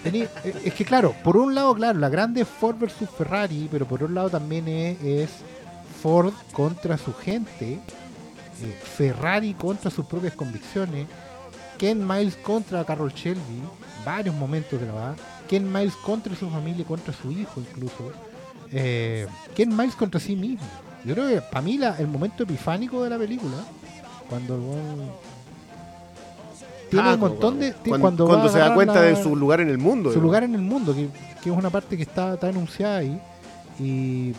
tení- 0.04 0.28
es 0.64 0.74
que 0.74 0.86
claro, 0.86 1.16
por 1.24 1.38
un 1.38 1.56
lado, 1.56 1.74
claro, 1.76 1.97
la 1.99 2.10
grande 2.10 2.41
es 2.41 2.47
Ford 2.47 2.78
versus 2.80 3.10
Ferrari, 3.10 3.68
pero 3.72 3.88
por 3.88 4.04
otro 4.04 4.14
lado 4.14 4.30
también 4.30 4.68
es, 4.68 5.01
es 5.04 5.30
Ford 6.01 6.34
contra 6.51 6.97
su 6.97 7.14
gente, 7.14 7.74
eh, 8.62 8.80
Ferrari 8.95 9.54
contra 9.56 9.89
sus 9.89 10.06
propias 10.06 10.34
convicciones, 10.34 11.08
Ken 11.80 12.06
Miles 12.08 12.36
contra 12.38 12.86
Carol 12.86 13.12
Shelby, 13.12 13.62
varios 14.06 14.36
momentos 14.36 14.80
grabados. 14.80 15.18
Ken 15.47 15.72
Miles 15.72 15.95
contra 15.95 16.36
su 16.36 16.49
familia, 16.49 16.86
contra 16.86 17.14
su 17.14 17.32
hijo 17.32 17.60
incluso. 17.60 18.12
Eh, 18.72 19.28
Ken 19.56 19.76
Miles 19.76 19.95
contra 19.95 20.20
sí 20.20 20.36
mismo. 20.36 20.66
Yo 21.06 21.14
creo 21.14 21.28
que 21.28 21.41
para 21.41 21.62
mí 21.62 21.78
la- 21.78 21.97
el 21.97 22.08
momento 22.08 22.43
epifánico 22.43 23.04
de 23.04 23.10
la 23.10 23.18
película, 23.18 23.58
cuando 24.30 24.56
el 24.56 24.62
tiene 26.89 27.10
Ah, 27.10 27.14
un 27.16 27.20
montón 27.20 27.60
de... 27.60 27.74
cuando, 27.74 28.49
se 28.49 28.60
da 28.60 28.74
cuenta 28.76 28.95
la- 28.95 29.01
de 29.01 29.22
su 29.22 29.36
lugar 29.36 29.60
en 29.62 29.70
el 29.70 29.78
mundo. 29.80 30.10
su 30.10 30.16
digamos. 30.16 30.24
lugar 30.24 30.43
en 30.43 30.56
el 30.56 30.62
mundo, 30.62 30.93
que, 30.93 31.10
que 31.41 31.49
es 31.49 31.56
una 31.56 31.70
parte 31.70 31.97
que 31.97 32.04
está, 32.04 32.36
está 32.36 32.49
enunciada 32.49 32.97
ahí. 32.97 33.20
Y 33.80 34.34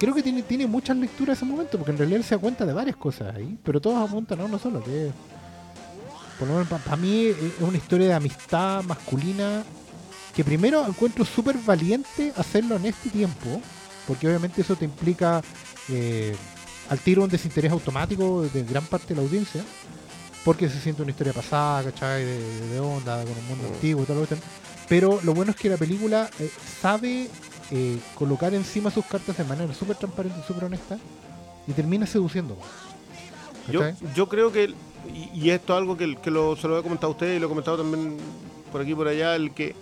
creo 0.00 0.12
que 0.12 0.22
tiene, 0.22 0.42
tiene 0.42 0.66
muchas 0.66 0.96
lecturas 0.96 1.36
ese 1.38 1.46
momento, 1.46 1.78
porque 1.78 1.92
en 1.92 1.98
realidad 1.98 2.18
él 2.18 2.24
se 2.24 2.34
da 2.34 2.40
cuenta 2.40 2.66
de 2.66 2.72
varias 2.72 2.96
cosas 2.96 3.34
ahí, 3.36 3.56
pero 3.62 3.80
todos 3.80 3.96
apuntan 4.08 4.40
a 4.40 4.44
uno 4.44 4.58
solo, 4.58 4.82
que 4.82 5.12
por 6.40 6.48
lo 6.48 6.54
menos 6.54 6.68
para 6.82 6.96
mí 6.96 7.26
es 7.26 7.36
es 7.38 7.60
una 7.60 7.76
historia 7.78 8.08
de 8.08 8.14
amistad 8.14 8.82
masculina 8.82 9.62
que 10.34 10.44
primero 10.44 10.84
encuentro 10.86 11.24
súper 11.24 11.56
valiente 11.56 12.32
hacerlo 12.36 12.76
en 12.76 12.86
este 12.86 13.08
tiempo, 13.10 13.60
porque 14.08 14.26
obviamente 14.26 14.60
eso 14.60 14.74
te 14.74 14.84
implica 14.84 15.40
eh, 15.88 16.34
al 16.88 16.98
tiro 17.00 17.24
un 17.24 17.28
desinterés 17.28 17.72
automático 17.72 18.42
de 18.42 18.62
gran 18.62 18.84
parte 18.84 19.08
de 19.08 19.16
la 19.16 19.22
audiencia, 19.22 19.64
porque 20.44 20.68
se 20.68 20.80
siente 20.80 21.02
una 21.02 21.10
historia 21.10 21.32
pasada, 21.32 21.90
¿cachai? 21.90 22.24
De, 22.24 22.68
de 22.68 22.80
onda, 22.80 23.22
con 23.22 23.32
un 23.32 23.48
mundo 23.48 23.68
antiguo 23.74 24.02
y 24.02 24.06
que 24.06 24.36
Pero 24.88 25.20
lo 25.24 25.34
bueno 25.34 25.50
es 25.50 25.56
que 25.56 25.68
la 25.68 25.76
película 25.76 26.30
eh, 26.38 26.50
sabe 26.80 27.28
eh, 27.72 27.98
colocar 28.14 28.54
encima 28.54 28.90
sus 28.90 29.04
cartas 29.06 29.36
de 29.36 29.44
manera 29.44 29.74
súper 29.74 29.96
transparente 29.96 30.38
y 30.40 30.46
súper 30.46 30.64
honesta 30.64 30.98
y 31.66 31.72
termina 31.72 32.06
seduciendo. 32.06 32.56
Yo, 33.70 33.82
yo 34.14 34.28
creo 34.28 34.52
que, 34.52 34.72
y, 35.12 35.30
y 35.34 35.50
esto 35.50 35.72
es 35.72 35.78
algo 35.78 35.96
que, 35.96 36.14
que 36.16 36.30
lo, 36.30 36.54
se 36.54 36.68
lo 36.68 36.78
he 36.78 36.82
comentado 36.84 37.08
a 37.08 37.10
ustedes 37.10 37.36
y 37.36 37.40
lo 37.40 37.46
he 37.46 37.48
comentado 37.48 37.78
también 37.78 38.16
por 38.70 38.80
aquí 38.80 38.92
y 38.92 38.94
por 38.94 39.08
allá, 39.08 39.34
el 39.34 39.52
que 39.52 39.74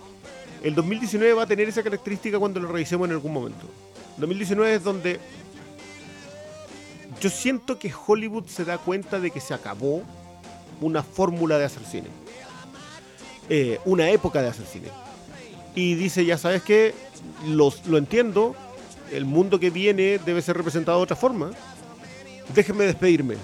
el 0.63 0.73
2019 0.73 1.33
va 1.33 1.43
a 1.43 1.45
tener 1.45 1.69
esa 1.69 1.83
característica 1.83 2.39
cuando 2.39 2.59
lo 2.59 2.67
revisemos 2.71 3.07
en 3.07 3.13
algún 3.13 3.33
momento. 3.33 3.67
2019 4.17 4.73
es 4.73 4.83
donde 4.83 5.19
yo 7.21 7.29
siento 7.29 7.79
que 7.79 7.91
Hollywood 7.93 8.45
se 8.45 8.65
da 8.65 8.77
cuenta 8.77 9.19
de 9.19 9.31
que 9.31 9.39
se 9.39 9.53
acabó 9.53 10.03
una 10.81 11.03
fórmula 11.03 11.57
de 11.57 11.65
hacer 11.65 11.83
cine. 11.83 12.07
Eh, 13.49 13.79
una 13.85 14.09
época 14.09 14.41
de 14.41 14.49
hacer 14.49 14.65
cine. 14.65 14.87
Y 15.75 15.95
dice, 15.95 16.25
ya 16.25 16.37
sabes 16.37 16.63
que 16.63 16.93
lo 17.45 17.97
entiendo, 17.97 18.55
el 19.11 19.25
mundo 19.25 19.59
que 19.59 19.69
viene 19.69 20.19
debe 20.25 20.41
ser 20.41 20.57
representado 20.57 20.97
de 20.97 21.03
otra 21.03 21.15
forma. 21.15 21.51
Déjenme 22.53 22.85
despedirme. 22.85 23.35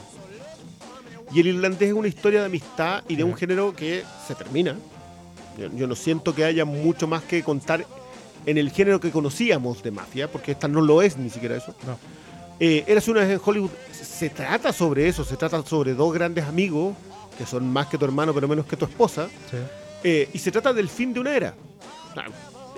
Y 1.34 1.40
el 1.40 1.48
irlandés 1.48 1.90
es 1.90 1.96
una 1.96 2.08
historia 2.08 2.42
de 2.42 2.48
amistad 2.48 3.04
y 3.08 3.16
de 3.16 3.24
un 3.24 3.36
género 3.36 3.74
que 3.74 4.04
se 4.28 4.36
termina. 4.36 4.76
Yo, 5.58 5.70
yo 5.76 5.88
no 5.88 5.96
siento 5.96 6.36
que 6.36 6.44
haya 6.44 6.66
mucho 6.66 7.08
más 7.08 7.24
que 7.24 7.44
contar 7.44 7.86
en 8.46 8.58
el 8.58 8.72
género 8.72 9.00
que 9.00 9.12
conocíamos 9.12 9.84
de 9.84 9.92
mafia, 9.92 10.30
porque 10.30 10.52
esta 10.52 10.68
no 10.68 10.82
lo 10.82 11.02
es 11.02 11.18
ni 11.18 11.30
siquiera 11.30 11.56
eso. 11.56 11.74
No. 11.86 11.98
Eh, 12.64 12.84
Érase 12.88 13.10
una 13.10 13.22
vez 13.22 13.32
en 13.32 13.42
Hollywood. 13.44 13.72
Se 13.92 14.30
trata 14.30 14.72
sobre 14.72 15.08
eso, 15.08 15.24
se 15.26 15.36
trata 15.36 15.64
sobre 15.66 15.96
dos 15.96 16.14
grandes 16.14 16.46
amigos, 16.46 16.96
que 17.38 17.46
son 17.46 17.68
más 17.74 17.88
que 17.88 17.98
tu 17.98 18.06
hermano, 18.06 18.34
pero 18.36 18.48
menos 18.48 18.66
que 18.68 18.78
tu 18.78 18.86
esposa. 18.86 19.28
Sí. 19.50 19.58
eh, 20.04 20.30
y 20.32 20.38
se 20.38 20.52
trata 20.52 20.72
del 20.72 20.88
fin 20.88 21.12
de 21.14 21.20
una 21.22 21.36
era. 21.36 21.56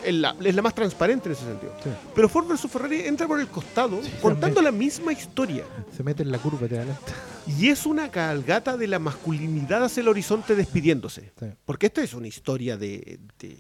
Es 0.06 0.14
la, 0.14 0.36
es 0.44 0.54
la 0.56 0.62
más 0.62 0.76
transparente 0.76 1.28
en 1.30 1.34
ese 1.34 1.46
sentido. 1.46 1.74
Sí. 1.84 1.90
Pero 2.14 2.28
Ford 2.30 2.46
vs 2.48 2.70
Ferrari 2.70 3.02
entra 3.02 3.26
por 3.28 3.40
el 3.40 3.48
costado 3.48 4.00
contando 4.22 4.62
la 4.62 4.72
misma 4.72 5.14
historia. 5.14 5.64
Se 5.96 6.04
mete 6.04 6.24
en 6.24 6.32
la 6.32 6.38
curva 6.40 6.68
de 6.68 6.78
adelante. 6.78 7.12
Y 7.60 7.70
es 7.70 7.86
una 7.86 8.10
cabalgata 8.12 8.76
de 8.78 8.88
la 8.88 9.00
masculinidad 9.00 9.84
hacia 9.84 10.02
el 10.02 10.08
horizonte 10.10 10.56
despidiéndose. 10.56 11.32
Porque 11.66 11.86
esta 11.88 12.02
es 12.04 12.14
una 12.14 12.28
historia 12.28 12.78
de, 12.78 13.20
de 13.40 13.58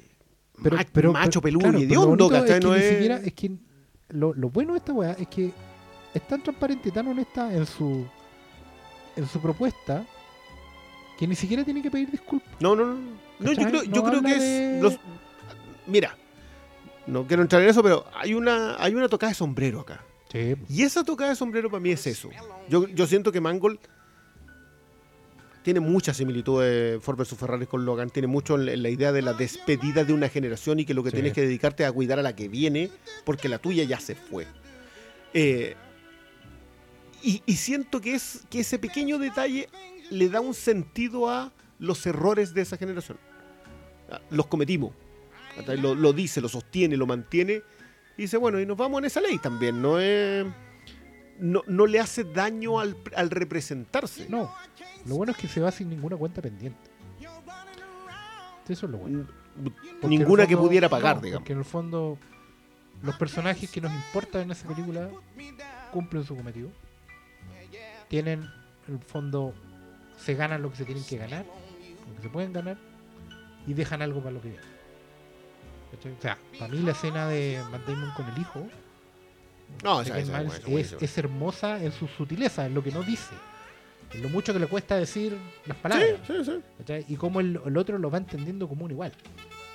Pero, 0.62 0.76
ma- 0.78 0.86
pero, 0.92 1.14
macho 1.14 1.42
pero, 1.42 1.60
peludo 1.60 1.70
claro, 1.70 1.80
y 1.80 1.86
de 1.86 1.98
hondo. 1.98 2.34
Es 2.36 2.44
que 2.44 2.60
No 2.60 2.74
ni 2.74 2.80
es- 2.82 2.90
siquiera, 2.90 3.18
es 3.18 3.34
que 3.34 3.52
lo, 4.10 4.34
lo 4.34 4.50
bueno 4.50 4.74
de 4.74 4.80
esta 4.80 4.92
weá 4.94 5.14
es 5.14 5.28
que 5.30 5.52
es 6.14 6.28
tan 6.28 6.42
transparente 6.44 6.90
y 6.90 6.92
tan 6.92 7.08
honesta 7.08 7.54
en 7.54 7.66
su 7.66 8.06
en 9.16 9.28
su 9.28 9.40
propuesta 9.40 10.06
que 11.18 11.28
ni 11.28 11.36
siquiera 11.36 11.64
tiene 11.64 11.82
que 11.82 11.92
pedir 11.92 12.10
disculpas. 12.10 12.50
No, 12.60 12.76
no, 12.76 12.86
no. 12.86 12.96
No, 13.40 13.52
yo 13.52 13.68
creo, 13.68 13.84
yo 13.84 14.04
creo 14.04 14.22
que 14.22 14.36
es. 14.78 14.82
los- 14.82 14.98
Mira, 15.86 16.16
no 17.06 17.28
quiero 17.28 17.42
entrar 17.44 17.62
en 17.62 17.70
eso, 17.70 17.84
pero 17.84 18.06
hay 18.16 18.34
una, 18.34 18.76
hay 18.82 18.96
una 18.96 19.08
tocada 19.10 19.30
de 19.32 19.36
sombrero 19.36 19.82
acá. 19.82 20.04
Sí. 20.32 20.56
Y 20.70 20.82
esa 20.84 21.04
tocada 21.04 21.30
de 21.32 21.36
sombrero 21.36 21.70
para 21.70 21.82
mí 21.82 21.92
es 21.92 22.08
eso. 22.08 22.30
Yo, 22.70 22.88
yo 22.88 23.06
siento 23.06 23.32
que 23.32 23.40
Mangold 23.42 23.80
tiene 25.62 25.80
mucha 25.80 26.14
similitud 26.14 26.62
de 26.62 27.00
Ford 27.02 27.18
vs 27.18 27.36
Ferrari 27.38 27.66
con 27.68 27.86
Logan. 27.86 28.10
Tiene 28.10 28.28
mucho 28.28 28.56
en 28.56 28.82
la, 28.82 28.90
idea 28.90 29.12
de 29.12 29.22
la 29.22 29.34
despedida 29.34 30.04
de 30.04 30.12
una 30.14 30.28
generación 30.30 30.80
y 30.80 30.86
que 30.86 30.94
lo 30.94 31.04
que 31.04 31.12
Sí. 31.12 31.16
tienes 31.18 31.34
que 31.34 31.42
dedicarte 31.42 31.84
es 31.84 31.90
a 31.90 31.94
cuidar 31.94 32.20
a 32.20 32.24
la 32.24 32.36
que 32.36 32.48
viene 32.50 32.90
porque 33.26 33.48
la 33.48 33.60
tuya 33.60 33.84
ya 33.84 34.00
se 34.00 34.16
fue. 34.16 34.48
Eh, 35.34 35.76
y, 37.24 37.42
y 37.46 37.56
siento 37.56 38.02
que, 38.02 38.16
es, 38.16 38.44
que 38.50 38.60
ese 38.60 38.78
pequeño 38.80 39.18
detalle 39.18 39.70
le 40.10 40.30
da 40.30 40.42
un 40.42 40.54
sentido 40.54 41.30
a 41.30 41.52
los 41.80 42.06
errores 42.06 42.54
de 42.54 42.62
esa 42.62 42.78
generación. 42.78 43.18
Ah, 44.12 44.22
Los 44.30 44.48
cometimos. 44.48 44.94
Lo, 45.68 45.94
lo 45.96 46.14
dice, 46.14 46.42
lo 46.42 46.50
sostiene, 46.50 46.98
lo 46.98 47.06
mantiene. 47.06 47.62
Y 48.18 48.24
dice, 48.24 48.38
bueno, 48.38 48.60
y 48.60 48.66
nos 48.66 48.78
vamos 48.78 49.00
en 49.00 49.06
esa 49.06 49.22
ley 49.22 49.38
también. 49.38 49.82
No 49.82 50.00
es. 50.00 50.46
No, 51.40 51.62
no 51.68 51.86
le 51.88 52.00
hace 52.00 52.24
daño 52.24 52.80
al, 52.80 52.96
al 53.16 53.30
representarse. 53.30 54.28
No. 54.30 54.54
Lo 55.06 55.16
bueno 55.16 55.32
es 55.32 55.38
que 55.38 55.48
se 55.48 55.60
va 55.60 55.72
sin 55.72 55.90
ninguna 55.90 56.16
cuenta 56.16 56.42
pendiente. 56.42 56.92
Eso 58.68 58.86
es 58.86 58.92
lo 58.92 58.98
bueno. 58.98 59.28
Porque 60.02 60.08
Ninguna 60.08 60.48
que 60.48 60.58
pudiera 60.58 60.90
pagar, 60.90 61.18
no, 61.18 61.22
digamos. 61.22 61.42
Porque 61.42 61.54
en 61.54 61.60
el 61.60 61.66
fondo 61.66 62.18
los 63.02 63.16
personajes 63.18 63.70
que 63.70 63.82
nos 63.82 63.92
importan 63.94 64.44
en 64.44 64.52
esa 64.52 64.68
película 64.68 65.10
cumplen 65.92 66.24
su 66.24 66.36
cometido. 66.36 66.72
Tienen, 68.08 68.50
en 68.88 68.96
el 68.96 69.00
fondo, 69.00 69.54
se 70.18 70.36
ganan 70.36 70.62
lo 70.62 70.72
que 70.72 70.78
se 70.78 70.86
tienen 70.86 71.04
que 71.04 71.18
ganar, 71.18 71.46
lo 72.10 72.16
que 72.16 72.22
se 72.22 72.30
pueden 72.30 72.54
ganar, 72.54 72.78
y 73.68 73.74
dejan 73.74 74.02
algo 74.02 74.20
para 74.20 74.32
lo 74.32 74.42
que 74.42 74.50
viene. 74.50 74.64
O 75.94 76.22
sea, 76.22 76.38
para 76.58 76.74
mí 76.74 76.80
la 76.80 76.92
escena 76.92 77.28
de 77.28 77.62
Matt 77.72 77.86
Damon 77.86 78.12
con 78.16 78.28
el 78.28 78.42
hijo 78.42 78.68
No, 79.84 80.02
esa, 80.02 80.18
esa, 80.18 80.42
esa, 80.42 80.58
es, 80.58 80.66
buenísima. 80.66 81.00
es 81.00 81.18
hermosa 81.20 81.84
en 81.84 81.92
su 81.92 82.08
sutileza, 82.08 82.66
en 82.66 82.74
lo 82.74 82.84
que 82.84 82.92
no 82.92 83.04
dice. 83.04 83.36
En 84.12 84.24
lo 84.24 84.30
mucho 84.30 84.54
que 84.54 84.60
le 84.60 84.68
cuesta 84.68 84.96
decir 84.96 85.38
las 85.66 85.78
palabras. 85.78 86.10
Sí, 86.26 86.34
sí, 86.44 86.62
sí. 86.88 87.06
Y 87.10 87.16
cómo 87.16 87.40
el, 87.40 87.60
el 87.66 87.78
otro 87.78 87.98
lo 88.00 88.10
va 88.10 88.18
entendiendo 88.18 88.68
como 88.68 88.86
un 88.86 88.92
igual. 88.92 89.12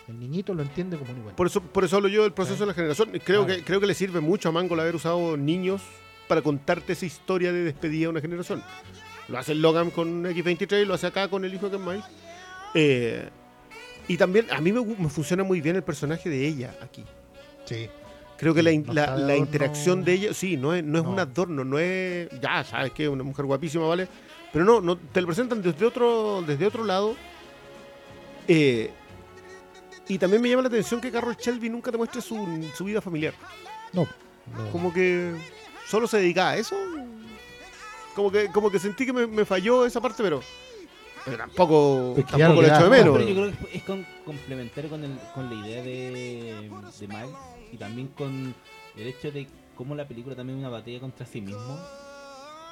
El 0.08 0.18
niñito 0.18 0.54
lo 0.54 0.62
entiende 0.62 0.96
como 0.96 1.12
un 1.12 1.18
igual. 1.18 1.34
Por 1.34 1.46
eso, 1.46 1.60
por 1.60 1.84
eso 1.84 1.96
hablo 1.96 2.08
yo 2.08 2.22
del 2.22 2.32
proceso 2.32 2.60
de 2.60 2.66
la 2.66 2.74
generación. 2.74 3.10
Creo, 3.24 3.46
que, 3.46 3.62
creo 3.62 3.80
que 3.80 3.86
le 3.86 3.94
sirve 3.94 4.20
mucho 4.20 4.48
a 4.48 4.52
Mangold 4.52 4.80
haber 4.80 4.96
usado 4.96 5.36
niños 5.36 5.82
para 6.28 6.42
contarte 6.42 6.92
esa 6.92 7.06
historia 7.06 7.52
de 7.52 7.64
despedida 7.64 8.02
de 8.02 8.08
una 8.08 8.20
generación. 8.20 8.62
Lo 9.28 9.38
hace 9.38 9.54
Logan 9.54 9.90
con 9.90 10.24
X23, 10.24 10.84
lo 10.84 10.94
hace 10.94 11.06
acá 11.06 11.28
con 11.28 11.44
el 11.44 11.52
hijo 11.52 11.68
de 11.68 11.76
Ken 11.76 11.86
Miles. 11.86 12.04
Eh, 12.74 13.28
y 14.06 14.16
también, 14.16 14.46
a 14.50 14.60
mí 14.60 14.72
me, 14.72 15.08
funciona 15.08 15.44
muy 15.44 15.60
bien 15.60 15.76
el 15.76 15.82
personaje 15.82 16.30
de 16.30 16.46
ella 16.46 16.74
aquí. 16.80 17.04
Sí. 17.64 17.88
Creo 18.38 18.54
que 18.54 18.62
la, 18.62 18.70
No 19.16 19.36
interacción 19.36 20.04
de 20.04 20.12
ella, 20.12 20.34
sí, 20.34 20.56
no 20.56 20.72
es, 20.72 20.84
no 20.84 20.98
es 20.98 21.04
No. 21.04 21.10
un 21.10 21.18
adorno, 21.18 21.64
no 21.64 21.78
es. 21.78 22.28
Ya, 22.40 22.62
sabes 22.64 22.92
que 22.92 23.04
es 23.04 23.08
una 23.08 23.24
mujer 23.24 23.44
guapísima, 23.44 23.86
¿vale? 23.86 24.08
Pero 24.52 24.64
no, 24.64 24.80
no 24.80 24.96
te 24.96 25.20
lo 25.20 25.26
presentan 25.26 25.60
desde 25.60 25.84
otro, 25.84 26.42
desde 26.46 26.66
otro 26.66 26.84
lado. 26.84 27.16
Eh, 28.46 28.90
y 30.08 30.16
también 30.16 30.40
me 30.40 30.48
llama 30.48 30.62
la 30.62 30.68
atención 30.68 31.00
que 31.00 31.10
Carol 31.10 31.36
Shelby 31.36 31.68
nunca 31.68 31.90
te 31.90 31.98
muestre 31.98 32.22
su, 32.22 32.64
su 32.74 32.84
vida 32.84 33.02
familiar. 33.02 33.34
No. 33.92 34.06
no. 34.56 34.70
Como 34.70 34.92
que 34.92 35.34
solo 35.88 36.06
se 36.06 36.18
dedica 36.18 36.50
a 36.50 36.56
eso. 36.56 36.76
Como 38.14 38.30
que, 38.32 38.48
como 38.50 38.70
que 38.70 38.78
sentí 38.78 39.06
que 39.06 39.12
me, 39.12 39.26
me 39.26 39.44
falló 39.44 39.86
esa 39.86 40.00
parte, 40.00 40.22
pero. 40.22 40.40
Pero 41.24 41.36
tampoco, 41.38 42.14
Es 42.16 42.24
que 42.24 42.32
ya 42.38 42.46
tampoco 42.46 42.62
lo 42.66 42.68
echo 42.74 42.84
de 42.84 42.90
menos. 42.90 43.16
pero 43.18 43.28
yo 43.28 43.34
creo 43.34 43.52
que 43.70 43.76
es 43.76 43.82
con- 43.84 44.06
complementario 44.24 44.90
con, 44.90 45.04
el, 45.04 45.18
con 45.34 45.48
la 45.50 45.66
idea 45.66 45.82
de, 45.82 46.70
de 46.98 47.08
Miles 47.08 47.30
y 47.72 47.76
también 47.76 48.08
con 48.08 48.54
el 48.96 49.06
hecho 49.06 49.30
de 49.30 49.46
cómo 49.76 49.94
la 49.94 50.08
película 50.08 50.34
también 50.34 50.58
es 50.58 50.64
una 50.64 50.70
batalla 50.76 51.00
contra 51.00 51.26
sí 51.26 51.40
mismo. 51.40 51.78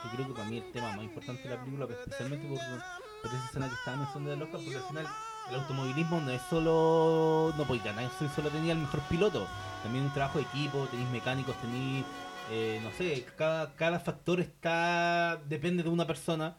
Yo 0.05 0.11
creo 0.15 0.27
que 0.29 0.33
para 0.35 0.49
mí 0.49 0.59
el 0.59 0.73
tema 0.73 0.93
más 0.93 1.05
importante 1.05 1.43
de 1.49 1.55
la 1.55 1.61
película, 1.63 1.87
especialmente 1.91 2.47
por, 2.49 2.59
por 2.59 3.35
esa 3.35 3.47
escena 3.47 3.69
que 3.69 3.75
estaba 3.75 3.97
mencionando 3.99 4.31
del 4.31 4.43
Oscar, 4.43 4.61
porque 4.63 4.77
al 4.77 4.85
final 4.85 5.07
el 5.51 5.55
automovilismo 5.57 6.21
no 6.21 6.31
es 6.31 6.43
solo. 6.49 7.53
No 7.59 7.65
podéis 7.67 7.85
ganar, 7.85 8.11
solo 8.35 8.49
tenía 8.51 8.73
el 8.73 8.79
mejor 8.79 9.01
piloto. 9.09 9.47
También 9.83 10.05
un 10.05 10.13
trabajo 10.15 10.39
de 10.39 10.45
equipo, 10.45 10.87
tenéis 10.91 11.11
mecánicos, 11.11 11.55
tenéis. 11.61 12.05
Eh, 12.53 12.81
no 12.83 12.91
sé, 12.97 13.25
cada, 13.37 13.75
cada 13.75 13.99
factor 14.01 14.41
está. 14.41 15.41
depende 15.49 15.83
de 15.83 15.89
una 15.89 16.07
persona. 16.07 16.57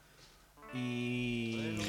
Y, 0.73 0.79
y- 0.79 1.79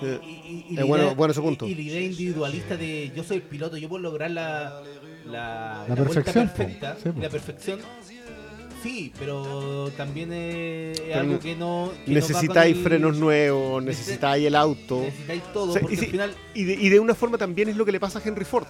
Sí. 0.00 0.06
y- 0.06 0.28
y- 0.28 0.66
y 0.70 0.72
Es 0.74 0.76
la 0.78 0.84
bueno- 0.84 1.04
idea- 1.04 1.14
bueno 1.14 1.32
ese 1.32 1.40
punto. 1.40 1.66
Y, 1.66 1.74
la 1.74 1.80
idea 1.82 2.00
individualista 2.00 2.76
de 2.76 3.10
yo 3.14 3.24
soy 3.24 3.38
el 3.38 3.42
piloto, 3.42 3.76
yo 3.76 3.88
puedo 3.88 4.02
lograr 4.02 4.30
la, 4.30 4.80
la, 5.26 5.84
perfección, 5.94 6.48
perfecta, 6.48 6.96
Sí, 7.02 7.10
la 7.20 7.28
perfección 7.28 7.80
Sí, 8.80 9.12
pero 9.18 9.90
también 9.96 10.32
es, 10.32 11.00
Pero 11.00 11.18
algo 11.20 11.38
que 11.40 11.56
no. 11.56 11.90
que 12.04 12.12
no 12.12 12.14
necesitáis 12.14 12.76
el- 12.76 12.82
frenos 12.84 13.16
nuevos, 13.18 13.82
necesitáis 13.82 14.46
el 14.46 14.54
auto. 14.54 15.00
Necesitáis 15.00 15.42
todo, 15.52 15.70
O 15.70 15.72
sea, 15.72 15.80
porque 15.82 15.94
y, 15.96 15.98
si- 15.98 16.04
al 16.04 16.10
final. 16.12 16.34
y 16.54 16.62
de, 16.62 16.74
y 16.74 16.88
de 16.88 17.00
una 17.00 17.16
forma 17.16 17.38
también 17.38 17.68
es 17.68 17.76
lo 17.76 17.84
que 17.84 17.90
le 17.90 17.98
pasa 17.98 18.20
a 18.20 18.22
Henry 18.24 18.44
Ford. 18.44 18.68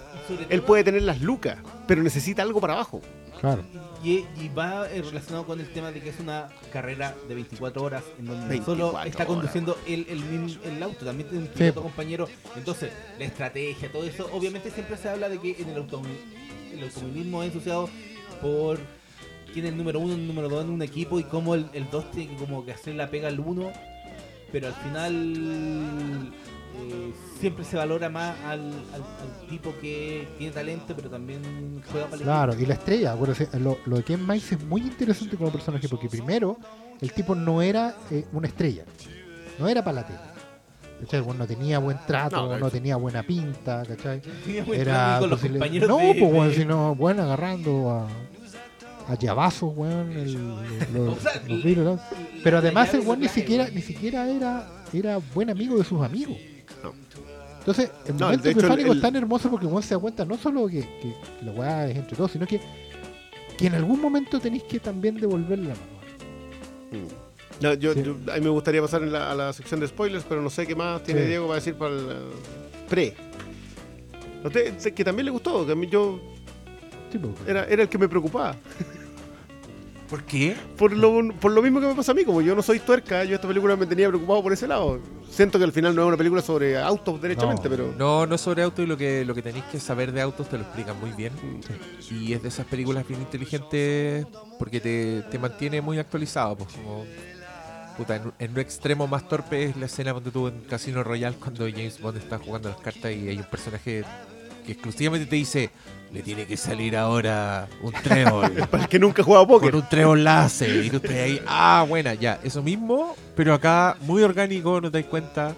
Él 0.49 0.61
todo- 0.61 0.65
puede 0.65 0.83
tener 0.83 1.03
las 1.03 1.21
lucas, 1.21 1.57
pero 1.87 2.01
necesita 2.01 2.41
algo 2.41 2.59
para 2.59 2.73
abajo. 2.73 3.01
Claro. 3.39 3.61
Y, 4.03 4.25
y 4.39 4.49
va 4.57 4.89
eh, 4.89 5.01
relacionado 5.01 5.45
con 5.45 5.59
el 5.59 5.71
tema 5.73 5.91
de 5.91 6.01
que 6.01 6.09
es 6.09 6.19
una 6.19 6.47
carrera 6.71 7.15
de 7.27 7.35
24 7.35 7.83
horas 7.83 8.03
en 8.17 8.27
donde 8.27 8.59
no 8.59 8.65
solo 8.65 8.93
24 8.93 9.09
está 9.09 9.25
conduciendo 9.25 9.77
el, 9.85 10.07
el, 10.07 10.83
auto, 10.83 11.05
también 11.05 11.27
tiene 11.27 11.45
un 11.45 11.51
piloto 11.51 11.81
compañero. 11.81 12.27
Entonces, 12.55 12.91
la 13.17 13.25
estrategia, 13.25 13.91
todo 13.91 14.05
eso, 14.05 14.29
obviamente 14.31 14.71
siempre 14.71 14.95
se 14.95 15.09
habla 15.09 15.27
de 15.27 15.37
que 15.39 15.51
en 15.59 15.69
el, 15.69 15.75
el 15.75 16.83
automovilismo 16.83 17.43
es 17.43 17.49
asociado 17.49 17.89
por 18.41 18.79
quién 19.53 19.65
es 19.65 19.71
el 19.71 19.77
número 19.77 19.99
uno, 19.99 20.13
el 20.13 20.27
número 20.27 20.47
dos 20.47 20.63
en 20.63 20.69
un 20.69 20.81
equipo 20.81 21.19
y 21.19 21.23
cómo 21.23 21.55
el, 21.55 21.69
el 21.73 21.89
dos 21.89 22.09
tiene 22.11 22.31
que 22.31 22.37
como 22.37 22.65
que 22.65 22.71
hacer 22.71 22.95
la 22.95 23.09
pega 23.09 23.27
al 23.27 23.39
uno, 23.39 23.71
pero 24.51 24.67
al 24.67 24.75
final 24.75 26.31
eh, 26.79 27.13
siempre 27.39 27.63
se 27.65 27.77
valora 27.77 28.09
más 28.09 28.35
al, 28.45 28.59
al- 28.93 29.03
al 29.41 29.47
tipo 29.49 29.73
que 29.81 30.27
tiene 30.37 30.53
talento, 30.53 30.93
pero 30.95 31.09
también 31.09 31.41
juega 31.91 32.05
para 32.07 32.17
el 32.17 32.23
Claro, 32.23 32.55
y 32.59 32.65
la 32.65 32.73
estrella, 32.75 33.13
acuérdate, 33.13 33.59
lo, 33.59 33.77
lo 33.85 33.97
de 33.97 34.03
Ken 34.03 34.25
Miles 34.25 34.51
es 34.51 34.63
muy 34.63 34.81
interesante 34.81 35.35
como 35.37 35.51
personaje 35.51 35.87
porque 35.89 36.09
primero 36.09 36.57
el 37.01 37.11
tipo 37.13 37.35
no 37.35 37.61
era 37.61 37.95
eh, 38.11 38.25
una 38.33 38.47
estrella, 38.47 38.83
no 39.57 39.67
era 39.67 39.83
para 39.83 40.01
la 40.01 40.07
tele. 40.07 40.19
¿Cachai? 41.01 41.21
Bueno, 41.21 41.39
no 41.39 41.47
tenía 41.47 41.79
buen 41.79 41.97
trato, 42.05 42.57
No, 42.59 42.69
tenía 42.69 42.97
buena 42.97 43.23
pinta, 43.23 43.83
¿cachai? 43.87 44.19
Tenía 44.45 44.65
buen 44.65 44.81
Era 44.81 45.15
con 45.21 45.29
los 45.29 45.39
posible- 45.39 45.59
compañeros 45.59 45.87
No, 45.89 45.97
de- 45.97 46.15
pues 46.15 46.31
bueno, 46.33 46.49
de- 46.49 46.55
sino 46.55 46.93
bueno, 46.95 47.23
agarrando 47.23 47.89
a, 47.89 48.07
a 49.11 49.15
llavazos, 49.15 49.71
weón, 49.77 50.11
el- 50.11 50.33
los, 50.93 51.17
O 51.17 51.21
sea, 51.21 51.35
los 51.47 51.63
vidrios, 51.63 51.85
¿no? 51.85 51.93
la- 51.95 52.09
Pero 52.43 52.57
además 52.57 52.93
el 52.93 52.99
weón 53.01 53.21
ni 53.21 53.29
siquiera, 53.29 53.69
ni 53.69 53.81
siquiera 53.81 54.29
era, 54.29 54.67
era 54.91 55.19
buen 55.33 55.49
amigo 55.49 55.77
de 55.77 55.85
sus 55.85 56.01
amigos. 56.03 56.35
Entonces, 57.59 57.91
el 58.05 58.17
No, 58.17 58.25
momento 58.27 58.51
cefálico 58.61 58.91
el- 58.91 58.97
es 58.97 59.01
tan 59.01 59.15
hermoso 59.15 59.49
porque 59.51 59.65
uno 59.65 59.81
se 59.81 59.93
da 59.95 59.99
cuenta 59.99 60.25
no 60.25 60.37
solo 60.37 60.67
que, 60.67 60.79
que 60.81 61.13
la 61.45 61.51
weá 61.51 61.87
es 61.87 61.97
entre 61.97 62.15
todos, 62.17 62.31
sino 62.31 62.47
que, 62.47 62.59
que 63.57 63.67
en 63.67 63.75
algún 63.75 64.01
momento 64.01 64.39
tenéis 64.39 64.63
que 64.63 64.79
también 64.79 65.15
devolverle 65.19 65.69
la 65.69 65.75
mano. 65.75 67.07
No, 67.61 67.73
yo, 67.73 67.93
Sí. 67.93 68.03
yo- 68.03 68.15
a 68.31 68.35
mí 68.35 68.41
me 68.41 68.49
gustaría 68.49 68.81
pasar 68.81 69.03
en 69.03 69.11
la- 69.11 69.31
a 69.31 69.35
la 69.35 69.51
sección 69.53 69.79
de 69.81 69.87
spoilers, 69.87 70.23
pero 70.27 70.41
no 70.41 70.49
sé 70.49 70.65
qué 70.65 70.75
más 70.75 71.03
tiene 71.03 71.21
Sí. 71.23 71.27
Diego 71.27 71.45
para 71.47 71.55
decir 71.55 71.75
para 71.75 71.93
el 71.93 71.99
eh, 71.99 72.15
pre. 72.89 73.13
Usted, 74.43 74.93
que 74.93 75.03
también 75.03 75.25
le 75.25 75.31
gustó, 75.31 75.65
que 75.65 75.73
a 75.73 75.75
mí 75.75 75.87
yo 75.87 76.19
Sí, 77.11 77.17
pues, 77.17 77.33
era, 77.47 77.65
era 77.65 77.83
el 77.83 77.89
que 77.89 77.97
me 77.97 78.07
preocupaba. 78.07 78.55
¿Por 80.09 80.23
qué? 80.23 80.55
Por 80.75 80.91
lo, 80.91 81.29
por 81.39 81.51
lo 81.51 81.61
mismo 81.61 81.79
que 81.79 81.85
me 81.85 81.93
pasa 81.93 82.13
a 82.13 82.15
mí, 82.15 82.23
como 82.25 82.41
yo 82.41 82.55
no 82.55 82.63
soy 82.63 82.79
tuerca, 82.79 83.23
yo 83.23 83.35
esta 83.35 83.47
película 83.47 83.75
me 83.75 83.85
tenía 83.85 84.07
preocupado 84.07 84.41
por 84.41 84.53
ese 84.53 84.67
lado. 84.67 84.99
Siento 85.29 85.59
que 85.59 85.65
al 85.65 85.71
final 85.71 85.95
no 85.95 86.01
es 86.01 86.07
una 86.07 86.17
película 86.17 86.41
sobre 86.41 86.79
autos 86.79 87.21
derechamente, 87.21 87.69
No, 87.69 87.69
pero... 87.69 87.93
No, 87.95 88.25
no 88.25 88.33
es 88.33 88.41
sobre 88.41 88.63
auto 88.63 88.81
y 88.81 88.87
lo 88.87 88.97
que, 88.97 89.23
lo 89.23 89.35
que 89.35 89.43
tenéis 89.43 89.65
que 89.65 89.79
saber 89.79 90.11
de 90.11 90.21
autos 90.21 90.49
te 90.49 90.57
lo 90.57 90.63
explican 90.63 90.99
muy 90.99 91.11
bien. 91.11 91.31
Y 92.09 92.33
es 92.33 92.41
de 92.41 92.47
esas 92.47 92.65
películas 92.65 93.07
bien 93.07 93.21
inteligentes 93.21 94.25
porque 94.57 94.79
te, 94.79 95.21
te 95.29 95.37
mantiene 95.37 95.79
muy 95.79 95.99
actualizado. 95.99 96.55
Pues 96.57 96.73
como, 96.73 97.05
puta, 97.95 98.15
en, 98.15 98.33
en 98.39 98.51
un 98.51 98.59
extremo 98.59 99.05
más 99.05 99.29
torpe 99.29 99.65
es 99.65 99.77
la 99.77 99.85
escena 99.85 100.11
donde 100.13 100.31
tú 100.31 100.47
en 100.47 100.61
Casino 100.61 101.03
Royale 101.03 101.35
cuando 101.37 101.69
James 101.69 102.01
Bond 102.01 102.17
está 102.17 102.39
jugando 102.39 102.69
las 102.69 102.79
cartas 102.79 103.11
y 103.11 103.29
hay 103.29 103.37
un 103.37 103.43
personaje 103.43 104.03
que 104.65 104.71
exclusivamente 104.71 105.29
te 105.29 105.35
dice 105.35 105.69
le 106.11 106.23
tiene 106.23 106.45
que 106.45 106.57
salir 106.57 106.95
ahora 106.97 107.67
un 107.81 107.91
trébol. 107.91 108.51
Para 108.71 108.83
el 108.83 108.89
que 108.89 108.99
nunca 108.99 109.23
jugado 109.23 109.47
póker. 109.47 109.71
con 109.71 109.81
un 109.81 109.89
trébol 109.89 110.23
láser 110.23 110.85
y 110.85 110.89
tú 110.89 110.97
estás 110.97 111.11
ahí, 111.11 111.41
ah, 111.47 111.85
buena, 111.87 112.13
ya, 112.13 112.39
eso 112.43 112.61
mismo, 112.61 113.15
pero 113.35 113.53
acá 113.53 113.97
muy 114.01 114.23
orgánico, 114.23 114.81
no 114.81 114.91
te 114.91 115.01
das 115.01 115.09
cuenta, 115.09 115.55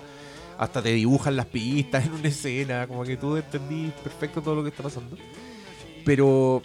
hasta 0.57 0.81
te 0.81 0.89
dibujan 0.89 1.35
las 1.35 1.45
pistas 1.45 2.05
en 2.05 2.13
una 2.13 2.27
escena, 2.27 2.87
como 2.87 3.03
que 3.03 3.17
tú 3.17 3.37
entendís 3.37 3.91
perfecto 3.93 4.41
todo 4.41 4.55
lo 4.55 4.63
que 4.63 4.69
está 4.69 4.83
pasando. 4.83 5.17
Pero 6.05 6.61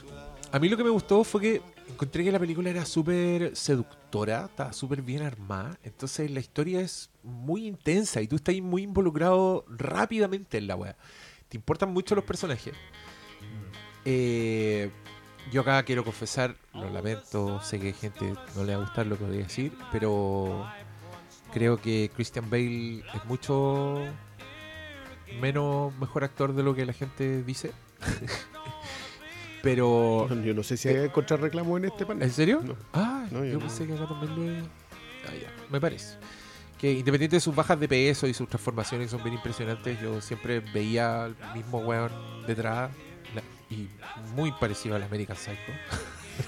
a 0.53 0.59
mí 0.59 0.69
lo 0.69 0.77
que 0.77 0.85
me 0.85 0.91
gustó 0.91 1.23
fue 1.25 1.41
que 1.41 1.63
encontré 1.89 2.25
que 2.25 2.33
la 2.33 2.39
película 2.39 2.71
era 2.71 2.85
súper 2.85 3.55
seductora, 3.55 4.47
estaba 4.47 4.73
súper 4.73 5.03
bien 5.03 5.23
armada, 5.23 5.79
entonces 5.83 6.31
la 6.31 6.41
historia 6.41 6.81
es 6.81 7.11
muy 7.23 7.67
intensa 7.67 8.21
y 8.21 8.27
tú 8.27 8.37
estás 8.37 8.55
muy 8.57 8.83
involucrado 8.83 9.65
rápidamente 9.69 10.59
en 10.59 10.67
la 10.67 10.77
wea. 10.77 10.97
Te 11.49 11.57
importan 11.57 11.93
mucho 11.93 12.15
los 12.15 12.25
personajes. 12.25 12.75
Eh, 14.09 14.89
yo 15.51 15.63
acá 15.63 15.83
quiero 15.83 16.05
confesar, 16.05 16.55
lo 16.73 16.89
lamento, 16.91 17.61
sé 17.61 17.81
que 17.81 17.91
a 17.91 17.93
gente 17.93 18.35
no 18.55 18.63
le 18.65 18.75
va 18.77 18.83
a 18.83 18.85
gustar 18.87 19.07
lo 19.07 19.19
que 19.19 19.25
voy 19.25 19.37
a 19.37 19.43
decir, 19.43 19.73
pero 19.91 20.65
creo 21.53 21.81
que 21.81 22.11
Christian 22.15 22.49
Bale 22.49 23.01
es 23.01 23.25
mucho 23.25 23.99
menos 25.41 25.93
mejor 25.99 26.23
actor 26.23 26.53
de 26.55 26.63
lo 26.63 26.75
que 26.75 26.87
la 26.87 26.93
gente 26.93 27.43
dice. 27.43 27.73
pero, 29.63 30.29
Yo 30.43 30.55
no 30.55 30.63
sé 30.63 30.77
si 30.77 30.89
hay 30.89 30.95
que 30.95 31.05
encontrar 31.07 31.41
reclamo 31.41 31.77
en 31.77 31.87
este 31.87 32.07
panel. 32.07 32.23
¿en 32.23 32.33
serio? 32.33 32.61
No. 32.65 32.77
Ah, 32.93 33.27
No, 33.33 33.41
yo 33.41 33.47
yo 33.47 33.55
no. 33.55 33.61
pensé 33.61 33.87
que 33.87 33.95
acá 33.95 34.07
también 34.07 34.35
le... 34.37 34.61
Ah, 34.61 35.35
ya, 35.35 35.51
me 35.71 35.81
parece. 35.81 36.17
Que 36.79 36.93
independiente 36.93 37.37
de 37.37 37.41
sus 37.41 37.55
bajas 37.55 37.81
de 37.81 37.89
peso 37.89 38.29
y 38.29 38.35
sus 38.35 38.49
transformaciones 38.49 39.07
que 39.07 39.11
son 39.17 39.25
bien 39.25 39.35
impresionantes, 39.35 40.01
yo 40.01 40.21
siempre 40.21 40.61
veía 40.61 41.25
al 41.25 41.37
mismo 41.55 41.79
weón 41.79 42.13
detrás 42.47 42.91
y 43.71 43.89
muy 44.35 44.53
parecido 44.53 44.97
al 44.97 45.03
American 45.03 45.37
Psycho. 45.37 45.73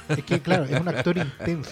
Es 0.08 0.22
que 0.22 0.40
claro, 0.40 0.64
es 0.64 0.78
un 0.80 0.86
actor 0.88 1.16
intenso. 1.16 1.70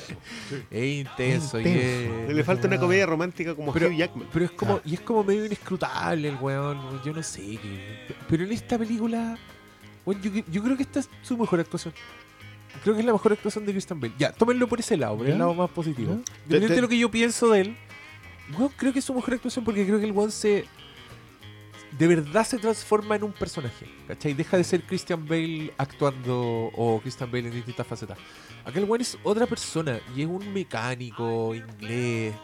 Es 0.71 0.85
intenso, 1.07 1.61
y 1.61 1.63
Intenso. 1.69 2.29
es- 2.29 2.35
Le 2.35 2.45
falta 2.45 2.67
una 2.67 2.79
comedia 2.79 3.05
romántica 3.07 3.55
como 3.55 3.73
Pero- 3.75 3.89
Hugh 3.89 3.97
Jackman. 3.97 4.29
Pero 4.33 4.45
es 4.47 4.51
como, 4.53 4.81
y 4.85 4.95
es 4.95 5.01
como 5.01 5.23
medio 5.23 5.45
inescrutable 5.45 6.29
el 6.29 6.37
weón. 6.37 7.03
Yo 7.05 7.13
no 7.13 7.23
sé. 7.23 7.43
que- 7.43 8.15
pero 8.29 8.45
en 8.45 8.53
esta 8.53 8.79
película, 8.79 9.37
weón, 10.07 10.23
yo, 10.23 10.31
yo 10.51 10.63
creo 10.63 10.77
que 10.77 10.83
esta 10.85 11.01
es 11.01 11.11
su 11.23 11.37
mejor 11.37 11.61
actuación. 11.61 11.93
Creo 12.83 12.95
que 12.95 13.01
es 13.01 13.07
la 13.07 13.13
mejor 13.13 13.33
actuación 13.33 13.65
de 13.67 13.73
Christian 13.73 14.01
Bale. 14.01 14.15
Ya, 14.19 14.33
tómenlo 14.33 14.67
por 14.67 14.81
ese 14.81 14.97
lado, 14.97 15.19
por 15.19 15.27
el 15.27 15.39
lado 15.39 15.53
más 15.55 15.71
positivo. 15.71 16.13
¿Ya? 16.13 16.17
Independiente 16.45 16.69
Te- 16.69 16.75
de 16.75 16.81
lo 16.83 16.89
que 16.89 16.99
yo 16.99 17.11
pienso 17.11 17.51
de 17.51 17.61
él, 17.63 17.77
weón, 18.59 18.71
creo 18.77 18.93
que 18.95 18.99
es 19.01 19.05
su 19.05 19.13
mejor 19.15 19.35
actuación 19.35 19.63
porque 19.65 19.85
creo 19.87 19.99
que 19.99 20.07
el 20.07 20.13
weón 20.13 20.31
se. 20.31 20.65
De 21.99 22.07
verdad 22.07 22.47
se 22.47 22.59
transforma 22.59 23.17
en 23.17 23.25
un 23.25 23.33
personaje. 23.33 23.87
¿Cachai? 24.07 24.35
Deja 24.35 24.57
de 24.57 24.65
ser 24.65 24.83
Christian 24.83 25.27
Bale 25.27 25.73
actuando 25.79 26.71
o 26.75 27.01
Christian 27.01 27.31
Bale 27.31 27.49
en 27.49 27.55
distintas 27.55 27.87
facetas. 27.87 28.19
Acá 28.65 28.79
el 28.79 28.85
weón 28.85 29.01
es 29.01 29.17
otra 29.23 29.47
persona 29.47 30.01
y 30.15 30.23
es 30.23 30.29
un 30.29 30.53
mecánico 30.53 31.55
inglés 31.55 32.35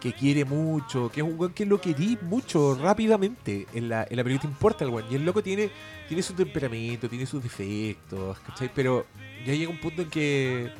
que 0.00 0.12
quiere 0.12 0.44
mucho, 0.44 1.10
que 1.10 1.20
es 1.20 1.26
un 1.26 1.38
weón 1.38 1.52
que 1.52 1.64
lo 1.64 1.80
querí 1.80 2.18
mucho 2.22 2.74
rápidamente 2.74 3.66
en 3.72 3.88
la, 3.88 4.06
en 4.08 4.16
la 4.16 4.24
película. 4.24 4.42
Te 4.42 4.54
importa 4.54 4.84
el 4.84 4.90
weón. 4.90 5.10
Y 5.10 5.14
el 5.14 5.24
loco 5.24 5.42
tiene, 5.42 5.70
tiene 6.08 6.22
su 6.22 6.34
temperamento, 6.34 7.08
tiene 7.08 7.24
sus 7.24 7.42
defectos, 7.42 8.38
¿cachai? 8.40 8.70
Pero 8.74 9.06
ya 9.46 9.54
llega 9.54 9.70
un 9.70 9.80
punto 9.80 10.02
en 10.02 10.10
que, 10.10 10.72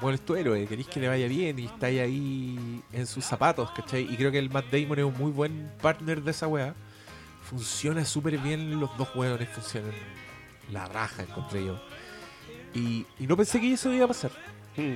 bueno, 0.00 0.14
es 0.14 0.20
tu 0.22 0.34
héroe, 0.34 0.66
queréis 0.66 0.88
que 0.88 1.00
le 1.00 1.08
vaya 1.08 1.26
bien 1.28 1.58
y 1.58 1.66
estáis 1.66 2.00
ahí 2.00 2.82
en 2.92 3.06
sus 3.06 3.24
zapatos, 3.24 3.70
¿cachai? 3.72 4.02
Y 4.10 4.16
creo 4.16 4.30
que 4.30 4.38
el 4.38 4.48
Matt 4.48 4.70
Damon 4.70 4.98
es 4.98 5.04
un 5.04 5.18
muy 5.18 5.30
buen 5.30 5.70
partner 5.82 6.22
de 6.22 6.30
esa 6.30 6.46
weá. 6.46 6.74
Funciona 7.50 8.04
súper 8.04 8.38
bien, 8.38 8.78
los 8.80 8.96
dos 8.96 9.08
weones 9.14 9.48
funcionan 9.48 9.90
la 10.72 10.86
raja, 10.86 11.22
encontré 11.24 11.66
yo. 11.66 11.80
Y, 12.74 13.04
y 13.18 13.26
no 13.26 13.36
pensé 13.36 13.60
que 13.60 13.72
eso 13.72 13.92
iba 13.92 14.04
a 14.04 14.08
pasar 14.08 14.30
Mm. 14.76 14.94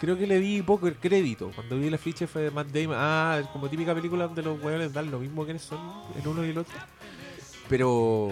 creo 0.00 0.16
que 0.16 0.26
le 0.26 0.40
di 0.40 0.62
poco 0.62 0.88
el 0.88 0.94
crédito. 0.96 1.52
Cuando 1.54 1.78
vi 1.78 1.88
el 1.88 1.94
afiche 1.94 2.26
fue 2.26 2.40
de 2.42 2.50
Matt 2.50 2.68
Damon. 2.68 2.96
Ah, 2.98 3.38
es 3.42 3.46
como 3.48 3.68
típica 3.68 3.94
película 3.94 4.24
donde 4.26 4.42
los 4.42 4.58
hueones 4.62 4.92
dan 4.94 5.10
lo 5.10 5.18
mismo 5.18 5.44
que 5.44 5.58
son 5.58 5.78
en 6.18 6.26
uno 6.26 6.42
y 6.44 6.48
el 6.50 6.58
otro. 6.58 6.74
Pero. 7.68 8.30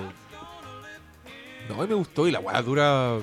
No, 1.68 1.86
me 1.86 1.94
gustó 1.94 2.26
y 2.26 2.30
la 2.30 2.40
weá 2.40 2.62
dura. 2.62 3.18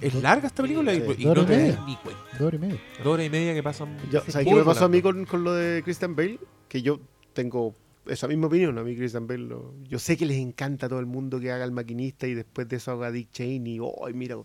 Es 0.00 0.12
Do- 0.12 0.20
larga 0.20 0.48
esta 0.48 0.62
película 0.62 0.92
y, 0.92 1.00
Sí. 1.00 1.14
y 1.18 1.24
no 1.26 1.46
te 1.46 1.68
das 1.68 1.86
ni 1.86 1.94
cuenta. 1.96 2.22
Dos 2.32 2.40
horas 2.48 2.54
y 2.54 2.58
media. 2.58 2.80
Dos 2.98 3.06
horas 3.14 3.26
y 3.26 3.30
media 3.30 3.54
que 3.54 3.62
pasan. 3.62 3.96
Yo, 4.10 4.22
muy 4.24 4.32
¿Sabes 4.32 4.48
qué 4.48 4.54
me 4.54 4.64
pasó 4.64 4.84
a 4.86 4.88
mí 4.88 5.00
con, 5.00 5.24
con 5.24 5.44
lo 5.44 5.52
de 5.54 5.82
Christian 5.84 6.16
Bale? 6.16 6.40
Que 6.68 6.82
yo 6.82 6.98
tengo 7.32 7.76
esa 8.06 8.28
misma 8.28 8.46
opinión. 8.46 8.78
A 8.78 8.84
mí 8.84 8.96
Christian 8.96 9.26
Bale, 9.26 9.48
yo 9.88 9.98
sé 9.98 10.16
que 10.16 10.26
les 10.26 10.38
encanta 10.38 10.86
a 10.86 10.88
todo 10.88 11.00
el 11.00 11.06
mundo 11.06 11.40
que 11.40 11.50
haga 11.50 11.64
el 11.64 11.72
maquinista 11.72 12.26
y 12.26 12.34
después 12.34 12.68
de 12.68 12.76
eso 12.76 12.92
haga 12.92 13.10
Dick 13.10 13.30
Cheney. 13.30 13.78
¡Ay, 14.04 14.12
mira! 14.12 14.36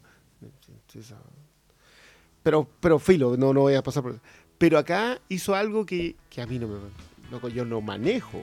Pero, 2.44 2.70
pero 2.80 3.00
filo, 3.00 3.36
no, 3.38 3.54
no 3.54 3.62
voy 3.62 3.76
a 3.76 3.84
pasar 3.84 4.04
por. 4.04 4.20
Pero 4.58 4.78
acá 4.78 5.20
hizo 5.30 5.56
algo 5.56 5.86
que, 5.86 6.16
que 6.30 6.42
a 6.42 6.48
mí 6.48 6.60
no 6.60 6.68
me... 6.68 7.54
yo 7.54 7.66
no 7.66 7.82
manejo. 7.82 8.42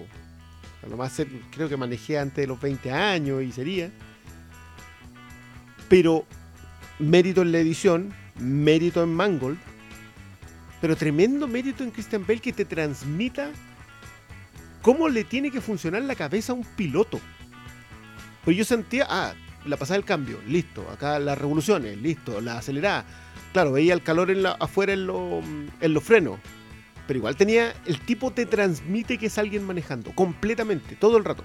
Lo 0.89 0.97
más 0.97 1.21
creo 1.51 1.69
que 1.69 1.77
manejé 1.77 2.19
antes 2.19 2.37
de 2.37 2.47
los 2.47 2.61
20 2.61 2.91
años 2.93 3.43
y 3.43 3.53
sería. 3.53 3.91
Pero 5.89 6.25
mérito 6.99 7.43
en 7.43 7.53
la 7.53 7.59
edición, 7.59 8.13
mérito 8.39 9.03
en 9.03 9.13
Mangold, 9.15 9.59
pero 10.81 10.97
tremendo 10.97 11.47
mérito 11.49 11.83
en 11.83 11.91
Christian 11.91 12.25
Bale 12.27 12.41
que 12.41 12.53
te 12.53 12.65
transmita 12.65 13.51
cómo 14.87 15.09
le 15.09 15.25
tiene 15.25 15.51
que 15.51 15.61
funcionar 15.61 16.03
la 16.03 16.15
cabeza 16.15 16.53
a 16.53 16.55
un 16.55 16.63
piloto. 16.63 17.19
Pues 18.45 18.57
yo 18.57 18.65
sentía, 18.65 19.05
ah, 19.11 19.35
la 19.65 19.77
pasada 19.77 19.99
del 19.99 20.05
cambio, 20.05 20.39
listo. 20.47 20.89
Acá 20.89 21.19
las 21.19 21.37
revoluciones, 21.37 21.99
listo. 22.01 22.41
La 22.41 22.59
acelerada. 22.59 23.05
Claro, 23.53 23.73
veía 23.73 23.95
el 23.95 24.03
calor 24.05 24.31
en 24.31 24.45
la, 24.45 24.53
afuera 24.53 24.93
en, 24.93 25.09
lo- 25.09 25.43
los 25.81 26.05
frenos. 26.05 26.39
Pero 27.09 27.19
igual 27.19 27.35
tenía. 27.35 27.75
El 27.85 27.99
tipo 27.99 28.31
te 28.31 28.47
transmite 28.47 29.19
que 29.19 29.27
es 29.27 29.39
alguien 29.39 29.65
manejando. 29.67 30.13
Completamente, 30.15 30.95
todo 30.95 31.17
el 31.17 31.25
rato. 31.25 31.43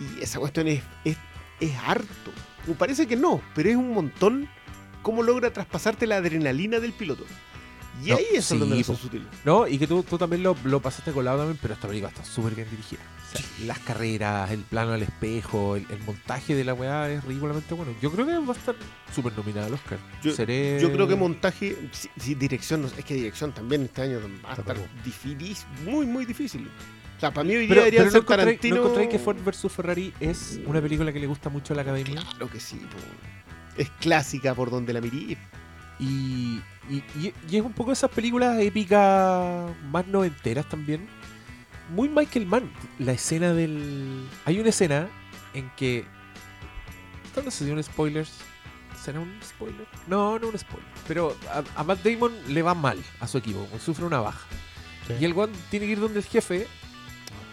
Y 0.00 0.20
esa 0.20 0.40
cuestión 0.40 0.66
es, 0.66 0.82
es, 1.04 1.16
es 1.60 1.70
harto. 1.86 2.32
Me 2.66 2.74
parece 2.74 3.06
que 3.06 3.14
no, 3.14 3.40
pero 3.54 3.70
es 3.70 3.76
un 3.76 3.92
montón 3.92 4.48
cómo 5.02 5.22
logra 5.22 5.52
traspasarte 5.52 6.08
la 6.08 6.16
adrenalina 6.16 6.80
del 6.80 6.92
piloto. 6.92 7.24
Y 8.04 8.10
No, 8.10 8.16
ahí 8.16 8.26
es 8.34 8.44
sí, 8.44 8.58
donde 8.58 8.82
son 8.84 8.96
sutiles. 8.96 9.26
No, 9.44 9.66
y 9.66 9.78
que 9.78 9.86
tú, 9.86 10.02
tú 10.02 10.18
también 10.18 10.42
lo, 10.42 10.56
lo 10.64 10.80
pasaste 10.80 11.12
colado 11.12 11.38
también, 11.38 11.58
pero 11.60 11.74
esta 11.74 11.88
película 11.88 12.10
está 12.10 12.24
súper 12.24 12.54
bien 12.54 12.68
dirigida. 12.70 13.00
O 13.00 13.36
sea, 13.36 13.46
Las 13.66 13.78
carreras, 13.80 14.50
el 14.50 14.60
plano 14.60 14.92
al 14.92 15.02
espejo, 15.02 15.76
el, 15.76 15.86
el 15.90 15.98
montaje 16.04 16.54
de 16.54 16.64
la 16.64 16.74
weá 16.74 17.10
es 17.10 17.24
ridículamente 17.24 17.74
bueno. 17.74 17.92
Yo 18.00 18.12
creo 18.12 18.26
que 18.26 18.38
va 18.38 18.52
a 18.54 18.56
estar 18.56 18.74
súper 19.14 19.36
nominada 19.36 19.66
al 19.66 19.74
Oscar. 19.74 19.98
Yo- 20.22 20.32
Seré... 20.34 20.78
Yo 20.80 20.92
creo 20.92 21.08
que 21.08 21.16
montaje, 21.16 21.76
dirección, 22.24 22.82
no 22.82 22.88
es 22.88 23.04
que 23.04 23.14
dirección 23.14 23.52
también 23.52 23.82
este 23.82 24.02
año 24.02 24.20
va 24.44 24.50
a 24.52 24.54
estar 24.54 24.76
difícil, 25.04 25.66
muy, 25.84 26.06
muy 26.06 26.24
difícil. 26.24 26.68
O 27.16 27.20
sea, 27.20 27.32
para 27.32 27.44
mí 27.48 27.56
hoy 27.56 27.66
día 27.66 27.76
debería 27.76 28.10
ser 28.10 28.20
no, 28.20 28.26
Tarantino. 28.26 28.76
¿no 28.76 28.82
encontré 28.82 29.08
que 29.08 29.18
Ford 29.18 29.38
vs 29.42 29.72
Ferrari 29.72 30.12
es 30.20 30.60
una 30.66 30.82
película 30.82 31.10
que 31.14 31.18
le 31.18 31.26
gusta 31.26 31.48
mucho 31.48 31.72
a 31.72 31.76
la 31.76 31.82
academia? 31.82 32.20
Claro 32.20 32.50
que 32.50 32.60
sí, 32.60 32.76
po. 32.76 33.80
es 33.82 33.88
clásica 34.00 34.54
por 34.54 34.70
donde 34.70 34.92
la 34.92 35.00
mirí. 35.00 35.36
Y, 35.98 36.60
y, 36.90 36.96
y- 37.18 37.34
y 37.48 37.56
es 37.56 37.62
un 37.62 37.72
poco 37.72 37.92
esas 37.92 38.10
películas 38.10 38.58
épicas 38.60 39.70
más 39.90 40.06
noventeras 40.06 40.68
también. 40.68 41.06
Muy 41.90 42.08
Michael 42.08 42.46
Mann. 42.46 42.70
La 42.98 43.12
escena 43.12 43.52
del. 43.52 44.26
Hay 44.44 44.58
una 44.58 44.70
escena 44.70 45.08
en 45.54 45.70
que. 45.76 46.04
Sé 47.34 47.50
si 47.50 47.64
es 47.64 47.70
un 47.70 47.82
spoiler. 47.82 48.26
¿Será 49.02 49.20
un 49.20 49.38
spoiler? 49.44 49.86
No, 50.08 50.38
no 50.38 50.48
un 50.48 50.58
spoiler. 50.58 50.88
Pero 51.06 51.36
a, 51.52 51.62
a 51.80 51.84
Matt 51.84 52.02
Damon 52.02 52.32
le 52.48 52.62
va 52.62 52.74
mal 52.74 52.98
a 53.20 53.28
su 53.28 53.38
equipo. 53.38 53.66
Sufre 53.78 54.04
una 54.04 54.18
baja. 54.20 54.40
Sí. 55.06 55.14
Y 55.20 55.24
el 55.26 55.32
one 55.38 55.52
tiene 55.70 55.86
que 55.86 55.92
ir 55.92 56.00
donde 56.00 56.18
el 56.20 56.24
jefe. 56.24 56.66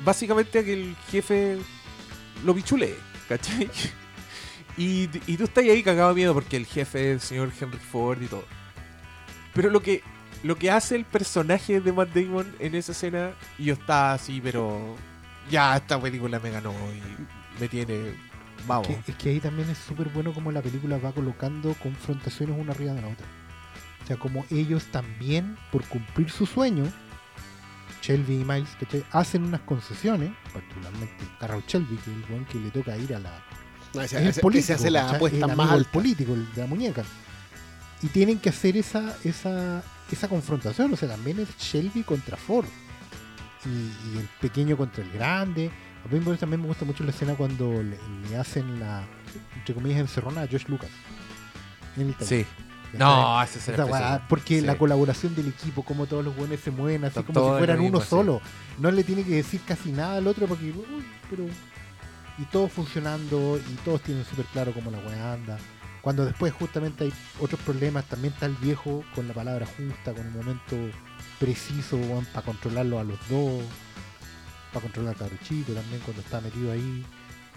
Básicamente 0.04 0.60
a 0.60 0.64
que 0.64 0.74
el 0.74 0.96
jefe 1.12 1.58
lo 2.44 2.54
pichulee. 2.56 2.96
¿Cachai? 3.30 3.70
Y, 4.76 5.08
y 5.28 5.38
tú 5.38 5.44
estás 5.44 5.64
ahí 5.66 5.84
cagado 5.84 6.10
de 6.10 6.16
miedo 6.16 6.34
porque 6.34 6.58
el 6.58 6.66
jefe 6.66 7.10
es 7.12 7.14
el 7.14 7.20
señor 7.22 7.52
Henry 7.62 7.78
Ford 7.78 8.20
y 8.24 8.26
todo. 8.26 8.44
Pero 9.54 9.70
lo 9.70 9.82
que, 9.82 10.02
lo 10.44 10.56
que 10.58 10.72
hace 10.72 10.96
el 10.96 11.06
personaje 11.06 11.80
de 11.80 11.92
Matt 11.92 12.10
Damon 12.14 12.56
en 12.60 12.76
esa 12.76 12.92
escena, 12.92 13.32
y 13.58 13.66
yo 13.66 13.74
estaba 13.74 14.14
así, 14.14 14.40
pero 14.42 14.96
ya 15.50 15.76
esta 15.78 16.00
película 16.02 16.40
me 16.40 16.50
ganó 16.52 16.72
y 16.72 17.60
me 17.62 17.68
tiene. 17.68 18.16
Vamos. 18.68 18.88
Que- 18.88 19.00
es 19.12 19.16
que 19.18 19.30
ahí 19.30 19.40
también 19.40 19.70
es 19.70 19.78
súper 19.78 20.10
bueno 20.10 20.34
como 20.34 20.52
la 20.52 20.62
película 20.62 20.98
va 20.98 21.12
colocando 21.12 21.74
confrontaciones 21.76 22.58
una 22.58 22.72
arriba 22.72 22.94
de 22.94 23.02
la 23.02 23.08
otra. 23.10 23.26
O 24.04 24.08
sea, 24.08 24.18
como 24.18 24.46
ellos 24.50 24.86
también, 24.92 25.58
por 25.72 25.84
cumplir 25.86 26.30
su 26.30 26.46
sueño, 26.46 26.86
Shelby 28.02 28.42
y 28.42 28.46
Miles, 28.46 28.70
¿cachai? 28.80 29.04
hacen 29.12 29.44
unas 29.44 29.62
concesiones, 29.62 30.32
particularmente 30.52 31.24
Carroll 31.40 31.64
Shelby, 31.68 31.96
que 31.98 32.12
es 32.12 32.18
el 32.18 32.24
buen 32.24 32.46
que 32.46 32.58
le 32.60 32.70
toca 32.72 32.98
ir 32.98 33.16
a 33.16 33.20
la, 33.20 33.42
No, 33.94 34.02
ese, 34.02 34.18
es 34.18 34.22
el 34.24 34.28
ese- 34.30 34.42
político, 34.42 34.64
ese 34.66 34.74
hace 34.74 34.92
la 34.92 35.02
¿cachai? 35.04 35.16
apuesta 35.16 35.46
el 35.46 35.56
más 35.56 35.84
político, 35.88 36.34
el 36.34 36.54
de 36.54 36.62
la 36.62 36.68
muñeca. 36.68 37.04
Y 38.04 38.08
tienen 38.08 38.38
que 38.38 38.50
hacer 38.50 38.78
esa, 38.78 39.16
esa, 39.24 39.82
esa 40.12 40.28
confrontación, 40.28 40.94
o 40.94 40.98
sea, 40.98 41.10
también 41.10 41.40
es 41.40 41.58
Shelby 41.58 42.04
contra 42.04 42.38
Ford. 42.38 42.66
Y, 43.66 43.70
y 43.70 44.20
el 44.20 44.28
pequeño 44.42 44.76
contra 44.78 45.04
el 45.04 45.12
grande. 45.12 45.72
A 46.04 46.14
mí 46.14 46.20
también 46.38 46.62
me 46.62 46.68
gusta 46.68 46.84
mucho 46.84 47.04
la 47.06 47.12
escena 47.12 47.36
cuando 47.36 47.82
le, 47.82 47.98
le 48.30 48.38
hacen 48.38 48.78
la, 48.80 49.06
entre 49.56 49.74
comillas, 49.74 50.02
encerrona 50.02 50.42
a 50.42 50.48
Josh 50.48 50.66
Lucas. 50.68 50.90
En 51.96 52.10
el. 52.10 52.16
Sí. 52.28 52.46
No, 52.92 53.42
esa 53.42 53.72
es 53.72 54.22
porque 54.30 54.60
Sí. 54.60 54.66
la 54.66 54.78
colaboración 54.78 55.34
del 55.34 55.48
equipo, 55.48 55.84
como 55.84 56.06
todos 56.06 56.24
los 56.24 56.36
buenos 56.36 56.60
se 56.60 56.70
mueven, 56.70 57.06
así 57.06 57.24
como 57.24 57.52
si 57.54 57.58
fueran 57.58 57.80
uno 57.80 58.00
sí. 58.02 58.08
solo. 58.08 58.42
No 58.80 58.92
le 58.92 59.04
tiene 59.04 59.24
que 59.24 59.32
decir 59.36 59.62
casi 59.66 59.92
nada 59.92 60.18
al 60.18 60.28
otro 60.28 60.46
porque, 60.46 60.66
uy, 60.72 61.06
pero. 61.30 61.46
Y 62.38 62.44
todos 62.46 62.72
funcionando 62.72 63.60
y 63.60 63.76
todos 63.86 64.02
tienen 64.02 64.26
súper 64.26 64.46
claro 64.48 64.74
cómo 64.74 64.92
la 64.92 64.98
weá 65.00 65.34
anda. 65.34 65.58
Cuando 66.04 66.26
después 66.26 66.54
justamente 66.54 67.06
hay 67.06 67.14
otros 67.40 67.60
problemas, 67.62 68.06
también 68.10 68.34
está 68.34 68.46
el 68.46 68.56
viejo 68.58 69.04
con 69.16 69.28
la 69.28 69.34
palabra 69.34 69.66
justa, 69.66 70.14
con 70.14 70.26
el 70.28 70.32
momento 70.32 70.76
preciso 71.40 71.98
para 72.34 72.46
controlarlo 72.46 73.00
a 73.00 73.04
los 73.04 73.18
dos, 73.30 73.64
para 74.72 74.84
controlar 74.84 75.16
a 75.16 75.18
Cabruchito 75.18 75.74
también 75.74 76.02
cuando 76.04 76.22
está 76.22 76.42
metido 76.42 76.72
ahí. 76.72 77.06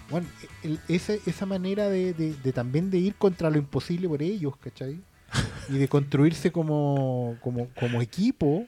Bueno, 0.09 0.27
el- 0.63 0.79
ese- 0.87 1.21
esa 1.25 1.45
manera 1.45 1.89
de, 1.89 2.13
de- 2.13 2.33
de 2.35 2.53
también 2.53 2.89
de 2.89 2.97
ir 2.97 3.15
contra 3.15 3.49
lo 3.49 3.57
imposible 3.57 4.07
por 4.07 4.21
ellos, 4.23 4.55
¿cachai? 4.57 4.99
Y 5.69 5.77
de 5.77 5.89
construirse 5.89 6.49
como, 6.53 7.35
como, 7.41 7.67
como 7.77 8.01
equipo, 8.01 8.65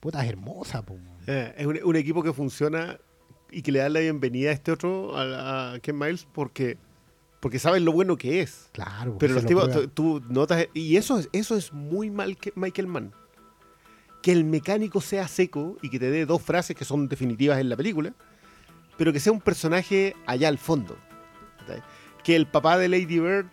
puta, 0.00 0.24
es 0.24 0.30
hermosa, 0.30 0.80
po. 0.82 0.96
Eh, 1.26 1.54
es 1.58 1.66
un, 1.66 1.78
un 1.84 1.96
equipo 1.96 2.22
que 2.22 2.32
funciona 2.32 2.96
y 3.50 3.60
que 3.60 3.70
le 3.72 3.80
da 3.80 3.90
la 3.90 4.00
bienvenida 4.00 4.48
a 4.48 4.54
este 4.54 4.72
otro, 4.72 5.14
a, 5.14 5.74
a 5.74 5.78
Ken 5.80 5.98
Miles, 5.98 6.26
porque, 6.32 6.78
porque 7.40 7.58
saben 7.58 7.84
lo 7.84 7.92
bueno 7.92 8.16
que 8.16 8.42
es. 8.42 8.68
Claro, 8.72 9.16
Pero 9.18 9.34
los 9.34 9.42
lo 9.42 9.48
tipos, 9.48 9.64
prueban. 9.68 9.90
tú, 9.90 10.22
notas, 10.28 10.66
y 10.74 10.96
eso 10.96 11.18
es, 11.18 11.28
eso 11.32 11.56
es 11.56 11.72
muy 11.72 12.10
mal 12.10 12.36
que 12.36 12.52
Michael 12.54 12.86
Mann. 12.86 13.12
Que 14.22 14.32
el 14.32 14.44
mecánico 14.44 15.00
sea 15.00 15.26
seco 15.28 15.78
y 15.80 15.88
que 15.88 15.98
te 15.98 16.10
dé 16.10 16.26
dos 16.26 16.42
frases 16.42 16.76
que 16.76 16.84
son 16.84 17.08
definitivas 17.08 17.58
en 17.58 17.70
la 17.70 17.76
película, 17.76 18.12
pero 18.98 19.12
que 19.12 19.20
sea 19.20 19.32
un 19.32 19.40
personaje 19.40 20.14
allá 20.26 20.48
al 20.48 20.58
fondo. 20.58 20.96
Que 22.22 22.36
el 22.36 22.46
papá 22.46 22.76
de 22.76 22.88
Lady 22.88 23.18
Bird 23.18 23.46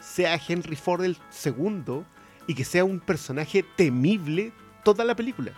sea 0.00 0.40
Henry 0.46 0.74
Ford 0.74 1.04
el 1.04 1.16
segundo 1.30 2.04
y 2.48 2.54
que 2.54 2.64
sea 2.64 2.84
un 2.84 2.98
personaje 2.98 3.64
temible 3.76 4.52
toda 4.84 5.04
la 5.04 5.14
película. 5.14 5.52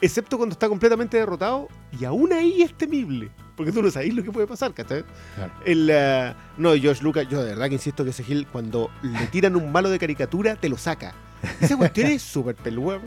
Excepto 0.00 0.36
cuando 0.36 0.52
está 0.52 0.68
completamente 0.68 1.16
derrotado 1.16 1.68
y 1.98 2.04
aún 2.04 2.32
ahí 2.32 2.62
es 2.62 2.72
temible. 2.76 3.30
Porque 3.60 3.72
tú 3.72 3.82
no 3.82 3.90
sabes 3.90 4.14
lo 4.14 4.22
que 4.22 4.32
puede 4.32 4.46
pasar, 4.46 4.72
¿cachai? 4.72 5.04
Claro. 5.34 5.52
El, 5.66 5.90
eh, 5.92 6.32
no, 6.56 6.74
George 6.76 7.02
Lucas, 7.02 7.26
yo 7.28 7.42
de 7.42 7.50
verdad 7.50 7.66
que 7.68 7.74
insisto 7.74 8.04
que 8.04 8.10
ese 8.10 8.24
Gil, 8.24 8.46
cuando 8.50 8.90
le 9.02 9.26
tiran 9.26 9.54
un 9.54 9.70
malo 9.70 9.90
de 9.90 9.98
caricatura, 9.98 10.56
te 10.56 10.70
lo 10.70 10.78
saca. 10.78 11.12
Esa 11.60 11.76
cuestión 11.76 12.06
es 12.06 12.22
súper 12.22 12.54
peluda. 12.54 13.00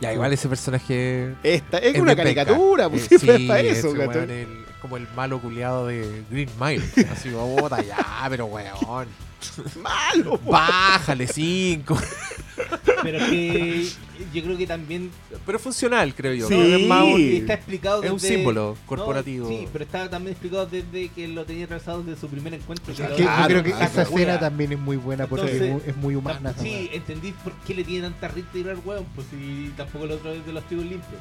Ya, 0.00 0.12
igual 0.12 0.32
ese 0.32 0.48
personaje. 0.48 1.36
Esta, 1.44 1.78
es, 1.78 1.94
es 1.94 2.00
una 2.00 2.16
caricatura, 2.16 2.88
pues 2.90 3.04
Eh, 3.12 3.16
sí, 3.20 3.30
es 3.30 3.40
para 3.42 3.60
ese 3.60 3.78
eso, 3.78 3.90
weón 3.92 4.08
¿cachai? 4.08 4.24
es 4.24 4.30
el- 4.48 4.64
como 4.82 4.96
el 4.96 5.06
malo 5.14 5.38
culiado 5.40 5.86
de 5.86 6.24
Green 6.32 6.50
Mile. 6.60 6.82
Así, 7.12 7.30
bota 7.30 7.80
ya, 7.80 8.26
pero 8.28 8.46
weón. 8.46 9.06
Malo. 9.80 10.36
Bájale 10.44 11.28
cinco. 11.28 11.96
Pero 13.04 13.18
es 13.18 13.24
que 13.30 13.88
yo 14.32 14.42
creo 14.42 14.56
que 14.58 14.66
también 14.66 15.10
Pero 15.46 15.58
funcional, 15.60 16.12
creo 16.14 16.34
yo. 16.34 16.48
Sí. 16.48 16.54
Que 16.54 16.82
es 16.82 16.88
más 16.88 17.04
un- 17.04 17.20
está 17.20 17.54
explicado 17.54 18.02
es 18.02 18.10
un 18.10 18.16
desde- 18.18 18.34
símbolo 18.34 18.76
No, 18.80 18.86
corporativo. 18.86 19.48
sí, 19.48 19.68
pero 19.72 19.84
está 19.84 20.10
también 20.10 20.32
explicado 20.32 20.66
desde 20.66 21.08
que 21.10 21.28
lo 21.28 21.44
tenía 21.44 21.66
atravesado 21.66 22.02
desde 22.02 22.20
su 22.20 22.28
primer 22.28 22.54
encuentro. 22.54 22.92
Es 22.92 22.98
que 22.98 23.04
lo- 23.04 23.10
yo 23.16 23.24
Claro, 23.24 23.46
creo 23.46 23.62
que 23.62 23.70
claro, 23.70 23.84
esa 23.84 24.02
escena 24.02 24.40
también 24.40 24.72
es 24.72 24.78
muy 24.80 24.96
buena 24.96 25.26
porque 25.28 25.46
Entonces, 25.46 25.68
es 25.68 25.72
muy- 25.72 25.90
es 25.90 25.96
muy 25.96 26.14
humana. 26.16 26.54
Sí, 26.60 26.90
entendí 26.92 27.32
por 27.44 27.52
qué 27.66 27.74
le 27.74 27.84
tiene 27.84 28.08
tanta 28.08 28.28
risa 28.28 28.48
tirar 28.52 28.76
hueón, 28.84 29.04
pues 29.14 29.26
si 29.30 29.70
tampoco 29.76 30.06
la 30.06 30.14
otra 30.14 30.32
vez 30.32 30.44
de 30.44 30.52
los 30.52 30.64
tribus 30.64 30.86
limpios. 30.86 31.20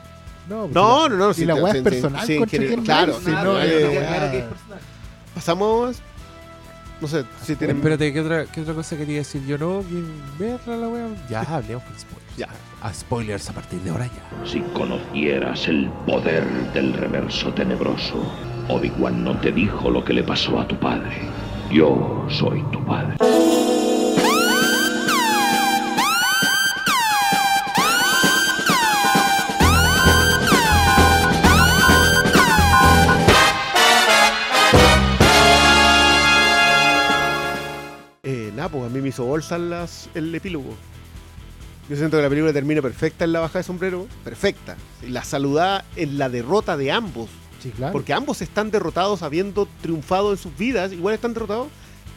No, 0.50 0.64
pues 0.64 0.74
No, 0.76 1.08
no, 1.10 1.16
no. 1.18 1.34
Si 1.34 1.46
la 1.46 1.56
weá 1.56 1.74
es 1.74 1.82
personal 1.82 2.26
claro, 2.84 3.14
no, 3.14 3.24
claro 3.24 4.32
que 4.32 4.38
es 4.40 4.44
personal. 4.44 4.80
Pasamos. 5.34 5.98
No 7.04 7.10
sé 7.10 7.26
si 7.44 7.58
tienen. 7.58 7.76
Espérate, 7.76 8.14
¿qué 8.14 8.22
otra, 8.22 8.46
¿qué 8.46 8.62
otra 8.62 8.74
cosa 8.74 8.96
quería 8.96 9.18
decir 9.18 9.46
yo? 9.46 9.58
No, 9.58 9.84
verla 10.40 10.78
la 10.78 10.88
wea. 10.88 11.10
Ya, 11.30 11.42
hablemos 11.42 11.84
con 11.84 12.00
spoilers. 12.00 12.38
Ya. 12.38 12.48
A 12.82 12.94
spoilers 12.94 13.50
a 13.50 13.54
partir 13.54 13.82
de 13.82 13.90
ahora 13.90 14.06
ya. 14.06 14.46
Si 14.48 14.62
conocieras 14.74 15.68
el 15.68 15.90
poder 16.06 16.46
del 16.72 16.94
reverso 16.94 17.54
tenebroso, 17.54 18.24
Obi-Wan 18.70 19.22
no 19.22 19.38
te 19.42 19.52
dijo 19.52 19.90
lo 19.90 20.02
que 20.06 20.14
le 20.14 20.24
pasó 20.24 20.58
a 20.62 20.66
tu 20.66 20.80
padre. 20.80 21.28
Yo 21.70 22.26
soy 22.30 22.64
tu 22.72 22.82
padre. 22.86 23.18
Nada, 38.64 38.72
pues 38.72 38.90
a 38.90 38.94
mí 38.94 39.02
me 39.02 39.10
hizo 39.10 39.26
bolsa 39.26 39.58
las, 39.58 40.10
el 40.14 40.34
epílogo. 40.34 40.76
Yo 41.90 41.98
siento 41.98 42.18
que 42.18 42.24
la 42.24 42.30
película 42.30 42.54
termina 42.54 42.82
perfecta 42.82 43.26
en 43.26 43.34
la 43.34 43.42
baja 43.42 43.60
de 43.60 43.64
sombrero. 43.64 44.08
Perfecta. 44.24 44.78
La 45.10 45.24
saludada 45.24 45.84
en 45.98 46.18
la 46.18 46.30
derrota 46.30 46.78
de 46.78 46.92
ambos. 46.92 47.30
Sí, 47.60 47.72
claro. 47.72 47.92
Porque 47.92 48.14
ambos 48.14 48.42
están 48.42 48.72
derrotados 48.72 49.22
habiendo 49.22 49.68
triunfado 49.82 50.32
en 50.32 50.38
sus 50.38 50.58
vidas. 50.58 50.94
Igual 50.94 51.16
están 51.16 51.34
derrotados. 51.34 51.68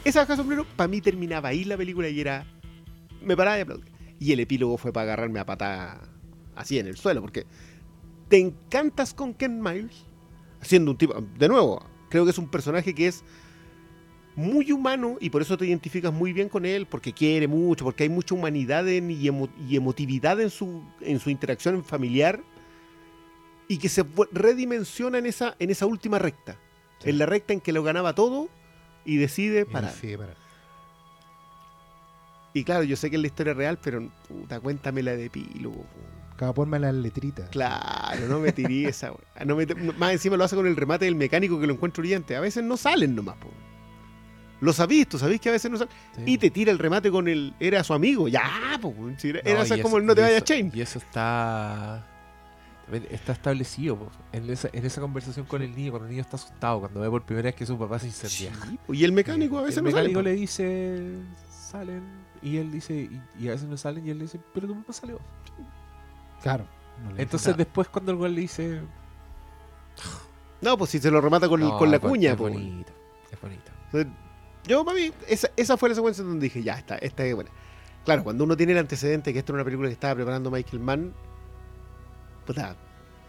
Esa 0.05 0.21
baja 0.21 0.33
de 0.33 0.37
sombrero, 0.37 0.65
para 0.77 0.87
mí 0.87 1.01
terminaba 1.01 1.49
ahí 1.49 1.65
la 1.65 1.75
película 1.75 2.07
y 2.07 2.21
era. 2.21 2.45
Me 3.21 3.35
paraba 3.35 3.57
de 3.57 3.63
aplaudir. 3.63 3.91
Y 4.19 4.31
el 4.31 4.39
epílogo 4.39 4.77
fue 4.77 4.93
para 4.93 5.03
agarrarme 5.03 5.39
a 5.41 5.45
patada 5.45 5.99
así 6.55 6.79
en 6.79 6.87
el 6.87 6.95
suelo. 6.95 7.19
Porque 7.19 7.45
te 8.29 8.39
encantas 8.39 9.13
con 9.13 9.33
Ken 9.33 9.61
Miles. 9.61 10.05
Siendo 10.61 10.91
un 10.91 10.97
tipo. 10.97 11.13
De 11.37 11.49
nuevo, 11.49 11.85
creo 12.09 12.23
que 12.23 12.31
es 12.31 12.37
un 12.37 12.49
personaje 12.49 12.95
que 12.95 13.07
es 13.07 13.23
muy 14.37 14.71
humano 14.71 15.17
y 15.19 15.29
por 15.31 15.41
eso 15.41 15.57
te 15.57 15.65
identificas 15.65 16.13
muy 16.13 16.31
bien 16.31 16.47
con 16.47 16.65
él, 16.65 16.85
porque 16.85 17.11
quiere 17.11 17.47
mucho, 17.47 17.83
porque 17.83 18.03
hay 18.03 18.09
mucha 18.09 18.35
humanidad 18.35 18.87
en- 18.87 19.11
y, 19.11 19.23
emo- 19.25 19.49
y 19.67 19.75
emotividad 19.75 20.39
en 20.39 20.49
su, 20.51 20.83
en 21.01 21.19
su 21.19 21.29
interacción 21.31 21.83
familiar 21.83 22.39
y 23.67 23.79
que 23.79 23.89
se 23.89 24.05
redimensiona 24.31 25.17
en 25.17 25.25
esa, 25.25 25.55
en 25.59 25.71
esa 25.71 25.85
última 25.87 26.19
recta, 26.19 26.55
Sí. 26.99 27.09
en 27.09 27.17
la 27.17 27.25
recta 27.25 27.51
en 27.53 27.59
que 27.61 27.73
lo 27.73 27.81
ganaba 27.83 28.13
todo 28.15 28.47
y 29.05 29.17
decide 29.17 29.61
Y 29.61 29.65
parar. 29.65 29.91
decide 29.91 30.17
parar. 30.19 30.37
Y 32.53 32.63
claro, 32.63 32.83
yo 32.83 32.95
sé 32.95 33.09
que 33.09 33.15
es 33.17 33.21
la 33.21 33.27
historia 33.27 33.53
real, 33.53 33.77
pero 33.83 34.07
puta, 34.27 34.59
cuéntamela 34.59 35.11
de 35.15 35.25
epílogo. 35.25 35.77
po. 35.83 35.99
Acaba 36.33 36.53
ponme 36.53 36.77
las 36.79 36.93
letritas. 36.93 37.49
Claro, 37.49 38.27
no 38.27 38.39
me 38.39 38.51
tiré 38.51 38.85
esa. 38.89 39.11
No 39.45 39.55
me- 39.55 39.65
más 39.97 40.11
encima 40.11 40.37
lo 40.37 40.43
hace 40.43 40.55
con 40.55 40.67
el 40.67 40.75
remate 40.75 41.05
del 41.05 41.15
mecánico 41.15 41.59
que 41.59 41.65
lo 41.67 41.73
encuentro 41.73 42.01
brillante. 42.01 42.35
A 42.35 42.39
veces 42.39 42.63
no 42.63 42.77
salen 42.77 43.15
nomás, 43.15 43.35
po. 43.37 43.49
Lo 44.59 44.73
sabís, 44.73 45.07
tú 45.07 45.19
sabés 45.19 45.39
que 45.39 45.49
a 45.49 45.51
veces 45.51 45.69
no 45.69 45.77
salen. 45.77 45.93
Sí. 46.15 46.23
Y 46.25 46.37
te 46.39 46.49
tira 46.49 46.71
el 46.71 46.79
remate 46.79 47.11
con 47.11 47.27
el. 47.27 47.53
Era 47.59 47.83
su 47.83 47.93
amigo. 47.93 48.27
Ya, 48.27 48.41
si 49.17 49.29
Era, 49.29 49.39
era 49.43 49.59
No, 49.59 49.63
esa 49.65 49.75
como 49.81 49.87
eso- 49.89 49.97
el 49.97 50.05
no 50.07 50.15
te 50.15 50.21
y 50.21 50.23
vayas, 50.23 50.37
eso- 50.37 50.45
Chain. 50.45 50.71
Y 50.73 50.81
eso 50.81 50.99
está. 50.99 52.05
Está 53.11 53.33
establecido 53.33 53.97
po. 53.97 54.09
en 54.31 54.49
esa, 54.49 54.69
en 54.71 54.85
esa 54.85 55.01
conversación 55.01 55.45
con 55.45 55.61
el 55.61 55.75
niño, 55.75 55.91
cuando 55.91 56.05
el 56.05 56.11
niño 56.11 56.21
está 56.21 56.37
asustado, 56.37 56.79
cuando 56.79 57.01
ve 57.01 57.09
por 57.09 57.21
primera 57.23 57.47
vez 57.47 57.55
que 57.55 57.65
su 57.65 57.77
papá 57.77 57.99
se 57.99 58.07
incendia. 58.07 58.53
Sí, 58.65 58.79
y 58.93 59.03
el 59.03 59.11
mecánico 59.11 59.57
a 59.57 59.61
veces 59.63 59.79
el 59.79 59.83
no 59.83 59.91
sale. 59.91 60.03
mecánico 60.07 60.21
le 60.21 60.31
dice, 60.33 61.17
salen, 61.51 62.01
y 62.41 62.55
él 62.55 62.71
dice, 62.71 62.93
y, 62.93 63.21
y 63.43 63.49
a 63.49 63.51
veces 63.51 63.67
no 63.67 63.75
salen, 63.75 64.07
y 64.07 64.11
él 64.11 64.19
le 64.19 64.23
dice, 64.23 64.39
pero 64.53 64.67
tu 64.67 64.75
papá 64.79 64.93
salió. 64.93 65.19
Claro. 66.41 66.65
no 67.03 67.11
le 67.11 67.21
Entonces 67.23 67.57
después 67.57 67.89
cuando 67.89 68.13
el 68.13 68.17
güey 68.19 68.31
le 68.33 68.39
dice, 68.41 68.79
No, 70.61 70.77
pues 70.77 70.89
si 70.91 70.99
se 70.99 71.11
lo 71.11 71.19
remata 71.19 71.49
con, 71.49 71.61
el- 71.61 71.67
"No, 71.67 71.77
con 71.77 71.91
la 71.91 71.99
cuña, 71.99 72.31
es 72.31 72.35
po. 72.37 72.43
bonito, 72.43 72.93
es 73.31 73.41
bonito. 73.41 73.71
Entonces, 73.91 74.13
yo, 74.67 74.85
para 74.85 74.99
esa, 75.27 75.49
esa 75.55 75.77
fue 75.77 75.89
la 75.89 75.95
secuencia 75.95 76.23
donde 76.23 76.45
dije, 76.45 76.61
ya, 76.63 76.75
esta, 76.75 76.97
esta 76.97 77.25
es 77.25 77.33
buena. 77.33 77.49
Claro, 78.05 78.23
cuando 78.23 78.43
uno 78.43 78.55
tiene 78.55 78.73
el 78.73 78.77
antecedente 78.77 79.33
que 79.33 79.39
esto 79.39 79.51
era 79.51 79.57
una 79.57 79.65
película 79.65 79.89
que 79.89 79.93
estaba 79.93 80.15
preparando 80.15 80.51
Michael 80.51 80.79
Mann, 80.81 81.13
puta, 82.45 82.75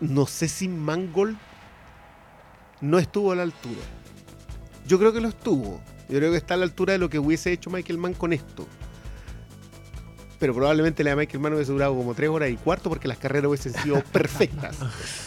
no 0.00 0.26
sé 0.26 0.48
si 0.48 0.68
Mangold 0.68 1.36
no 2.80 2.98
estuvo 2.98 3.32
a 3.32 3.36
la 3.36 3.42
altura. 3.42 3.80
Yo 4.86 4.98
creo 4.98 5.12
que 5.12 5.20
lo 5.20 5.28
estuvo. 5.28 5.80
Yo 6.08 6.18
creo 6.18 6.30
que 6.30 6.38
está 6.38 6.54
a 6.54 6.56
la 6.58 6.64
altura 6.64 6.92
de 6.92 6.98
lo 6.98 7.10
que 7.10 7.18
hubiese 7.18 7.52
hecho 7.52 7.70
Michael 7.70 7.98
Mann 7.98 8.14
con 8.14 8.32
esto. 8.32 8.66
Pero 10.38 10.54
probablemente 10.54 11.02
la 11.02 11.10
de 11.10 11.16
Michael 11.16 11.40
Mann 11.40 11.54
hubiese 11.54 11.72
durado 11.72 11.96
como 11.96 12.14
tres 12.14 12.30
horas 12.30 12.48
y 12.50 12.54
cuarto 12.56 12.88
porque 12.88 13.08
las 13.08 13.18
carreras 13.18 13.48
hubiesen 13.48 13.72
sido 13.74 14.00
perfectas. 14.12 14.76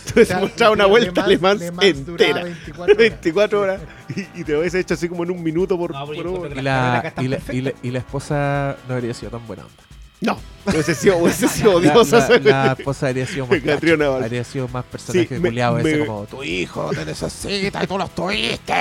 Entonces 0.06 0.28
sea, 0.30 0.40
mostraba 0.40 0.72
una 0.72 0.86
Le 0.86 0.90
vuelta 0.90 1.26
Mans- 1.40 1.60
Le 1.60 1.72
Mans 1.72 1.84
entera. 1.84 2.44
24 2.46 2.84
horas. 2.86 2.98
24 2.98 3.60
horas 3.62 3.82
y, 4.16 4.40
y 4.40 4.44
te 4.46 4.58
hubiese 4.58 4.80
hecho 4.80 4.94
así 4.94 5.10
como 5.10 5.24
en 5.24 5.32
un 5.32 5.44
minuto 5.44 5.78
por, 5.78 5.92
No, 5.92 6.06
por 6.06 6.28
hora. 6.28 6.56
Y 6.60 6.62
la, 6.64 7.14
y, 7.20 7.28
la, 7.28 7.40
y, 7.52 7.62
la, 7.62 7.74
y 7.84 7.92
la 7.92 8.00
esposa 8.00 8.78
no 8.88 8.94
habría 8.96 9.14
sido 9.14 9.32
tan 9.32 9.46
buena 9.46 9.64
onda. 9.64 9.84
No, 10.22 10.40
hubiese 10.72 10.94
sido, 10.96 11.18
hubiese 11.18 11.48
sido 11.50 11.82
La, 11.82 11.92
odiosa. 11.94 12.40
la- 12.40 12.72
esposa 12.78 13.08
habría 13.08 13.26
sido 13.26 13.48
más 13.48 13.62
macho, 13.66 14.14
habría 14.14 14.44
sido 14.46 14.68
más 14.70 14.86
personaje 14.86 15.28
Sí, 15.36 15.42
culiado 15.42 15.80
ese 15.80 15.98
me- 15.98 16.06
como 16.06 16.26
tu 16.26 16.42
hijo 16.44 16.90
te 16.94 17.04
necesita 17.04 17.84
y 17.84 17.88
tú 17.88 17.98
lo 17.98 18.08
tuviste. 18.08 18.74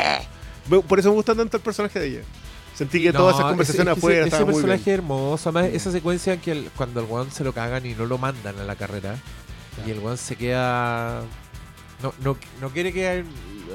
Por 0.86 0.98
eso 1.00 1.08
me 1.08 1.14
gusta 1.16 1.34
tanto 1.34 1.56
el 1.56 1.62
personaje 1.62 1.98
de 1.98 2.06
ella. 2.06 2.20
Sentí 2.80 3.02
que 3.02 3.12
todas 3.12 3.34
esas 3.34 3.44
No, 3.44 3.50
conversaciones 3.50 3.92
ese, 3.92 3.98
afuera 3.98 4.26
ese, 4.26 4.36
ese 4.36 4.44
personaje 4.46 4.90
hermoso, 4.90 5.50
además 5.50 5.70
esa 5.74 5.92
secuencia 5.92 6.32
en 6.32 6.40
que 6.40 6.52
el- 6.52 6.70
cuando 6.76 7.00
el 7.00 7.06
weón 7.06 7.30
se 7.30 7.44
lo 7.44 7.52
cagan 7.52 7.84
y 7.84 7.94
no 7.94 8.06
lo 8.06 8.16
mandan 8.16 8.58
a 8.58 8.64
la 8.64 8.74
carrera 8.74 9.16
y 9.86 9.90
el 9.90 9.98
weón 9.98 10.16
se 10.16 10.34
queda 10.36 11.20
no, 12.02 12.14
no, 12.24 12.36
no 12.62 12.70
quiere 12.70 12.90
que 12.92 13.18
el, 13.18 13.26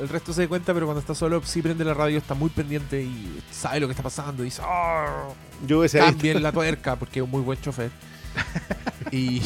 el 0.01 0.09
resto 0.09 0.33
se 0.33 0.41
dé 0.41 0.47
cuenta, 0.47 0.73
pero 0.73 0.87
cuando 0.87 0.99
está 1.01 1.13
solo 1.13 1.39
sí 1.45 1.61
prende 1.61 1.85
la 1.85 1.93
radio, 1.93 2.17
está 2.17 2.33
muy 2.33 2.49
pendiente 2.49 3.03
y 3.03 3.39
sabe 3.51 3.79
lo 3.79 3.85
que 3.87 3.91
está 3.91 4.01
pasando 4.03 4.41
y 4.41 4.45
dice 4.45 4.63
"Ah, 4.65 5.27
Yo 5.67 5.83
cambien 5.91 6.41
la 6.41 6.51
tuerca 6.51 6.95
porque 6.95 7.19
es 7.19 7.23
un 7.23 7.29
muy 7.29 7.41
buen 7.41 7.61
chofer. 7.61 7.91
y, 9.11 9.37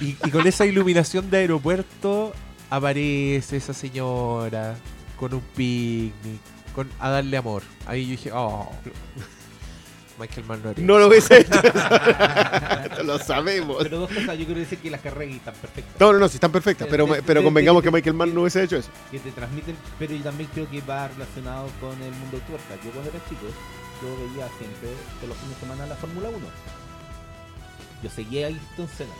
y, 0.00 0.16
y 0.24 0.30
con 0.30 0.46
esa 0.46 0.64
iluminación 0.64 1.28
de 1.30 1.38
aeropuerto 1.38 2.32
aparece 2.70 3.56
esa 3.56 3.74
señora 3.74 4.76
con 5.18 5.34
un 5.34 5.40
picnic, 5.56 6.40
con, 6.74 6.88
a 6.98 7.10
darle 7.10 7.36
amor. 7.36 7.62
Ahí 7.86 8.04
yo 8.04 8.10
dije, 8.12 8.30
oh, 8.32 8.70
Michael 10.18 10.46
Mann 10.46 10.62
no 10.78 10.98
lo 10.98 10.98
eso". 10.98 11.08
hubiese 11.08 11.38
hecho. 11.40 11.60
Lo 13.04 13.18
sabemos. 13.20 13.76
Pero 13.82 14.00
dos 14.00 14.08
cosas, 14.10 14.36
yo 14.36 14.44
quiero 14.44 14.58
decir 14.60 14.78
que 14.78 14.90
las 14.90 15.00
carreras 15.00 15.36
están 15.36 15.54
perfectas. 15.54 15.94
No, 16.00 16.12
no, 16.12 16.18
no, 16.18 16.28
sí 16.28 16.34
están 16.36 16.50
perfectas, 16.50 16.88
pero, 16.90 17.06
De- 17.06 17.22
pero 17.22 17.40
de- 17.40 17.44
convengamos 17.44 17.82
de- 17.82 17.88
que 17.88 17.94
Michael 17.94 18.14
Mann 18.16 18.34
no 18.34 18.40
hubiese 18.42 18.64
hecho 18.64 18.76
eso. 18.76 18.90
que 19.12 19.20
te 19.20 19.30
transmiten, 19.30 19.76
pero 19.98 20.14
yo 20.14 20.22
también 20.24 20.50
creo 20.52 20.68
que 20.68 20.80
va 20.80 21.06
relacionado 21.08 21.68
con 21.80 21.90
el 22.02 22.10
mundo 22.12 22.38
tuerca. 22.48 22.74
Yo 22.84 22.90
cuando 22.90 23.10
era 23.10 23.20
chico, 23.28 23.46
yo 24.02 24.08
veía 24.28 24.48
siempre 24.58 24.88
de 25.20 25.26
los 25.28 25.36
fines 25.36 25.54
de 25.54 25.60
semana 25.60 25.86
la 25.86 25.94
Fórmula 25.94 26.28
1. 26.28 26.38
Yo 28.02 28.10
seguía 28.10 28.46
a 28.46 28.48
Ayrton 28.48 28.88
Senna. 28.88 29.14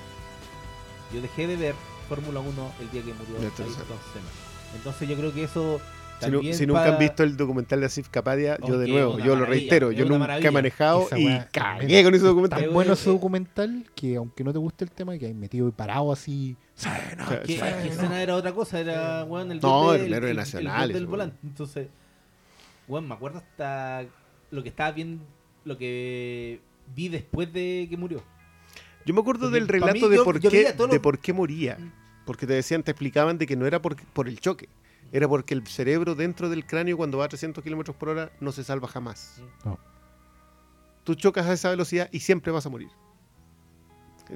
Yo 1.14 1.20
dejé 1.22 1.46
de 1.46 1.56
ver 1.56 1.74
Fórmula 2.08 2.40
1 2.40 2.72
el 2.80 2.90
día 2.90 3.02
que 3.02 3.14
murió 3.14 3.36
Ayrton. 3.38 3.66
Senna. 3.72 4.30
Entonces 4.74 5.08
yo 5.08 5.16
creo 5.16 5.32
que 5.32 5.44
eso 5.44 5.80
Si, 6.26 6.30
no- 6.30 6.40
nunca 6.42 6.80
para- 6.82 6.92
han 6.94 6.98
visto 6.98 7.22
el 7.22 7.36
documental 7.36 7.80
de 7.80 7.86
Asif 7.86 8.08
Kapadia, 8.08 8.58
yo 8.66 8.78
de 8.78 8.84
Ok, 8.86 8.90
nuevo, 8.90 9.18
yo 9.18 9.36
lo 9.36 9.44
reitero, 9.46 9.92
yo 9.92 10.04
nunca 10.04 10.38
he 10.38 10.50
manejado 10.50 11.02
Esa 11.06 11.18
y 11.18 11.40
cagué 11.52 12.02
con 12.04 12.14
ese 12.14 12.24
documental. 12.24 12.62
Tan 12.64 12.72
bueno 12.72 12.92
es- 12.92 13.00
ese 13.00 13.10
documental 13.10 13.84
que 13.94 14.16
aunque 14.16 14.42
no 14.44 14.52
te 14.52 14.58
guste 14.58 14.84
el 14.84 14.90
tema, 14.90 15.16
que 15.18 15.26
hay 15.26 15.34
metido 15.34 15.68
y 15.68 15.72
parado 15.72 16.12
así. 16.12 16.56
Sena, 16.74 17.24
O 17.24 17.28
sea, 17.28 17.42
que, 17.42 17.56
Sena. 17.58 17.82
que 17.82 17.92
Senna 17.92 18.22
era 18.22 18.36
otra 18.36 18.52
cosa, 18.52 18.80
era 18.80 19.24
weón, 19.24 19.50
el 19.52 19.60
No, 19.60 19.92
del- 19.92 20.02
el 20.06 20.14
héroe 20.14 20.34
nacional, 20.34 20.90
el 20.90 20.94
del 20.94 21.06
volante. 21.06 21.36
Entonces, 21.44 21.88
weón, 22.86 23.06
me 23.08 23.14
acuerdo 23.14 23.38
hasta 23.38 24.04
lo 24.50 24.62
que 24.62 24.68
estaba 24.68 24.92
bien, 24.92 25.20
lo 25.64 25.76
que 25.76 26.60
vi 26.94 27.08
después 27.08 27.52
de 27.52 27.86
que 27.90 27.96
murió. 27.96 28.22
Yo 29.04 29.14
me 29.14 29.20
acuerdo 29.20 29.42
Porque 29.46 29.54
del 29.60 29.68
relato 29.68 29.92
mí 29.94 30.00
de, 30.08 30.16
yo- 30.16 30.24
por 30.24 30.40
yo 30.40 30.50
qué, 30.50 30.72
de 30.72 31.00
por 31.00 31.18
qué 31.18 31.32
moría. 31.32 31.78
Porque 32.26 32.46
te 32.46 32.52
decían, 32.52 32.82
te 32.82 32.90
explicaban 32.90 33.38
de 33.38 33.46
que 33.46 33.56
no 33.56 33.66
era 33.66 33.80
por, 33.80 33.96
por 34.12 34.28
el 34.28 34.38
choque. 34.38 34.68
Era 35.12 35.26
porque 35.28 35.54
el 35.54 35.66
cerebro 35.66 36.14
dentro 36.14 36.48
del 36.50 36.66
cráneo 36.66 36.96
cuando 36.96 37.18
va 37.18 37.24
a 37.24 37.28
300 37.28 37.64
kilómetros 37.64 37.96
por 37.96 38.10
hora 38.10 38.30
no 38.40 38.52
se 38.52 38.62
salva 38.64 38.88
jamás. 38.88 39.40
No. 39.64 39.78
Tú 41.04 41.14
chocas 41.14 41.46
a 41.46 41.52
esa 41.54 41.70
velocidad 41.70 42.08
y 42.12 42.20
siempre 42.20 42.52
vas 42.52 42.66
a 42.66 42.68
morir. 42.68 42.88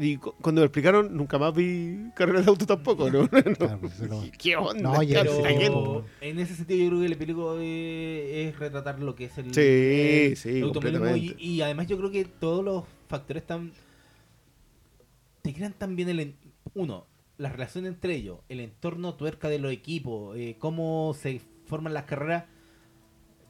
Y 0.00 0.16
cu- 0.16 0.32
cuando 0.40 0.62
me 0.62 0.64
explicaron, 0.64 1.14
nunca 1.14 1.38
más 1.38 1.54
vi 1.54 2.10
carreras 2.16 2.46
de 2.46 2.50
auto 2.50 2.64
tampoco. 2.64 3.10
¿no? 3.10 3.28
Claro, 3.28 3.78
pues, 3.78 3.92
eso 4.00 4.06
no- 4.06 4.24
¿Qué 4.38 4.56
onda? 4.56 4.80
No, 4.82 5.02
el-. 5.02 5.08
Pero 5.58 6.06
en 6.22 6.38
ese 6.38 6.54
sentido 6.56 6.80
yo 6.84 6.88
creo 6.88 7.00
que 7.00 7.06
el 7.06 7.12
epílogo 7.12 7.56
eh, 7.60 8.48
es 8.48 8.58
retratar 8.58 8.98
lo 9.00 9.14
que 9.14 9.26
es 9.26 9.36
el, 9.36 9.52
Sí, 9.52 9.60
el 9.60 10.36
sí, 10.38 10.60
automovilismo 10.62 11.04
completamente. 11.06 11.42
y, 11.44 11.50
y 11.56 11.60
además 11.60 11.86
yo 11.88 11.98
creo 11.98 12.10
que 12.10 12.24
todos 12.24 12.64
los 12.64 12.84
factores 13.08 13.42
están 13.42 13.72
te 15.42 15.52
crean 15.52 15.74
también 15.74 16.08
el 16.08 16.34
uno 16.72 17.04
la 17.42 17.50
relación 17.50 17.86
entre 17.86 18.14
ellos 18.14 18.38
el 18.48 18.60
entorno 18.60 19.16
tuerca 19.16 19.48
de 19.48 19.58
los 19.58 19.72
equipos 19.72 20.36
eh, 20.36 20.56
cómo 20.58 21.12
se 21.14 21.40
forman 21.66 21.92
las 21.92 22.04
carreras 22.04 22.44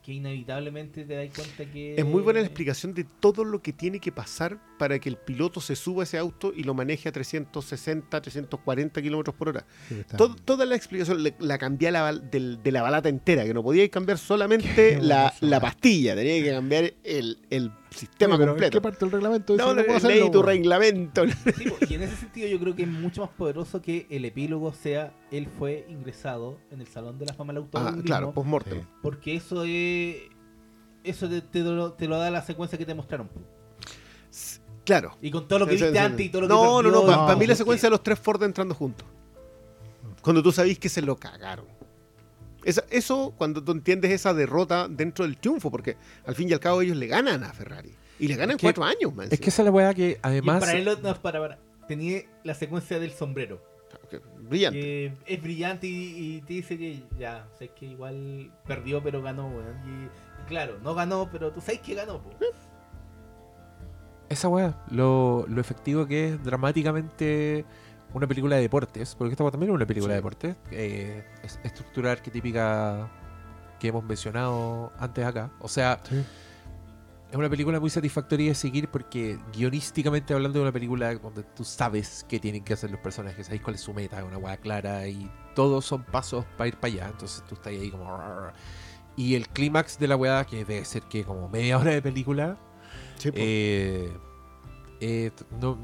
que 0.02 0.12
inevitablemente 0.12 1.04
te 1.04 1.14
das 1.14 1.28
cuenta 1.34 1.64
que 1.72 1.94
Es 1.94 2.04
muy 2.04 2.22
buena 2.22 2.40
la 2.40 2.46
explicación 2.46 2.92
de 2.92 3.04
todo 3.04 3.44
lo 3.44 3.62
que 3.62 3.72
tiene 3.72 4.00
que 4.00 4.10
pasar 4.10 4.58
para 4.78 4.98
que 4.98 5.08
el 5.08 5.16
piloto 5.16 5.60
se 5.60 5.76
suba 5.76 6.02
a 6.02 6.04
ese 6.04 6.18
auto 6.18 6.52
y 6.56 6.64
lo 6.64 6.74
maneje 6.74 7.08
a 7.08 7.12
360, 7.12 8.20
340 8.20 9.00
kilómetros 9.00 9.36
por 9.36 9.50
hora. 9.50 9.64
sí, 9.88 9.94
está- 10.00 10.16
Tod- 10.16 10.40
toda 10.44 10.66
la 10.66 10.74
explicación 10.74 11.22
le- 11.22 11.34
la 11.38 11.56
cambié 11.56 11.92
la 11.92 12.02
bal- 12.02 12.30
del- 12.30 12.60
de 12.62 12.72
la 12.72 12.82
balata 12.82 13.08
entera, 13.08 13.44
que 13.44 13.54
no 13.54 13.62
podía 13.62 13.88
cambiar 13.90 14.18
solamente 14.18 15.00
la, 15.00 15.32
pastilla, 15.60 16.16
tenía 16.16 16.42
que 16.42 16.50
cambiar 16.50 16.92
el, 17.04 17.38
el 17.50 17.70
sistema 17.90 18.34
Oye, 18.34 18.38
pero 18.40 18.42
¿en 18.42 18.48
completo. 18.56 18.78
¿Qué 18.78 18.80
parte 18.80 19.04
del 19.04 19.12
reglamento 19.12 19.56
No, 19.56 19.68
que 19.74 19.82
no, 19.82 19.86
puedo 19.86 20.08
leí 20.08 20.30
tu 20.30 20.42
reglamento. 20.42 21.24
Sí, 21.28 21.64
y 21.90 21.94
en 21.94 22.02
ese 22.02 22.16
sentido 22.16 22.48
yo 22.48 22.58
creo 22.58 22.74
que 22.74 22.82
es 22.82 22.88
mucho 22.88 23.20
más 23.20 23.30
poderoso 23.30 23.80
que 23.82 24.06
el 24.10 24.24
epílogo 24.24 24.72
sea 24.72 25.12
él 25.30 25.46
fue 25.58 25.86
ingresado 25.88 26.58
en 26.70 26.80
el 26.80 26.86
salón 26.86 27.18
de 27.18 27.26
la 27.26 27.34
fama 27.34 27.52
del 27.52 27.62
Ah, 27.62 27.64
automovilismo 27.66 28.04
claro, 28.06 28.32
post-mortem. 28.32 28.82
Porque 29.02 29.34
eso 29.36 29.64
es 29.64 29.91
eso 31.04 31.28
te, 31.28 31.40
te 31.40 31.60
lo, 31.60 31.92
te 31.92 32.06
lo 32.08 32.18
da 32.18 32.30
la 32.30 32.42
secuencia 32.42 32.76
que 32.78 32.86
te 32.86 32.94
mostraron. 32.94 33.28
Claro. 34.84 35.16
y 35.22 35.30
con 35.30 35.46
todo 35.46 35.60
lo 35.60 35.66
que 35.66 35.78
Sí, 35.78 35.84
viste 35.84 35.92
sí. 35.98 36.04
antes 36.04 36.26
y 36.26 36.28
todo 36.28 36.42
lo 36.42 36.48
que 36.48 36.54
No, 36.54 36.82
no, 36.82 36.90
no, 36.90 37.00
perdió, 37.02 37.16
para 37.16 37.32
no, 37.34 37.38
mí 37.38 37.46
la 37.46 37.54
secuencia 37.54 37.86
de 37.86 37.90
los 37.92 38.02
tres 38.02 38.18
Ford 38.18 38.42
entrando 38.42 38.74
juntos. 38.74 39.06
Cuando 40.22 40.42
tú 40.42 40.50
sabís 40.50 40.78
que 40.78 40.88
se 40.88 41.02
lo 41.02 41.16
cagaron. 41.16 41.66
Esa- 42.64 42.84
eso, 42.90 43.32
cuando 43.36 43.62
tú 43.62 43.72
entiendes 43.72 44.10
esa 44.12 44.34
derrota 44.34 44.88
dentro 44.88 45.24
del 45.24 45.36
triunfo, 45.36 45.70
porque 45.70 45.96
al 46.26 46.34
fin 46.34 46.48
y 46.48 46.52
al 46.52 46.60
cabo 46.60 46.82
ellos 46.82 46.96
le 46.96 47.06
ganan 47.06 47.44
a 47.44 47.52
Ferrari. 47.52 47.94
Y 48.18 48.28
le 48.28 48.34
ganan 48.36 48.56
Es 48.56 48.56
que- 48.60 48.66
cuatro 48.66 48.84
años, 48.84 49.14
man. 49.14 49.28
Es 49.30 49.38
que 49.40 49.50
esa 49.50 49.62
es 49.62 49.66
la 49.66 49.70
weá 49.72 49.94
que 49.94 50.10
y 50.10 50.16
además. 50.22 50.62
no, 50.84 51.14
para, 51.22 51.40
para, 51.40 51.58
tenía 51.86 52.22
la 52.44 52.54
secuencia 52.54 52.98
del 52.98 53.12
sombrero 53.12 53.62
Brillante. 54.40 54.78
que 54.80 55.12
es 55.26 55.42
brillante 55.42 55.86
y, 55.86 56.36
y 56.36 56.40
te 56.42 56.52
dice 56.54 56.76
que 56.78 57.02
ya 57.18 57.46
sé 57.58 57.68
que 57.68 57.86
igual 57.86 58.50
perdió 58.66 59.02
pero 59.02 59.22
ganó 59.22 59.46
weón. 59.48 59.76
y, 59.86 60.48
claro 60.48 60.78
no 60.82 60.94
ganó 60.94 61.28
pero 61.30 61.52
tú 61.52 61.60
sabes 61.60 61.80
que 61.80 61.94
ganó 61.94 62.20
po. 62.22 62.30
Esa 64.28 64.48
weá, 64.48 64.74
lo, 64.90 65.44
lo 65.48 65.60
efectivo 65.60 66.06
que 66.06 66.30
es 66.30 66.42
dramáticamente 66.42 67.64
una 68.14 68.26
película 68.26 68.56
de 68.56 68.62
deportes, 68.62 69.14
porque 69.14 69.32
esta 69.32 69.44
weá 69.44 69.50
también 69.50 69.70
es 69.72 69.74
una 69.76 69.86
película 69.86 70.10
Sí. 70.10 70.14
de 70.14 70.16
deportes, 70.16 70.56
eh, 70.70 71.24
es- 71.42 71.60
estructura 71.64 72.12
arquetípica 72.12 73.10
que 73.78 73.88
hemos 73.88 74.04
mencionado 74.04 74.92
antes 74.98 75.24
acá. 75.24 75.50
O 75.60 75.68
sea, 75.68 75.98
Sí. 76.02 76.24
Es 77.32 77.38
una 77.38 77.48
película 77.48 77.80
muy 77.80 77.88
satisfactoria 77.88 78.50
de 78.50 78.54
seguir 78.54 78.88
porque 78.88 79.38
guionísticamente 79.54 80.34
hablando 80.34 80.58
de 80.58 80.64
una 80.64 80.72
película 80.72 81.14
donde 81.14 81.42
tú 81.42 81.64
sabes 81.64 82.26
qué 82.28 82.38
tienen 82.38 82.62
que 82.62 82.74
hacer 82.74 82.90
los 82.90 83.00
personajes, 83.00 83.46
sabes 83.46 83.62
cuál 83.62 83.76
es 83.76 83.80
su 83.80 83.94
meta, 83.94 84.22
una 84.22 84.36
hueá 84.36 84.58
clara 84.58 85.08
y 85.08 85.30
todos 85.54 85.86
son 85.86 86.04
pasos 86.04 86.44
para 86.58 86.68
ir 86.68 86.76
para 86.76 86.92
allá. 86.92 87.08
Entonces 87.08 87.42
tú 87.48 87.54
estás 87.54 87.68
ahí 87.68 87.90
como... 87.90 88.18
Y 89.16 89.34
el 89.34 89.48
clímax 89.48 89.98
de 89.98 90.08
la 90.08 90.16
weá, 90.16 90.44
que 90.44 90.64
debe 90.64 90.84
ser 90.84 91.04
que 91.04 91.24
como 91.24 91.48
media 91.48 91.78
hora 91.78 91.92
de 91.92 92.02
película, 92.02 92.58
Sí, 93.16 93.30
eh, 93.34 94.12
eh, 95.00 95.30
no, 95.58 95.78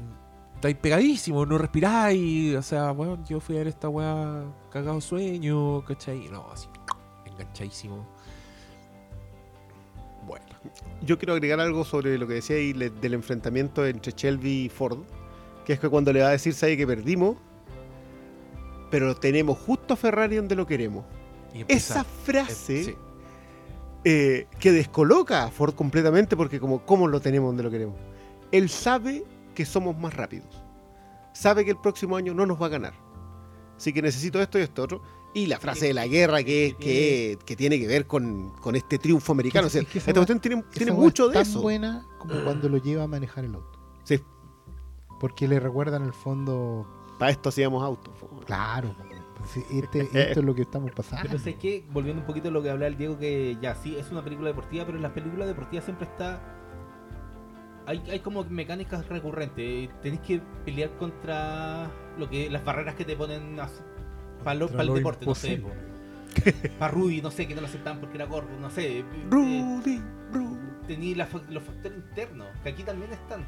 estáis 0.55 0.75
pegadísimo, 0.75 1.45
no 1.45 1.57
respiráis. 1.57 2.55
O 2.55 2.61
sea, 2.61 2.91
bueno, 2.91 3.23
yo 3.27 3.39
fui 3.39 3.55
a 3.55 3.59
ver 3.59 3.69
esta 3.69 3.89
weá 3.89 4.43
cagado 4.69 5.01
sueño, 5.01 5.83
¿cachai? 5.85 6.27
No, 6.29 6.47
así, 6.51 6.67
enganchadísimo. 7.25 8.05
Yo 11.01 11.17
quiero 11.17 11.33
agregar 11.33 11.59
algo 11.59 11.85
sobre 11.85 12.17
lo 12.17 12.27
que 12.27 12.35
decía 12.35 12.57
ahí 12.57 12.73
del 12.73 13.13
enfrentamiento 13.13 13.85
entre 13.85 14.11
Shelby 14.11 14.65
y 14.65 14.69
Ford. 14.69 14.99
Que 15.65 15.73
es 15.73 15.79
que 15.79 15.89
cuando 15.89 16.11
le 16.11 16.21
va 16.21 16.29
a 16.29 16.31
decir, 16.31 16.53
sabe 16.53 16.77
que 16.77 16.87
perdimos, 16.87 17.37
pero 18.89 19.15
tenemos 19.15 19.57
justo 19.57 19.93
a 19.93 19.97
Ferrari 19.97 20.37
donde 20.37 20.55
lo 20.55 20.65
queremos. 20.65 21.05
Esa 21.67 22.03
frase 22.03 22.81
eh, 22.81 22.83
sí. 22.83 22.95
eh, 24.03 24.47
que 24.59 24.71
descoloca 24.71 25.43
a 25.43 25.51
Ford 25.51 25.73
completamente 25.73 26.37
porque 26.37 26.59
como 26.59 26.85
¿cómo 26.85 27.07
lo 27.07 27.19
tenemos 27.19 27.49
donde 27.49 27.63
lo 27.63 27.71
queremos? 27.71 27.95
Él 28.51 28.69
sabe 28.69 29.23
que 29.55 29.65
somos 29.65 29.97
más 29.97 30.13
rápidos. 30.13 30.63
Sabe 31.33 31.65
que 31.65 31.71
el 31.71 31.77
próximo 31.77 32.15
año 32.15 32.33
no 32.33 32.45
nos 32.45 32.61
va 32.61 32.67
a 32.67 32.69
ganar. 32.69 32.93
Así 33.77 33.93
que 33.93 34.01
necesito 34.01 34.41
esto 34.41 34.59
y 34.59 34.63
esto 34.63 34.83
otro. 34.83 35.01
Y 35.39 35.45
la 35.47 35.59
frase 35.59 35.87
de 35.87 35.93
la 35.93 36.07
guerra 36.07 36.43
que, 36.43 36.75
que, 36.79 37.37
que 37.45 37.55
tiene 37.55 37.79
que 37.79 37.87
ver 37.87 38.05
con, 38.07 38.49
con 38.61 38.75
este 38.75 38.97
triunfo 38.97 39.31
americano. 39.31 39.67
O 39.67 39.69
sea, 39.69 39.81
Es 39.81 39.87
que 39.87 39.99
esta 39.99 40.13
cuestión 40.13 40.39
tiene, 40.39 40.91
mucho 40.91 41.25
es 41.25 41.29
de 41.29 41.33
tan 41.35 41.41
eso. 41.43 41.61
buena 41.61 42.05
como 42.17 42.35
cuando 42.43 42.67
lo 42.69 42.77
lleva 42.77 43.03
a 43.03 43.07
manejar 43.07 43.45
el 43.45 43.55
auto. 43.55 43.79
Sí, 44.03 44.19
Porque 45.19 45.47
le 45.47 45.59
recuerda 45.59 45.97
en 45.97 46.03
el 46.03 46.13
fondo, 46.13 46.87
para 47.17 47.31
esto 47.31 47.49
hacíamos 47.49 47.83
autos. 47.83 48.13
po. 48.19 48.39
claro, 48.45 48.95
pues, 49.37 49.65
este, 49.71 50.01
esto 50.01 50.39
es 50.41 50.45
lo 50.45 50.53
que 50.53 50.63
estamos 50.63 50.91
pasando. 50.91 51.23
Pero 51.27 51.39
sé 51.39 51.55
que, 51.55 51.85
volviendo 51.91 52.21
un 52.21 52.27
poquito 52.27 52.49
a 52.49 52.51
lo 52.51 52.61
que 52.61 52.69
hablaba 52.69 52.87
el 52.87 52.97
Diego, 52.97 53.17
que 53.17 53.57
ya 53.61 53.75
sí, 53.75 53.95
es 53.97 54.11
una 54.11 54.23
película 54.23 54.49
deportiva, 54.49 54.85
pero 54.85 54.97
en 54.97 55.03
las 55.03 55.13
películas 55.13 55.47
deportivas 55.47 55.85
siempre 55.85 56.07
está. 56.07 56.41
Hay, 57.85 58.03
hay 58.11 58.19
como 58.19 58.43
mecánicas 58.43 59.07
recurrentes. 59.07 59.89
Tenéis 60.01 60.21
que 60.21 60.41
pelear 60.65 60.91
contra 60.97 61.89
lo 62.17 62.29
que 62.29 62.49
las 62.49 62.63
barreras 62.63 62.95
que 62.95 63.05
te 63.05 63.15
ponen 63.15 63.59
para 64.43 64.59
Contra 64.59 64.81
el 64.83 64.93
deporte, 64.93 65.25
no 65.25 65.35
sé. 65.35 65.53
imposible. 65.53 65.89
Para 66.77 66.91
Rudy, 66.91 67.21
no 67.21 67.31
sé, 67.31 67.47
que 67.47 67.55
no 67.55 67.61
lo 67.61 67.67
aceptaban 67.67 67.99
porque 67.99 68.15
era 68.17 68.25
gordo, 68.25 68.49
no 68.59 68.69
sé. 68.69 68.99
eh, 68.99 69.05
Rudy, 69.29 70.01
Rudy. 70.31 70.59
Tení 70.87 71.15
la 71.15 71.25
fa- 71.25 71.41
los 71.49 71.63
factores 71.63 71.97
internos, 71.97 72.47
que 72.63 72.69
aquí 72.69 72.83
también 72.83 73.11
están. 73.11 73.45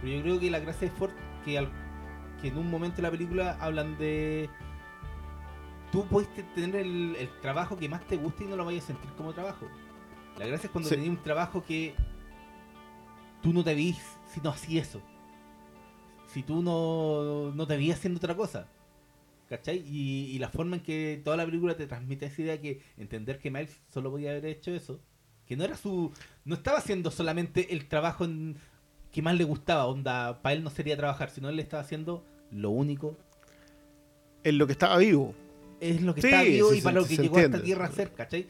Pero 0.00 0.16
yo 0.16 0.22
creo 0.22 0.40
que 0.40 0.50
la 0.50 0.58
gracia 0.58 0.88
de 0.88 0.94
Ford, 0.96 1.12
que, 1.44 1.58
al- 1.58 1.70
que 2.40 2.48
en 2.48 2.58
un 2.58 2.70
momento 2.70 2.96
de 2.96 3.02
la 3.02 3.10
película 3.10 3.56
hablan 3.60 3.96
de. 3.98 4.50
Tú 5.92 6.06
puedes 6.06 6.32
te- 6.34 6.42
tener 6.42 6.76
el, 6.76 7.16
el 7.18 7.28
trabajo 7.40 7.76
que 7.76 7.88
más 7.88 8.00
te 8.06 8.16
guste 8.16 8.44
y 8.44 8.46
no 8.48 8.56
lo 8.56 8.64
vayas 8.64 8.84
a 8.84 8.86
sentir 8.88 9.10
como 9.12 9.32
trabajo. 9.32 9.66
La 10.38 10.46
gracia 10.46 10.66
es 10.66 10.72
cuando 10.72 10.88
Sí. 10.88 10.94
tenías 10.96 11.10
un 11.16 11.22
trabajo 11.22 11.62
que 11.62 11.94
tú 13.42 13.52
no 13.52 13.62
te 13.62 13.74
veís 13.74 14.00
si 14.26 14.40
no 14.40 14.50
hacías 14.50 14.88
eso. 14.88 15.02
Si 16.26 16.42
tú 16.42 16.62
no, 16.62 17.52
no 17.54 17.66
te 17.66 17.76
veías 17.76 17.98
haciendo 17.98 18.16
otra 18.18 18.34
cosa. 18.34 18.66
¿Cachai? 19.52 19.82
Y, 19.86 20.30
y 20.34 20.38
la 20.38 20.48
forma 20.48 20.76
en 20.76 20.82
que 20.82 21.20
toda 21.22 21.36
la 21.36 21.44
película 21.44 21.76
te 21.76 21.86
transmite 21.86 22.24
esa 22.24 22.40
idea 22.40 22.58
que 22.58 22.80
entender 22.96 23.38
que 23.38 23.50
Miles 23.50 23.82
solo 23.92 24.10
podía 24.10 24.30
haber 24.30 24.46
hecho 24.46 24.70
eso, 24.70 24.98
que 25.46 25.58
no 25.58 25.64
era 25.64 25.76
su. 25.76 26.10
No 26.46 26.54
estaba 26.54 26.78
haciendo 26.78 27.10
solamente 27.10 27.74
el 27.74 27.86
trabajo 27.86 28.24
en- 28.24 28.56
que 29.12 29.20
más 29.20 29.36
le 29.36 29.44
gustaba, 29.44 29.84
onda, 29.84 30.40
para 30.40 30.54
él 30.54 30.64
no 30.64 30.70
sería 30.70 30.96
trabajar, 30.96 31.28
sino 31.28 31.50
él 31.50 31.58
estaba 31.60 31.82
haciendo 31.82 32.24
lo 32.50 32.70
único, 32.70 33.14
En 34.42 34.56
lo 34.56 34.66
que 34.66 34.72
estaba 34.72 34.96
vivo. 34.96 35.34
es 35.80 36.00
lo 36.00 36.14
que 36.14 36.22
Sí, 36.22 36.28
está 36.28 36.42
vivo 36.44 36.70
sí, 36.72 36.78
y 36.78 36.80
para 36.80 36.94
lo 37.00 37.06
que 37.06 37.16
llegó 37.18 37.36
entiende. 37.38 37.60
tierra 37.60 37.84
a 37.84 37.92
ser, 37.92 38.12
¿cachai? 38.14 38.46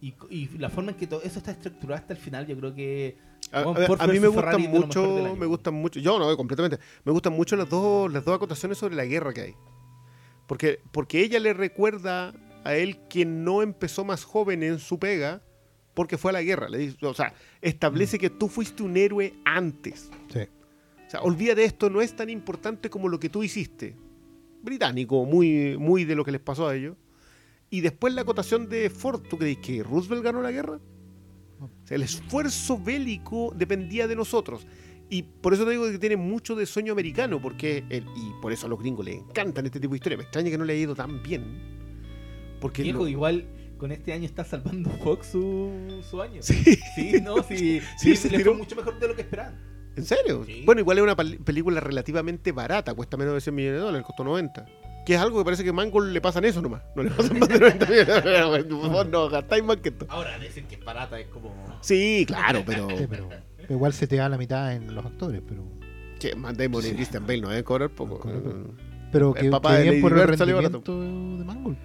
Y, 0.00 0.14
y 0.30 0.48
la 0.56 0.70
forma 0.70 0.92
en 0.92 0.96
que 0.96 1.06
todo 1.06 1.20
eso 1.22 1.38
está 1.38 1.50
estructurado 1.50 2.00
hasta 2.00 2.14
el 2.14 2.18
final, 2.18 2.46
yo 2.46 2.56
creo 2.56 2.74
que. 2.74 3.18
A, 3.52 3.62
Bueno, 3.62 3.94
a- 3.98 4.06
mí 4.06 4.18
me 4.18 4.28
gustan 4.28 4.62
mucho, 4.62 5.36
me 5.36 5.44
gustan 5.46 5.74
mucho, 5.74 6.00
yo 6.00 6.18
no, 6.18 6.34
completamente, 6.34 6.78
me 7.04 7.12
gustan 7.12 7.34
mucho 7.34 7.56
las 7.56 7.68
dos, 7.68 8.10
las 8.10 8.24
dos 8.24 8.36
acotaciones 8.36 8.78
sobre 8.78 8.96
la 8.96 9.04
guerra 9.04 9.34
que 9.34 9.40
hay. 9.42 9.54
Porque, 10.46 10.80
porque 10.92 11.20
ella 11.20 11.40
le 11.40 11.52
recuerda 11.52 12.32
a 12.64 12.74
él 12.74 12.98
que 13.08 13.24
no 13.24 13.62
empezó 13.62 14.04
más 14.04 14.24
joven 14.24 14.62
en 14.62 14.78
su 14.78 14.98
pega 14.98 15.42
porque 15.94 16.18
fue 16.18 16.30
a 16.30 16.32
la 16.32 16.42
guerra. 16.42 16.68
Le 16.68 16.78
dice, 16.78 17.06
o 17.06 17.14
sea, 17.14 17.32
establece 17.62 18.18
que 18.18 18.30
tú 18.30 18.48
fuiste 18.48 18.82
un 18.82 18.96
héroe 18.96 19.34
antes. 19.44 20.10
Sí. 20.32 20.40
O 21.06 21.10
sea, 21.10 21.22
olvídate 21.22 21.64
esto, 21.64 21.88
no 21.88 22.02
es 22.02 22.14
tan 22.14 22.28
importante 22.28 22.90
como 22.90 23.08
lo 23.08 23.18
que 23.18 23.28
tú 23.28 23.42
hiciste. 23.42 23.96
Británico, 24.62 25.24
muy, 25.24 25.78
muy 25.78 26.04
de 26.04 26.14
lo 26.14 26.24
que 26.24 26.32
les 26.32 26.40
pasó 26.40 26.68
a 26.68 26.74
ellos. 26.74 26.96
Y 27.70 27.80
después 27.80 28.12
la 28.14 28.22
acotación 28.22 28.68
de 28.68 28.90
Ford, 28.90 29.22
¿tú 29.28 29.38
crees 29.38 29.58
que 29.58 29.82
Roosevelt 29.82 30.22
ganó 30.22 30.42
la 30.42 30.50
guerra? 30.50 30.80
O 31.60 31.70
sea, 31.84 31.94
el 31.94 32.02
esfuerzo 32.02 32.78
bélico 32.78 33.52
dependía 33.56 34.06
de 34.06 34.16
nosotros. 34.16 34.66
Y 35.08 35.22
por 35.22 35.54
eso 35.54 35.64
te 35.64 35.70
digo 35.70 35.90
que 35.90 35.98
tiene 35.98 36.16
mucho 36.16 36.54
de 36.56 36.66
sueño 36.66 36.92
americano, 36.92 37.40
porque 37.40 37.84
el- 37.90 38.04
y 38.16 38.32
por 38.42 38.52
eso 38.52 38.66
a 38.66 38.68
los 38.70 38.78
gringos 38.78 39.04
les 39.04 39.16
encantan 39.16 39.64
este 39.66 39.78
tipo 39.78 39.92
de 39.92 39.98
historias. 39.98 40.18
Me 40.18 40.24
extraña 40.24 40.50
que 40.50 40.58
no 40.58 40.64
le 40.64 40.72
haya 40.72 40.82
ido 40.82 40.94
tan 40.96 41.22
bien. 41.22 41.76
Porque 42.60 42.82
Viejo, 42.82 43.00
lo- 43.00 43.08
igual 43.08 43.46
con 43.78 43.92
este 43.92 44.12
año 44.12 44.24
está 44.24 44.44
salvando 44.44 44.90
Fox 44.90 45.28
su, 45.28 46.02
su 46.08 46.20
año. 46.22 46.42
Sí, 46.42 46.64
Sí, 46.94 47.20
no, 47.22 47.42
sí, 47.48 47.80
Sí, 47.80 47.80
sí, 47.98 48.16
se 48.16 48.30
le 48.30 48.38
tiró. 48.38 48.52
fue 48.52 48.58
mucho 48.62 48.74
mejor 48.76 48.98
de 48.98 49.08
lo 49.08 49.14
que 49.14 49.22
esperaban. 49.22 49.60
¿En 49.96 50.04
serio? 50.04 50.44
Sí. 50.44 50.62
Bueno, 50.66 50.80
igual 50.80 50.98
es 50.98 51.04
una 51.04 51.16
pel- 51.16 51.42
película 51.42 51.80
relativamente 51.80 52.52
barata, 52.52 52.92
cuesta 52.94 53.16
menos 53.16 53.32
de 53.34 53.40
100 53.40 53.54
millones 53.54 53.78
de 53.80 53.84
dólares, 53.84 54.06
costó 54.06 54.24
90. 54.24 54.66
Que 55.06 55.14
es 55.14 55.20
algo 55.20 55.38
que 55.38 55.44
parece 55.44 55.62
que 55.62 55.70
a 55.70 55.72
Mangold 55.72 56.12
le 56.12 56.20
pasan 56.20 56.44
eso 56.44 56.60
nomás. 56.60 56.82
No 56.96 57.02
le 57.04 57.10
pasan 57.10 57.38
más 57.38 57.48
de 57.48 57.60
90 57.60 57.86
millones 57.86 58.24
de 58.24 58.40
dólares. 58.40 58.68
Vos 58.68 59.06
no 59.08 59.28
gastáis 59.28 59.62
más 59.62 59.76
que 59.76 59.90
esto. 59.90 60.04
Ahora 60.08 60.36
decir 60.38 60.64
que 60.64 60.74
es 60.74 60.84
barata 60.84 61.18
es 61.20 61.28
como. 61.28 61.54
Sí, 61.80 62.24
claro, 62.26 62.62
pero. 62.66 62.88
Sí, 62.90 63.06
pero 63.08 63.28
igual 63.74 63.92
se 63.92 64.06
te 64.06 64.16
da 64.16 64.28
la 64.28 64.38
mitad 64.38 64.72
en 64.74 64.94
los 64.94 65.04
actores, 65.04 65.42
pero 65.46 65.64
Che, 66.18 66.34
Matt 66.34 66.56
Damon 66.56 66.84
y 66.86 66.90
Christian 66.92 67.26
Bale 67.26 67.40
no 67.42 67.48
deben 67.50 67.64
cobrar 67.64 67.90
poco. 67.90 68.28
No 68.28 68.74
pero 69.12 69.34
El 69.36 69.42
que, 69.44 69.50
papá 69.50 69.76
que 69.76 69.82
de 69.84 69.90
bien 69.90 70.02
por 70.02 70.18
el 70.18 70.28
rendimiento 70.28 71.00
de 71.00 71.44
Mangold. 71.44 71.78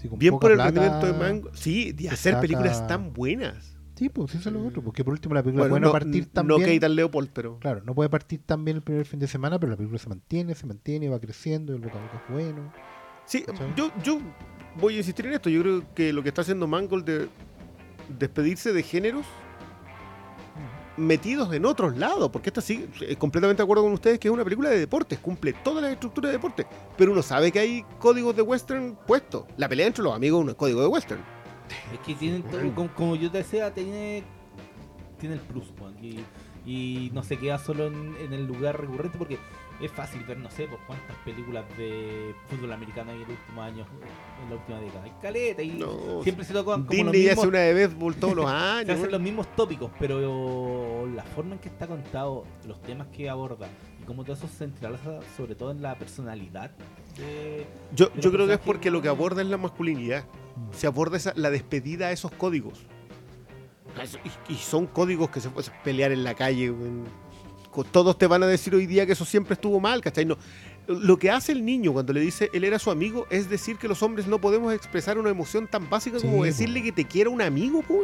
Si 0.00 0.08
Bien 0.08 0.38
por 0.38 0.50
el 0.50 0.56
plata- 0.56 0.70
rendimiento 0.80 1.06
de 1.06 1.12
Mangold. 1.18 1.54
Sí, 1.54 1.92
de 1.92 2.08
hacer 2.08 2.32
saca- 2.34 2.40
películas 2.40 2.86
tan 2.86 3.12
buenas. 3.12 3.76
Sí, 3.96 4.08
pues 4.08 4.34
eso 4.34 4.48
es 4.48 4.54
lo 4.54 4.66
otro, 4.66 4.82
porque 4.82 5.04
por 5.04 5.12
último 5.12 5.34
la 5.34 5.42
película 5.42 5.64
Bueno, 5.68 5.72
puede 5.74 5.80
no, 5.82 5.86
no 5.88 5.92
partir 5.92 6.26
tan 6.32 6.46
no 6.46 6.56
bien. 6.56 6.82
And 6.82 6.94
Leopold, 6.94 7.28
pero. 7.34 7.58
Claro, 7.58 7.82
no 7.84 7.94
puede 7.94 8.08
partir 8.08 8.40
tan 8.46 8.64
bien 8.64 8.78
el 8.78 8.82
primer 8.82 9.04
fin 9.04 9.20
de 9.20 9.26
semana, 9.26 9.58
pero 9.60 9.70
la 9.70 9.76
película 9.76 9.98
se 9.98 10.08
mantiene, 10.08 10.54
se 10.54 10.66
mantiene, 10.66 11.08
va 11.10 11.20
creciendo, 11.20 11.74
el 11.74 11.80
boca 11.80 11.98
a 11.98 12.02
boca 12.02 12.22
es 12.26 12.32
bueno. 12.32 12.72
Sí, 13.26 13.44
yo, 13.76 13.92
yo 14.02 14.18
voy 14.80 14.94
a 14.94 14.98
insistir 14.98 15.26
en 15.26 15.34
esto. 15.34 15.50
Yo 15.50 15.60
creo 15.60 15.94
que 15.94 16.14
lo 16.14 16.22
que 16.22 16.30
está 16.30 16.40
haciendo 16.40 16.66
Mangold 16.66 17.04
de 17.04 17.28
despedirse 18.18 18.72
de 18.72 18.82
géneros 18.82 19.26
metidos 21.00 21.52
en 21.52 21.64
otros 21.64 21.96
lados, 21.96 22.30
porque 22.30 22.50
esta 22.50 22.60
sí, 22.60 22.88
eh, 23.00 23.16
completamente 23.16 23.60
de 23.60 23.64
acuerdo 23.64 23.82
con 23.82 23.92
ustedes 23.92 24.18
que 24.18 24.28
es 24.28 24.34
una 24.34 24.44
película 24.44 24.68
de 24.70 24.78
deportes, 24.78 25.18
cumple 25.18 25.52
todas 25.52 25.82
las 25.82 25.92
estructuras 25.92 26.30
de 26.30 26.38
deporte, 26.38 26.66
pero 26.96 27.12
uno 27.12 27.22
sabe 27.22 27.50
que 27.50 27.58
hay 27.58 27.84
códigos 27.98 28.36
de 28.36 28.42
western 28.42 28.96
puestos. 29.06 29.44
La 29.56 29.68
pelea 29.68 29.86
entre 29.86 30.04
los 30.04 30.14
amigos 30.14 30.42
es 30.42 30.48
un 30.48 30.54
código 30.54 30.80
de 30.82 30.86
western. 30.88 31.20
Es 31.92 32.00
que 32.00 32.14
tienen 32.14 32.42
todo, 32.42 32.60
como, 32.74 32.94
como 32.94 33.16
yo 33.16 33.30
te 33.30 33.38
decía, 33.38 33.72
tiene, 33.72 34.24
tiene 35.18 35.36
el 35.36 35.40
plus, 35.40 35.72
y, 36.02 36.20
y 36.66 37.10
no 37.12 37.22
se 37.22 37.38
queda 37.38 37.58
solo 37.58 37.86
en, 37.86 38.16
en 38.20 38.32
el 38.32 38.46
lugar 38.46 38.80
recurrente 38.80 39.16
porque 39.16 39.38
es 39.86 39.92
fácil 39.92 40.22
ver, 40.24 40.38
no 40.38 40.50
sé, 40.50 40.66
pues 40.68 40.80
cuántas 40.86 41.16
películas 41.18 41.64
de 41.78 42.34
fútbol 42.48 42.72
americano 42.72 43.10
hay 43.12 43.16
en 43.22 43.28
los 43.28 43.30
últimos 43.30 43.64
años, 43.64 43.88
en 44.42 44.50
la 44.50 44.56
última 44.56 44.80
década. 44.80 45.04
Hay 45.04 45.12
caleta 45.22 45.62
y 45.62 45.70
No, 45.70 46.22
siempre 46.22 46.44
se 46.44 46.52
tocan 46.52 46.84
como 46.84 47.04
los 47.04 47.12
Disney 47.12 47.20
mismos, 47.22 47.38
hace 47.38 47.48
una 47.48 47.58
de 47.60 47.74
béisbol 47.74 48.14
todos 48.16 48.36
los 48.36 48.44
se 48.50 48.56
años. 48.56 48.98
hacen 48.98 49.10
los 49.10 49.20
mismos 49.20 49.46
tópicos, 49.56 49.90
pero 49.98 51.06
la 51.14 51.22
forma 51.22 51.54
en 51.54 51.60
que 51.60 51.68
está 51.68 51.86
contado, 51.86 52.44
los 52.66 52.80
temas 52.82 53.06
que 53.08 53.30
aborda 53.30 53.68
y 54.00 54.04
cómo 54.04 54.22
todo 54.24 54.34
eso 54.34 54.48
se 54.48 54.64
entrelaza 54.64 55.20
sobre 55.36 55.54
todo 55.54 55.70
en 55.70 55.80
la 55.82 55.94
personalidad 55.96 56.70
de, 57.16 57.66
Yo, 57.94 58.12
yo 58.16 58.30
creo 58.30 58.46
que 58.46 58.54
es 58.54 58.58
porque 58.60 58.90
lo 58.90 59.00
que 59.02 59.08
aborda 59.08 59.42
es 59.42 59.48
la 59.48 59.56
masculinidad. 59.56 60.24
Se 60.72 60.86
aborda 60.86 61.16
esa, 61.16 61.32
la 61.36 61.50
despedida 61.50 62.08
a 62.08 62.12
esos 62.12 62.30
códigos. 62.32 62.86
Y, 64.48 64.52
y 64.52 64.56
son 64.56 64.86
códigos 64.86 65.30
que 65.30 65.40
se 65.40 65.48
pueden 65.50 65.72
pelear 65.82 66.12
en 66.12 66.22
la 66.22 66.34
calle. 66.34 66.72
Todos 67.92 68.18
te 68.18 68.26
van 68.26 68.42
a 68.42 68.46
decir 68.46 68.74
hoy 68.74 68.86
día 68.86 69.06
que 69.06 69.12
eso 69.12 69.24
siempre 69.24 69.54
estuvo 69.54 69.80
mal, 69.80 70.00
¿cachai? 70.00 70.24
No. 70.24 70.36
Lo 70.86 71.18
que 71.18 71.30
hace 71.30 71.52
el 71.52 71.64
niño 71.64 71.92
cuando 71.92 72.12
le 72.12 72.20
dice 72.20 72.50
él 72.52 72.64
era 72.64 72.78
su 72.78 72.90
amigo 72.90 73.26
es 73.30 73.48
decir 73.48 73.76
que 73.76 73.86
los 73.86 74.02
hombres 74.02 74.26
no 74.26 74.40
podemos 74.40 74.74
expresar 74.74 75.18
una 75.18 75.30
emoción 75.30 75.68
tan 75.68 75.88
básica 75.88 76.18
como 76.18 76.42
decirle 76.44 76.80
po. 76.80 76.84
que 76.86 76.92
te 76.92 77.04
quiera 77.04 77.30
un 77.30 77.40
amigo, 77.42 77.82
po. 77.82 78.02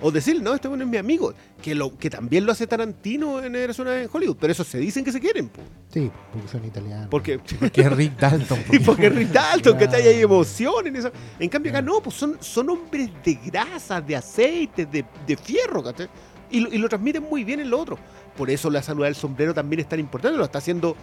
O 0.00 0.12
decir, 0.12 0.40
no, 0.40 0.54
este 0.54 0.68
bueno 0.68 0.84
es 0.84 0.90
mi 0.90 0.96
amigo. 0.96 1.34
Que, 1.60 1.74
lo, 1.74 1.96
que 1.98 2.08
también 2.08 2.46
lo 2.46 2.52
hace 2.52 2.68
Tarantino 2.68 3.42
en 3.42 3.56
Eres 3.56 3.80
una 3.80 4.00
en 4.00 4.08
Hollywood. 4.12 4.36
Pero 4.38 4.52
eso 4.52 4.62
se 4.62 4.78
dicen 4.78 5.04
que 5.04 5.10
se 5.10 5.18
quieren, 5.18 5.48
po. 5.48 5.60
Sí, 5.92 6.08
porque 6.32 6.46
son 6.46 6.64
italianos. 6.64 7.08
Porque, 7.10 7.40
Que 7.72 7.80
es 7.80 7.92
Rick 7.92 8.16
Dalton. 8.16 8.60
y 8.72 8.78
porque 8.78 9.06
es 9.08 9.14
Rick 9.14 9.32
Dalton, 9.32 9.76
que 9.76 9.88
Claro. 9.88 10.04
hay 10.04 10.20
emoción 10.20 10.86
en 10.86 10.96
eso. 10.96 11.10
En 11.40 11.48
cambio 11.48 11.72
acá 11.72 11.82
no, 11.82 12.00
pues 12.00 12.14
son, 12.14 12.36
son 12.40 12.70
hombres 12.70 13.10
de 13.24 13.34
grasa, 13.46 14.00
de 14.00 14.14
aceite, 14.14 14.86
de, 14.86 15.04
de 15.26 15.36
fierro, 15.36 15.82
¿cachai? 15.82 16.08
Y 16.50 16.60
lo, 16.60 16.72
y 16.72 16.78
lo 16.78 16.88
transmiten 16.88 17.22
muy 17.24 17.44
bien 17.44 17.60
en 17.60 17.70
lo 17.70 17.78
otro. 17.78 17.98
Por 18.36 18.50
eso 18.50 18.70
la 18.70 18.82
salud 18.82 19.04
del 19.04 19.14
sombrero 19.14 19.52
también 19.54 19.80
es 19.80 19.88
tan 19.88 20.00
importante. 20.00 20.36
Lo 20.38 20.44
está 20.44 20.58
haciendo, 20.58 20.96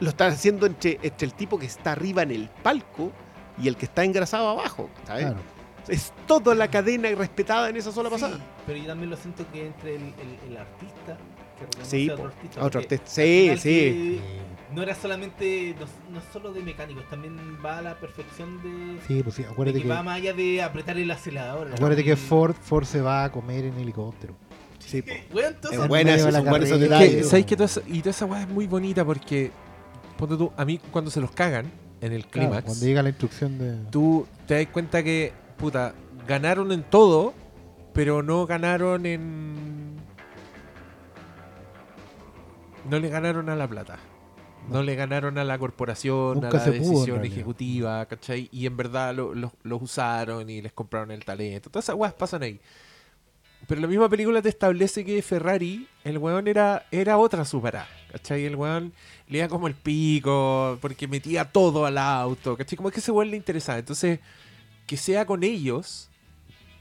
lo 0.00 0.08
está 0.08 0.26
haciendo 0.26 0.66
entre, 0.66 0.98
entre 1.02 1.26
el 1.26 1.34
tipo 1.34 1.58
que 1.58 1.66
está 1.66 1.92
arriba 1.92 2.22
en 2.22 2.30
el 2.30 2.48
palco 2.62 3.10
y 3.62 3.68
el 3.68 3.76
que 3.76 3.86
está 3.86 4.04
engrasado 4.04 4.48
abajo, 4.48 4.88
¿sabes? 5.06 5.24
Claro. 5.26 5.40
Es 5.88 6.12
toda 6.26 6.54
la 6.54 6.68
cadena 6.68 7.08
respetada 7.16 7.68
en 7.68 7.76
esa 7.76 7.90
sola 7.90 8.10
pasada. 8.10 8.38
Pero 8.66 8.78
yo 8.78 8.86
también 8.86 9.10
lo 9.10 9.16
siento 9.16 9.44
que 9.52 9.66
entre 9.66 9.96
el, 9.96 10.02
el- 10.02 10.50
el 10.50 10.56
artista 10.56 11.16
Sí, 11.82 12.08
a 12.08 12.14
otro 12.14 12.26
artista. 12.26 12.64
otro 12.64 12.80
Sí, 13.04 13.52
sí. 13.58 14.20
No 14.74 14.82
era 14.82 14.94
solamente, 14.94 15.74
no, 16.10 16.20
solo 16.32 16.52
de 16.52 16.62
mecánicos, 16.62 17.06
también 17.10 17.36
va 17.64 17.78
a 17.78 17.82
la 17.82 17.94
perfección 17.96 18.62
de, 18.62 19.00
Sí, 19.06 19.22
pues 19.22 19.34
sí, 19.34 19.42
de 19.42 19.48
acuérdate 19.48 19.78
que, 19.80 19.82
que, 19.82 19.92
va 19.92 20.02
más 20.02 20.16
allá 20.16 20.32
de 20.32 20.62
apretar 20.62 20.96
el 20.96 21.10
acelerador. 21.10 21.70
acuérdate 21.74 22.04
que 22.04 22.16
Ford, 22.16 22.54
Ford 22.54 22.84
se 22.84 23.00
va 23.02 23.24
a 23.24 23.32
comer 23.32 23.64
en 23.64 23.76
helicóptero. 23.78 24.34
Sí, 24.80 25.02
po. 25.02 25.12
Bueno, 25.32 25.48
entonces, 25.48 25.80
Es 25.80 25.88
buena, 25.88 26.18
son 26.18 26.44
buenos 26.44 26.68
esos 26.68 26.78
carrera. 26.78 26.98
Que, 26.98 27.04
detalles. 27.04 27.28
¿Sabes 27.28 27.46
que 27.46 27.56
toda 27.56 27.66
esa, 27.66 27.80
y 27.86 27.98
toda 28.00 28.10
esa 28.10 28.26
weá 28.26 28.42
es 28.42 28.48
muy 28.48 28.66
bonita 28.66 29.04
porque, 29.04 29.50
ponte 30.18 30.36
tú, 30.36 30.50
a 30.56 30.64
mí 30.64 30.80
cuando 30.90 31.10
se 31.10 31.20
los 31.20 31.30
cagan 31.30 31.70
en 32.00 32.12
el 32.12 32.26
Claro, 32.26 32.48
clímax, 32.48 32.64
cuando 32.66 32.84
llega 32.86 33.02
la 33.02 33.08
instrucción 33.10 33.58
de... 33.58 33.76
tú 33.90 34.26
te 34.46 34.54
das 34.54 34.66
cuenta 34.72 35.02
que, 35.02 35.32
puta, 35.58 35.94
ganaron 36.26 36.72
en 36.72 36.82
todo, 36.82 37.34
pero 37.92 38.22
no 38.22 38.46
ganaron 38.46 39.04
en... 39.06 39.96
No 42.88 42.98
le 42.98 43.08
ganaron 43.08 43.48
a 43.50 43.56
la 43.56 43.68
plata. 43.68 43.98
No 44.70 44.82
le 44.82 44.94
ganaron 44.94 45.38
a 45.38 45.44
la 45.44 45.58
corporación, 45.58 46.34
Nunca 46.40 46.48
a 46.48 46.52
la 46.52 46.64
pudo, 46.64 46.72
decisión 46.72 47.24
ejecutiva, 47.24 48.04
¿cachai? 48.06 48.48
Y 48.52 48.66
en 48.66 48.76
verdad 48.76 49.14
lo- 49.14 49.34
lo- 49.34 49.52
los 49.62 49.82
usaron 49.82 50.48
y 50.48 50.62
les 50.62 50.72
compraron 50.72 51.10
el 51.10 51.24
talento. 51.24 51.70
Todas 51.70 51.84
esas 51.86 51.96
weas 51.96 52.12
pasan 52.14 52.42
ahí. 52.42 52.60
Pero 53.66 53.80
la 53.80 53.86
misma 53.86 54.08
película 54.08 54.42
te 54.42 54.48
establece 54.48 55.04
que 55.04 55.22
Ferrari, 55.22 55.86
el 56.04 56.18
weón 56.18 56.48
era, 56.48 56.86
era 56.90 57.18
otra 57.18 57.44
supera, 57.44 57.86
¿cachai? 58.10 58.44
El 58.44 58.56
weón 58.56 58.92
le 59.28 59.38
iba 59.38 59.48
como 59.48 59.68
el 59.68 59.74
pico, 59.74 60.78
porque 60.80 61.06
metía 61.06 61.44
todo 61.44 61.86
al 61.86 61.98
auto, 61.98 62.56
¿cachai? 62.56 62.76
Como 62.76 62.90
que 62.90 62.98
ese 63.00 63.12
weón 63.12 63.30
le 63.30 63.36
interesaba. 63.36 63.78
Entonces, 63.78 64.18
que 64.86 64.96
sea 64.96 65.24
con 65.26 65.44
ellos, 65.44 66.10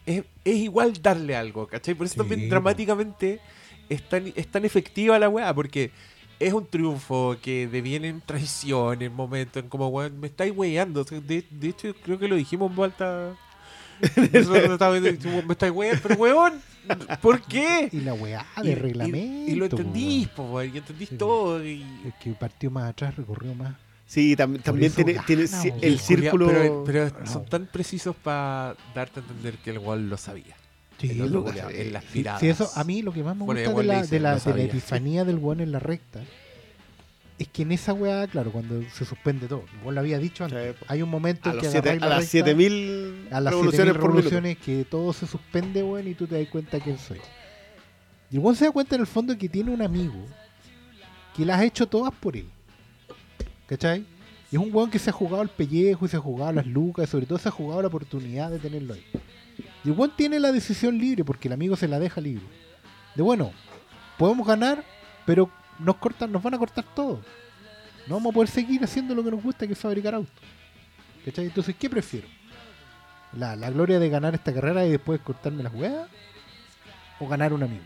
es, 0.06 0.24
es 0.44 0.56
igual 0.56 0.94
darle 1.02 1.36
algo, 1.36 1.68
¿cachai? 1.68 1.94
Por 1.94 2.08
eso 2.08 2.14
Sí, 2.14 2.18
también 2.18 2.50
dramáticamente 2.50 3.40
es 3.90 4.08
tan, 4.08 4.32
es 4.36 4.48
tan 4.48 4.66
efectiva 4.66 5.20
la 5.20 5.30
weá, 5.30 5.54
porque 5.54 5.92
es 6.40 6.54
un 6.54 6.66
triunfo 6.68 7.38
que 7.42 7.68
deviene 7.68 8.08
en 8.08 8.22
traición, 8.22 9.02
en 9.02 9.14
momentos, 9.14 9.62
en 9.62 9.70
como, 9.70 9.90
weón, 9.90 10.20
me 10.20 10.28
estáis 10.28 10.54
weyando. 10.56 11.04
De, 11.04 11.46
de 11.50 11.70
hecho, 11.70 11.94
creo 12.04 12.18
que 12.18 12.28
lo 12.28 12.36
dijimos 12.36 12.70
en 12.72 12.76
vuelta. 12.76 13.38
Me 14.18 15.54
estáis 15.54 15.72
weyando, 15.74 16.02
pero 16.04 16.16
weón, 16.16 16.54
¿por 17.22 17.42
qué? 17.42 17.90
Y 17.92 18.02
la 18.02 18.14
weá 18.14 18.46
Y- 18.58 18.68
de 18.68 18.72
y- 18.72 18.76
reglamento. 18.76 19.52
Y, 19.52 19.56
lo 19.56 19.70
po, 19.70 19.78
entendís, 19.78 20.26
weón. 20.28 20.36
po, 20.36 20.44
weón, 20.56 20.72
y 20.74 20.78
entendís 20.78 21.10
Sí, 21.10 21.16
todo. 21.18 21.64
Y, 21.66 21.82
El 22.06 22.14
que 22.22 22.32
partió 22.32 22.72
más 22.72 22.90
atrás 22.90 23.16
recorrió 23.16 23.54
más. 23.56 23.76
Sí, 24.06 24.36
tam- 24.36 24.62
también 24.64 24.88
eso 24.88 24.96
tiene, 24.96 25.14
gana, 25.14 25.26
tiene 25.28 25.46
weón. 25.46 25.80
y 25.82 25.86
el 25.86 26.00
círculo. 26.00 26.48
Pero, 26.48 26.84
pero 26.86 27.12
son 27.28 27.46
tan 27.46 27.66
precisos 27.68 28.16
para 28.16 28.76
darte 28.96 29.20
a 29.20 29.24
entender 29.24 29.56
que 29.58 29.70
el 29.72 29.78
weón 29.80 30.10
lo 30.10 30.18
sabía. 30.18 30.56
Sí, 31.00 31.14
lo- 31.14 31.46
en 31.70 31.94
las 31.94 32.04
Sí, 32.06 32.10
tiradas. 32.14 32.42
sí, 32.42 32.50
eso 32.50 32.70
a 32.76 32.84
mí 32.84 33.02
lo 33.02 33.14
que 33.14 33.24
más 33.24 33.36
me 33.36 33.46
Bueno, 33.46 33.62
gusta 33.72 33.82
de 33.82 33.88
la, 33.88 34.02
dice, 34.02 34.16
de, 34.16 34.20
la, 34.20 34.30
de 34.32 34.36
la 34.36 34.40
sabía. 34.42 34.66
epifanía 34.66 35.24
del 35.26 35.38
weón 35.38 35.62
en 35.62 35.72
la 35.72 35.80
recta 35.80 36.20
es 37.40 37.48
que 37.48 37.62
en 37.64 37.72
esa 37.72 37.94
weá, 37.94 38.28
claro, 38.28 38.52
cuando 38.52 38.84
se 38.90 39.06
suspende 39.06 39.48
todo, 39.48 39.64
vos 39.84 39.94
lo 39.94 40.00
había 40.02 40.20
dicho 40.20 40.44
antes, 40.44 40.76
Sí, 40.78 40.86
hay 40.88 41.02
un 41.02 41.10
momento 41.10 41.50
a, 41.50 41.54
que 41.58 41.70
siete- 41.70 41.90
a 41.92 41.96
la 41.96 42.08
las 42.10 42.18
recta, 42.20 42.32
7000 42.32 43.28
a 43.32 43.42
las 43.42 43.54
revoluciones 43.54 43.94
7000 43.94 44.00
por 44.02 44.10
minuto. 44.12 44.30
revoluciones 44.30 44.58
que 44.58 44.86
todo 44.86 45.14
se 45.14 45.26
suspende, 45.26 45.82
weón, 45.82 46.08
y 46.08 46.14
tú 46.14 46.28
te 46.28 46.38
das 46.38 46.48
cuenta 46.50 46.80
quién 46.80 46.98
soy. 47.00 47.20
Y 48.30 48.36
el 48.36 48.42
weón 48.44 48.56
se 48.56 48.66
da 48.66 48.72
cuenta 48.72 48.96
en 48.96 49.02
el 49.02 49.08
fondo 49.08 49.36
que 49.38 49.48
tiene 49.50 49.72
un 49.72 49.82
amigo 49.82 50.24
que 51.36 51.46
las 51.46 51.60
ha 51.60 51.64
hecho 51.66 51.88
todas 51.88 52.14
por 52.14 52.36
él. 52.36 52.48
¿Cachai? 53.68 54.06
Y 54.52 54.56
es 54.56 54.62
un 54.62 54.74
weón 54.74 54.90
que 54.90 55.00
se 55.00 55.10
ha 55.10 55.14
jugado 55.14 55.42
el 55.44 55.50
pellejo 55.50 56.06
y 56.06 56.10
se 56.10 56.18
ha 56.18 56.20
jugado 56.20 56.52
las 56.52 56.66
lucas, 56.68 57.08
y 57.08 57.12
sobre 57.12 57.26
todo 57.26 57.38
se 57.38 57.50
ha 57.50 57.52
jugado 57.52 57.82
la 57.82 57.88
oportunidad 57.88 58.50
de 58.50 58.60
tenerlo 58.60 58.96
ahí. 58.96 59.06
Y 59.86 59.90
el 59.90 59.96
weón 59.96 60.12
tiene 60.16 60.40
la 60.40 60.52
decisión 60.52 60.98
libre 60.98 61.24
porque 61.24 61.48
el 61.48 61.54
amigo 61.54 61.76
se 61.76 61.88
la 61.88 62.00
deja 62.00 62.20
libre. 62.20 62.44
De 63.16 63.22
bueno, 63.24 63.52
podemos 64.18 64.46
ganar, 64.48 64.84
pero 65.26 65.50
nos 65.80 65.96
cortan, 65.98 66.32
nos 66.32 66.42
van 66.44 66.54
a 66.54 66.58
cortar 66.58 66.84
todo. 66.96 67.22
No 68.08 68.16
vamos 68.16 68.32
a 68.32 68.34
poder 68.34 68.50
seguir 68.50 68.84
haciendo 68.84 69.14
lo 69.16 69.24
que 69.24 69.32
nos 69.32 69.42
gusta, 69.44 69.66
que 69.68 69.74
es 69.74 69.80
fabricar 69.80 70.16
autos. 70.16 70.34
¿Cachai? 71.26 71.46
Entonces, 71.46 71.76
¿qué 71.78 71.90
prefiero? 71.90 72.28
¿La, 73.34 73.56
la 73.56 73.70
gloria 73.70 74.00
de 74.00 74.10
ganar 74.10 74.34
esta 74.34 74.54
carrera 74.54 74.86
y 74.86 74.92
después 74.92 75.20
cortarme 75.22 75.62
las 75.64 75.74
huevas? 75.74 76.10
¿O 77.20 77.28
ganar 77.28 77.54
un 77.54 77.64
amigo? 77.64 77.84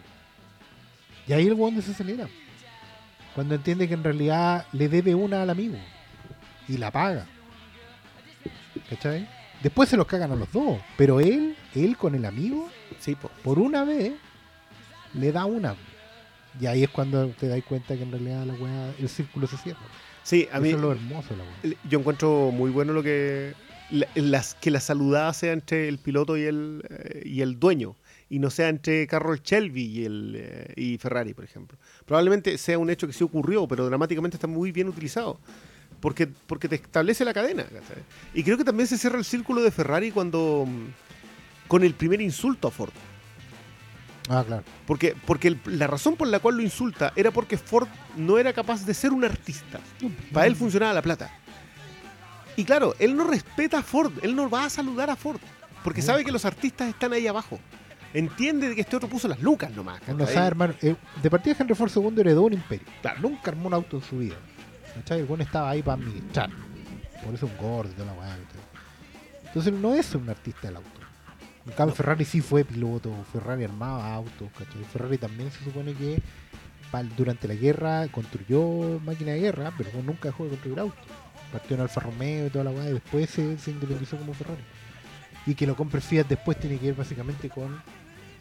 Y 1.28 1.34
ahí 1.34 1.48
el 1.48 1.54
weón 1.54 1.76
desacelera. 1.76 2.28
Cuando 3.36 3.56
entiende 3.56 3.88
que 3.88 3.96
en 3.96 4.04
realidad 4.04 4.66
le 4.72 4.88
debe 4.88 5.16
una 5.16 5.42
al 5.42 5.50
amigo. 5.50 5.78
Y 6.68 6.78
la 6.78 6.92
paga. 6.92 7.26
¿Cachai? 8.90 9.28
Después 9.62 9.90
se 9.90 9.98
los 9.98 10.06
cagan 10.06 10.32
a 10.32 10.36
los 10.36 10.52
dos. 10.52 10.80
Pero 10.98 11.20
él, 11.20 11.56
él 11.74 11.98
con 11.98 12.16
el 12.16 12.26
amigo, 12.26 12.70
Sí, 13.00 13.16
po. 13.16 13.30
por 13.44 13.60
una 13.60 13.84
vez, 13.84 14.14
le 15.14 15.32
da 15.32 15.46
una. 15.46 15.76
Y 16.60 16.66
ahí 16.68 16.84
es 16.84 16.90
cuando 16.90 17.28
te 17.30 17.48
das 17.48 17.62
cuenta 17.64 17.96
que 17.96 18.04
en 18.04 18.12
realidad 18.12 18.46
la 18.46 18.54
weá, 18.54 18.94
el 19.00 19.10
círculo 19.10 19.48
se 19.48 19.58
cierra. 19.58 19.80
Sí, 20.24 20.48
a 20.52 20.60
mí 20.60 20.70
Eso 20.70 20.78
es 20.78 20.82
lo 20.84 20.92
hermoso 20.94 21.36
la 21.36 21.44
weá. 21.44 21.76
yo 21.90 22.00
encuentro 22.00 22.52
muy 22.52 22.70
bueno 22.72 22.94
lo 22.94 23.04
que 23.04 23.54
la- 23.90 24.08
las 24.16 24.56
que 24.56 24.72
la 24.72 24.80
saludada 24.80 25.34
sea 25.34 25.52
entre 25.54 25.88
el 25.88 25.98
piloto 25.98 26.38
y 26.38 26.44
el 26.44 26.84
eh, 26.90 27.24
y 27.26 27.42
el 27.42 27.60
dueño 27.60 27.96
y 28.30 28.40
no 28.40 28.50
sea 28.50 28.70
entre 28.70 29.06
Carroll 29.08 29.42
Shelby 29.44 29.84
y 29.86 30.06
el 30.06 30.34
eh, 30.38 30.74
y 30.76 30.98
Ferrari, 30.98 31.34
por 31.34 31.44
ejemplo. 31.44 31.78
Probablemente 32.06 32.58
sea 32.58 32.80
un 32.80 32.90
hecho 32.90 33.06
que 33.08 33.14
sí 33.14 33.24
ocurrió, 33.24 33.68
pero 33.68 33.86
dramáticamente 33.86 34.38
está 34.38 34.48
muy 34.48 34.72
bien 34.72 34.88
utilizado. 34.88 35.40
Porque, 36.00 36.28
porque 36.28 36.68
te 36.68 36.76
establece 36.76 37.24
la 37.24 37.34
cadena. 37.34 37.66
Y 38.34 38.44
creo 38.44 38.58
que 38.58 38.66
también 38.66 38.88
se 38.88 38.98
cierra 38.98 39.18
el 39.18 39.24
círculo 39.24 39.62
de 39.62 39.72
Ferrari 39.72 40.12
cuando 40.12 40.66
mm, 40.68 41.68
con 41.70 41.82
el 41.84 41.94
primer 41.94 42.20
insulto 42.22 42.68
a 42.68 42.72
Ford. 42.72 42.92
Ah, 44.30 44.44
claro. 44.46 44.64
Porque, 44.86 45.16
porque 45.26 45.50
el- 45.50 45.60
la 45.66 45.88
razón 45.88 46.16
por 46.16 46.28
la 46.28 46.40
cual 46.40 46.56
lo 46.58 46.62
insulta 46.64 47.12
era 47.16 47.32
porque 47.32 47.58
Ford 47.58 47.88
no 48.16 48.38
era 48.38 48.54
capaz 48.54 48.86
de 48.86 48.94
ser 48.94 49.12
un 49.12 49.24
artista. 49.26 49.80
Para 50.32 50.48
él 50.48 50.56
funcionaba 50.56 50.94
la 50.94 51.02
plata. 51.02 51.30
Y 52.56 52.64
claro, 52.66 52.96
él 53.00 53.16
no 53.16 53.26
respeta 53.26 53.80
a 53.80 53.84
Ford, 53.84 54.12
él 54.22 54.36
no 54.36 54.50
va 54.50 54.66
a 54.66 54.70
saludar 54.70 55.10
a 55.10 55.16
Ford, 55.16 55.40
porque 55.84 56.02
sabe 56.02 56.24
que 56.24 56.32
los 56.32 56.46
artistas 56.46 56.88
están 56.90 57.12
ahí 57.14 57.26
abajo. 57.28 57.60
Entiende 58.14 58.70
de 58.70 58.76
que 58.76 58.82
este 58.82 58.96
otro 58.96 59.10
puso 59.10 59.28
las 59.28 59.42
lucas 59.42 59.72
nomás. 59.72 60.00
¿cachai? 60.02 60.34
sabe, 60.34 60.48
hermano. 60.48 60.74
eh, 60.84 60.96
de 61.22 61.30
partida 61.32 61.56
Henry 61.60 61.74
Ford 61.74 61.92
II 61.96 62.14
heredó 62.20 62.44
un 62.44 62.54
imperio. 62.54 62.86
Claro. 63.02 63.22
Nunca 63.22 63.50
armó 63.50 63.68
un 63.68 63.74
auto 63.74 63.98
en 63.98 64.04
su 64.04 64.20
vida. 64.20 64.36
¿Cachai? 64.94 65.22
El 65.22 65.42
estaba 65.42 65.72
ahí 65.72 65.82
para 65.82 66.00
administrar. 66.00 66.50
Por 67.26 67.34
eso 67.34 67.48
un 67.48 67.58
gordo 67.58 67.90
y 67.90 67.94
toda 67.96 68.14
la 68.14 68.14
weá. 68.20 68.38
Entonces 69.48 69.74
no 69.74 69.96
es 69.96 70.14
un 70.14 70.30
artista 70.30 70.68
del 70.68 70.76
auto. 70.78 70.93
En 71.66 71.72
cambio, 71.74 71.96
Ferrari 71.96 72.26
sí 72.26 72.42
fue 72.42 72.66
piloto. 72.66 73.14
Ferrari 73.32 73.64
armaba 73.64 74.14
autos. 74.14 74.50
¿cachai? 74.58 74.84
Ferrari 74.92 75.18
también 75.18 75.50
se 75.52 75.64
supone 75.64 75.94
que 75.94 76.22
durante 77.18 77.48
la 77.48 77.56
guerra 77.56 78.08
construyó 78.10 79.00
máquina 79.04 79.32
de 79.32 79.40
guerra, 79.40 79.74
pero 79.78 79.90
nunca 80.04 80.30
dejó 80.30 80.44
de 80.44 80.50
construir 80.52 80.80
autos. 80.80 81.06
Partió 81.52 81.76
en 81.76 81.82
Alfa 81.82 82.02
Romeo 82.02 82.48
y 82.48 82.50
toda 82.50 82.66
la 82.66 82.72
weá. 82.72 82.90
Y 82.90 82.94
después 82.94 83.30
se, 83.30 83.58
se 83.58 83.72
independizó 83.72 84.18
como 84.18 84.34
Ferrari. 84.34 84.62
Y 85.46 85.56
que 85.56 85.66
lo 85.68 85.76
compre 85.76 86.02
Fiat 86.02 86.28
después 86.28 86.60
tiene 86.60 86.78
que 86.78 86.88
ver 86.88 86.96
básicamente 86.96 87.50
con 87.50 87.82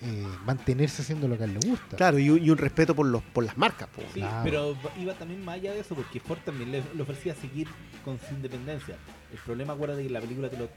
eh, 0.02 0.26
mantenerse 0.44 1.02
haciendo 1.02 1.28
lo 1.28 1.36
que 1.36 1.44
a 1.44 1.46
él 1.46 1.54
le 1.60 1.68
gusta. 1.68 1.96
Claro, 1.96 2.18
y 2.18 2.28
un, 2.30 2.42
y 2.44 2.50
un 2.50 2.58
respeto 2.58 2.94
por, 2.94 3.06
los, 3.06 3.22
por 3.22 3.44
las 3.44 3.56
marcas. 3.56 3.88
po. 3.88 4.02
Sí, 4.14 4.20
Claro. 4.20 4.42
pero 4.44 4.76
iba 5.00 5.14
también 5.14 5.44
más 5.44 5.56
allá 5.56 5.72
de 5.72 5.80
eso, 5.80 5.94
porque 5.94 6.20
Ford 6.20 6.38
también 6.44 6.72
le, 6.72 6.82
le 6.94 7.02
ofrecía 7.02 7.34
seguir 7.34 7.68
con 8.04 8.18
su 8.18 8.34
independencia. 8.34 8.96
El 9.32 9.38
problema, 9.38 9.72
acuérdate 9.74 10.02
que 10.02 10.08
en 10.08 10.12
la 10.12 10.20
película 10.20 10.48
te 10.50 10.58
lo 10.58 10.68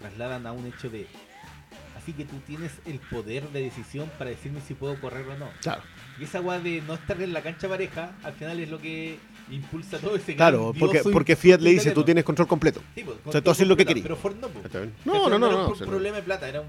trasladan 0.00 0.46
a 0.46 0.52
un 0.52 0.66
hecho 0.66 0.88
de. 0.90 1.06
Así 2.08 2.16
que 2.16 2.24
tú 2.24 2.36
tienes 2.46 2.72
el 2.86 3.00
poder 3.00 3.46
de 3.50 3.60
decisión 3.64 4.10
para 4.16 4.30
decirme 4.30 4.62
si 4.66 4.72
puedo 4.72 4.98
correr 4.98 5.26
o 5.28 5.36
no. 5.36 5.50
Claro, 5.60 5.82
Y 6.18 6.24
esa 6.24 6.40
weá 6.40 6.58
de 6.58 6.80
no 6.80 6.94
estar 6.94 7.20
en 7.20 7.34
la 7.34 7.42
cancha 7.42 7.68
pareja, 7.68 8.12
al 8.24 8.32
final 8.32 8.58
es 8.60 8.70
lo 8.70 8.80
que 8.80 9.18
impulsa 9.50 9.98
todo 9.98 10.16
ese 10.16 10.34
claro 10.34 10.74
porque, 10.78 11.00
porque 11.12 11.36
Fiat 11.36 11.60
le 11.60 11.68
dice, 11.68 11.90
tú 11.90 12.04
tienes 12.04 12.24
control 12.24 12.48
completo. 12.48 12.80
Sí, 12.94 13.02
pues, 13.04 13.18
o 13.26 13.30
sea, 13.30 13.42
tú 13.42 13.50
haces 13.50 13.68
lo 13.68 13.76
que 13.76 13.84
querís. 13.84 14.04
Pero 14.04 14.16
Ford 14.16 14.36
no, 14.40 14.48
pues. 14.48 14.72
No, 15.04 15.12
no, 15.12 15.24
final 15.24 15.40
no, 15.40 15.46
era 15.48 15.56
no. 15.56 15.68
un 15.68 15.78
no. 15.78 15.84
problema 15.86 16.16
de 16.16 16.22
plata, 16.22 16.48
era, 16.48 16.62
un, 16.62 16.66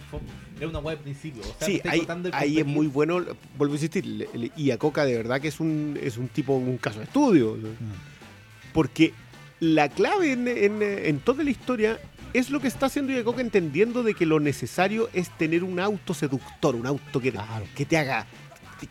era 0.57 0.67
una 0.67 0.79
weá 0.79 0.97
de 0.97 1.03
principio. 1.03 1.41
O 1.43 1.55
sea, 1.57 1.67
Sí, 1.67 1.81
ahí, 1.85 2.05
ahí 2.33 2.59
es 2.59 2.65
muy 2.65 2.87
bueno, 2.87 3.23
vuelvo 3.57 3.75
a 3.75 3.77
insistir, 3.77 4.05
le- 4.05 4.27
le- 4.33 4.51
y 4.57 4.71
Acoca 4.71 5.05
de 5.05 5.15
verdad 5.15 5.39
que 5.39 5.47
es 5.47 5.61
un, 5.61 5.97
es 6.03 6.17
un 6.17 6.27
tipo, 6.27 6.53
un 6.57 6.77
caso 6.77 6.99
de 6.99 7.05
estudio. 7.05 7.55
Mm. 7.55 8.73
Porque 8.73 9.13
la 9.61 9.87
clave 9.87 10.33
en, 10.33 10.49
en- 10.49 10.81
en 10.83 11.19
toda 11.21 11.45
la 11.45 11.49
historia 11.49 11.97
es 12.33 12.49
lo 12.49 12.59
que 12.59 12.67
está 12.67 12.87
haciendo 12.87 13.11
Iacocca 13.13 13.41
entendiendo 13.41 14.03
de 14.03 14.13
que 14.13 14.25
lo 14.25 14.39
necesario 14.39 15.09
es 15.13 15.29
tener 15.37 15.63
un 15.63 15.79
auto 15.79 16.13
seductor, 16.13 16.75
un 16.75 16.85
auto 16.87 17.19
que, 17.19 17.31
Claro. 17.31 17.65
que 17.75 17.85
te 17.85 17.97
haga 17.97 18.25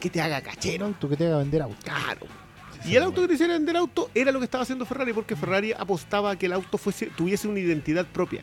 que 0.01 0.11
te 0.11 0.21
haga 0.21 0.37
Un 0.39 0.43
cachero. 0.45 0.85
auto 0.87 1.09
que 1.09 1.17
te 1.17 1.27
haga 1.27 1.39
vender 1.39 1.63
auto. 1.63 1.77
Claro. 1.83 2.27
Sí, 2.83 2.91
Y 2.91 2.97
el 2.97 3.03
auto 3.05 3.23
que 3.23 3.29
te 3.29 3.35
hiciera 3.35 3.55
vender 3.55 3.75
auto 3.77 4.11
era 4.15 4.31
lo 4.31 4.39
que 4.39 4.45
estaba 4.45 4.63
haciendo 4.63 4.85
Ferrari, 4.85 5.13
porque 5.15 5.35
Ferrari 5.35 5.73
apostaba 5.73 6.33
a 6.33 6.37
que 6.37 6.45
el 6.47 6.53
auto 6.53 6.77
fuese, 6.77 7.07
tuviese 7.07 7.49
una 7.49 7.59
identidad 7.59 8.05
propia. 8.07 8.43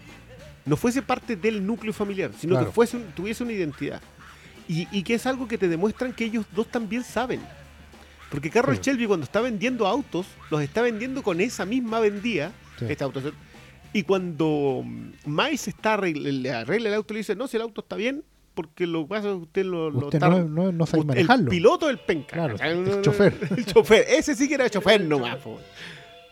No 0.65 0.75
fuese 0.75 1.03
parte 1.03 1.35
del 1.35 1.63
núcleo 1.65 1.93
familiar, 1.93 2.31
sino 2.39 2.53
Claro. 2.55 2.65
que 2.67 2.71
fuese 2.73 2.97
un- 2.97 3.03
tuviese 3.11 3.43
una 3.43 3.51
identidad. 3.53 4.01
Y, 4.67 4.87
y 4.91 5.03
que 5.03 5.13
es 5.13 5.25
algo 5.27 5.47
que 5.47 5.59
te 5.59 5.67
demuestran 5.67 6.11
que 6.13 6.25
ellos 6.25 6.45
dos 6.55 6.67
también 6.71 7.03
saben. 7.03 7.39
Porque 8.31 8.49
Carroll 8.49 8.77
Sí. 8.77 8.81
Shelby 8.89 9.05
cuando 9.05 9.25
está 9.25 9.39
vendiendo 9.41 9.85
autos, 9.85 10.25
los 10.49 10.61
está 10.63 10.81
vendiendo 10.81 11.21
con 11.21 11.39
esa 11.41 11.63
misma 11.65 11.99
vendida. 11.99 12.51
Sí. 12.79 12.85
Este 12.89 13.03
auto. 13.03 13.21
Y 13.95 14.03
cuando 14.03 14.81
mm, 14.83 15.11
Miles 15.25 15.67
está 15.69 15.93
arregla, 15.93 16.29
le 16.29 16.51
arregla 16.51 16.89
el 16.89 16.95
auto, 16.95 17.13
le 17.13 17.19
dice, 17.19 17.33
no, 17.35 17.47
si 17.47 17.55
el 17.55 17.61
auto 17.63 17.79
está 17.79 17.95
bien, 17.95 18.25
porque 18.53 18.85
lo 18.85 19.03
que 19.03 19.07
pasa 19.09 19.29
es 19.29 19.35
que 19.35 19.41
usted 19.43 19.65
lo, 19.65 19.89
lo 19.89 19.99
Usted 20.07 20.15
está... 20.15 20.27
no, 20.29 20.43
no, 20.43 20.71
no 20.73 20.85
sabe 20.85 20.99
Usted- 21.01 21.07
manejarlo. 21.15 21.43
El 21.45 21.49
piloto 21.49 21.87
del 21.87 21.99
penca. 21.99 22.45
El 22.45 23.01
chofer. 23.01 23.33
El 23.57 23.65
chofer. 23.65 24.05
Ese 24.09 24.35
sí 24.35 24.49
que 24.49 24.55
era 24.55 24.69
chofer 24.69 24.99
nomás. 25.01 25.37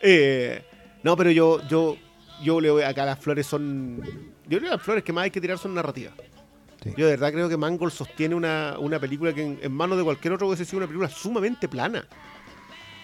Eh, 0.02 0.62
no, 1.02 1.16
pero 1.16 1.30
yo, 1.30 1.66
yo, 1.68 1.96
yo 2.42 2.60
le 2.60 2.70
voy 2.70 2.82
acá 2.82 3.06
las 3.06 3.18
flores 3.18 3.46
son. 3.46 3.96
Yo 4.46 4.58
creo 4.58 4.60
que 4.60 4.76
las 4.76 4.82
flores 4.82 5.02
que 5.02 5.12
más 5.14 5.24
hay 5.24 5.30
que 5.30 5.40
tirar 5.40 5.56
son 5.56 5.72
narrativas. 5.74 6.12
Sí. 6.82 6.90
Yo 6.98 7.06
de 7.06 7.12
verdad 7.12 7.32
creo 7.32 7.48
que 7.48 7.56
Mangold 7.56 7.92
sostiene 7.92 8.34
una, 8.34 8.76
una 8.78 8.98
película 9.00 9.32
que 9.32 9.42
en, 9.42 9.58
en 9.62 9.72
manos 9.72 9.96
de 9.96 10.04
cualquier 10.04 10.34
otro 10.34 10.48
hubiese 10.48 10.66
sido 10.66 10.78
una 10.78 10.86
película 10.86 11.08
sumamente 11.08 11.66
plana. 11.66 12.06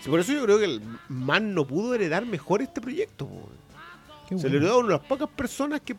Sí, 0.03 0.11
por 0.11 0.21
eso 0.21 0.33
yo 0.35 0.45
creo 0.45 0.59
que 0.59 0.67
el 0.67 0.83
man 1.09 1.55
no 1.55 1.67
pudo 1.67 1.95
heredar 1.95 2.27
mejor 2.27 2.61
este 2.61 2.81
proyecto. 2.83 3.27
Qué 4.31 4.39
Se 4.39 4.45
le 4.45 4.51
bueno. 4.53 4.57
heredó 4.59 4.75
a 4.75 4.79
una 4.79 4.87
de 4.89 4.95
las 4.95 5.07
pocas 5.07 5.29
personas 5.29 5.81
que, 5.83 5.97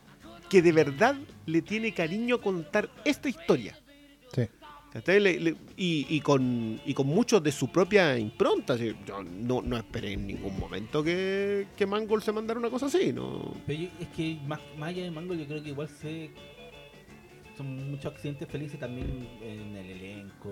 que 0.50 0.62
de 0.64 0.72
verdad 0.72 1.16
le 1.46 1.62
tiene 1.62 1.94
cariño 1.94 2.36
a 2.36 2.42
contar 2.42 2.90
esta 3.06 3.30
historia. 3.30 3.78
Sí. 4.34 4.44
¿Cachai? 4.92 5.20
Le- 5.22 5.40
le- 5.40 5.56
y, 5.78 6.06
y 6.10 6.20
con, 6.22 6.82
y 6.86 6.94
con 6.94 7.08
muchos 7.08 7.42
de 7.44 7.52
su 7.52 7.70
propia 7.72 8.18
impronta. 8.18 8.74
así, 8.74 8.94
Yo 9.06 9.24
no, 9.24 9.62
no 9.62 9.78
esperé 9.78 10.14
en 10.14 10.28
ningún 10.28 10.60
momento 10.60 11.02
que, 11.04 11.68
que 11.78 11.86
Mangold 11.86 12.24
se 12.24 12.32
mandara 12.34 12.60
una 12.60 12.70
cosa 12.70 12.88
así. 12.88 13.14
¿no? 13.14 13.54
Pero 13.68 13.84
yo- 13.84 13.90
es 14.00 14.08
que 14.10 14.38
más, 14.48 14.60
más 14.78 14.90
allá 14.90 15.04
de 15.04 15.12
Mango, 15.12 15.34
yo 15.34 15.46
creo 15.46 15.62
que 15.64 15.70
igual 15.70 15.88
se. 15.88 16.32
Son 17.58 17.92
muchos 17.92 18.14
accidentes 18.14 18.48
felices 18.48 18.80
también 18.80 19.28
en 19.42 19.76
el 19.76 19.90
elenco. 19.92 20.50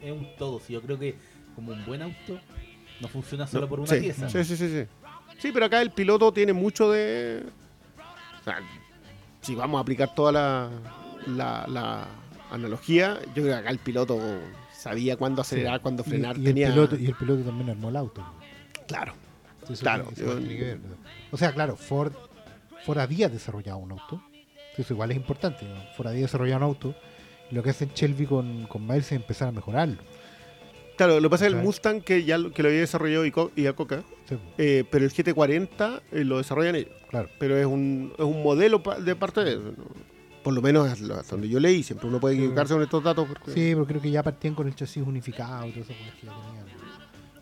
Es 0.00 0.12
un 0.12 0.26
todo. 0.38 0.60
Sí, 0.60 0.74
yo 0.74 0.82
creo 0.82 0.98
que 0.98 1.16
como 1.54 1.72
un 1.72 1.84
buen 1.84 2.02
auto 2.02 2.38
no 3.00 3.08
funciona 3.08 3.46
solo 3.46 3.62
No, 3.62 3.68
por 3.68 3.80
una 3.80 3.88
sí, 3.88 4.00
pieza. 4.00 4.28
Sí, 4.28 4.44
sí, 4.44 4.56
sí, 4.56 4.68
sí. 4.68 4.84
Sí, 5.42 5.50
pero 5.52 5.66
acá 5.66 5.82
el 5.82 5.90
piloto 5.90 6.32
tiene 6.32 6.52
mucho 6.52 6.90
de. 6.90 7.42
o 8.40 8.44
sea, 8.44 8.60
si 9.40 9.54
vamos 9.56 9.78
a 9.78 9.82
aplicar 9.82 10.14
toda 10.14 10.30
la, 10.32 10.70
la, 11.26 11.66
la 11.68 12.06
analogía, 12.50 13.18
yo 13.26 13.32
creo 13.42 13.46
que 13.46 13.54
acá 13.54 13.70
el 13.70 13.78
piloto 13.78 14.20
sabía 14.72 15.16
cuándo 15.16 15.42
acelerar, 15.42 15.80
cuándo 15.80 16.04
Y- 16.06 16.10
frenar. 16.10 16.38
y, 16.38 16.44
tenía. 16.44 16.68
el 16.68 16.72
piloto, 16.74 16.96
y 16.96 17.06
el 17.06 17.14
piloto 17.14 17.42
también 17.42 17.70
armó 17.70 17.88
el 17.88 17.96
auto. 17.96 18.24
Claro. 18.86 19.14
Claro, 19.80 20.04
tiene- 20.14 20.30
eso 20.30 20.32
yo- 20.32 20.38
tiene 20.46 20.56
que 20.58 20.64
ver, 20.64 20.78
¿no? 20.80 20.96
O 21.32 21.36
sea, 21.36 21.52
claro, 21.52 21.76
Ford, 21.76 22.12
Ford 22.84 22.98
había 22.98 23.28
desarrollado 23.28 23.78
un 23.78 23.92
auto. 23.92 24.22
Eso 24.76 24.92
igual 24.94 25.10
es 25.10 25.16
importante. 25.16 25.64
¿no? 25.66 25.74
Ford 25.96 26.08
había 26.08 26.22
desarrollado 26.22 26.58
un 26.58 26.64
auto. 26.64 26.94
Y 27.50 27.54
lo 27.54 27.62
que 27.62 27.70
hacen 27.70 27.90
Shelby 27.94 28.26
con, 28.26 28.66
con 28.66 28.82
Miles 28.86 29.06
es 29.06 29.12
empezar 29.12 29.48
a 29.48 29.52
mejorarlo. 29.52 29.98
Claro, 30.96 31.16
lo 31.20 31.28
que 31.28 31.30
pasa 31.30 31.46
es 31.46 31.52
que 31.52 31.58
el. 31.58 31.64
Mustang 31.64 32.00
que 32.00 32.24
ya 32.24 32.38
lo, 32.38 32.52
que 32.52 32.62
lo 32.62 32.68
había 32.68 32.80
desarrollado 32.80 33.24
Iacocca, 33.24 34.02
Sí, 34.38 34.52
eh, 34.58 34.84
pero 34.90 35.04
el 35.04 35.10
GT40 35.12 36.02
eh, 36.12 36.24
lo 36.24 36.38
desarrollan 36.38 36.76
ellos. 36.76 36.90
claro. 37.10 37.28
Pero 37.38 37.56
es 37.56 37.66
un, 37.66 38.12
es 38.18 38.24
un 38.24 38.42
modelo 38.42 38.82
pa- 38.82 38.98
de 38.98 39.14
parte 39.16 39.42
de 39.44 39.52
ellos. 39.52 39.76
¿no? 39.78 39.84
Por 40.42 40.54
lo 40.54 40.60
menos 40.62 40.88
hasta 40.88 41.22
donde 41.36 41.48
yo 41.48 41.60
leí, 41.60 41.82
siempre 41.84 42.08
uno 42.08 42.18
puede 42.18 42.34
equivocarse 42.34 42.74
con 42.74 42.82
estos 42.82 43.02
datos. 43.04 43.28
Porque... 43.28 43.52
Sí, 43.52 43.70
pero 43.74 43.86
creo 43.86 44.00
que 44.00 44.10
ya 44.10 44.22
partían 44.22 44.54
con 44.54 44.66
el 44.66 44.74
chasis 44.74 45.02
unificado 45.06 45.66
y 45.66 45.70
todo 45.72 45.80
eso 45.84 45.92
que 45.92 46.04
ya 46.04 46.14
tenían. 46.20 46.66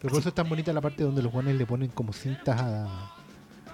Pero 0.00 0.10
por 0.12 0.20
eso 0.20 0.28
es 0.28 0.34
tan 0.34 0.48
bonita 0.48 0.72
la 0.72 0.80
parte 0.80 1.02
donde 1.02 1.22
los 1.22 1.32
guanes 1.32 1.56
le 1.56 1.66
ponen 1.66 1.88
como 1.90 2.12
cintas 2.12 2.60
a- 2.60 3.12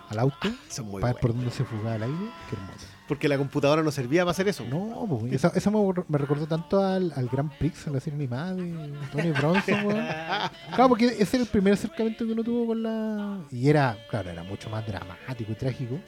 al 0.09 0.19
auto 0.21 0.49
Son 0.69 0.87
muy 0.87 1.01
para 1.01 1.13
ver 1.15 1.21
por 1.21 1.35
dónde 1.35 1.51
se 1.51 1.65
fugaba 1.65 1.97
el 1.97 2.05
aire. 2.05 2.17
Qué 2.49 2.57
hermoso. 2.57 2.87
Porque 3.09 3.29
la 3.29 3.39
computadora 3.39 3.83
no 3.83 3.91
servía 3.93 4.23
para 4.23 4.33
hacer 4.33 4.49
eso. 4.49 4.65
No, 4.65 5.07
pues, 5.09 5.33
esa, 5.33 5.49
esa 5.55 5.71
me, 5.71 5.79
me 6.09 6.19
recordó 6.19 6.47
tanto 6.47 6.83
al, 6.83 7.13
al 7.15 7.29
Grand 7.29 7.53
Prix, 7.57 7.87
en 7.87 7.93
la 7.93 8.01
serie 8.01 8.17
animada 8.17 8.55
de 8.55 8.93
Tony 9.13 9.31
Bronson, 9.31 9.87
weón. 9.87 10.05
Claro, 10.75 10.89
porque 10.89 11.07
ese 11.07 11.37
era 11.37 11.45
el 11.45 11.51
primer 11.51 11.75
acercamiento 11.75 12.27
que 12.27 12.33
uno 12.33 12.43
tuvo 12.43 12.67
con 12.67 12.83
la. 12.83 13.39
Y 13.53 13.69
era, 13.69 13.97
claro, 14.11 14.31
era 14.31 14.43
mucho 14.43 14.69
más 14.71 14.85
dramático 14.87 15.53
y 15.53 15.55
trágico. 15.55 16.01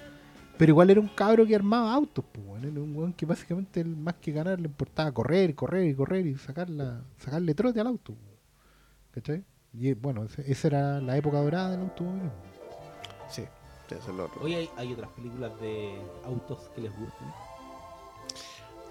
Pero 0.57 0.71
igual 0.71 0.91
era 0.91 1.01
un 1.01 1.07
cabro 1.07 1.47
que 1.47 1.55
armaba 1.55 1.95
autos, 1.95 2.25
pues, 2.33 2.45
weón. 2.45 2.65
Era 2.65 2.81
un 2.81 2.97
weón 2.97 3.13
que 3.13 3.27
básicamente 3.27 3.81
él, 3.81 3.97
más 3.97 4.15
que 4.15 4.33
ganar 4.33 4.59
le 4.59 4.67
importaba 4.67 5.13
correr, 5.13 5.55
correr 5.55 5.89
y 5.89 5.95
correr 5.95 6.27
y 6.27 6.37
sacarla, 6.37 7.03
sacarle 7.17 7.55
trote 7.55 7.81
al 7.81 7.87
auto. 7.87 8.15
¿Cachai? 9.13 9.45
Y 9.73 9.95
bueno, 9.95 10.25
esa 10.25 10.67
era 10.67 11.01
la 11.01 11.17
época 11.17 11.39
dorada 11.39 11.71
del 11.71 11.81
automovilismo. 11.83 12.33
Sí, 13.29 13.45
sí, 13.89 13.95
eso 13.95 14.11
es 14.11 14.17
lo 14.17 14.25
otro. 14.27 14.43
Hoy 14.43 14.55
hay, 14.55 14.71
hay 14.77 14.93
otras 14.93 15.11
películas 15.11 15.59
de 15.61 16.01
autos 16.25 16.59
que 16.75 16.81
les 16.83 16.93
gusten. 16.99 17.29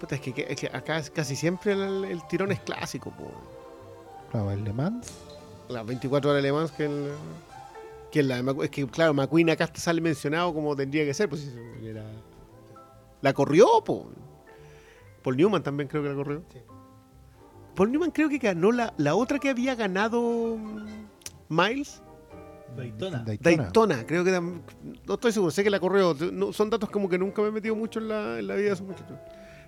Puta, 0.00 0.14
es, 0.14 0.20
que, 0.20 0.32
que- 0.32 0.46
es 0.52 0.60
que 0.60 0.66
acá 0.68 0.98
es 0.98 1.10
casi 1.10 1.34
siempre 1.36 1.72
el, 1.72 2.04
el 2.04 2.26
tirón 2.28 2.52
es 2.52 2.60
clásico. 2.60 3.10
po. 3.10 3.30
Claro, 4.30 4.50
el 4.52 4.62
Le 4.64 4.72
Mans. 4.72 5.10
Las 5.68 5.84
24 5.84 6.30
horas 6.30 6.42
de 6.42 6.48
Le 6.48 6.52
Mans 6.52 6.70
que 6.72 6.84
el, 6.84 7.12
que 8.12 8.22
la 8.22 8.38
es 8.62 8.70
que 8.70 8.86
claro, 8.86 9.12
McQueen 9.14 9.50
acá 9.50 9.68
sale 9.74 10.00
mencionado 10.00 10.54
como 10.54 10.74
tendría 10.76 11.04
que 11.04 11.14
ser, 11.14 11.28
pues 11.28 11.52
era- 11.82 12.04
la 13.20 13.32
corrió, 13.32 13.66
po. 13.84 14.06
Paul 15.22 15.36
Newman 15.36 15.62
también 15.62 15.88
creo 15.88 16.02
que 16.02 16.08
la 16.10 16.14
corrió. 16.14 16.42
Sí. 16.52 16.60
Paul 17.74 17.90
Newman 17.92 18.10
creo 18.12 18.28
que 18.28 18.38
ganó 18.38 18.70
la, 18.72 18.94
la 18.96 19.14
otra 19.16 19.38
que 19.38 19.50
había 19.50 19.74
ganado 19.74 20.20
mm, 20.56 20.86
Miles, 21.48 22.00
Daytona. 22.76 23.24
Daytona, 23.24 24.06
creo 24.06 24.24
que 24.24 24.32
tam- 24.32 24.60
no 25.06 25.14
estoy 25.14 25.32
seguro, 25.32 25.50
sé 25.50 25.64
que 25.64 25.70
la 25.70 25.80
corrió, 25.80 26.14
no, 26.32 26.52
son 26.52 26.70
datos 26.70 26.88
como 26.90 27.08
que 27.08 27.18
nunca 27.18 27.42
me 27.42 27.48
he 27.48 27.52
metido 27.52 27.74
mucho 27.74 27.98
en 27.98 28.08
la, 28.08 28.38
en 28.38 28.46
la 28.46 28.54
vida 28.54 28.68
de 28.68 28.72
esos 28.74 28.86
muchachos. 28.86 29.18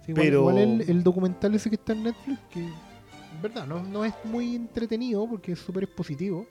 Sí, 0.07 0.13
Pero- 0.15 0.41
igual 0.41 0.59
el, 0.59 0.81
el 0.89 1.03
documental 1.03 1.55
ese 1.55 1.69
que 1.71 1.77
está 1.77 1.93
en 1.93 2.05
Netflix, 2.05 2.39
que 2.51 2.61
en 2.61 3.43
verdad 3.43 3.67
no, 3.67 3.83
no 3.83 4.05
es 4.05 4.15
muy 4.25 4.55
entretenido 4.55 5.27
porque 5.29 5.53
es 5.53 5.59
súper 5.59 5.85
expositivo, 5.85 6.47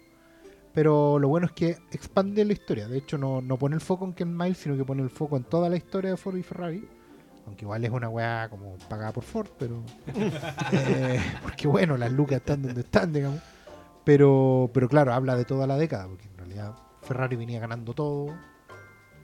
pero 0.74 1.18
lo 1.18 1.28
bueno 1.28 1.48
es 1.48 1.54
que 1.54 1.78
expande 1.92 2.44
la 2.46 2.54
historia. 2.54 2.88
De 2.88 2.98
hecho, 3.00 3.18
no, 3.18 3.42
no 3.42 3.58
pone 3.58 3.76
el 3.76 3.82
foco 3.82 4.06
en 4.06 4.14
Ken 4.14 4.36
Miles, 4.38 4.58
sino 4.58 4.78
que 4.78 4.86
pone 4.86 5.02
el 5.02 5.10
foco 5.10 5.36
en 5.38 5.44
toda 5.44 5.68
la 5.70 5.78
historia 5.78 6.12
de 6.12 6.18
Ford 6.18 6.38
y 6.38 6.44
Ferrari. 6.44 6.88
Aunque 7.48 7.66
igual 7.66 7.84
es 7.84 7.90
una 7.90 8.08
weá 8.10 8.48
como 8.50 8.78
pagada 8.88 9.12
por 9.12 9.24
Ford, 9.24 9.48
pero. 9.58 9.82
eh, 10.72 11.20
porque 11.42 11.68
bueno, 11.68 11.98
las 11.98 12.12
lucas 12.12 12.38
están 12.38 12.62
donde 12.62 12.82
están, 12.82 13.12
digamos. 13.12 13.40
Pero, 14.04 14.70
pero 14.74 14.88
claro, 14.88 15.12
habla 15.14 15.36
de 15.36 15.46
toda 15.46 15.66
la 15.68 15.76
década, 15.78 16.08
porque 16.08 16.29
realidad 16.50 16.76
Ferrari 17.02 17.36
venía 17.36 17.60
ganando 17.60 17.94
todo. 17.94 18.28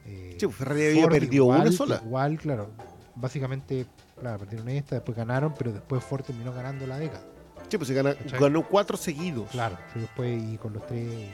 eh, 0.06 0.38
Sí, 0.40 0.46
pues 0.46 0.58
Ferrari 0.58 0.86
había 0.88 1.02
Ford 1.04 1.14
perdido 1.14 1.44
igual, 1.46 1.62
una 1.62 1.72
sola. 1.72 2.02
Igual, 2.04 2.38
claro. 2.38 2.70
Básicamente, 3.16 3.86
claro, 4.20 4.40
perdieron 4.40 4.68
esta, 4.70 4.96
después 4.96 5.18
ganaron, 5.18 5.54
pero 5.58 5.72
después 5.72 6.04
Ford 6.04 6.24
terminó 6.24 6.54
ganando 6.54 6.86
la 6.88 6.98
década. 7.00 7.24
Sí, 7.70 7.78
pues 7.78 7.88
se 7.88 7.94
gana- 7.94 8.16
ganó 8.40 8.68
cuatro 8.68 8.96
seguidos. 8.98 9.50
Claro, 9.50 9.78
sí, 9.94 10.00
después 10.00 10.42
y 10.44 10.58
con 10.58 10.74
los 10.74 10.86
tres. 10.86 11.30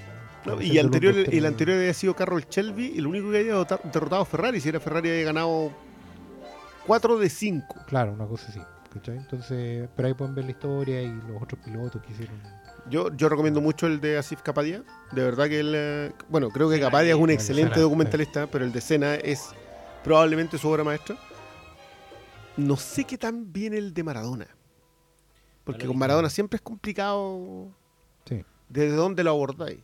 No, 0.45 0.59
y 0.61 0.77
el 0.77 0.85
anterior, 0.85 1.13
el 1.15 1.45
anterior 1.45 1.77
había 1.77 1.93
sido 1.93 2.15
Carroll 2.15 2.45
Shelby 2.49 2.93
y 2.95 2.97
el 2.99 3.05
único 3.07 3.29
que 3.31 3.39
había 3.39 3.53
derrota- 3.53 3.79
derrotado 3.91 4.21
a 4.23 4.25
Ferrari. 4.25 4.59
Si 4.61 4.69
era 4.69 4.79
Ferrari 4.79 5.09
había 5.09 5.25
ganado 5.25 5.71
4 6.87 7.17
de 7.19 7.29
5. 7.29 7.75
Claro, 7.87 8.13
una 8.13 8.25
cosa 8.25 8.47
así. 8.49 8.59
¿cachai? 8.93 9.17
Entonces, 9.17 9.87
pero 9.95 10.07
ahí 10.07 10.13
pueden 10.13 10.35
ver 10.35 10.45
la 10.45 10.51
historia 10.51 11.01
y 11.01 11.07
los 11.27 11.41
otros 11.41 11.61
pilotos 11.63 12.01
que 12.01 12.11
hicieron. 12.11 12.35
Yo, 12.91 13.09
yo 13.15 13.29
recomiendo 13.29 13.61
mucho 13.61 13.87
el 13.87 13.99
de 14.01 14.17
Asif 14.17 14.41
Kapadia. 14.41 14.83
De 15.11 15.23
verdad 15.23 15.47
que 15.47 15.59
él. 15.61 15.73
eh, 15.75 16.11
Bueno, 16.29 16.49
creo 16.49 16.69
que 16.69 16.79
Kapadia 16.79 17.11
es 17.13 17.19
un 17.19 17.29
excelente 17.29 17.79
documentalista, 17.79 18.47
pero 18.47 18.65
el 18.65 18.71
de 18.71 18.81
Senna 18.81 19.15
es 19.15 19.49
probablemente 20.03 20.57
su 20.57 20.67
obra 20.69 20.83
maestra. 20.83 21.17
No 22.57 22.75
sé 22.75 23.05
qué 23.05 23.17
tan 23.17 23.51
bien 23.53 23.73
el 23.73 23.93
de 23.93 24.03
Maradona. 24.03 24.47
Porque 25.63 25.87
con 25.87 25.97
Maradona 25.97 26.29
siempre 26.29 26.57
es 26.57 26.61
complicado 26.61 27.69
Sí. 28.27 28.43
desde 28.67 28.95
dónde 28.95 29.23
lo 29.23 29.29
abordáis. 29.31 29.79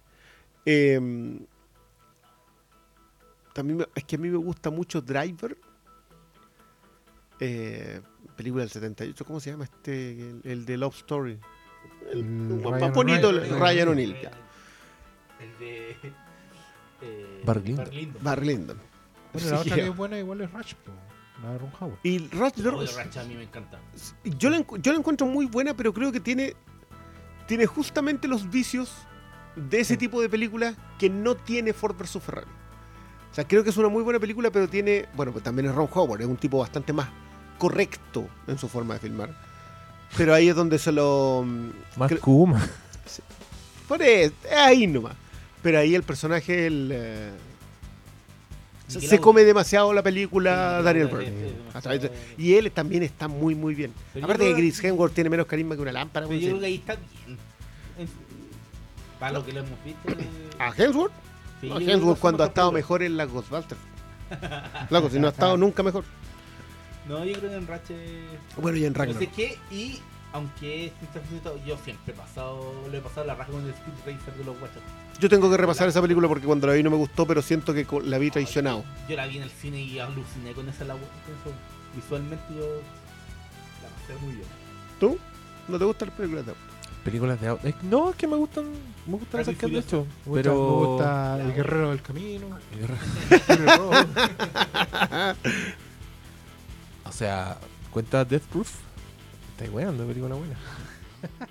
Eh, 0.66 1.40
también 3.54 3.78
me- 3.78 3.88
es 3.96 4.04
que 4.04 4.16
a 4.18 4.20
mí 4.20 4.30
me 4.30 4.38
gusta 4.38 4.70
mucho 4.70 5.02
Driver. 5.02 5.58
Eh, 7.40 8.02
película 8.36 8.62
del 8.64 8.70
78, 8.72 9.24
¿cómo 9.26 9.40
se 9.40 9.52
llama 9.52 9.64
este? 9.64 10.12
El, 10.12 10.42
el 10.44 10.66
de 10.66 10.78
Love 10.78 10.96
Story. 10.98 11.40
El, 12.12 12.24
Mm, 12.24 12.64
más 12.64 12.80
Ryan 12.80 12.94
bonito, 12.94 13.30
O'Neal. 13.30 13.46
el 13.46 13.60
Ryan 13.60 13.88
O'Neill. 13.90 14.22
ya. 14.22 14.32
El 15.40 15.60
de. 15.60 15.98
Eh, 17.02 17.42
Barry 17.46 17.62
Lyndon. 17.68 17.90
Lyndon. 17.92 18.24
Barry 18.24 18.48
Lyndon. 18.48 18.78
Bueno, 19.34 19.50
la 19.50 19.56
Sí, 19.58 19.62
otra 19.62 19.76
que 19.76 19.82
ya. 19.84 19.88
es 19.92 19.98
buena 19.98 20.18
igual 20.20 20.42
es 20.42 20.52
Rush, 20.52 20.74
po, 20.76 20.92
la 21.44 21.52
de 21.52 21.58
Ron 21.60 21.72
Howard. 21.80 22.00
Y 22.04 22.18
Rush, 22.30 22.52
Oh, 22.58 22.62
de 22.82 22.88
Ratchet 22.92 23.18
a 23.18 23.24
mí 23.26 23.36
me 23.36 23.44
encanta. 23.44 23.80
yo, 24.24 24.50
la, 24.50 24.58
encu- 24.60 24.82
yo 24.82 24.92
la 24.94 24.98
encuentro 25.00 25.28
muy 25.28 25.46
buena, 25.46 25.76
pero 25.76 25.94
creo 25.94 26.12
que 26.12 26.20
tiene, 26.20 26.56
tiene 27.46 27.66
justamente 27.68 28.28
los 28.28 28.50
vicios 28.50 28.92
de 29.56 29.80
ese 29.80 29.98
tipo 29.98 30.22
de 30.22 30.30
películas 30.30 30.76
que 30.98 31.10
no 31.10 31.36
tiene 31.36 31.74
Ford 31.74 31.96
vs 31.98 32.20
Ferrari. 32.24 32.48
O 33.32 33.34
sea, 33.34 33.48
creo 33.48 33.64
que 33.64 33.70
es 33.70 33.78
una 33.78 33.90
muy 33.90 34.02
buena 34.02 34.20
película, 34.20 34.50
pero 34.50 34.68
tiene. 34.68 35.06
Bueno, 35.16 35.32
pues 35.32 35.44
también 35.44 35.68
es 35.68 35.76
Ron 35.76 35.90
Howard, 35.94 36.22
es 36.22 36.28
un 36.28 36.38
tipo 36.38 36.58
bastante 36.60 36.94
más 36.94 37.10
correcto 37.60 38.28
en 38.48 38.58
su 38.58 38.68
forma 38.68 38.96
de 38.96 39.00
filmar. 39.02 39.30
Pero 40.16 40.34
ahí 40.34 40.48
es 40.50 40.56
donde 40.56 40.80
se 40.80 40.92
lo. 40.92 41.44
mm, 41.46 41.70
Más 41.98 42.12
cre- 42.12 42.20
Kuma. 42.20 42.66
Por 43.88 44.02
eso, 44.02 44.34
es 44.50 44.52
ahí 44.58 44.88
nomás. 44.88 45.14
Pero 45.62 45.80
ahí 45.80 45.96
el 45.96 46.04
personaje, 46.04 46.68
el, 46.68 46.90
eh, 46.94 47.30
se- 48.88 48.96
Miguel 48.98 49.10
se 49.10 49.16
Audio. 49.16 49.22
come 49.24 49.44
demasiado 49.44 49.94
la 49.94 50.04
película 50.04 50.78
Sí, 50.80 50.86
Daniel 50.86 51.10
sí, 51.12 51.26
sí, 51.26 51.32
bueno. 51.90 52.10
Y 52.38 52.54
él 52.56 52.72
también 52.72 53.04
está 53.04 53.28
muy, 53.28 53.56
muy 53.56 53.76
bien. 53.76 53.92
Pero 54.14 54.22
yo 54.22 54.26
Aparte 54.26 54.44
que 54.46 54.52
creo- 54.54 54.58
Chris 54.58 54.84
Hemsworth 54.84 55.14
tiene 55.14 55.30
menos 55.30 55.46
carisma 55.48 55.76
que 55.76 55.82
una 55.82 55.92
lámpara. 55.92 56.26
Pero 56.28 56.40
weón, 56.40 56.42
yo 56.42 56.46
sí. 56.48 56.52
creo 56.52 56.60
que 56.62 56.66
ahí 56.68 56.76
está 56.76 56.96
bien. 56.96 57.38
En- 58.00 58.10
Para 59.20 59.32
lo 59.34 59.46
que 59.46 59.52
lo 59.54 59.60
hemos 59.62 59.84
visto. 59.84 60.10
eh, 60.12 60.28
¿A 60.60 60.74
Hemsworth? 60.76 61.12
sí, 61.62 61.68
No, 61.68 61.74
yo 61.74 61.76
creo 61.76 61.88
que 61.88 61.94
Hemsworth 61.94 62.18
fue 62.18 62.22
cuando 62.22 62.44
ha 62.44 62.48
estado 62.48 62.72
película. 62.72 62.80
mejor 63.00 63.04
en 63.04 63.18
la 63.18 63.26
Ghostbusters. 63.26 63.82
Loco, 64.90 65.10
si 65.10 65.20
no 65.20 65.28
ha 65.28 65.32
estado 65.32 65.58
nunca 65.58 65.82
mejor. 65.84 66.04
No, 67.08 67.24
yo 67.26 67.38
creo 67.40 67.50
que 67.52 67.58
en 67.58 67.68
Ratchet. 67.68 68.58
Bueno, 68.62 68.78
y 68.78 68.86
en 68.86 68.94
No 68.94 69.00
Ragnarok. 69.00 69.22
sé 69.22 69.28
qué, 69.36 69.58
y 69.72 70.00
aunque 70.34 70.92
yo 71.66 71.78
siempre 71.84 72.14
he 72.14 72.18
pasado, 72.18 72.74
lo 72.92 72.98
he 72.98 73.02
pasado 73.02 73.26
la 73.26 73.36
raja 73.36 73.52
con 73.52 73.64
el 73.64 73.70
Speed 73.70 73.94
Racer 74.18 74.34
de 74.36 74.44
los 74.44 74.60
guachos. 74.60 74.82
Yo 75.20 75.30
tengo 75.30 75.50
que 75.50 75.58
repasar 75.58 75.88
esa 75.88 76.02
película 76.02 76.28
porque 76.28 76.46
cuando 76.46 76.68
la 76.68 76.74
vi 76.74 76.84
no 76.84 76.90
me 76.92 76.98
gustó, 76.98 77.26
pero 77.26 77.42
siento 77.42 77.74
que 77.74 77.88
la 78.04 78.18
vi 78.18 78.30
traicionado. 78.30 78.84
Yo 79.10 79.16
la 79.16 79.26
vi 79.26 79.38
en 79.38 79.44
el 79.44 79.50
cine 79.50 79.82
y 79.82 79.98
aluciné 80.00 80.52
con 80.54 80.68
esa 80.70 80.84
la 80.84 80.94
con 80.94 81.04
eso. 81.04 81.56
Visualmente 81.96 82.44
yo 82.54 82.68
la 83.82 83.90
pasé 83.90 84.14
muy 84.24 84.36
bien. 84.36 84.48
¿Tú? 85.00 85.18
¿No 85.68 85.80
te 85.80 85.86
gustan 85.86 86.10
las 86.10 86.18
películas 86.18 86.46
de 86.46 86.52
auto? 86.52 86.62
Películas 87.04 87.42
de 87.42 87.48
auto. 87.48 87.68
Eh, 87.68 87.74
No, 87.84 88.10
es 88.12 88.16
que 88.18 88.28
me 88.28 88.36
gustan. 88.36 88.66
Me 89.08 89.14
gustan 89.18 89.42
esas 89.42 89.56
que 89.56 89.66
han 89.66 89.76
hecho. 89.76 90.06
Me 90.26 90.26
gusta- 90.26 90.34
Pero. 90.34 90.54
me 90.54 90.86
gusta 90.88 91.40
El 91.42 91.54
Guerrero 91.54 91.90
del 91.92 92.02
Camino. 92.02 92.48
o 97.08 97.12
sea, 97.12 97.58
cuenta 97.92 98.24
Death 98.26 98.44
Proof. 98.44 98.72
Estáis 99.52 99.72
weando, 99.72 100.06
película 100.06 100.36
buena. 100.36 100.56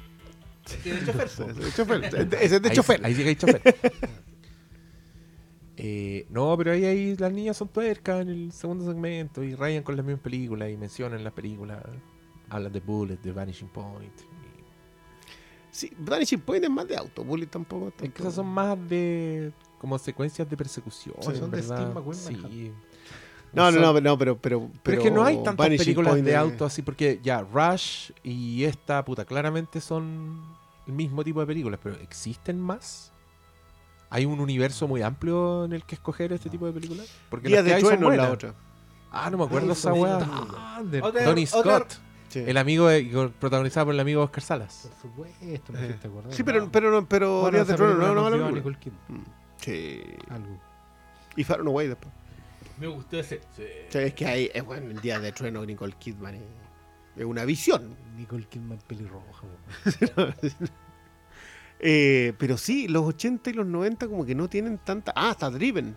Ese 0.67 2.57
es 2.57 2.63
de 2.63 2.71
chofer. 2.73 3.01
De 3.01 3.07
Ahí- 3.07 3.15
que 3.15 3.29
hay 3.29 3.37
chofer. 3.37 3.63
Eh, 5.79 6.27
no, 6.31 6.57
pero 6.57 6.73
ahí, 6.73 6.87
ahí 6.87 7.17
las 7.19 7.31
niñas 7.31 7.55
son 7.59 7.69
tuercas 7.69 8.23
en 8.23 8.31
el 8.31 8.51
segundo 8.53 8.87
segmento 8.87 9.43
y 9.45 9.55
rayan 9.55 9.83
con 9.83 9.95
las 9.95 10.07
mismas 10.07 10.23
películas 10.23 10.71
y 10.71 10.77
mencionan 10.79 11.23
las 11.23 11.35
películas. 11.35 11.83
Hablan 12.49 12.73
de 12.73 12.81
Bullet, 12.81 13.19
de 13.19 13.31
Vanishing 13.33 13.69
Point. 13.69 14.21
y- 14.23 14.37
Sí, 15.71 15.93
Vanishing 15.99 16.41
Point 16.41 16.65
es 16.65 16.71
más 16.71 16.89
de 16.89 16.97
auto. 16.97 17.23
Bullet 17.23 17.47
tampoco. 17.49 17.93
Es 18.03 18.11
que 18.11 18.23
esas 18.23 18.35
son 18.37 18.47
más 18.47 18.79
de. 18.89 19.53
como 19.79 19.99
secuencias 19.99 20.49
de 20.49 20.57
persecución. 20.57 21.15
Sí, 21.21 21.37
son 21.37 21.51
de 21.51 21.61
¿verdad? 21.61 21.77
Steve 21.77 21.93
McQueen, 21.95 22.19
Sí. 22.19 22.73
No, 23.57 23.65
no, 23.65 23.73
son- 23.73 23.83
no, 23.83 23.95
pero- 23.95 24.05
no, 24.05 24.19
pero, 24.19 24.39
pero, 24.39 24.71
Pero 24.83 24.99
es 24.99 25.03
que 25.05 25.11
no 25.11 25.25
hay 25.25 25.37
tantas 25.37 25.57
Vanishing 25.57 25.85
películas 25.85 26.13
Point 26.13 26.25
de 26.27 26.37
auto 26.37 26.65
así, 26.67 26.83
porque 26.83 27.21
ya 27.23 27.41
Rush 27.43 28.11
y 28.23 28.65
esta, 28.65 29.05
puta, 29.05 29.25
claramente 29.25 29.81
son 29.81 30.41
el 30.87 30.93
mismo 30.93 31.25
tipo 31.25 31.41
de 31.41 31.47
películas, 31.47 31.81
pero 31.83 31.97
¿existen 31.97 32.61
más? 32.61 33.13
¿Hay 34.11 34.25
un 34.25 34.39
universo 34.39 34.87
muy 34.87 35.03
amplio 35.03 35.65
en 35.65 35.73
el 35.73 35.83
que 35.85 35.97
escoger 35.97 36.33
este 36.33 36.49
tipo 36.49 36.67
de 36.67 36.73
películas? 36.73 37.07
Porque 37.29 37.49
Días 37.49 37.59
las 37.59 37.65
que 37.65 37.71
de 37.71 37.75
hay 37.77 37.81
son 37.83 37.91
trueno 37.99 38.13
es 38.13 38.19
la 38.19 38.31
otra. 38.33 38.55
Ah, 39.11 39.31
no 39.31 39.39
me 39.39 39.45
acuerdo 39.45 39.67
Ay, 39.69 39.73
esa 39.73 39.93
weá. 39.93 40.19
Tony 41.25 41.47
Scott, 41.47 41.93
Sí, 42.29 42.41
el 42.47 42.57
amigo 42.57 42.89
de- 42.89 43.31
protagonizado 43.41 43.87
por 43.87 43.95
el 43.95 44.01
amigo 44.01 44.23
Oscar 44.23 44.43
Salas. 44.43 44.91
Por 45.01 45.11
supuesto, 45.11 45.73
me 45.73 45.81
Eh. 45.81 45.87
hiciste 45.87 46.09
acordar. 46.09 46.33
Sí, 46.35 46.43
pero, 46.45 46.69
pero, 46.71 46.91
no- 46.91 47.09
pero 47.09 47.41
Bueno, 47.43 47.57
Días 47.57 47.69
de 47.69 47.75
trueno 47.75 47.97
no 47.97 48.13
dio 48.15 48.21
a 48.27 48.31
película. 48.31 48.51
Nicole 48.53 48.79
Kidman. 48.79 49.01
Mm, 49.09 49.25
Sí. 49.59 50.03
Me 52.79 52.87
gustó 52.87 53.19
ese. 53.19 53.41
Sí. 53.57 53.65
O 53.89 53.93
sea, 53.93 54.03
es 54.03 54.15
que 54.15 54.27
hay, 54.27 54.51
es 54.53 54.65
bueno, 54.65 54.91
el 54.91 55.01
día 55.01 55.19
de 55.19 55.33
trueno 55.33 55.65
Nicole 55.65 55.95
Kidman 55.99 56.35
es, 56.35 56.43
es 57.17 57.25
una 57.25 57.45
visión. 57.45 57.97
Nicole 58.17 58.47
Kidman 58.47 58.79
pelirroja. 58.87 59.47
weón. 60.17 60.35
Eh, 61.79 62.33
pero 62.39 62.57
sí, 62.57 62.89
los 62.89 63.05
80 63.05 63.51
y 63.51 63.53
los 63.53 63.67
90 63.67 64.09
como 64.09 64.25
que 64.25 64.35
no 64.35 64.49
tienen 64.49 64.79
tanta... 64.79 65.13
Ah, 65.15 65.33
está 65.33 65.51
Driven. 65.51 65.95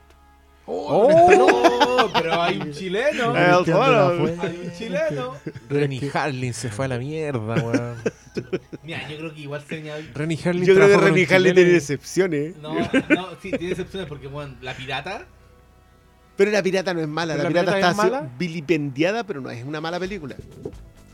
Oh, 0.72 2.10
pero 2.14 2.41
hay 2.41 2.57
un 2.57 2.72
chileno. 2.72 3.35
Eh, 3.35 3.64
El 3.65 3.73
bueno. 3.73 4.41
Hay 4.41 4.61
un 4.65 4.72
chileno. 4.72 5.35
Rennie 5.69 6.11
Harlin 6.14 6.53
se 6.53 6.69
fue 6.69 6.85
a 6.85 6.89
la 6.89 6.99
mierda, 6.99 7.56
weón. 7.56 7.95
Mira, 8.84 9.10
yo 9.10 9.18
creo 9.18 9.34
que 9.34 9.41
igual 9.41 9.64
se 9.68 9.77
añade. 9.77 10.03
Rennie 10.14 10.38
Harlin 10.43 10.65
Yo 10.65 10.76
creo 10.76 10.88
que 10.88 10.97
Renny 10.97 11.26
Harlin 11.26 11.56
tiene 11.56 11.76
excepciones. 11.76 12.57
No, 12.57 12.76
no, 12.76 13.30
sí, 13.41 13.49
tiene 13.51 13.72
excepciones 13.72 14.07
porque, 14.07 14.27
bueno, 14.27 14.56
la 14.61 14.76
pirata. 14.76 15.26
Pero 16.40 16.52
la 16.52 16.64
pirata 16.64 16.94
no 16.94 17.02
es 17.02 17.07
mala. 17.07 17.34
¿Pero 17.36 17.44
La 17.44 17.49
la 17.49 17.49
pirata 17.61 17.76
pirata 17.76 17.91
está 17.91 18.06
es 18.07 18.11
mala? 18.11 18.30
vilipendiada, 18.40 19.24
pero 19.26 19.41
no 19.41 19.49
es 19.52 19.64
una 19.66 19.82
mala 19.82 19.99
película. 19.99 20.36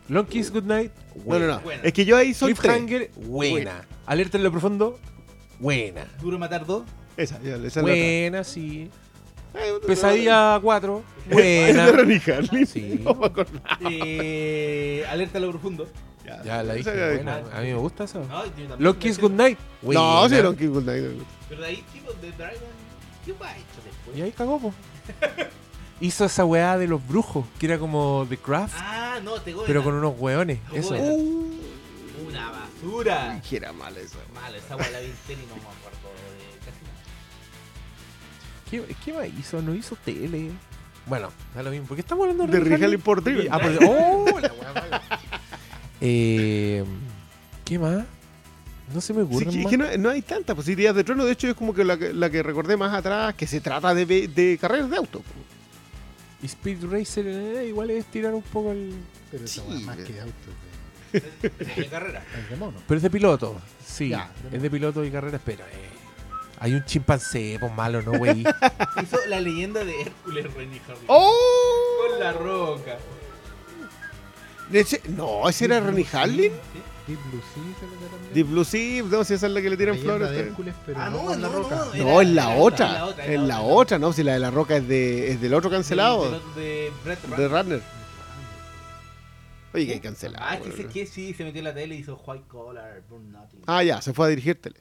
Long 0.07 0.27
Kiss 0.27 0.52
Goodnight, 0.52 0.91
No, 1.26 1.39
no, 1.39 1.47
no. 1.47 1.60
Buena. 1.61 1.81
Es 1.84 1.91
que 1.93 2.06
yo 2.06 2.15
ahí 2.15 2.34
soy. 2.35 2.53
Cliffhanger, 2.53 3.10
buena. 3.26 3.85
Alerta 4.06 4.38
en 4.38 4.43
lo 4.43 4.52
profundo, 4.52 4.99
buena. 5.60 6.06
Duro 6.22 6.38
matar 6.38 6.64
dos. 6.65 6.84
Esa, 7.18 7.41
ya, 7.41 7.56
esa 7.56 7.80
es. 7.80 7.81
Buena, 7.81 8.43
sí. 8.43 8.89
Ay, 9.56 9.72
otra- 9.72 9.88
Pesadilla 9.88 10.60
4, 10.61 11.03
¿Es 11.31 11.35
de 11.38 11.73
buena. 11.73 11.85
Harlin? 12.38 12.68
Sí. 12.68 13.02
No 13.03 13.15
me. 13.15 13.31
Eh, 13.89 15.06
alerta 15.10 15.38
a 15.39 15.41
lo 15.41 15.49
profundo. 15.49 15.88
Ya 16.43 16.61
la 16.64 16.73
dije, 16.76 16.95
ya- 16.95 17.14
buena. 17.15 17.41
A 17.53 17.61
mí 17.61 17.68
me 17.68 17.76
gusta 17.76 18.03
eso. 18.03 18.23
No, 18.26 18.43
Long 18.77 18.95
Kiss 18.97 19.18
Goodnight, 19.19 19.57
No, 19.81 19.88
buena. 19.88 20.30
sí, 20.30 20.41
Long 20.43 20.56
Kiss 20.56 20.69
Goodnight. 20.69 21.03
Pero 21.49 21.61
de 21.61 21.68
ahí, 21.68 21.84
tipo, 21.93 22.11
de 22.14 22.31
Dragon. 22.34 22.60
¿Qué 23.26 23.34
va 23.34 23.52
hecho 23.53 23.81
después? 23.84 24.18
Y 24.18 24.22
ahí 24.22 24.31
cagó, 24.31 24.60
po. 24.60 24.73
Hizo 26.02 26.26
esa 26.26 26.44
weá 26.45 26.77
de 26.77 26.88
los 26.88 27.06
brujos, 27.07 27.45
que 27.60 27.68
era 27.68 27.80
como 27.80 28.26
The 28.30 28.38
Craft, 28.38 28.76
Ah, 28.77 29.19
no, 29.23 29.40
te 29.41 29.56
pero 29.65 29.84
con 29.84 29.94
unos 29.94 30.14
weones. 30.19 30.60
Te 30.72 30.80
Eso. 30.80 30.90
goberna. 30.90 31.11
Uh, 31.14 31.53
Una 32.27 32.52
basura. 32.52 33.41
que 33.48 33.56
era 33.57 33.72
mala 33.72 33.99
esa. 33.99 34.18
Malo, 34.34 34.57
esa 34.57 34.76
weá 34.76 34.90
la 34.91 34.99
vi 34.99 35.06
y 35.06 35.36
no 35.48 35.56
me 35.56 35.61
acuerdo 35.61 36.10
de 36.38 36.57
casi 36.60 36.84
nada. 36.84 37.02
¿Qué, 38.88 38.95
¿Qué 39.06 39.14
más 39.14 39.27
hizo? 39.40 39.61
No 39.61 39.73
hizo 39.73 39.95
tele. 40.03 40.52
Bueno, 41.06 41.30
da 41.53 41.64
lo 41.64 41.72
mismo. 41.72 41.88
¿Por 41.88 41.95
qué 41.95 42.02
estamos 42.02 42.23
hablando 42.27 42.45
De 42.48 42.57
Harlin 42.73 42.99
por 42.99 43.23
Driven. 43.23 43.48
Ah, 43.52 43.60
por- 43.60 43.72
¡Oh! 43.88 44.40
la 44.40 44.52
weá 44.53 44.73
mala. 44.73 45.02
Eh, 46.02 46.84
¿Qué 47.64 47.80
más? 47.80 48.03
No 48.93 49.01
se 49.01 49.13
me 49.13 49.21
Sí, 49.21 49.25
ocurre 49.27 49.61
es 49.61 49.67
que 49.67 49.77
no, 49.77 49.97
no 49.97 50.09
hay 50.11 50.21
tantas 50.21 50.55
posibilidades 50.55 50.97
de 50.97 51.03
trono. 51.03 51.25
De 51.25 51.31
hecho, 51.31 51.47
es 51.47 51.55
como 51.55 51.73
que 51.73 51.83
la, 51.83 51.97
que 51.97 52.13
la 52.13 52.29
que 52.29 52.43
recordé 52.43 52.77
más 52.77 52.93
atrás, 52.93 53.33
que 53.33 53.47
se 53.47 53.59
trata 53.61 53.93
de, 53.95 54.57
carreras 54.61 54.89
de 54.89 54.97
auto. 54.97 55.21
Y 56.41 56.45
Speed 56.45 56.85
Racer 56.85 57.25
eh, 57.27 57.65
igual 57.67 57.89
es 57.89 58.05
tirar 58.05 58.33
un 58.33 58.43
poco 58.43 58.71
el... 58.71 58.93
Pero 59.31 59.47
Sí, 59.47 59.61
es 59.69 59.81
más 59.81 59.97
que 59.97 60.13
de 60.13 60.21
auto. 60.21 60.33
De 61.11 61.87
carrera. 61.87 62.19
de- 62.35 62.39
Es 62.41 62.49
de 62.51 62.55
mono. 62.57 62.77
Pero 62.87 62.97
es 62.97 63.01
de 63.03 63.09
piloto, 63.09 63.55
sí. 63.85 64.09
Ya, 64.09 64.29
de 64.51 64.57
es 64.57 64.61
de 64.61 64.69
piloto 64.69 65.03
y 65.03 65.09
carreras, 65.09 65.41
pero 65.43 65.63
eh, 65.63 65.89
hay 66.59 66.73
un 66.73 66.85
chimpancé, 66.85 67.57
pues 67.59 67.73
malo, 67.73 68.01
¿no, 68.03 68.11
güey? 68.19 68.41
Hizo 69.01 69.17
la 69.27 69.39
leyenda 69.39 69.83
de 69.83 69.99
Hércules 70.01 70.53
Renny 70.53 70.79
Harlin. 70.87 71.05
¡Oh! 71.07 72.07
Con 72.11 72.19
la 72.19 72.33
roca. 72.33 72.97
Ese- 74.71 75.01
no, 75.09 75.47
ese 75.49 75.65
era 75.65 75.79
Renny 75.79 76.05
Harlin. 76.11 76.51
¿Sí? 76.51 76.81
Deep 77.07 77.19
Blue 77.32 77.41
Sea, 77.53 78.27
se. 78.30 78.34
Deep 78.34 78.48
Blue 78.48 78.64
Sea, 78.65 79.03
no, 79.03 79.23
si 79.23 79.34
esa 79.36 79.45
es 79.48 79.52
la 79.53 79.61
que 79.61 79.69
le 79.69 79.77
tiran 79.77 79.98
flores. 79.98 80.32
de. 80.32 80.40
Hércules, 80.40 80.73
pero 80.86 80.99
Ah, 80.99 81.10
no, 81.10 81.18
no, 81.18 81.23
con 81.26 81.41
la 81.41 81.48
no, 81.49 81.53
roca. 81.53 81.76
no, 81.95 82.03
No, 82.03 82.22
es 82.22 82.30
la 82.30 82.49
otra. 82.56 82.88
era 82.90 82.94
la 82.99 83.06
otra, 83.06 83.26
Es 83.26 83.40
la 83.41 83.61
otra, 83.61 83.99
¿no? 83.99 84.14
Si 84.14 84.23
la 84.23 84.34
de 84.34 84.40
la 84.40 84.52
roca 84.52 84.77
es, 84.77 84.88
de, 84.88 85.32
es 85.32 85.41
del 85.41 85.53
otro 85.53 85.69
cancelado. 85.69 86.32
De, 86.56 86.61
de, 86.61 86.68
de 86.72 86.91
Brett 87.03 87.22
De 87.22 87.48
Ratner. 87.48 87.49
Runner. 87.80 87.82
Oye, 89.73 89.88
que 89.88 89.94
hay 89.94 89.99
cancelado. 89.99 90.45
Ah, 90.48 90.57
que 90.57 90.72
sé 90.72 90.86
que 90.88 91.06
sí, 91.06 91.34
se 91.34 91.44
metió 91.44 91.60
en 91.60 91.65
la 91.65 91.73
tele 91.73 91.95
y 91.95 91.99
hizo 91.99 92.15
White 92.26 92.45
Collar, 92.48 93.02
Burn 93.10 93.32
Nothing. 93.32 93.61
Ah, 93.68 93.84
ya, 93.84 94.02
se 94.02 94.14
fue 94.14 94.26
a 94.27 94.30
dirigir 94.30 94.56
tele. 94.60 94.77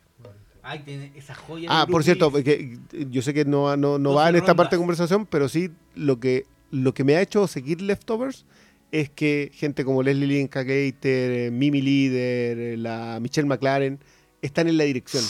Ay, 0.62 0.78
tiene 0.84 1.12
esa 1.14 1.34
joya. 1.34 1.68
Ah, 1.70 1.84
de 1.84 1.92
por 1.92 2.04
cierto, 2.04 2.32
que, 2.32 2.78
yo 3.10 3.20
sé 3.20 3.34
que 3.34 3.44
no, 3.44 3.76
no, 3.76 3.98
no 3.98 4.14
va 4.14 4.30
en 4.30 4.36
esta 4.36 4.54
parte 4.54 4.76
de 4.76 4.80
conversación, 4.80 5.26
pero 5.26 5.48
sí 5.48 5.70
lo 5.94 6.20
que, 6.20 6.46
lo 6.70 6.94
que 6.94 7.04
me 7.04 7.16
ha 7.16 7.20
hecho 7.20 7.46
seguir 7.48 7.82
Leftovers 7.82 8.46
es 9.00 9.10
que 9.10 9.50
gente 9.52 9.84
como 9.84 10.02
Leslie 10.02 10.26
Lynn 10.26 10.46
Gator, 10.48 10.70
eh, 11.02 11.50
Mimi 11.52 11.82
Leader, 11.82 12.58
eh, 12.58 12.76
la 12.76 13.18
Michelle 13.20 13.48
McLaren, 13.48 13.98
están 14.40 14.68
en 14.68 14.76
la 14.78 14.84
dirección. 14.84 15.24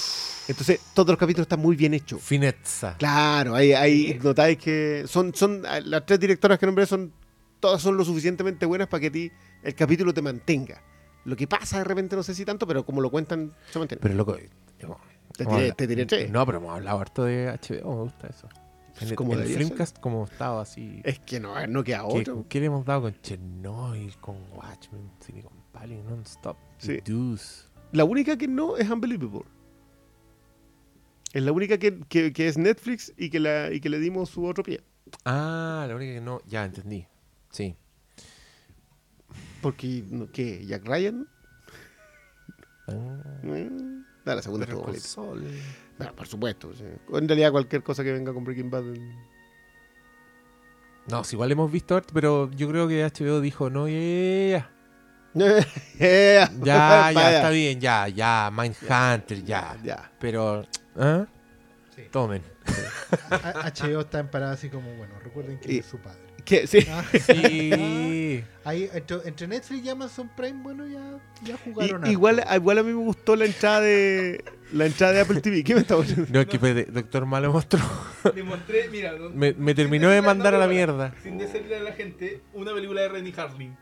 Entonces, 0.48 0.80
todos 0.92 1.08
los 1.08 1.16
capítulos 1.18 1.44
están 1.46 1.60
muy 1.60 1.74
bien 1.74 1.94
hechos. 1.94 2.20
Finezza. 2.20 2.96
Claro, 2.98 3.54
ahí, 3.54 3.72
ahí 3.72 4.12
Sí. 4.12 4.18
notáis 4.22 4.58
que 4.58 5.04
son, 5.06 5.34
son 5.34 5.62
las 5.62 6.04
tres 6.04 6.20
directoras 6.20 6.58
que 6.58 6.66
nombré 6.66 6.84
son 6.84 7.12
todas 7.60 7.80
son 7.80 7.96
lo 7.96 8.04
suficientemente 8.04 8.66
buenas 8.66 8.88
para 8.88 9.00
que 9.00 9.06
a 9.06 9.12
ti 9.12 9.32
el 9.62 9.74
capítulo 9.74 10.12
te 10.12 10.20
mantenga. 10.20 10.82
Lo 11.24 11.34
que 11.34 11.46
pasa 11.46 11.78
de 11.78 11.84
repente 11.84 12.14
no 12.16 12.22
sé 12.22 12.34
si 12.34 12.44
tanto, 12.44 12.66
pero 12.66 12.84
como 12.84 13.00
lo 13.00 13.10
cuentan, 13.10 13.54
se 13.72 13.78
mantiene. 13.78 14.00
Pero 14.02 14.14
loco, 14.14 14.36
eh, 14.36 14.50
Te 15.36 15.46
tiré, 15.46 15.72
te 15.72 15.88
tiré 15.88 16.04
tres. 16.04 16.30
No, 16.30 16.44
pero 16.44 16.58
hemos 16.58 16.74
hablado 16.74 17.00
harto 17.00 17.24
de 17.24 17.46
HBO, 17.48 17.96
me 17.96 18.02
gusta 18.02 18.26
eso. 18.28 18.46
En 19.00 19.08
el, 19.08 19.16
Como 19.16 19.32
en 19.34 19.40
el 19.40 19.48
ser. 19.48 19.56
Flimcast, 19.56 19.98
como 19.98 20.24
estaba 20.24 20.62
así. 20.62 21.00
Es 21.04 21.18
que 21.18 21.40
no, 21.40 21.66
no 21.66 21.82
queda 21.82 22.04
¿Qué, 22.08 22.20
otro. 22.20 22.46
qué 22.48 22.60
le 22.60 22.66
hemos 22.66 22.84
dado 22.84 23.02
con 23.02 23.20
Chernobyl, 23.22 24.16
con 24.18 24.36
Watchmen, 24.54 25.10
Silicon 25.20 25.52
Valley, 25.72 26.00
Non-Stop, 26.02 26.56
Sí. 26.78 27.00
Deuce? 27.04 27.64
La 27.92 28.04
única 28.04 28.36
que 28.38 28.46
no 28.46 28.76
es 28.76 28.88
Unbelievable. 28.88 29.42
Es 31.32 31.42
la 31.42 31.50
única 31.50 31.78
que, 31.78 31.98
que- 32.08 32.32
que 32.32 32.46
es 32.46 32.56
Netflix 32.56 33.12
y 33.16 33.30
que, 33.30 33.40
la, 33.40 33.72
y 33.72 33.80
que 33.80 33.88
le 33.88 33.98
dimos 33.98 34.30
su 34.30 34.44
otro 34.46 34.62
pie. 34.62 34.80
Ah, 35.24 35.84
la 35.88 35.96
única 35.96 36.12
que 36.14 36.20
no. 36.20 36.40
Ya 36.46 36.64
entendí. 36.64 37.06
Sí. 37.50 37.74
Porque, 39.60 40.04
¿qué? 40.32 40.64
¿Jack 40.66 40.86
Ryan? 40.86 41.26
Ah, 42.86 44.03
Mm, 44.24 44.28
ah, 44.30 44.34
la 44.34 44.42
segunda 44.42 44.64
estuvo 44.66 44.82
bonita. 44.82 45.08
Bueno, 45.98 46.14
por 46.16 46.26
supuesto. 46.26 46.72
sí. 46.74 46.84
En 47.12 47.28
realidad, 47.28 47.52
cualquier 47.52 47.82
cosa 47.82 48.02
que 48.02 48.12
venga 48.12 48.32
con 48.32 48.44
Breaking 48.44 48.70
Bad. 48.70 48.84
No, 51.08 51.22
si 51.22 51.36
igual 51.36 51.52
hemos 51.52 51.70
visto 51.70 51.94
harto, 51.96 52.14
pero 52.14 52.50
yo 52.52 52.68
creo 52.68 52.88
que 52.88 53.04
HBO 53.04 53.40
dijo, 53.40 53.68
no, 53.68 53.86
ya, 53.88 53.94
Yeah. 55.34 56.50
ya, 56.62 57.12
ya, 57.12 57.12
está 57.36 57.50
bien, 57.50 57.80
ya, 57.80 58.08
ya, 58.08 58.50
Mindhunter, 58.56 59.44
ya. 59.44 59.76
Ya. 59.82 60.10
Pero, 60.18 60.64
¿ah? 60.96 61.26
Sí. 61.94 62.02
Tomen. 62.10 62.42
A- 63.30 63.70
HBO 63.74 64.00
está 64.00 64.20
en 64.20 64.28
parada 64.30 64.52
así 64.52 64.70
como, 64.70 64.94
bueno, 64.96 65.14
recuerden 65.22 65.58
que 65.60 65.72
Y- 65.74 65.78
es 65.78 65.86
su 65.86 65.98
padre. 65.98 66.23
¿Qué? 66.44 66.66
Sí. 66.66 66.86
Ah, 66.90 67.02
Sí. 67.18 68.44
ahí, 68.64 68.88
entre, 68.92 69.16
entre 69.26 69.46
Netflix 69.46 69.84
y 69.84 69.88
Amazon 69.88 70.30
Prime, 70.36 70.62
bueno, 70.62 70.86
ya, 70.86 71.18
ya 71.42 71.54
Y- 71.54 71.58
jugaron. 71.64 72.06
igual, 72.10 72.40
harto. 72.40 72.54
igual 72.54 72.78
a 72.78 72.82
mí 72.82 72.88
me 72.92 73.02
gustó 73.02 73.36
la 73.36 73.44
entrada 73.46 73.80
de 73.80 74.44
la 74.72 74.86
entrada 74.86 75.12
de 75.12 75.20
Apple 75.20 75.40
TV. 75.40 75.62
¿Qué 75.64 75.74
me 75.74 75.80
está 75.80 75.96
poniendo? 75.96 76.26
No, 76.30 76.40
es 76.40 76.46
que 76.46 76.56
espérate, 76.56 76.90
Doctor 76.90 77.26
Malo 77.26 77.52
mostró. 77.52 77.80
Le 78.34 78.42
mostré, 78.42 78.88
mira, 78.88 79.12
no- 79.12 79.30
Me, 79.30 79.74
terminó 79.74 80.08
de 80.10 80.20
mandar 80.22 80.52
no, 80.52 80.58
a 80.58 80.60
la 80.62 80.68
mierda. 80.68 81.14
Sin 81.22 81.38
decirle 81.38 81.76
a 81.76 81.80
la 81.80 81.92
gente, 81.92 82.40
una 82.52 82.74
película 82.74 83.02
de 83.02 83.08
Renny 83.08 83.32
Harling. 83.36 83.76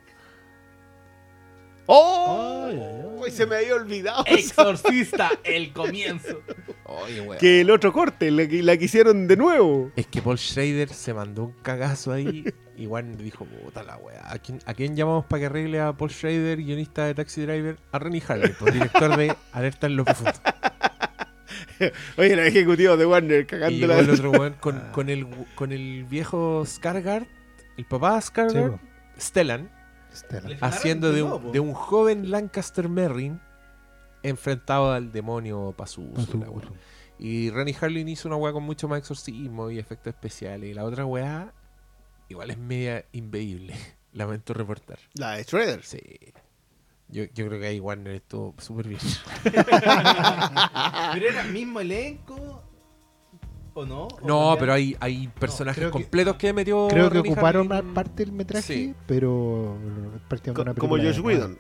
¡Oh! 1.86 2.66
Ay, 2.68 2.76
ay, 2.76 2.82
ay. 2.82 3.06
Uy, 3.24 3.30
se 3.30 3.46
me 3.46 3.56
había 3.56 3.74
olvidado. 3.76 4.24
Exorcista, 4.26 5.30
el 5.44 5.72
comienzo. 5.72 6.40
Oye, 6.84 7.20
weón. 7.20 7.38
Que 7.38 7.60
el 7.60 7.70
otro 7.70 7.92
corte, 7.92 8.30
la, 8.30 8.46
que- 8.48 8.62
la 8.62 8.76
que 8.76 8.84
hicieron 8.86 9.26
de 9.28 9.36
nuevo. 9.36 9.92
Es 9.96 10.06
que 10.08 10.20
Paul 10.20 10.38
Schrader 10.38 10.88
se 10.88 11.14
mandó 11.14 11.44
un 11.44 11.52
cagazo 11.62 12.12
ahí. 12.12 12.44
Igual 12.76 13.16
dijo, 13.16 13.44
puta 13.44 13.82
la 13.84 13.96
weá. 13.98 14.22
¿A 14.32 14.38
quién, 14.38 14.58
¿A 14.66 14.74
quién 14.74 14.96
llamamos 14.96 15.26
para 15.26 15.40
que 15.40 15.46
arregle 15.46 15.80
a 15.80 15.92
Paul 15.92 16.10
Schrader, 16.10 16.58
guionista 16.58 17.04
de 17.06 17.14
Taxi 17.14 17.42
Driver? 17.42 17.76
A 17.92 17.98
Rennie 17.98 18.22
Harley, 18.26 18.52
pues, 18.58 18.74
director 18.74 19.16
de 19.16 19.36
Alerta 19.52 19.86
en 19.86 19.96
lo 19.96 20.04
profundo. 20.04 20.32
Oye, 22.16 22.36
la 22.36 22.46
ejecutiva 22.46 22.96
de 22.96 23.04
Warner 23.06 23.46
Y 23.70 23.78
llegó 23.80 23.92
el 23.94 24.10
otro 24.10 24.30
weón 24.30 24.54
con, 24.60 24.80
con, 24.92 25.08
el, 25.08 25.26
con 25.54 25.72
el 25.72 26.04
viejo 26.04 26.64
Skargard, 26.64 27.24
el 27.76 27.84
papá 27.84 28.20
Sí, 28.20 28.28
Skargard. 28.28 28.74
Stellan, 29.20 29.70
Haciendo 30.60 31.12
de 31.12 31.22
un, 31.22 31.52
de 31.52 31.60
un 31.60 31.72
joven 31.72 32.30
Lancaster 32.30 32.88
Merrin 32.88 33.40
enfrentado 34.22 34.92
al 34.92 35.12
demonio 35.12 35.74
Pazuzu. 35.76 36.40
Y 37.18 37.50
Rennie 37.50 37.76
Harlin 37.80 38.08
hizo 38.08 38.28
una 38.28 38.36
weá 38.36 38.52
con 38.52 38.64
mucho 38.64 38.88
más 38.88 38.98
exorcismo 38.98 39.70
y 39.70 39.78
efectos 39.78 40.14
especiales. 40.14 40.70
Y 40.70 40.74
la 40.74 40.84
otra 40.84 41.06
weá, 41.06 41.52
igual 42.28 42.50
es 42.50 42.58
media 42.58 43.04
inveíble. 43.12 43.74
Lamento 44.12 44.52
reportar. 44.54 44.98
La 45.14 45.32
de 45.32 45.44
Shredder. 45.44 45.84
Sí. 45.84 46.00
Yo, 47.08 47.24
yo 47.34 47.46
creo 47.46 47.60
que 47.60 47.66
ahí 47.66 47.80
Warner 47.80 48.14
estuvo 48.14 48.54
súper 48.58 48.88
bien. 48.88 49.00
Pero 49.42 51.28
era 51.28 51.42
el 51.42 51.52
mismo 51.52 51.80
elenco. 51.80 52.62
¿O 53.74 53.86
no? 53.86 54.02
¿O 54.06 54.20
No, 54.26 54.56
pero 54.58 54.72
hay, 54.74 54.96
hay 55.00 55.28
personajes 55.28 55.78
creo 55.78 55.88
que- 55.90 55.92
completos 56.02 56.36
que, 56.36 56.52
metió. 56.52 56.88
Creo 56.88 57.10
que 57.10 57.18
ocuparon 57.18 57.68
parte 57.94 58.24
del 58.24 58.32
metraje, 58.32 58.74
Sí. 58.74 58.94
pero 59.06 59.76
es 60.14 60.20
prácticamente 60.28 60.78
Co- 60.80 60.86
una 60.86 60.94
como 60.96 60.96
Josh 60.98 61.20
Whedon. 61.20 61.58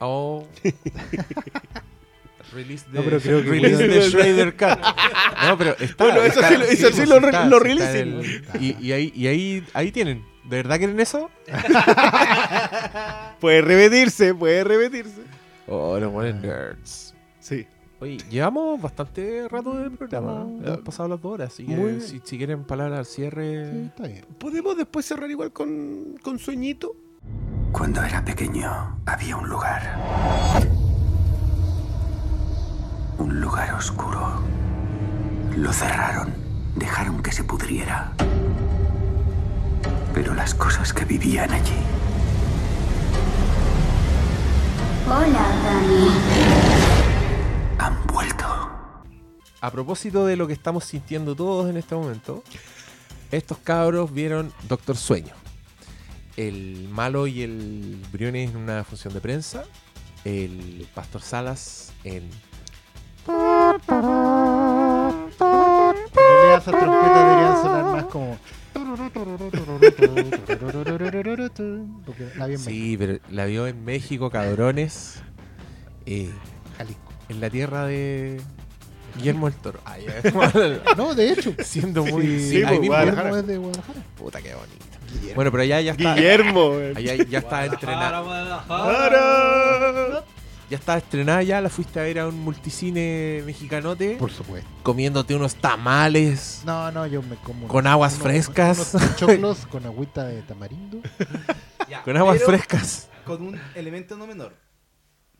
Oh. 0.00 0.46
Release 2.52 2.84
de, 2.90 2.98
No, 2.98 3.04
pero 3.04 3.20
creo 3.20 3.42
que 3.42 3.48
release 3.50 3.88
de 3.88 4.00
Shredder 4.10 4.56
Cut. 4.56 4.78
No, 5.48 5.58
pero 5.58 5.76
está. 5.78 6.04
Bueno, 6.04 6.22
eso 6.22 6.40
está- 6.40 6.48
sí 6.50 6.56
lo- 6.56 6.64
eso 6.64 6.90
sí 6.92 7.06
lo 7.06 7.18
re- 7.20 7.26
está, 7.26 7.46
lo 7.46 7.58
releasen. 7.58 8.08
en 8.08 8.18
el- 8.20 8.42
Y, 8.60 8.76
y 8.80 8.92
ahí, 8.92 9.12
y 9.14 9.26
ahí, 9.26 9.64
ahí 9.74 9.90
tienen. 9.92 10.24
¿De 10.44 10.56
verdad 10.56 10.78
quieren 10.78 11.00
eso? 11.00 11.30
Puede 13.40 13.60
repetirse, 13.62 14.34
puede 14.34 14.62
repetirse. 14.64 15.22
Oh, 15.66 15.98
los 15.98 16.12
buenos 16.12 16.40
nerds. 16.42 17.14
Sí. 17.40 17.66
Oye, 18.04 18.18
llevamos 18.28 18.82
bastante 18.82 19.48
rato 19.48 19.72
de 19.78 19.88
programa. 19.88 20.44
No. 20.44 20.66
Hemos 20.66 20.80
pasado 20.80 21.08
las 21.08 21.22
dos 21.22 21.32
horas. 21.32 21.54
Así 21.54 21.64
que 21.64 22.00
si 22.22 22.36
quieren 22.36 22.64
palabras 22.64 22.98
al 22.98 23.06
cierre. 23.06 23.70
Sí, 23.70 23.78
está 23.86 24.06
bien. 24.06 24.26
¿Podemos 24.36 24.76
después 24.76 25.06
cerrar 25.06 25.30
igual 25.30 25.52
con, 25.52 26.18
con 26.22 26.38
sueñito? 26.38 26.94
Cuando 27.72 28.02
era 28.02 28.22
pequeño 28.22 29.00
había 29.06 29.38
un 29.38 29.48
lugar. 29.48 29.80
Un 33.16 33.40
lugar 33.40 33.72
oscuro. 33.72 34.34
Lo 35.56 35.72
cerraron. 35.72 36.34
Dejaron 36.76 37.22
que 37.22 37.32
se 37.32 37.42
pudriera. 37.42 38.12
Pero 40.12 40.34
las 40.34 40.54
cosas 40.54 40.92
que 40.92 41.06
vivían 41.06 41.50
allí 41.50 41.80
Hola, 45.06 45.46
Dani. 45.64 46.63
A 49.64 49.70
propósito 49.70 50.26
de 50.26 50.36
lo 50.36 50.46
que 50.46 50.52
estamos 50.52 50.84
sintiendo 50.84 51.34
todos 51.34 51.70
en 51.70 51.78
este 51.78 51.94
momento, 51.94 52.44
estos 53.30 53.56
cabros 53.56 54.12
vieron 54.12 54.52
Doctor 54.68 54.94
Sueño. 54.94 55.32
El 56.36 56.86
malo 56.90 57.26
y 57.26 57.40
el 57.40 57.98
Briones 58.12 58.50
en 58.50 58.58
una 58.58 58.84
función 58.84 59.14
de 59.14 59.22
prensa. 59.22 59.64
El 60.26 60.86
Pastor 60.94 61.22
Salas 61.22 61.94
en. 62.04 62.24
En 63.26 63.80
realidad 66.14 66.58
esas 66.58 66.78
trompetas 66.78 67.24
deberían 67.24 67.62
sonar 67.62 67.84
más 67.84 68.04
como... 68.04 68.38
Porque 72.04 72.28
la 72.36 72.46
vi 72.48 72.52
en 72.52 72.58
Sí, 72.58 72.96
pero 72.98 73.18
la 73.30 73.46
vio 73.46 73.66
en 73.66 73.82
México, 73.82 74.28
cabrones. 74.28 75.22
eh, 76.04 76.30
Jalisco. 76.76 77.12
en 77.30 77.40
la 77.40 77.48
tierra 77.48 77.86
de 77.86 78.42
Guillermo 79.16 79.48
el 79.48 79.54
Toro. 79.54 79.80
Ya. 79.84 80.80
No, 80.96 81.14
de 81.14 81.30
hecho. 81.32 81.54
Siendo 81.62 82.04
muy. 82.04 82.26
Sí, 82.26 82.50
sí, 82.50 82.58
pues, 82.60 82.66
ahí 82.72 82.78
mismo. 82.80 82.94
Guadalajara. 82.94 83.22
Guillermo 83.30 83.36
es 83.40 83.46
de 83.46 83.56
Guadalajara. 83.58 84.00
Puta, 84.16 84.42
qué 84.42 84.54
bonito. 84.54 85.34
Bueno, 85.34 85.50
pero 85.50 85.62
allá 85.62 85.80
ya 85.80 85.92
está. 85.92 86.14
Guillermo. 86.14 86.72
eh. 86.74 86.92
Allá 86.96 87.14
ya 87.24 87.38
está 87.38 87.64
entrenada. 87.66 88.20
Guadalajara. 88.20 88.66
¡Para! 88.66 90.24
Ya 90.70 90.78
está 90.78 90.96
estrenada 90.96 91.42
ya, 91.42 91.60
la 91.60 91.68
fuiste 91.68 92.00
a 92.00 92.04
ver 92.04 92.18
a 92.18 92.26
un 92.26 92.40
multicine 92.40 93.42
mexicanote, 93.44 94.16
Por 94.18 94.30
supuesto. 94.32 94.66
comiéndote 94.82 95.34
unos 95.34 95.54
tamales. 95.56 96.62
No, 96.64 96.90
no, 96.90 97.06
yo 97.06 97.20
me 97.22 97.36
como... 97.36 97.68
Con 97.68 97.86
aguas 97.86 98.14
frescas. 98.14 98.94
Unos 98.94 99.16
choclos 99.16 99.66
con 99.66 99.84
agüita 99.84 100.24
de 100.24 100.40
tamarindo. 100.42 100.98
Ya, 101.88 102.02
Con 102.02 102.16
aguas 102.16 102.42
frescas. 102.42 103.10
Con 103.26 103.42
un 103.42 103.60
elemento 103.74 104.16
no 104.16 104.26
menor. 104.26 104.54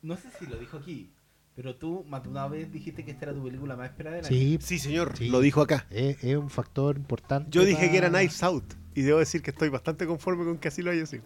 No 0.02 0.14
sé 0.16 0.28
si 0.38 0.44
lo 0.44 0.56
dijo 0.58 0.76
aquí, 0.76 1.13
pero 1.56 1.76
tú 1.76 2.04
más 2.08 2.22
de 2.22 2.28
una 2.30 2.46
vez 2.48 2.70
dijiste 2.72 3.04
que 3.04 3.12
esta 3.12 3.26
era 3.26 3.34
tu 3.34 3.44
película 3.44 3.76
más 3.76 3.90
esperada 3.90 4.16
del 4.16 4.24
año. 4.26 4.34
Sí, 4.34 4.58
Sí, 4.60 4.78
señor. 4.78 5.16
Sí. 5.16 5.28
Lo 5.28 5.40
dijo 5.40 5.60
acá. 5.60 5.86
es, 5.90 6.22
es 6.24 6.36
un 6.36 6.50
factor 6.50 6.96
importante. 6.96 7.50
Yo 7.50 7.64
dije 7.64 7.90
que 7.90 7.96
era 7.96 8.08
Knives 8.08 8.42
Out. 8.42 8.74
Y 8.94 9.02
debo 9.02 9.18
decir 9.18 9.42
que 9.42 9.50
estoy 9.50 9.68
bastante 9.68 10.06
conforme 10.06 10.44
con 10.44 10.58
que 10.58 10.68
así 10.68 10.82
lo 10.82 10.90
haya 10.90 11.04
sido. 11.06 11.24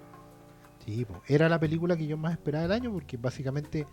Sí, 0.84 1.04
po. 1.04 1.22
era 1.28 1.48
la 1.50 1.60
película 1.60 1.96
que 1.96 2.06
yo 2.06 2.16
más 2.16 2.32
esperaba 2.32 2.62
del 2.62 2.72
año 2.72 2.90
porque 2.92 3.16
básicamente 3.18 3.86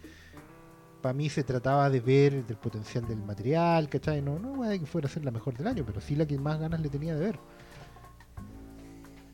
para 1.02 1.14
mí 1.14 1.30
se 1.30 1.44
trataba 1.44 1.90
de 1.90 2.00
ver 2.00 2.46
del 2.46 2.56
potencial 2.58 3.06
del 3.08 3.18
material, 3.18 3.90
¿cachai? 3.90 4.22
No, 4.22 4.40
no 4.40 4.64
de 4.64 4.80
que 4.80 4.86
fuera 4.86 5.08
a 5.08 5.12
ser 5.12 5.26
la 5.26 5.32
mejor 5.32 5.56
del 5.58 5.68
año, 5.68 5.84
pero 5.86 6.00
sí 6.00 6.16
la 6.16 6.26
que 6.26 6.38
más 6.40 6.58
ganas 6.60 6.80
le 6.80 6.90
tenía 6.90 7.14
de 7.16 7.20
ver. 7.20 7.40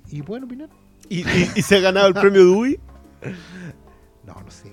¿Y 0.09 0.21
pueden 0.23 0.43
opinar? 0.45 0.69
¿Y, 1.07 1.19
y- 1.21 1.51
y 1.55 1.61
se 1.61 1.77
ha 1.77 1.79
ganado 1.79 2.07
el 2.07 2.13
premio 2.13 2.45
Dewey? 2.45 2.79
No, 4.25 4.39
no 4.39 4.51
sé. 4.51 4.71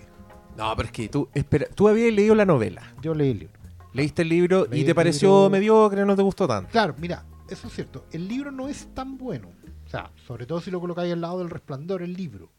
No, 0.59 0.75
pero 0.77 0.87
es 0.87 0.93
que 0.93 1.09
tú, 1.09 1.29
espera, 1.35 1.67
tú 1.75 1.89
habías 1.89 2.13
leído 2.13 2.35
la 2.35 2.45
novela. 2.45 2.83
Yo 3.01 3.15
leí 3.15 3.31
el 3.31 3.39
libro. 3.39 3.59
Leíste 3.95 4.23
el 4.23 4.29
libro 4.29 4.67
Leí 4.67 4.81
y 4.81 4.85
te 4.85 4.91
el 4.91 4.95
pareció 4.95 5.29
libro. 5.45 5.51
mediocre, 5.51 6.05
no 6.05 6.15
te 6.17 6.23
gustó 6.23 6.47
tanto. 6.47 6.71
Claro, 6.71 6.95
mira, 6.99 7.25
eso 7.49 7.69
es 7.69 7.73
cierto. 7.75 8.05
El 8.13 8.29
libro 8.29 8.51
no 8.51 8.69
es 8.69 8.89
tan 8.95 9.17
bueno. 9.17 9.49
O 9.87 9.89
sea, 9.91 10.11
sobre 10.27 10.45
todo 10.47 10.61
si 10.61 10.71
lo 10.71 10.81
colocáis 10.81 11.13
al 11.13 11.21
lado 11.23 11.39
del 11.39 11.49
resplandor, 11.49 12.03
el 12.03 12.13
libro. 12.13 12.51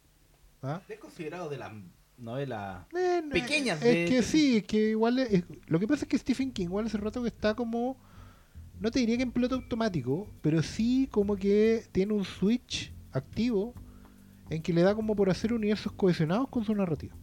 ¿Ah? 0.63 0.81
¿Es 0.89 0.97
considerado 0.99 1.47
de 1.49 1.57
la 1.57 1.71
novela? 2.17 2.87
Eh, 2.97 3.21
no, 3.23 3.29
Pequeñas 3.31 3.81
Es 3.81 3.93
de- 3.93 4.05
que 4.05 4.23
sí, 4.23 4.57
es 4.57 4.63
que 4.63 4.89
igual. 4.91 5.19
es- 5.19 5.43
lo 5.67 5.79
que 5.79 5.87
pasa 5.87 6.05
es 6.05 6.09
que 6.09 6.17
Stephen 6.17 6.51
King, 6.51 6.65
igual 6.65 6.85
hace 6.87 6.97
rato 6.97 7.21
que 7.21 7.27
está 7.27 7.53
como. 7.53 7.97
No 8.79 8.89
te 8.91 8.99
diría 8.99 9.17
que 9.17 9.23
en 9.23 9.31
piloto 9.31 9.55
automático, 9.55 10.27
pero 10.41 10.63
sí 10.63 11.07
como 11.11 11.35
que 11.35 11.83
tiene 11.91 12.13
un 12.13 12.23
switch 12.23 12.93
activo 13.11 13.73
en 14.49 14.61
que 14.63 14.73
le 14.73 14.81
da 14.81 14.95
como 14.95 15.15
por 15.15 15.29
hacer 15.29 15.53
universos 15.53 15.91
cohesionados 15.91 16.47
con 16.47 16.63
su 16.65 16.73
narrativa. 16.73 17.13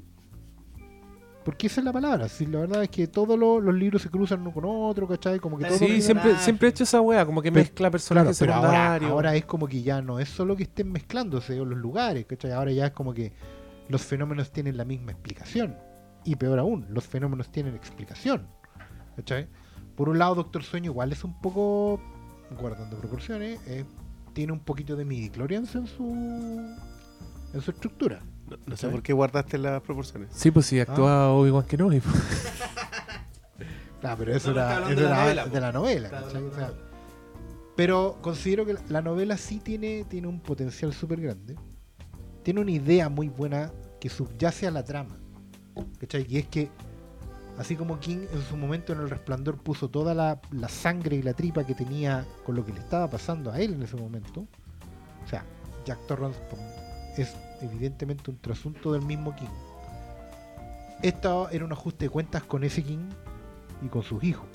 Porque 1.46 1.68
esa 1.68 1.80
es 1.80 1.84
la 1.84 1.92
palabra. 1.92 2.28
Si 2.28 2.44
la 2.44 2.58
verdad 2.58 2.82
es 2.82 2.88
que 2.90 3.06
todos 3.06 3.38
los, 3.38 3.62
los 3.62 3.72
libros 3.72 4.02
se 4.02 4.10
cruzan 4.10 4.40
uno 4.40 4.52
con 4.52 4.64
otro, 4.66 5.06
¿cachai? 5.06 5.38
Como 5.38 5.56
que 5.56 5.64
todo 5.66 5.78
Sí, 5.78 6.02
siempre, 6.02 6.36
siempre 6.38 6.66
he 6.66 6.70
hecho 6.70 6.82
esa 6.82 7.00
wea, 7.00 7.24
como 7.24 7.40
que 7.40 7.52
Pero- 7.52 7.62
mezcla 7.62 7.88
personajes 7.88 8.36
Claro, 8.36 8.52
pero 8.52 8.66
ahora, 8.66 8.68
secundarios. 8.78 9.10
ahora 9.12 9.36
es 9.36 9.44
como 9.44 9.68
que 9.68 9.80
ya 9.82 10.02
no 10.02 10.18
es 10.18 10.28
solo 10.28 10.56
que 10.56 10.64
estén 10.64 10.90
mezclándose 10.90 11.54
los 11.56 11.78
lugares, 11.78 12.26
¿cachai? 12.26 12.50
Ahora 12.50 12.72
ya 12.72 12.86
es 12.86 12.92
como 12.92 13.14
que 13.14 13.32
los 13.88 14.02
fenómenos 14.02 14.50
tienen 14.50 14.76
la 14.76 14.84
misma 14.84 15.12
explicación. 15.12 15.76
Y 16.24 16.34
peor 16.34 16.58
aún, 16.58 16.84
los 16.90 17.04
fenómenos 17.06 17.48
tienen 17.52 17.74
explicación. 17.76 18.48
¿Cachai? 19.14 19.48
por 19.94 20.08
un 20.10 20.18
lado, 20.18 20.34
Doctor 20.34 20.62
Sueño 20.62 20.90
igual 20.90 21.10
es 21.12 21.24
un 21.24 21.40
poco, 21.40 21.98
guardando 22.60 22.98
proporciones, 22.98 23.58
eh, 23.66 23.84
tiene 24.34 24.52
un 24.52 24.60
poquito 24.60 24.94
de 24.94 25.06
midichlorians 25.06 25.74
en 25.74 25.86
su 25.86 26.04
en 27.54 27.60
su 27.62 27.70
estructura. 27.70 28.20
No, 28.48 28.56
no 28.66 28.76
sé 28.76 28.88
por 28.88 29.02
qué 29.02 29.12
guardaste 29.12 29.58
las 29.58 29.82
proporciones. 29.82 30.30
Sí, 30.32 30.50
pues 30.50 30.66
si 30.66 30.78
actúa 30.78 31.30
Obi-Wan 31.32 31.64
Kenobi. 31.64 32.00
pues. 32.00 32.16
Claro, 34.00 34.16
pero 34.18 34.34
eso 34.34 34.52
No, 34.52 34.54
no, 34.54 34.60
era, 34.60 34.90
eso 34.90 34.94
de 34.94 35.02
la 35.02 35.10
era 35.10 35.16
novela, 35.16 35.46
de 35.46 35.60
la 35.60 35.72
novela. 35.72 36.72
Pero 37.74 38.18
considero 38.22 38.64
que 38.64 38.76
la 38.88 39.02
novela 39.02 39.36
sí 39.36 39.58
tiene, 39.58 40.04
tiene 40.04 40.28
un 40.28 40.40
potencial 40.40 40.92
súper 40.92 41.20
grande. 41.20 41.56
Tiene 42.42 42.60
una 42.60 42.70
idea 42.70 43.08
muy 43.08 43.28
buena 43.28 43.72
que 44.00 44.08
subyace 44.08 44.66
a 44.66 44.70
la 44.70 44.84
trama. 44.84 45.18
¿cachai? 45.98 46.26
Y 46.28 46.38
es 46.38 46.46
que, 46.46 46.70
así 47.58 47.76
como 47.76 47.98
King 47.98 48.26
en 48.32 48.42
su 48.42 48.56
momento 48.56 48.92
en 48.92 49.00
El 49.00 49.10
Resplandor 49.10 49.58
puso 49.58 49.90
toda 49.90 50.14
la, 50.14 50.40
la 50.52 50.68
sangre 50.68 51.16
y 51.16 51.22
la 51.22 51.34
tripa 51.34 51.64
que 51.64 51.74
tenía 51.74 52.24
con 52.44 52.54
lo 52.54 52.64
que 52.64 52.72
le 52.72 52.80
estaba 52.80 53.10
pasando 53.10 53.50
a 53.50 53.60
él 53.60 53.74
en 53.74 53.82
ese 53.82 53.96
momento, 53.96 54.46
o 55.24 55.28
sea, 55.28 55.44
Jack 55.84 56.06
Torrance 56.06 56.40
es 57.16 57.34
evidentemente 57.60 58.30
un 58.30 58.38
trasunto 58.38 58.92
del 58.92 59.02
mismo 59.02 59.34
King. 59.36 59.46
Esto 61.02 61.48
era 61.50 61.64
un 61.64 61.72
ajuste 61.72 62.06
de 62.06 62.10
cuentas 62.10 62.42
con 62.44 62.64
ese 62.64 62.82
King 62.82 63.08
y 63.82 63.88
con 63.88 64.02
sus 64.02 64.22
hijos. 64.24 64.46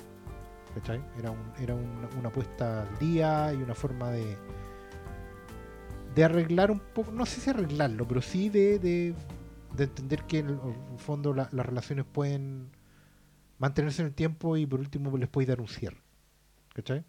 ¿cachai? 0.74 1.00
Era, 1.18 1.34
era 1.60 1.74
un- 1.74 2.08
una 2.18 2.30
puesta 2.30 2.82
al 2.82 2.98
día 2.98 3.52
y 3.52 3.56
una 3.62 3.74
forma 3.74 4.10
de 4.10 4.36
de 6.14 6.24
arreglar 6.24 6.70
un 6.70 6.78
poco, 6.80 7.10
no 7.10 7.24
sé 7.24 7.40
si 7.40 7.48
arreglarlo, 7.50 8.06
pero 8.06 8.20
sí 8.20 8.50
de, 8.50 8.78
de, 8.78 9.14
de 9.74 9.84
entender 9.84 10.24
que 10.24 10.40
en 10.40 10.48
el, 10.50 10.58
fondo 10.98 11.32
la- 11.32 11.48
las 11.52 11.64
relaciones 11.64 12.04
pueden 12.04 12.68
mantenerse 13.58 14.02
en 14.02 14.08
el 14.08 14.14
tiempo 14.14 14.56
y 14.58 14.66
por 14.66 14.80
último 14.80 15.16
les 15.16 15.28
puede 15.30 15.46
dar 15.46 15.60
un 15.62 15.68
cierre. 15.68 15.96
¿Cachai? 16.74 17.04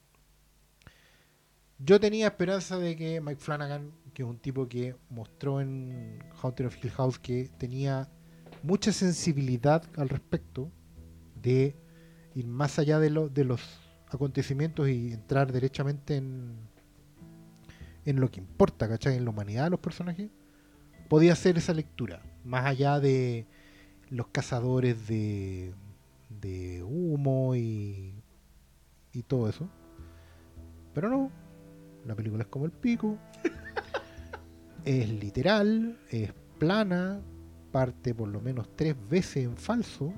Yo 1.79 1.99
tenía 1.99 2.27
esperanza 2.27 2.77
de 2.77 2.95
que 2.95 3.19
Mike 3.19 3.41
Flanagan, 3.41 3.91
que 4.13 4.23
es 4.23 4.27
un 4.29 4.37
tipo 4.37 4.67
que 4.67 4.95
mostró 5.09 5.59
en 5.59 6.19
Haunted 6.41 6.67
of 6.67 6.77
Hill 6.83 6.91
House 6.91 7.19
que 7.19 7.49
tenía 7.57 8.09
mucha 8.61 8.91
sensibilidad 8.93 9.83
al 9.97 10.07
respecto 10.09 10.71
de 11.41 11.75
ir 12.35 12.47
más 12.47 12.79
allá 12.79 12.99
de, 12.99 13.09
lo- 13.09 13.27
de 13.29 13.43
los 13.43 13.61
acontecimientos 14.07 14.87
y 14.87 15.11
entrar 15.11 15.51
derechamente 15.51 16.15
en, 16.15 16.55
en 18.05 18.19
lo 18.19 18.29
que 18.31 18.39
importa, 18.39 18.87
¿cachai? 18.87 19.17
En 19.17 19.25
la 19.25 19.31
humanidad 19.31 19.65
de 19.65 19.69
los 19.71 19.79
personajes, 19.79 20.29
podía 21.09 21.33
hacer 21.33 21.57
esa 21.57 21.73
lectura, 21.73 22.21
más 22.45 22.65
allá 22.65 22.99
de 22.99 23.45
los 24.09 24.27
cazadores 24.27 25.07
de, 25.07 25.73
de 26.29 26.83
humo 26.83 27.55
y, 27.55 28.13
y 29.11 29.23
todo 29.23 29.49
eso. 29.49 29.67
Pero 30.93 31.09
no, 31.09 31.31
la 32.05 32.15
película 32.15 32.43
es 32.43 32.49
como 32.49 32.65
el 32.65 32.71
pico, 32.71 33.17
es 34.85 35.09
literal, 35.09 35.97
es 36.09 36.34
plana, 36.59 37.21
parte 37.71 38.13
por 38.13 38.30
lo 38.30 38.39
menos 38.39 38.69
tres 38.75 38.95
veces 39.09 39.45
en 39.45 39.57
falso. 39.57 40.13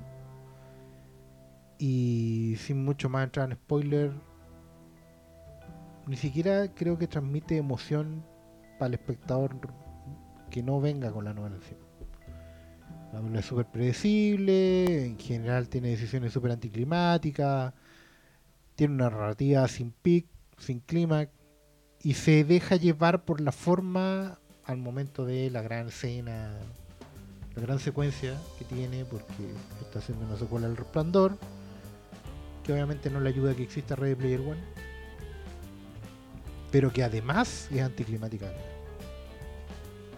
Y 1.78 2.54
sin 2.58 2.84
mucho 2.84 3.08
más 3.08 3.24
entrar 3.24 3.50
en 3.50 3.56
spoiler, 3.56 4.12
ni 6.06 6.16
siquiera 6.16 6.72
creo 6.72 6.96
que 6.96 7.06
transmite 7.06 7.56
emoción 7.56 8.24
para 8.78 8.88
el 8.88 8.94
espectador 8.94 9.56
que 10.50 10.62
no 10.62 10.80
venga 10.80 11.10
con 11.10 11.24
la 11.24 11.34
novela 11.34 11.56
encima. 11.56 11.80
La 13.12 13.20
novela 13.20 13.40
es 13.40 13.46
súper 13.46 13.66
predecible, 13.66 15.06
en 15.06 15.18
general 15.18 15.68
tiene 15.68 15.88
decisiones 15.88 16.32
súper 16.32 16.52
anticlimáticas, 16.52 17.74
tiene 18.74 18.94
una 18.94 19.10
narrativa 19.10 19.66
sin 19.68 19.90
pic, 19.90 20.26
sin 20.58 20.80
clímax, 20.80 21.30
y 22.06 22.14
se 22.14 22.44
deja 22.44 22.76
llevar 22.76 23.24
por 23.24 23.40
la 23.40 23.50
forma 23.50 24.38
al 24.64 24.76
momento 24.76 25.26
de 25.26 25.50
la 25.50 25.60
gran 25.60 25.88
escena, 25.88 26.56
la 27.56 27.60
gran 27.60 27.80
secuencia 27.80 28.38
que 28.60 28.64
tiene, 28.64 29.04
porque 29.04 29.26
está 29.80 29.98
haciendo 29.98 30.24
una 30.24 30.36
secuela 30.36 30.68
del 30.68 30.76
resplandor, 30.76 31.36
que 32.62 32.72
obviamente 32.72 33.10
no 33.10 33.18
le 33.18 33.30
ayuda 33.30 33.50
a 33.50 33.54
que 33.56 33.64
exista 33.64 33.96
Ready 33.96 34.14
Player 34.14 34.40
One, 34.40 34.60
pero 36.70 36.92
que 36.92 37.02
además 37.02 37.66
es 37.72 37.82
anticlimática. 37.82 38.52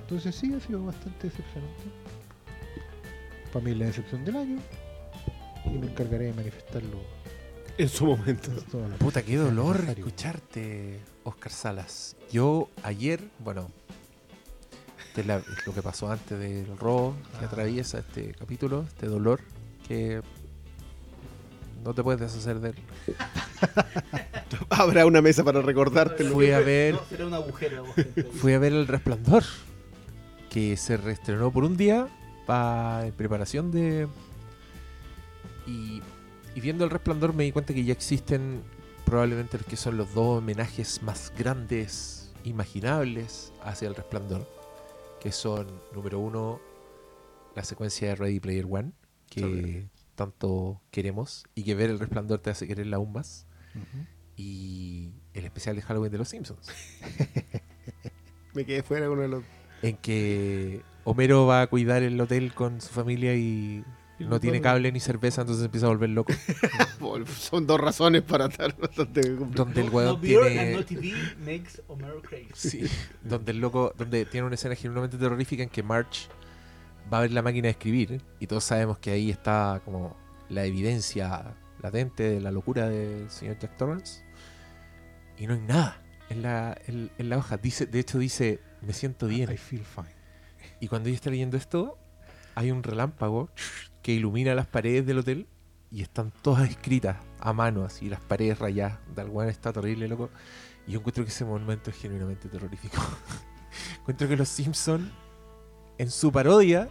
Entonces 0.03 0.35
sí, 0.35 0.53
ha 0.53 0.61
sido 0.61 0.85
bastante 0.85 1.29
decepcionante. 1.29 1.85
Para 3.51 3.65
mí 3.65 3.71
es 3.71 3.79
la 3.79 3.87
decepción 3.87 4.27
del 4.27 4.37
año, 4.37 4.59
y 5.65 5.71
me 5.71 5.87
encargaré 5.87 6.27
de 6.27 6.33
manifestarlo. 6.35 6.99
En 7.79 7.89
su 7.89 8.05
momento. 8.05 8.51
Puta, 8.99 9.23
qué 9.23 9.37
dolor 9.37 9.77
necesario. 9.77 10.05
escucharte, 10.05 11.01
Oscar 11.29 11.53
Salas. 11.53 12.17
Yo 12.31 12.69
ayer, 12.83 13.23
bueno, 13.39 13.71
este 15.09 15.23
es, 15.23 15.27
la- 15.27 15.37
es 15.39 15.67
lo 15.67 15.73
que 15.75 15.83
pasó 15.83 16.11
antes 16.11 16.39
del 16.39 16.77
robo 16.79 17.15
que 17.39 17.45
Ah. 17.45 17.49
atraviesa 17.49 17.99
este 17.99 18.33
capítulo, 18.33 18.85
este 18.89 19.07
dolor 19.07 19.41
que 19.87 20.21
no 21.85 21.95
te 21.95 22.03
puedes 22.03 22.21
deshacer 22.21 22.61
de 22.61 22.71
él. 22.71 22.75
Habrá 24.71 25.07
una 25.07 25.23
mesa 25.23 25.45
para 25.45 25.63
recordártelo. 25.63 26.33
Fui 26.35 26.51
a 26.51 26.61
ver, 26.61 26.95
No, 26.95 27.01
será 27.09 27.27
un 27.27 27.35
agujero. 27.35 27.85
fui 28.35 28.53
a 28.53 28.59
ver 28.59 28.73
El 28.73 28.87
Resplandor, 28.87 29.45
que 30.51 30.77
se 30.77 30.97
reestrenó 30.97 31.51
por 31.53 31.65
un 31.65 31.77
día 31.77 32.09
pa- 32.47 33.07
en 33.07 33.13
preparación 33.13 33.71
de... 33.71 34.09
Y, 35.67 36.01
y 36.55 36.61
viendo 36.61 36.85
El 36.85 36.91
Resplandor 36.91 37.35
me 37.35 37.45
di 37.45 37.53
cuenta 37.53 37.75
que 37.75 37.85
ya 37.85 37.93
existen 37.93 38.63
probablemente 39.09 39.57
los 39.57 39.67
que 39.67 39.77
son 39.77 39.97
los 39.97 40.13
dos 40.13 40.39
homenajes 40.39 41.03
más 41.03 41.33
grandes 41.37 42.31
imaginables 42.45 43.53
hacia 43.63 43.89
El 43.89 43.95
Resplandor, 43.95 44.47
que 45.21 45.33
son, 45.33 45.67
número 45.95 46.19
uno, 46.19 46.61
la 47.55 47.65
secuencia 47.65 48.09
de 48.09 48.17
Ready 48.17 48.41
Player 48.41 48.67
One, 48.69 48.93
que 49.31 49.89
tanto 50.15 50.83
queremos, 50.91 51.45
y 51.55 51.65
que 51.65 51.75
ver 51.75 51.91
El 51.91 51.99
Resplandor 51.99 52.41
te 52.41 52.51
hace 52.51 52.67
quererla 52.67 52.97
aún 52.97 53.13
más, 53.13 53.47
y 54.37 55.13
el 55.33 55.45
especial 55.45 55.75
de 55.77 55.83
Halloween 55.83 56.13
de 56.13 56.19
los 56.19 56.29
Simpsons. 56.29 56.69
Me 58.55 58.67
quedé 58.67 58.83
fuera 58.83 59.07
con 59.07 59.31
los. 59.31 59.43
en 59.83 59.97
que 59.97 60.83
Homero 61.05 61.47
va 61.47 61.63
a 61.63 61.67
cuidar 61.69 62.03
el 62.03 62.21
hotel 62.21 62.53
con 62.53 62.81
su 62.81 62.91
familia 62.91 63.35
y 63.35 63.85
no 64.19 64.41
tiene 64.41 64.61
cable 64.61 64.91
ni 64.93 65.01
cerveza, 65.01 65.43
entonces 65.43 65.65
empieza 65.65 65.87
a 65.87 65.91
volver 65.91 66.11
loco. 66.11 66.33
Son 67.39 67.67
dos 67.67 67.81
razones 67.81 68.23
para 68.23 68.47
estar 68.47 68.77
bastante 68.77 69.21
donde 69.31 69.81
el 69.81 69.87
No 69.87 69.93
weón 69.93 70.21
beer 70.21 70.43
and 70.43 70.53
tiene. 70.53 70.75
no 70.75 70.85
TV 70.85 71.13
makes 71.39 71.83
Homero 71.87 72.21
crazy. 72.23 72.53
Sí, 72.55 72.85
donde 73.23 73.53
el 73.53 73.61
loco, 73.61 73.93
donde 73.97 74.25
tiene 74.25 74.47
una 74.47 74.55
escena 74.55 74.75
genuinamente 74.75 75.17
terrorífica 75.17 75.63
en 75.63 75.69
que 75.69 75.83
March 75.83 76.29
va 77.13 77.19
a 77.19 77.21
ver 77.23 77.33
la 77.33 77.43
máquina 77.43 77.65
de 77.67 77.71
escribir 77.71 78.21
y 78.41 78.47
todos 78.47 78.65
sabemos 78.65 78.99
que 78.99 79.11
ahí 79.13 79.31
está 79.31 79.81
como 79.85 80.17
la 80.49 80.65
evidencia 80.65 81.55
latente 81.81 82.25
de 82.25 82.41
la 82.41 82.51
locura 82.51 82.89
del 82.89 83.31
señor 83.31 83.59
Jack 83.59 83.77
Torrance 83.77 84.25
y 85.39 85.47
no 85.47 85.55
hay 85.55 85.61
nada 85.61 86.03
en 86.29 86.43
la, 86.43 86.77
en, 86.87 87.11
en 87.17 87.29
la 87.29 87.39
hoja. 87.39 87.57
Dice, 87.57 87.87
de 87.87 88.01
hecho 88.01 88.19
dice, 88.19 88.61
me 88.83 88.93
siento 88.93 89.27
bien. 89.29 89.51
I 89.53 89.57
feel 89.57 89.85
fine. 89.85 90.09
Y 90.81 90.89
cuando 90.89 91.09
ella 91.09 91.17
está 91.17 91.31
leyendo 91.31 91.57
esto, 91.57 91.97
hay 92.55 92.71
un 92.73 92.83
relámpago 92.83 93.51
que 94.09 94.15
ilumina 94.15 94.55
las 94.55 94.67
paredes 94.67 95.05
del 95.05 95.19
hotel 95.19 95.47
y 95.91 96.01
están 96.01 96.33
todas 96.41 96.67
escritas 96.71 97.19
a 97.41 97.53
mano, 97.53 97.85
así, 97.85 98.09
las 98.09 98.21
paredes 98.21 98.59
rayadas. 98.59 98.99
Weón 99.15 99.51
está 99.51 99.71
terrible, 99.71 100.09
loco. 100.09 100.31
Y 100.87 100.93
yo 100.93 101.01
encuentro 101.01 101.25
que 101.25 101.31
ese 101.31 101.45
momento 101.45 101.91
es 101.91 101.97
genuinamente 101.97 102.49
terrorífico. 102.49 102.97
encuentro 104.01 104.27
que 104.27 104.39
los 104.39 104.49
Simpsons, 104.49 105.11
en 105.99 106.11
su 106.11 106.33
parodia, 106.33 106.89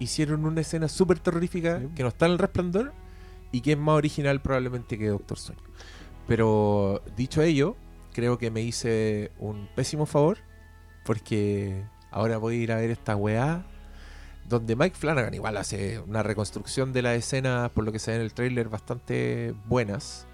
hicieron 0.00 0.44
una 0.44 0.60
escena 0.60 0.88
súper 0.88 1.18
terrorífica 1.18 1.80
Sí. 1.80 1.88
que 1.94 2.02
no 2.02 2.10
está 2.10 2.26
en 2.26 2.32
el 2.32 2.38
resplandor 2.38 2.92
y 3.52 3.62
que 3.62 3.72
es 3.72 3.78
más 3.78 3.94
original 3.94 4.42
probablemente 4.42 4.98
que 4.98 5.08
Doctor 5.08 5.38
Sueño. 5.38 5.62
Pero 6.28 7.02
dicho 7.16 7.40
ello, 7.40 7.74
creo 8.12 8.36
que 8.36 8.50
me 8.50 8.60
hice 8.60 9.32
un 9.38 9.66
pésimo 9.74 10.04
favor 10.04 10.36
porque 11.06 11.86
ahora 12.10 12.36
voy 12.36 12.56
a 12.56 12.58
ir 12.58 12.72
a 12.72 12.76
ver 12.76 12.90
esta 12.90 13.16
weá 13.16 13.64
donde 14.50 14.76
Mike 14.76 14.96
Flanagan 14.96 15.32
igual 15.32 15.56
hace 15.56 15.98
una 16.00 16.22
reconstrucción 16.22 16.92
de 16.92 17.00
la 17.00 17.14
escena 17.14 17.70
por 17.74 17.84
lo 17.84 17.92
que 17.92 17.98
se 17.98 18.10
ve 18.10 18.16
en 18.18 18.22
el 18.22 18.34
tráiler 18.34 18.68
bastante 18.68 19.54
buenas 19.66 20.26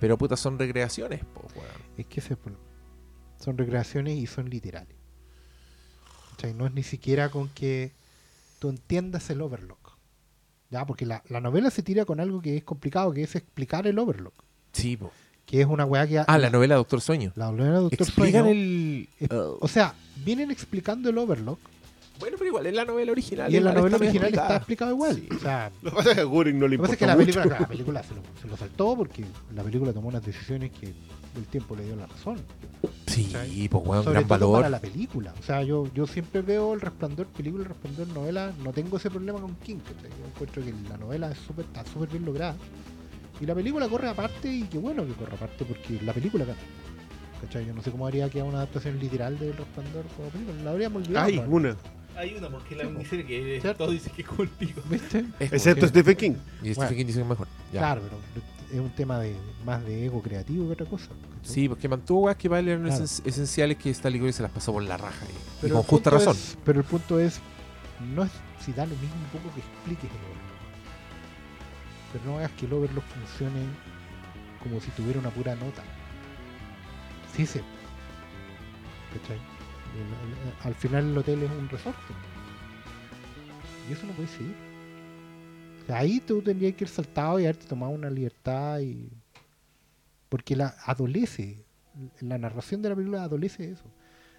pero 0.00 0.16
puta 0.18 0.36
son 0.36 0.58
recreaciones 0.58 1.24
po, 1.24 1.40
weón. 1.56 1.66
Es 1.96 2.06
que 2.06 2.20
ese 2.20 2.36
son 3.40 3.58
recreaciones 3.58 4.16
y 4.16 4.26
son 4.26 4.48
literales. 4.50 4.96
¿Cachai? 6.30 6.54
No 6.54 6.66
es 6.66 6.72
ni 6.72 6.82
siquiera 6.82 7.28
con 7.30 7.48
que 7.48 7.92
tú 8.58 8.68
entiendas 8.68 9.28
el 9.30 9.40
overlock. 9.40 9.96
Ya, 10.70 10.84
porque 10.86 11.06
la, 11.06 11.22
la 11.28 11.40
novela 11.40 11.70
se 11.70 11.82
tira 11.82 12.04
con 12.04 12.20
algo 12.20 12.40
que 12.42 12.56
es 12.56 12.64
complicado, 12.64 13.12
que 13.12 13.22
es 13.22 13.34
explicar 13.36 13.86
el 13.86 13.98
overlock. 13.98 14.34
sí 14.72 14.96
po. 14.96 15.10
Que 15.46 15.60
es 15.60 15.66
una 15.66 15.84
weá 15.84 16.06
que. 16.06 16.18
ah 16.26 16.38
la 16.38 16.48
novela 16.48 16.74
Doctor 16.76 17.02
Sueño 17.02 17.30
la 17.36 17.52
novela 17.52 17.78
Doctor 17.80 18.00
explican 18.06 18.44
Sueño 18.44 18.50
el 18.50 19.08
es- 19.20 19.28
o 19.30 19.68
sea, 19.68 19.94
vienen 20.24 20.50
explicando 20.50 21.10
el 21.10 21.18
overlock 21.18 21.58
Bueno, 22.20 22.36
pero 22.38 22.48
igual, 22.48 22.66
es 22.66 22.74
la 22.74 22.84
novela 22.84 23.12
original. 23.12 23.52
Y 23.52 23.56
en 23.56 23.64
la 23.64 23.72
novela 23.72 23.96
original 23.96 24.28
está 24.28 24.56
explicada. 24.56 24.56
explicado 24.56 24.90
igual. 24.92 25.22
O 25.36 25.38
sea, 25.40 25.70
Lo 25.82 25.90
que 25.90 25.96
pasa 25.96 26.10
es 26.10 26.14
que 26.16 26.20
a 26.20 26.24
Goring 26.24 26.58
no 26.58 26.68
le 26.68 26.76
Lo 26.76 26.82
que 26.84 26.88
pasa 26.88 26.94
es 26.94 27.00
importa 27.02 27.06
que 27.06 27.06
la 27.06 27.16
mucho. 27.16 27.40
película, 27.40 27.58
la 27.60 27.68
película 27.74 28.02
se, 28.02 28.14
lo, 28.14 28.22
se 28.40 28.48
lo 28.48 28.56
saltó 28.56 28.96
porque 28.96 29.24
la 29.54 29.62
película 29.62 29.92
tomó 29.92 30.08
unas 30.08 30.24
decisiones 30.24 30.70
que 30.70 30.86
el 30.86 31.44
tiempo 31.50 31.74
le 31.74 31.84
dio 31.84 31.96
la 31.96 32.06
razón. 32.06 32.38
Sí, 33.06 33.24
¿cachai? 33.24 33.68
pues, 33.68 33.84
weón, 33.86 34.04
Sobre 34.04 34.14
gran 34.20 34.28
todo 34.28 34.38
valor. 34.38 34.56
para 34.58 34.70
la 34.70 34.80
película. 34.80 35.34
O 35.38 35.42
sea, 35.42 35.62
yo, 35.62 35.88
yo 35.92 36.06
siempre 36.06 36.42
veo 36.42 36.72
El 36.74 36.80
Resplandor, 36.80 37.26
película 37.26 37.64
El 37.64 37.68
Resplandor, 37.70 38.06
novela. 38.08 38.52
No 38.62 38.72
tengo 38.72 38.96
ese 38.96 39.10
problema 39.10 39.40
con 39.40 39.54
King. 39.56 39.78
Yo 40.02 40.26
encuentro 40.32 40.62
que 40.64 40.72
la 40.88 40.96
novela 40.96 41.30
es 41.32 41.38
súper 41.38 41.64
está 41.64 41.84
súper 41.92 42.08
bien 42.10 42.24
lograda. 42.24 42.54
Y 43.40 43.46
la 43.46 43.54
película 43.56 43.88
corre 43.88 44.08
aparte 44.08 44.48
y 44.48 44.62
qué 44.62 44.78
bueno 44.78 45.04
que 45.04 45.12
corre 45.14 45.34
aparte 45.34 45.64
porque 45.64 46.00
la 46.04 46.12
película 46.12 46.44
gana. 46.44 46.58
¿Cachai? 47.40 47.66
Yo 47.66 47.74
no 47.74 47.82
sé 47.82 47.90
cómo 47.90 48.06
haría 48.06 48.30
que 48.30 48.38
haga 48.40 48.48
una 48.48 48.58
adaptación 48.58 48.98
literal 49.00 49.36
del 49.38 49.56
Resplandor 49.56 50.04
como 50.16 50.28
película. 50.28 50.62
La 50.62 50.70
habríamos 50.70 51.02
olvidado. 51.02 51.26
Hay 51.26 51.40
¿no? 51.40 51.48
una. 51.48 51.76
Hay 52.16 52.34
una, 52.36 52.48
porque 52.48 52.76
la 52.76 52.84
miniserie 52.84 53.24
que 53.26 53.60
¿Cierto? 53.60 53.84
todo 53.84 53.90
dice 53.92 54.10
que 54.10 54.22
es. 54.22 54.28
¿Viste? 54.90 55.24
Es 55.40 55.52
Excepto 55.52 55.88
Stephen 55.88 56.16
King. 56.16 56.30
Y 56.62 56.72
Stephen 56.72 56.74
Bueno. 56.76 56.90
King 56.96 57.06
dice 57.06 57.18
que 57.18 57.22
es 57.22 57.28
mejor. 57.28 57.48
Ya. 57.72 57.80
Claro, 57.80 58.02
pero 58.02 58.18
es 58.72 58.80
un 58.80 58.90
tema 58.90 59.18
de 59.18 59.36
más 59.64 59.84
de 59.84 60.06
ego 60.06 60.22
creativo 60.22 60.66
que 60.66 60.72
otra 60.74 60.86
cosa. 60.86 61.08
Sí, 61.42 61.68
porque 61.68 61.88
mantuvo 61.88 62.20
weas 62.22 62.36
que 62.36 62.48
para 62.48 62.60
él 62.60 62.68
eran 62.68 62.84
Claro. 62.84 63.04
esen- 63.04 63.22
esenciales 63.26 63.76
que 63.78 63.90
esta 63.90 64.08
Ligori 64.08 64.32
se 64.32 64.42
las 64.42 64.50
pasó 64.50 64.72
por 64.72 64.82
la 64.82 64.96
raja. 64.96 65.26
Y, 65.26 65.32
y 65.32 65.34
Pero 65.62 65.74
con 65.74 65.82
el 65.84 65.88
justa 65.88 66.10
punto 66.10 66.24
razón. 66.24 66.36
es- 66.36 66.58
pero 66.64 66.78
el 66.80 66.84
punto 66.86 67.20
es, 67.20 67.40
no 68.14 68.22
es 68.24 68.30
si 68.64 68.72
da 68.72 68.86
lo 68.86 68.94
mismo 68.96 69.14
un 69.16 69.38
poco 69.40 69.54
que 69.54 69.60
expliques 69.60 70.04
el 70.10 70.16
Overlord. 70.16 70.44
Pero 72.12 72.24
no 72.26 72.38
hagas 72.38 72.50
que 72.52 72.66
el 72.66 72.72
Overlord 72.72 73.04
funcione 73.04 73.60
como 74.62 74.80
si 74.80 74.90
tuviera 74.92 75.18
una 75.18 75.30
pura 75.30 75.54
nota. 75.56 75.82
Sí, 77.36 77.44
sí. 77.44 77.60
¿Cachai? 79.12 79.38
Al 80.62 80.74
final 80.74 81.10
el 81.10 81.18
hotel 81.18 81.42
es 81.42 81.50
un 81.50 81.68
resorte. 81.68 82.00
Y 83.88 83.92
eso 83.92 84.06
no 84.06 84.12
puede 84.12 84.28
seguir. 84.28 84.54
Ahí 85.88 86.20
tú 86.20 86.40
tendrías 86.40 86.74
que 86.74 86.84
ir 86.84 86.88
saltado 86.88 87.38
y 87.38 87.44
haberte 87.44 87.66
tomado 87.66 87.92
una 87.92 88.10
libertad 88.10 88.80
y... 88.80 89.10
Porque 90.28 90.56
la 90.56 90.74
adolece. 90.86 91.64
La 92.20 92.38
narración 92.38 92.82
de 92.82 92.88
la 92.88 92.96
película 92.96 93.22
adolece 93.22 93.70
eso. 93.70 93.84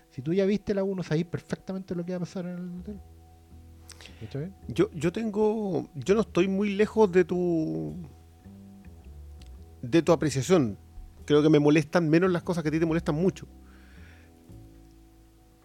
Si 0.09 0.21
tú 0.21 0.33
ya 0.33 0.45
viste 0.45 0.73
la 0.73 0.83
1, 0.83 1.03
sabes 1.03 1.25
perfectamente 1.25 1.95
lo 1.95 2.05
que 2.05 2.13
va 2.13 2.17
a 2.17 2.19
pasar 2.21 2.45
en 2.45 2.57
el 2.57 2.79
hotel. 2.79 2.99
Yo, 4.67 4.89
yo 4.93 5.11
tengo. 5.11 5.89
Yo 5.95 6.15
no 6.15 6.21
estoy 6.21 6.47
muy 6.47 6.75
lejos 6.75 7.11
de 7.11 7.23
tu. 7.23 7.95
de 9.81 10.01
tu 10.01 10.11
apreciación. 10.11 10.77
Creo 11.25 11.41
que 11.41 11.49
me 11.49 11.59
molestan 11.59 12.09
menos 12.09 12.31
las 12.31 12.43
cosas 12.43 12.63
que 12.63 12.69
a 12.69 12.71
ti 12.71 12.79
te 12.79 12.85
molestan 12.85 13.15
mucho. 13.15 13.47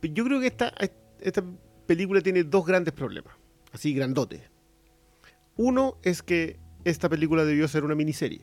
Yo 0.03 0.25
creo 0.25 0.41
que 0.41 0.47
esta, 0.47 0.73
esta 1.21 1.45
película 1.87 2.21
tiene 2.21 2.45
dos 2.45 2.67
grandes 2.67 2.95
problemas. 2.95 3.35
Así 3.73 3.95
grandotes. 3.95 4.43
Uno 5.57 5.99
es 6.03 6.23
que 6.23 6.59
esta 6.85 7.09
película 7.09 7.45
debió 7.45 7.69
ser 7.69 7.85
una 7.85 7.95
miniserie. 7.95 8.43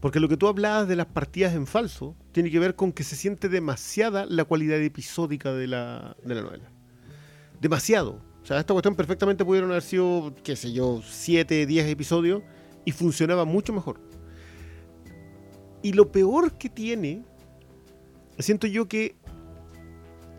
Porque 0.00 0.20
lo 0.20 0.28
que 0.28 0.36
tú 0.36 0.46
hablabas 0.46 0.86
de 0.86 0.96
las 0.96 1.06
partidas 1.06 1.54
en 1.54 1.66
falso 1.66 2.16
tiene 2.32 2.50
que 2.50 2.58
ver 2.58 2.76
con 2.76 2.92
que 2.92 3.02
se 3.02 3.16
siente 3.16 3.48
demasiada 3.48 4.26
la 4.26 4.44
cualidad 4.44 4.80
episódica 4.80 5.52
de 5.52 5.66
la, 5.66 6.16
de 6.24 6.34
la 6.34 6.42
novela. 6.42 6.70
Demasiado. 7.60 8.22
O 8.42 8.46
sea, 8.46 8.60
esta 8.60 8.72
cuestión 8.72 8.94
perfectamente 8.94 9.44
pudieron 9.44 9.70
haber 9.70 9.82
sido, 9.82 10.34
qué 10.42 10.56
sé 10.56 10.72
yo, 10.72 11.02
7, 11.04 11.66
10 11.66 11.88
episodios 11.88 12.42
y 12.84 12.92
funcionaba 12.92 13.44
mucho 13.44 13.72
mejor. 13.72 14.00
Y 15.82 15.92
lo 15.92 16.10
peor 16.10 16.56
que 16.56 16.68
tiene, 16.68 17.24
siento 18.38 18.66
yo 18.66 18.88
que, 18.88 19.16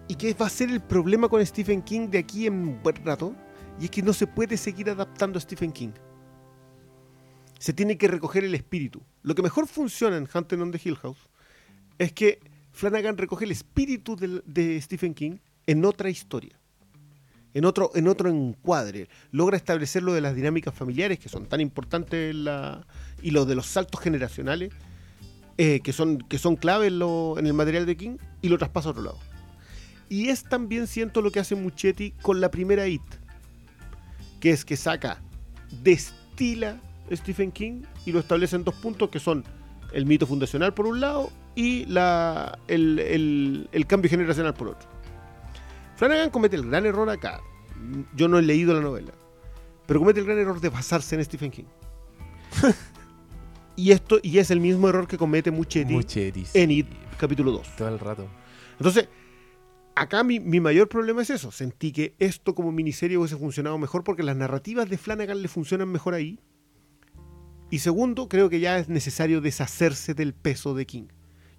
y 0.09 0.15
que 0.15 0.33
va 0.33 0.47
a 0.47 0.49
ser 0.49 0.69
el 0.69 0.81
problema 0.81 1.29
con 1.29 1.45
Stephen 1.45 1.81
King 1.81 2.09
de 2.09 2.17
aquí 2.17 2.47
en 2.47 2.53
un 2.53 2.83
buen 2.83 2.97
rato, 3.05 3.33
y 3.79 3.85
es 3.85 3.91
que 3.91 4.01
no 4.01 4.11
se 4.11 4.27
puede 4.27 4.57
seguir 4.57 4.89
adaptando 4.89 5.37
a 5.37 5.41
Stephen 5.41 5.71
King. 5.71 5.91
Se 7.59 7.71
tiene 7.71 7.97
que 7.97 8.09
recoger 8.09 8.43
el 8.43 8.55
espíritu. 8.55 9.01
Lo 9.21 9.35
que 9.35 9.41
mejor 9.41 9.67
funciona 9.67 10.17
en 10.17 10.27
Hunting 10.33 10.59
on 10.59 10.71
the 10.71 10.81
Hill 10.83 10.97
House 10.97 11.29
es 11.97 12.11
que 12.11 12.39
Flanagan 12.73 13.17
recoge 13.17 13.45
el 13.45 13.51
espíritu 13.51 14.17
de 14.17 14.81
Stephen 14.81 15.13
King 15.13 15.37
en 15.65 15.85
otra 15.85 16.09
historia 16.09 16.59
en 17.53 17.65
otro, 17.65 17.91
en 17.95 18.07
otro 18.07 18.29
encuadre. 18.29 19.07
Logra 19.31 19.57
establecer 19.57 20.03
lo 20.03 20.13
de 20.13 20.21
las 20.21 20.35
dinámicas 20.35 20.73
familiares, 20.73 21.19
que 21.19 21.29
son 21.29 21.45
tan 21.47 21.61
importantes, 21.61 22.35
y 23.21 23.31
lo 23.31 23.45
de 23.45 23.55
los 23.55 23.65
saltos 23.65 24.01
generacionales, 24.01 24.71
eh, 25.57 25.81
que, 25.83 25.93
son, 25.93 26.19
que 26.19 26.39
clave 26.59 26.87
en 26.87 27.45
el 27.45 27.53
material 27.53 27.85
de 27.85 27.97
King, 27.97 28.17
y 28.41 28.49
lo 28.49 28.57
traspasa 28.57 28.89
a 28.89 28.91
otro 28.91 29.03
lado. 29.03 29.28
Y 30.09 30.29
es 30.29 30.43
también 30.43 30.87
siento 30.87 31.21
lo 31.21 31.31
que 31.31 31.39
hace 31.39 31.55
Muchetti 31.55 32.11
con 32.21 32.41
la 32.41 32.49
primera 32.49 32.87
It, 32.87 33.01
que 34.39 34.49
es 34.51 34.65
que 34.65 34.75
saca, 34.75 35.21
destila 35.83 36.79
Stephen 37.11 37.51
King 37.51 37.83
y 38.05 38.11
lo 38.11 38.19
establece 38.19 38.55
en 38.55 38.63
dos 38.63 38.75
puntos 38.75 39.09
que 39.09 39.19
son 39.19 39.43
el 39.93 40.05
mito 40.05 40.25
fundacional 40.27 40.73
por 40.73 40.87
un 40.87 40.99
lado 40.99 41.31
y 41.55 41.85
la, 41.85 42.57
el, 42.67 42.99
el- 42.99 43.69
el 43.71 43.85
cambio 43.87 44.09
generacional 44.09 44.53
por 44.53 44.69
otro. 44.69 44.87
Flanagan 45.97 46.29
comete 46.29 46.55
el 46.55 46.67
gran 46.67 46.85
error 46.85 47.09
acá. 47.09 47.41
Yo 48.15 48.27
no 48.27 48.39
he 48.39 48.41
leído 48.41 48.73
la 48.73 48.81
novela. 48.81 49.11
Pero 49.85 49.99
comete 49.99 50.19
el 50.19 50.25
gran 50.25 50.37
error 50.39 50.59
de 50.61 50.69
basarse 50.69 51.15
en 51.15 51.25
Stephen 51.25 51.51
King. 51.51 51.65
y 53.75 53.91
esto 53.91 54.19
y 54.21 54.37
es 54.39 54.51
el 54.51 54.59
mismo 54.59 54.89
error 54.89 55.07
que 55.07 55.17
comete 55.17 55.51
Muchetti 55.51 55.93
en 56.53 56.71
It 56.71 56.87
capítulo 57.17 57.51
2. 57.51 57.75
Todo 57.75 57.87
el 57.89 57.99
rato. 57.99 58.27
Entonces, 58.77 59.07
acá 59.95 60.23
mi, 60.23 60.39
mi 60.39 60.59
mayor 60.59 60.89
problema 60.89 61.21
es 61.21 61.29
eso. 61.29 61.51
Sentí 61.51 61.91
que 61.91 62.15
esto 62.19 62.55
como 62.55 62.71
miniserie 62.71 63.17
hubiese 63.17 63.37
funcionado 63.37 63.77
mejor 63.77 64.03
porque 64.03 64.23
las 64.23 64.35
narrativas 64.35 64.89
de 64.89 64.97
Flanagan 64.97 65.41
le 65.41 65.47
funcionan 65.47 65.89
mejor 65.89 66.13
ahí. 66.13 66.39
Y 67.71 67.79
segundo, 67.79 68.27
creo 68.27 68.49
que 68.49 68.59
ya 68.59 68.79
es 68.79 68.89
necesario 68.89 69.41
deshacerse 69.41 70.13
del 70.13 70.33
peso 70.33 70.73
de 70.73 70.85
King. 70.85 71.07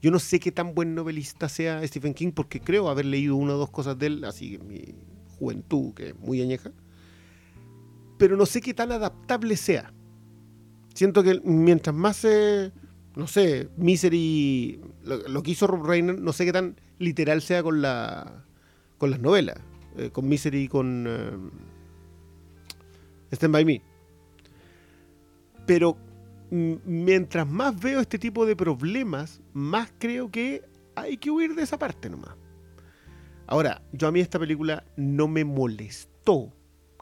Yo 0.02 0.10
no 0.10 0.18
sé 0.18 0.40
qué 0.40 0.50
tan 0.50 0.74
buen 0.74 0.94
novelista 0.94 1.48
sea 1.48 1.86
Stephen 1.86 2.14
King 2.14 2.32
porque 2.32 2.60
creo 2.60 2.88
haber 2.88 3.04
leído 3.04 3.36
una 3.36 3.54
o 3.54 3.58
dos 3.58 3.70
cosas 3.70 3.98
de 3.98 4.06
él, 4.06 4.24
así 4.24 4.54
en 4.54 4.66
mi 4.66 4.94
juventud, 5.38 5.94
que 5.94 6.08
es 6.08 6.18
muy 6.18 6.40
añeja. 6.40 6.72
Pero 8.18 8.36
no 8.36 8.46
sé 8.46 8.60
qué 8.60 8.74
tan 8.74 8.92
adaptable 8.92 9.56
sea. 9.56 9.92
Siento 10.94 11.22
que 11.22 11.40
mientras 11.44 11.94
más 11.94 12.16
se 12.16 12.72
no 13.16 13.26
sé, 13.26 13.68
Misery, 13.76 14.80
lo, 15.02 15.28
lo 15.28 15.42
que 15.42 15.50
hizo 15.50 15.66
Rob 15.66 15.84
Reiner, 15.84 16.18
no 16.18 16.32
sé 16.32 16.44
qué 16.44 16.52
tan 16.52 16.80
literal 17.00 17.42
sea 17.42 17.64
con 17.64 17.82
la 17.82 18.44
con 18.98 19.10
las 19.10 19.18
novelas, 19.18 19.58
eh, 19.96 20.10
con 20.10 20.28
Misery 20.28 20.64
y 20.64 20.68
con 20.68 21.06
eh, 21.08 21.32
Stand 23.32 23.52
By 23.52 23.64
Me. 23.64 23.82
Pero 25.66 25.96
mientras 26.50 27.48
más 27.48 27.80
veo 27.80 28.00
este 28.00 28.18
tipo 28.18 28.46
de 28.46 28.54
problemas, 28.54 29.40
más 29.52 29.92
creo 29.98 30.30
que 30.30 30.62
hay 30.94 31.16
que 31.16 31.30
huir 31.30 31.56
de 31.56 31.62
esa 31.62 31.78
parte 31.78 32.08
nomás. 32.08 32.36
Ahora, 33.48 33.82
yo 33.92 34.06
a 34.06 34.12
mí 34.12 34.20
esta 34.20 34.38
película 34.38 34.84
no 34.96 35.26
me 35.26 35.44
molestó, 35.44 36.52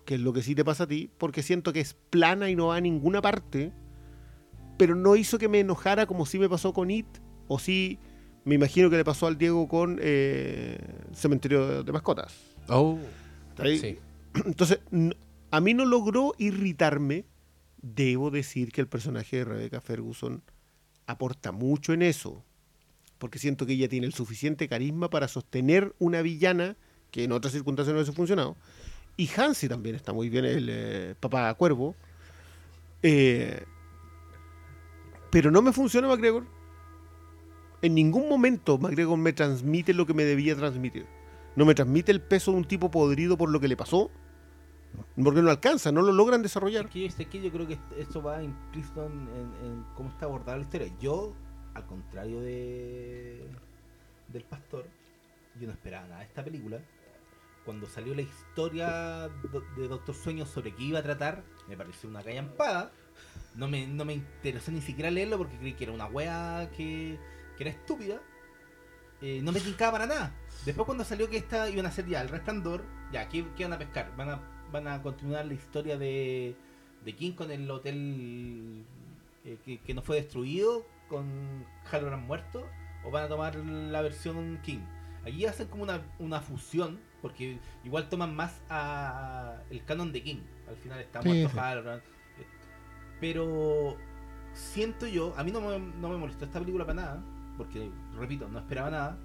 que 0.07 0.15
es 0.15 0.21
lo 0.21 0.33
que 0.33 0.43
sí 0.43 0.55
te 0.55 0.65
pasa 0.65 0.85
a 0.85 0.87
ti, 0.87 1.11
porque 1.19 1.43
siento 1.43 1.73
que 1.73 1.81
es 1.81 1.95
plana 1.95 2.49
y 2.49 2.57
no 2.57 2.69
va 2.69 2.77
a 2.77 2.81
ninguna 2.81 3.21
parte 3.21 3.73
pero 4.79 4.95
no 4.95 5.17
hizo 5.17 5.39
que 5.39 5.49
me 5.49 5.61
enojara 5.61 6.07
como 6.07 6.25
sí 6.25 6.39
me 6.39 6.49
pasó 6.49 6.73
con 6.73 6.91
It, 6.91 7.07
o 7.49 7.59
sí 7.59 7.99
me 8.49 8.55
imagino 8.55 8.89
que 8.89 8.97
le 8.97 9.05
pasó 9.05 9.27
al 9.27 9.37
Diego 9.37 9.69
con 9.69 9.99
eh, 10.01 10.79
Cementerio 11.13 11.83
de 11.83 11.93
Mascotas. 11.93 12.35
Oh. 12.69 12.99
Sí. 13.63 13.99
Entonces, 14.47 14.81
a 15.51 15.61
mí 15.61 15.75
no 15.75 15.85
logró 15.85 16.33
irritarme. 16.39 17.27
Debo 17.83 18.31
decir 18.31 18.73
que 18.73 18.81
el 18.81 18.89
personaje 18.89 19.37
de 19.37 19.45
Rebecca 19.45 19.83
Ferguson 19.83 20.43
aporta 21.07 21.53
mucho 21.53 21.93
en 21.93 22.03
eso, 22.03 22.43
porque 23.19 23.39
siento 23.39 23.67
que 23.67 23.75
ella 23.75 23.89
tiene 23.89 24.07
el 24.07 24.15
suficiente 24.15 24.67
carisma 24.67 25.11
para 25.11 25.29
sostener 25.29 25.95
una 25.99 26.23
villana 26.23 26.77
que 27.11 27.25
en 27.25 27.33
otras 27.33 27.53
circunstancias 27.53 27.93
no 27.93 28.01
hubiese 28.01 28.17
funcionado. 28.17 28.57
Y 29.19 29.29
Hansi 29.37 29.69
también 29.69 29.95
está 29.95 30.15
muy 30.15 30.31
bien, 30.31 30.47
el 30.47 30.69
eh, 30.71 31.15
papá 31.21 31.53
cuervo. 31.55 31.95
Eh, 33.03 33.63
pero 35.31 35.51
no 35.51 35.61
me 35.61 35.73
funciona 35.73 36.09
McGregor. 36.09 36.58
En 37.83 37.95
ningún 37.95 38.29
momento 38.29 38.79
McGregor 38.79 39.19
me 39.19 39.33
transmite 39.33 39.95
lo 39.95 40.07
que 40.07 40.15
me 40.15 40.25
debía 40.25 40.57
transmitir. 40.57 41.07
No 41.57 41.65
me 41.65 41.75
transmite 41.75 42.13
el 42.13 42.21
peso 42.21 42.53
de 42.53 42.59
un 42.59 42.65
tipo 42.65 42.91
podrido 42.91 43.37
por 43.37 43.51
lo 43.51 43.61
que 43.61 43.69
le 43.69 43.77
pasó. 43.77 44.11
Porque 45.23 45.43
no 45.43 45.51
alcanza, 45.51 45.93
no 45.93 46.03
lo 46.03 46.13
logran 46.13 46.43
desarrollar. 46.43 46.87
Es 46.87 46.91
que, 46.91 47.07
es 47.07 47.15
que 47.29 47.41
yo 47.41 47.51
creo 47.51 47.67
que 47.67 47.79
esto 47.99 48.23
va 48.23 48.43
implícito 48.43 49.07
en, 49.07 49.85
cómo 49.95 50.09
está 50.09 50.27
abordada 50.27 50.57
la 50.57 50.65
historia. 50.65 50.89
Yo, 51.01 51.35
al 51.75 51.87
contrario 51.87 52.41
de 52.41 53.47
del 54.29 54.45
pastor, 54.45 54.85
yo 55.59 55.67
no 55.67 55.73
esperaba 55.73 56.07
nada 56.07 56.21
de 56.21 56.27
esta 56.27 56.45
película. 56.45 56.79
Cuando 57.65 57.87
salió 57.87 58.15
la 58.15 58.23
historia 58.23 59.29
de 59.77 59.89
Doctor 59.89 60.15
Sueño 60.15 60.47
sobre 60.47 60.75
qué 60.75 60.85
iba 60.85 61.01
a 61.01 61.03
tratar, 61.03 61.43
me 61.69 61.77
pareció 61.77 62.09
una 62.09 62.23
callampada. 62.23 62.91
No 63.55 63.69
me, 63.69 63.87
no 63.87 64.05
me 64.05 64.15
interesó 64.15 64.71
ni 64.71 64.81
siquiera 64.81 65.11
leerlo 65.11 65.39
porque 65.39 65.59
creí 65.59 65.75
que 65.75 65.85
era 65.85 65.93
una 65.93 66.07
wea 66.07 66.71
que, 66.77 67.19
que 67.59 67.65
era 67.65 67.73
estúpida. 67.73 68.23
eh, 69.21 69.41
no 69.43 69.53
me 69.53 69.61
tincaba 69.61 69.93
para 69.93 70.07
nada. 70.07 70.41
Después 70.65 70.87
cuando 70.87 71.05
salió 71.05 71.29
que 71.31 71.39
esta 71.39 71.69
iban 71.71 71.87
a 71.87 71.91
hacer 71.91 72.07
ya 72.07 72.23
el 72.23 72.31
resplandor, 72.31 72.85
ya, 73.13 73.29
¿qué, 73.29 73.47
qué 73.57 73.65
van 73.65 73.75
a 73.75 73.79
pescar? 73.79 74.15
Van 74.17 74.31
a, 74.31 74.41
van 74.73 74.89
a 74.89 75.03
continuar 75.03 75.47
la 75.47 75.55
historia 75.55 75.99
de, 75.99 76.57
de 77.05 77.17
King 77.17 77.33
con 77.35 77.51
el 77.51 77.71
hotel 77.71 78.87
eh, 79.45 79.59
que, 79.65 79.81
que 79.81 79.95
no 79.95 80.03
fue 80.03 80.17
destruido, 80.17 80.87
con 81.09 81.67
Halloran 81.91 82.27
muerto, 82.27 82.75
o 83.05 83.11
van 83.11 83.25
a 83.25 83.29
tomar 83.29 83.57
la 83.57 84.03
versión 84.03 84.61
King. 84.63 84.81
Aquí 85.25 85.47
hacen 85.47 85.69
como 85.69 85.83
una, 85.85 86.03
una 86.21 86.41
fusión, 86.41 87.01
porque 87.23 87.61
igual 87.85 88.09
toman 88.09 88.37
más 88.37 88.63
a 88.71 89.63
el 89.71 89.85
canon 89.85 90.13
de 90.13 90.23
King. 90.23 90.41
Al 90.69 90.77
final 90.77 91.01
está 91.01 91.23
Sí, 91.23 91.29
muerto 91.29 91.49
sí. 91.49 91.59
Halloran. 91.59 92.03
Pero 93.21 93.97
siento 94.53 95.07
yo, 95.07 95.35
a 95.37 95.45
mí 95.45 95.51
no 95.51 95.61
me, 95.61 95.79
no 95.79 96.09
me 96.11 96.17
molestó 96.17 96.45
esta 96.45 96.61
película 96.61 96.85
para 96.87 97.01
nada, 97.03 97.25
porque 97.59 97.91
repito, 98.19 98.49
no 98.49 98.59
esperaba 98.61 98.91
nada, 98.91 99.19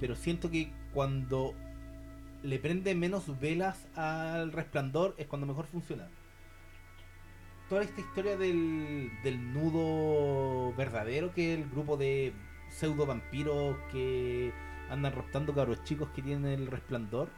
pero 0.00 0.16
siento 0.16 0.50
que 0.50 0.72
cuando 0.94 1.52
le 2.42 2.58
prende 2.58 2.94
menos 2.94 3.38
velas 3.38 3.86
al 3.94 4.52
resplandor 4.52 5.14
es 5.18 5.26
cuando 5.26 5.46
mejor 5.46 5.66
funciona. 5.66 6.08
Toda 7.68 7.82
esta 7.82 8.00
historia 8.00 8.36
del, 8.36 9.10
del 9.22 9.52
nudo 9.52 10.72
verdadero, 10.76 11.32
que 11.34 11.52
es 11.54 11.60
el 11.60 11.68
grupo 11.68 11.96
de 11.98 12.32
pseudo 12.70 13.04
vampiros 13.06 13.76
que 13.92 14.52
andan 14.88 15.12
raptando 15.12 15.54
cabros 15.54 15.84
chicos 15.84 16.08
que 16.14 16.22
tienen 16.22 16.46
el 16.46 16.66
resplandor, 16.66 17.28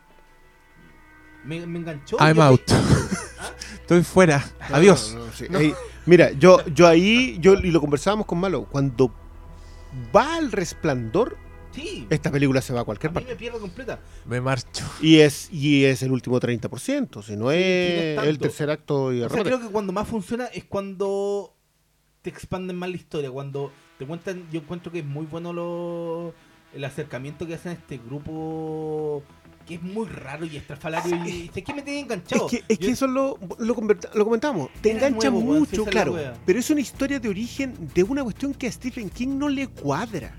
me, 1.44 1.66
me 1.66 1.80
enganchó. 1.80 2.16
I'm 2.20 2.40
out. 2.40 2.62
Estoy 3.80 4.02
fuera. 4.04 4.42
No, 4.70 4.76
Adiós. 4.76 5.14
no, 5.14 5.26
no, 5.26 5.32
sí. 5.32 5.46
Ahí- 5.54 5.74
mira, 6.06 6.30
yo, 6.32 6.64
yo 6.66 6.86
ahí, 6.86 7.36
yo 7.40 7.54
y 7.54 7.70
lo 7.70 7.80
conversábamos 7.80 8.26
con 8.26 8.38
Malo, 8.38 8.64
cuando 8.64 9.12
va 10.14 10.36
al 10.36 10.52
resplandor, 10.52 11.36
Sí, 11.72 12.06
esta 12.10 12.30
película 12.30 12.60
se 12.60 12.74
va 12.74 12.80
a 12.80 12.82
a 12.82 12.84
cualquier 12.84 13.12
mí 13.12 13.14
parte. 13.14 13.30
me 13.30 13.36
pierdo 13.36 13.58
completa. 13.58 13.98
Me 14.26 14.42
marcho. 14.42 14.84
Y 15.00 15.20
es, 15.20 15.50
y 15.50 15.86
es 15.86 16.02
el 16.02 16.12
último 16.12 16.38
30%, 16.38 17.22
si 17.22 17.34
no 17.34 17.50
Sí, 17.50 17.56
es 17.56 18.18
el 18.24 18.38
tercer 18.38 18.68
acto 18.68 19.10
y 19.12 19.22
O 19.22 19.28
sea, 19.30 19.42
creo 19.42 19.58
que 19.58 19.68
cuando 19.68 19.90
más 19.92 20.06
funciona 20.06 20.46
es 20.46 20.64
cuando 20.64 21.54
te 22.20 22.28
expanden 22.28 22.76
más 22.76 22.90
la 22.90 22.96
historia, 22.96 23.30
cuando 23.30 23.72
te 23.98 24.06
cuentan, 24.06 24.46
yo 24.52 24.60
encuentro 24.60 24.92
que 24.92 24.98
es 24.98 25.04
muy 25.06 25.24
bueno 25.24 25.54
lo, 25.54 26.34
el 26.74 26.84
acercamiento 26.84 27.46
que 27.46 27.54
hacen 27.54 27.70
a 27.70 27.74
este 27.74 27.98
grupo 27.98 29.22
que 29.66 29.74
es 29.76 29.82
muy 29.82 30.06
raro 30.06 30.44
y 30.44 30.56
estrafalario 30.56 31.16
y 31.26 31.50
es 31.54 31.62
que 31.64 31.74
me 31.74 31.82
tiene 31.82 32.00
enganchado. 32.00 32.46
Es 32.46 32.50
que, 32.50 32.64
es 32.68 32.78
que 32.78 32.90
eso 32.90 33.06
lo, 33.06 33.38
lo, 33.58 33.74
comentamos. 34.24 34.68
Te 34.80 34.92
engancha 34.92 35.30
nuevo, 35.30 35.40
mucho, 35.40 35.82
es 35.84 35.88
claro. 35.88 36.16
Pero 36.44 36.58
es 36.58 36.70
una 36.70 36.80
historia 36.80 37.18
de 37.20 37.28
origen 37.28 37.74
de 37.94 38.02
una 38.02 38.22
cuestión 38.22 38.54
que 38.54 38.66
a 38.66 38.72
Stephen 38.72 39.08
King 39.10 39.38
no 39.38 39.48
le 39.48 39.68
cuadra. 39.68 40.34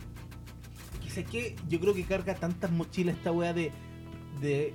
sé 1.13 1.23
que 1.23 1.55
yo 1.69 1.79
creo 1.79 1.93
que 1.93 2.03
carga 2.03 2.35
tantas 2.35 2.71
mochilas 2.71 3.15
esta 3.15 3.31
wea 3.31 3.53
de, 3.53 3.71
de, 4.41 4.73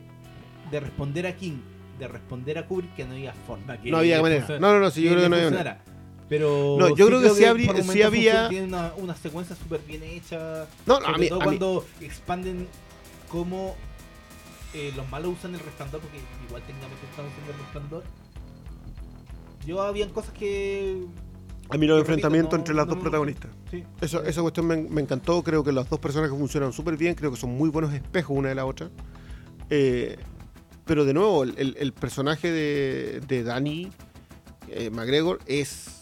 de 0.71 0.81
responder 0.81 1.27
a 1.27 1.37
King, 1.37 1.59
de 1.99 2.07
responder 2.09 2.59
a 2.59 2.67
Kubrick 2.67 2.95
que 2.95 3.05
no 3.05 3.13
había 3.15 3.33
forma. 3.33 3.81
Que 3.81 3.91
No 3.91 3.99
había 3.99 4.23
manera. 4.23 4.47
No, 4.61 4.73
no, 4.73 4.81
no, 4.81 4.91
sí, 4.91 5.03
yo 5.03 5.11
creo 5.11 5.23
que 5.25 5.29
no 5.29 5.37
había 5.37 5.51
manera. 5.51 5.83
Pero 6.29 6.77
No, 6.79 6.95
yo 6.95 7.07
creo 7.07 7.23
que 7.23 7.31
sí 7.31 7.45
habría- 7.45 7.83
sí 7.83 8.03
había- 8.03 8.49
Tiene 8.51 8.67
una, 8.67 8.93
una 8.99 9.17
secuencia 9.17 9.57
súper 9.57 9.81
bien 9.81 10.03
hecha. 10.03 10.67
No, 10.87 11.01
no, 11.01 11.07
a 11.07 11.11
Sobre 11.13 11.19
mí, 11.21 11.29
todo 11.29 11.37
a 11.37 11.41
mí- 11.41 11.45
cuando 11.45 11.87
expanden 12.03 12.69
cómo 13.31 13.77
eh, 14.75 14.93
los 14.97 15.09
malos 15.11 15.35
usan 15.39 15.55
el 15.55 15.61
resplandor, 15.61 16.01
porque 16.01 16.19
igual 16.47 16.63
técnicamente 16.63 17.05
están 17.11 17.27
usando 17.27 17.53
el 17.53 17.59
resplandor. 17.59 18.05
Yo 19.67 19.83
habían 19.83 20.11
cosas 20.11 20.33
que. 20.33 21.05
a 21.71 21.77
mí 21.77 21.87
los 21.87 21.99
enfrentamientos 22.01 22.53
no- 22.53 22.59
entre 22.59 22.75
las 22.75 22.87
no 22.87 22.95
dos 22.95 23.03
protagonistas. 23.03 23.51
Sí. 23.71 23.85
Eso, 24.01 24.23
esa 24.25 24.41
cuestión 24.43 24.67
me, 24.67 24.77
me 24.77 25.01
encantó. 25.03 25.43
Creo 25.43 25.63
que 25.63 25.73
las 25.73 25.89
dos 25.91 25.99
personas 25.99 26.31
que 26.31 26.37
funcionan 26.37 26.73
súper 26.73 26.97
bien. 26.97 27.15
Creo 27.15 27.31
que 27.31 27.37
son 27.37 27.51
muy 27.51 27.69
buenos 27.69 27.93
espejos 27.93 28.37
una 28.37 28.49
de 28.49 28.55
la 28.55 28.65
otra. 28.65 28.89
Eh, 29.71 30.17
pero 30.87 31.05
de 31.05 31.13
nuevo, 31.13 31.43
el, 31.45 31.77
el- 31.79 31.93
personaje 31.93 32.51
de, 32.51 33.21
de 33.29 33.43
Danny 33.43 33.91
eh, 34.69 34.91
McGregor 34.91 35.39
es. 35.47 35.95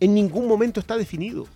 En 0.00 0.14
ningún 0.14 0.48
momento 0.48 0.80
está 0.80 0.96
definido. 0.96 1.46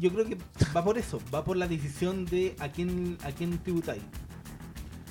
Yo 0.00 0.12
creo 0.12 0.26
que 0.26 0.36
va 0.76 0.84
por 0.84 0.98
eso, 0.98 1.20
va 1.32 1.44
por 1.44 1.56
la 1.56 1.68
decisión 1.68 2.24
de 2.26 2.56
a 2.58 2.68
quién, 2.70 3.16
a 3.22 3.30
quién 3.30 3.58
tributáis. 3.58 4.02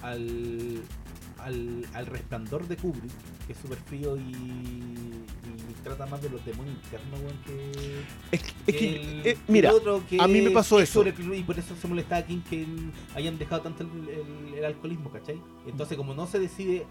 Al, 0.06 0.82
al, 1.40 1.86
al 1.94 2.06
resplandor 2.06 2.68
de 2.68 2.78
Kubrick, 2.78 3.12
que 3.48 3.54
es 3.54 3.60
súper 3.60 3.78
frío 3.80 4.16
y, 4.18 4.22
y 4.22 5.76
trata 5.84 6.06
más 6.06 6.22
de 6.22 6.30
los 6.30 6.44
demonios 6.46 6.76
internos, 6.84 7.20
weón, 7.20 7.38
que. 7.46 8.02
Es, 8.32 8.42
que- 8.44 8.54
es 8.68 8.76
que, 8.78 8.96
el- 8.96 9.28
eh, 9.28 9.38
mira, 9.48 9.70
el 9.70 9.76
otro 9.76 10.04
que 10.10 10.22
a 10.22 10.28
mí 10.28 10.42
me 10.42 10.52
pasó 10.52 10.80
es 10.80 10.90
eso. 10.90 11.04
sobre- 11.04 11.38
y 11.38 11.44
por 11.44 11.58
eso 11.60 11.76
se 11.76 11.88
molestaba 11.88 12.22
a 12.22 12.26
King 12.26 12.42
que 12.50 12.66
hayan 13.16 13.38
dejado 13.38 13.62
tanto 13.62 13.84
el, 13.84 14.64
alcoholismo, 14.66 15.12
¿cachai? 15.12 15.40
Entonces, 15.68 15.98
como 15.98 16.14
no 16.16 16.26
se 16.28 16.40
decide 16.40 16.86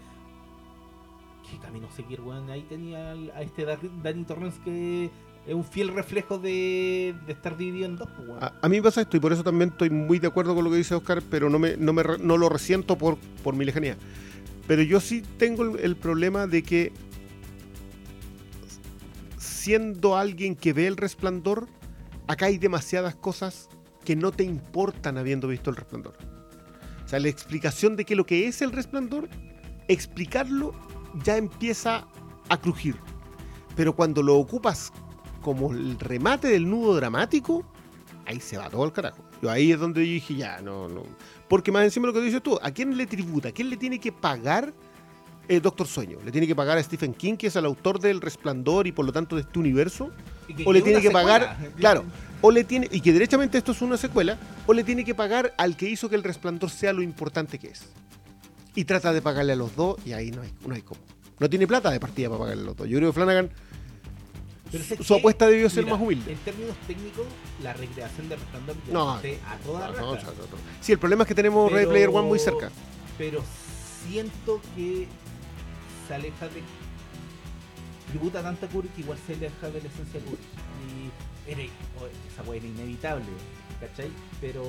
qué 1.49 1.57
camino 1.59 1.87
seguir, 1.91 2.21
weón, 2.21 2.49
ahí 2.49 2.61
tenía 2.63 3.11
a 3.11 3.41
este 3.41 3.65
Danny 4.03 4.23
Torrance 4.25 4.59
que 4.63 5.09
es 5.47 5.53
un 5.53 5.63
fiel 5.63 5.89
reflejo 5.89 6.39
de, 6.39 7.15
de 7.25 7.33
estar 7.33 7.55
dividido 7.55 7.85
en 7.85 7.95
dos, 7.97 8.09
pues, 8.15 8.27
weón. 8.27 8.43
A, 8.43 8.53
a 8.61 8.69
mí 8.69 8.77
me 8.77 8.83
pasa 8.83 9.01
esto 9.01 9.17
y 9.17 9.19
por 9.19 9.31
eso 9.31 9.43
también 9.43 9.69
estoy 9.69 9.89
muy 9.89 10.19
de 10.19 10.27
acuerdo 10.27 10.55
con 10.55 10.63
lo 10.63 10.71
que 10.71 10.77
dice 10.77 10.95
Oscar, 10.95 11.21
pero 11.29 11.49
no, 11.49 11.59
me, 11.59 11.77
no, 11.77 11.93
me, 11.93 12.03
no 12.19 12.37
lo 12.37 12.49
resiento 12.49 12.97
por, 12.97 13.17
por 13.43 13.55
mi 13.55 13.65
lejanía. 13.65 13.97
Pero 14.67 14.81
yo 14.81 14.99
sí 14.99 15.21
tengo 15.37 15.63
el, 15.63 15.79
el 15.79 15.95
problema 15.95 16.47
de 16.47 16.63
que 16.63 16.91
siendo 19.37 20.17
alguien 20.17 20.55
que 20.55 20.73
ve 20.73 20.87
el 20.87 20.97
resplandor, 20.97 21.67
acá 22.27 22.47
hay 22.47 22.57
demasiadas 22.57 23.15
cosas 23.15 23.69
que 24.03 24.15
no 24.15 24.31
te 24.31 24.43
importan 24.43 25.17
habiendo 25.17 25.47
visto 25.47 25.69
el 25.69 25.75
resplandor. 25.75 26.15
O 27.03 27.07
sea, 27.07 27.19
la 27.19 27.29
explicación 27.29 27.95
de 27.95 28.05
que 28.05 28.15
lo 28.15 28.25
que 28.25 28.47
es 28.47 28.61
el 28.61 28.71
resplandor, 28.71 29.29
explicarlo 29.87 30.73
ya 31.23 31.37
empieza 31.37 32.07
a 32.49 32.57
crujir. 32.59 32.95
Pero 33.75 33.95
cuando 33.95 34.23
lo 34.23 34.37
ocupas 34.37 34.91
como 35.45 35.71
el 35.71 35.99
remate 35.99 36.47
del 36.47 36.67
nudo 36.67 36.95
dramático, 36.95 37.63
ahí 38.25 38.39
se 38.39 38.57
va 38.57 38.67
todo 38.67 38.83
el 38.83 38.91
carajo. 38.91 39.23
Yo 39.43 39.51
ahí 39.51 39.71
es 39.71 39.79
donde 39.79 40.03
yo 40.03 40.13
dije, 40.13 40.33
ya, 40.33 40.59
no, 40.59 40.89
no. 40.89 41.03
Porque 41.47 41.71
más 41.71 41.83
encima 41.83 42.07
lo 42.07 42.13
que 42.13 42.21
dices 42.21 42.41
tú, 42.41 42.57
¿a 42.63 42.71
quién 42.71 42.97
le 42.97 43.05
tributa? 43.05 43.49
¿A 43.49 43.51
quién 43.51 43.69
le 43.69 43.77
tiene 43.77 43.99
que 43.99 44.11
pagar 44.11 44.73
el 45.47 45.61
Doctor 45.61 45.85
Sueño? 45.85 46.17
¿Le 46.25 46.31
tiene 46.31 46.47
que 46.47 46.55
pagar 46.55 46.79
a 46.79 46.83
Stephen 46.83 47.13
King, 47.13 47.35
que 47.35 47.45
es 47.45 47.55
el 47.55 47.65
autor 47.65 47.99
del 47.99 48.21
Resplandor 48.21 48.87
y 48.87 48.91
por 48.91 49.05
lo 49.05 49.13
tanto 49.13 49.35
de 49.35 49.43
este 49.43 49.59
universo? 49.59 50.09
O 50.65 50.73
le 50.73 50.81
tiene 50.81 50.99
que 50.99 51.11
pagar, 51.11 51.55
claro, 51.77 52.05
o 52.41 52.49
le 52.49 52.63
tiene, 52.63 52.87
y 52.91 52.99
que 53.01 53.13
derechamente 53.13 53.59
esto 53.59 53.73
es 53.73 53.83
una 53.83 53.97
secuela, 53.97 54.39
o 54.65 54.73
le 54.73 54.83
tiene 54.83 55.05
que 55.05 55.13
pagar 55.13 55.53
al 55.59 55.77
que 55.77 55.87
hizo 55.87 56.09
que 56.09 56.15
el 56.15 56.23
Resplandor 56.23 56.71
sea 56.71 56.91
lo 56.91 57.03
importante 57.03 57.59
que 57.59 57.67
es. 57.67 57.83
Y 58.73 58.85
trata 58.85 59.13
de 59.13 59.21
pagarle 59.21 59.53
a 59.53 59.57
los 59.57 59.75
dos 59.75 59.97
y 60.07 60.13
ahí 60.13 60.31
no 60.31 60.41
hay, 60.41 60.51
no 60.65 60.73
hay 60.73 60.81
cómo. 60.81 61.01
No 61.37 61.47
tiene 61.51 61.67
plata 61.67 61.91
de 61.91 61.99
partida 61.99 62.29
para 62.29 62.39
pagarle 62.39 62.63
a 62.63 62.65
los 62.65 62.75
dos. 62.75 62.89
Yo 62.89 62.97
creo 62.97 63.09
que 63.09 63.13
Flanagan 63.13 63.51
Pero 64.89 65.03
su 65.03 65.15
apuesta 65.15 65.47
debió 65.47 65.69
ser 65.69 65.83
mira, 65.83 65.95
más 65.95 66.03
humilde. 66.03 66.31
En 66.31 66.37
términos 66.39 66.75
técnicos, 66.87 67.25
la 67.63 67.73
recreación 67.73 68.29
de 68.29 68.35
Resplandor 68.35 68.75
No, 68.91 69.11
a 69.11 69.21
toda 69.65 69.91
No. 69.91 70.17
Sí, 70.81 70.91
el 70.91 70.99
problema 70.99 71.23
es 71.23 71.27
que 71.27 71.35
tenemos 71.35 71.71
Red 71.71 71.87
Player 71.87 72.09
One 72.09 72.27
muy 72.27 72.39
cerca. 72.39 72.69
Pero 73.17 73.43
siento 74.07 74.61
que 74.75 75.07
se 76.07 76.13
aleja 76.13 76.47
de. 76.47 76.61
tributa 78.09 78.41
tanto 78.41 78.65
a 78.65 78.69
Kubrick 78.69 78.93
que 78.95 79.01
igual 79.01 79.17
se 79.25 79.33
aleja 79.33 79.67
de 79.69 79.81
la 79.81 79.87
esencia 79.87 80.19
de 80.19 80.25
Kubrick. 80.25 80.41
Y 81.47 81.51
era, 81.51 81.61
esa 81.61 82.43
weá 82.43 82.57
era 82.57 82.67
inevitable, 82.67 83.25
¿cachai? 83.79 84.09
Pero. 84.41 84.63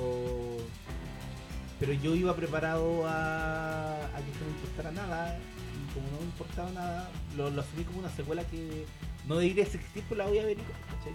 Pero 1.79 1.93
yo 1.93 2.15
iba 2.15 2.35
preparado 2.35 3.05
a, 3.05 3.93
a 3.93 4.17
que 4.17 4.31
no 4.39 4.45
me 4.45 4.51
importara 4.55 4.91
nada. 4.91 5.37
Y 5.37 5.93
como 5.93 6.07
no 6.09 6.17
me 6.19 6.25
importaba 6.25 6.71
nada, 6.71 7.09
lo, 7.35 7.49
lo 7.51 7.61
asumí 7.61 7.83
como 7.83 7.99
una 7.99 8.09
secuela 8.09 8.43
que 8.45 8.85
no 9.27 9.35
debería 9.37 9.63
existir, 9.63 10.03
pues 10.07 10.17
la 10.17 10.25
voy 10.25 10.39
a 10.39 10.45
ver, 10.45 10.57
igual, 10.57 10.71
¿cachai? 10.97 11.13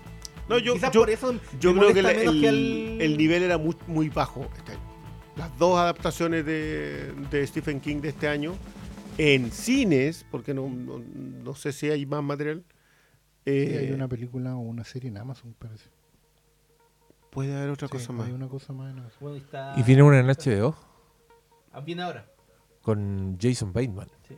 No, 0.48 0.58
yo, 0.58 0.74
Quizás 0.74 0.92
yo, 0.92 1.00
por 1.00 1.10
eso 1.10 1.32
yo 1.60 1.74
creo 1.74 1.92
que 1.92 2.00
el, 2.00 2.04
molesta 2.06 2.18
menos 2.30 2.34
que 2.42 2.48
el- 2.48 2.92
al- 2.94 3.00
el 3.02 3.16
nivel 3.16 3.42
era 3.42 3.58
muy, 3.58 3.76
muy 3.86 4.08
bajo 4.08 4.46
este 4.56 4.72
año. 4.72 4.80
Las 5.36 5.56
dos 5.58 5.78
adaptaciones 5.78 6.44
de, 6.44 7.12
de 7.30 7.46
Stephen 7.46 7.80
King 7.80 7.96
de 8.00 8.10
este 8.10 8.28
año 8.28 8.54
en 9.18 9.50
cines, 9.50 10.26
porque 10.30 10.52
no, 10.52 10.68
no, 10.68 10.98
no 10.98 11.54
sé 11.54 11.72
si 11.72 11.88
hay 11.90 12.04
más 12.06 12.22
material. 12.22 12.64
Sí, 13.44 13.50
eh, 13.50 13.78
hay 13.80 13.92
una 13.92 14.08
película 14.08 14.54
o 14.56 14.60
una 14.60 14.84
serie 14.84 15.08
en 15.10 15.16
Amazon, 15.18 15.54
parece. 15.58 15.88
Puede 17.30 17.56
haber 17.56 17.70
otra 17.70 17.88
Sí, 17.88 17.92
cosa 17.92 18.12
más. 18.12 18.26
Hay 18.26 18.32
una 18.32 18.48
cosa 18.48 18.72
más 18.72 18.92
en 18.92 18.98
Amazon. 18.98 19.18
Bueno, 19.20 19.36
está... 19.36 19.74
Y 19.76 19.82
viene 19.82 20.02
una 20.02 20.20
en 20.20 20.26
HBO 20.26 20.76
Ah, 21.72 21.80
Viene 21.80 22.02
ahora. 22.02 22.26
con 22.82 23.38
Jason 23.40 23.72
Bateman. 23.72 24.08
Sí. 24.28 24.36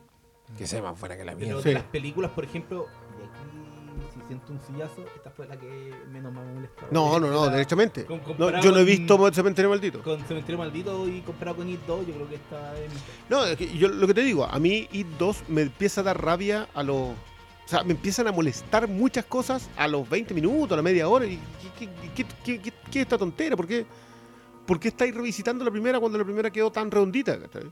Que 0.56 0.66
sea 0.66 0.80
más 0.82 0.98
buena 1.00 1.16
que 1.16 1.24
la 1.24 1.32
Pero 1.34 1.46
mía. 1.46 1.56
de 1.56 1.62
Sí. 1.62 1.72
las 1.72 1.82
películas, 1.84 2.30
por 2.30 2.44
ejemplo, 2.44 2.86
aquí 2.86 3.58
siento 4.26 4.52
un 4.52 4.60
sillazo, 4.60 5.04
esta 5.16 5.30
fue 5.30 5.46
la 5.46 5.58
que 5.58 5.92
menos 6.12 6.32
me 6.32 6.40
molestó. 6.54 6.86
No, 6.90 7.18
no, 7.20 7.30
no, 7.30 7.46
La- 7.46 7.52
derechamente. 7.52 8.04
con- 8.04 8.20
No, 8.38 8.50
yo 8.60 8.70
no 8.72 8.78
he 8.78 8.80
con- 8.80 8.86
visto 8.86 9.32
Cementerio 9.32 9.70
Maldito. 9.70 10.02
Con 10.02 10.20
Cementerio 10.24 10.58
Maldito 10.58 11.08
y 11.08 11.20
comparado 11.20 11.58
con 11.58 11.68
It 11.68 11.80
2, 11.86 12.06
yo 12.06 12.14
creo 12.14 12.28
que 12.28 12.34
esta 12.36 12.78
es 12.80 12.90
mi- 12.92 12.98
No, 13.28 13.44
es 13.44 13.56
que 13.56 13.76
yo 13.76 13.88
lo 13.88 14.06
que 14.06 14.14
te 14.14 14.22
digo, 14.22 14.44
a 14.44 14.58
mí 14.58 14.88
It 14.92 15.06
2 15.18 15.44
me 15.48 15.62
empieza 15.62 16.00
a 16.00 16.04
dar 16.04 16.22
rabia 16.22 16.68
a 16.74 16.82
los... 16.82 16.96
O 16.96 17.68
sea, 17.68 17.82
me 17.82 17.92
empiezan 17.92 18.26
a 18.28 18.32
molestar 18.32 18.86
muchas 18.88 19.24
cosas 19.24 19.70
a 19.76 19.88
los 19.88 20.08
20 20.08 20.34
minutos, 20.34 20.72
a 20.72 20.76
la 20.76 20.82
media 20.82 21.08
hora. 21.08 21.24
Y, 21.24 21.38
¿qué, 21.78 21.86
qué, 21.86 21.90
qué- 22.14 22.26
qué- 22.44 22.58
qué- 22.60 22.72
qué 22.90 22.98
es 23.00 23.02
esta 23.04 23.16
tontera? 23.16 23.56
¿Por 23.56 23.66
qué, 23.66 23.86
¿por 24.66 24.78
qué 24.78 24.88
estáis 24.88 25.14
revisitando 25.14 25.64
la 25.64 25.70
primera 25.70 25.98
cuando 25.98 26.18
la 26.18 26.24
primera 26.24 26.50
quedó 26.50 26.70
tan 26.70 26.90
redondita? 26.90 27.38
¿cachai? 27.40 27.62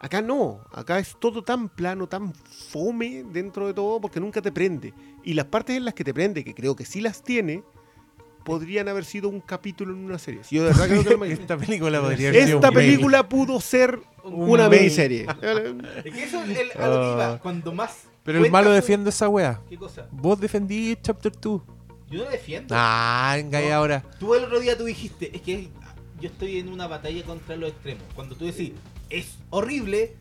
Acá 0.00 0.22
no, 0.22 0.60
acá 0.72 0.98
es 1.00 1.16
todo 1.18 1.42
tan 1.42 1.68
plano, 1.68 2.06
tan 2.08 2.32
fome 2.34 3.24
dentro 3.32 3.66
de 3.66 3.74
todo, 3.74 4.00
porque 4.00 4.20
nunca 4.20 4.40
te 4.40 4.52
prende. 4.52 4.94
Y 5.24 5.34
las 5.34 5.46
partes 5.46 5.76
en 5.76 5.84
las 5.84 5.94
que 5.94 6.04
te 6.04 6.14
prende, 6.14 6.44
que 6.44 6.54
creo 6.54 6.76
que 6.76 6.84
sí 6.84 7.00
las 7.00 7.22
tiene, 7.22 7.64
podrían 8.44 8.88
haber 8.88 9.04
sido 9.04 9.28
un 9.28 9.40
capítulo 9.40 9.92
en 9.92 10.04
una 10.04 10.18
serie. 10.18 10.40
Yo 10.50 10.62
de 10.62 10.68
verdad 10.68 10.86
creo 10.86 11.04
que 11.04 11.10
no 11.10 11.18
me- 11.18 11.32
Esta 11.32 11.56
película 11.56 12.00
podría 12.00 12.28
haber 12.28 12.44
sido 12.46 12.58
Esta 12.58 12.70
mail. 12.70 12.86
película 12.92 13.28
pudo 13.28 13.60
ser 13.60 13.98
una 14.22 14.68
mail. 14.68 14.82
miniserie. 14.82 15.26
Es 16.04 16.14
que 16.14 16.22
eso 16.24 16.42
es 16.44 16.58
el, 16.58 16.70
a 16.80 16.86
lo 16.88 17.00
que 17.00 17.12
iba, 17.12 17.32
Ah. 17.34 17.38
cuando 17.42 17.72
más. 17.74 18.04
Pero 18.22 18.44
el 18.44 18.50
malo 18.50 18.70
defiende 18.70 19.10
esa 19.10 19.28
wea. 19.28 19.60
¿Qué 19.68 19.76
cosa? 19.76 20.06
Vos 20.12 20.38
defendí 20.40 20.96
Chapter 21.02 21.32
2. 21.40 21.62
Yo 22.10 22.24
no 22.24 22.30
defiendo. 22.30 22.74
Ah, 22.78 23.32
venga 23.36 23.60
No. 23.60 23.74
ahora. 23.74 24.04
Tú 24.20 24.34
el 24.34 24.44
otro 24.44 24.60
día 24.60 24.76
tú 24.78 24.84
dijiste, 24.84 25.34
es 25.34 25.42
que 25.42 25.68
yo 26.20 26.28
estoy 26.28 26.58
en 26.58 26.68
una 26.68 26.86
batalla 26.86 27.22
contra 27.24 27.56
los 27.56 27.70
extremos. 27.70 28.04
Cuando 28.14 28.34
tú 28.36 28.44
decís, 28.46 28.72
es 29.10 29.38
horrible, 29.50 30.16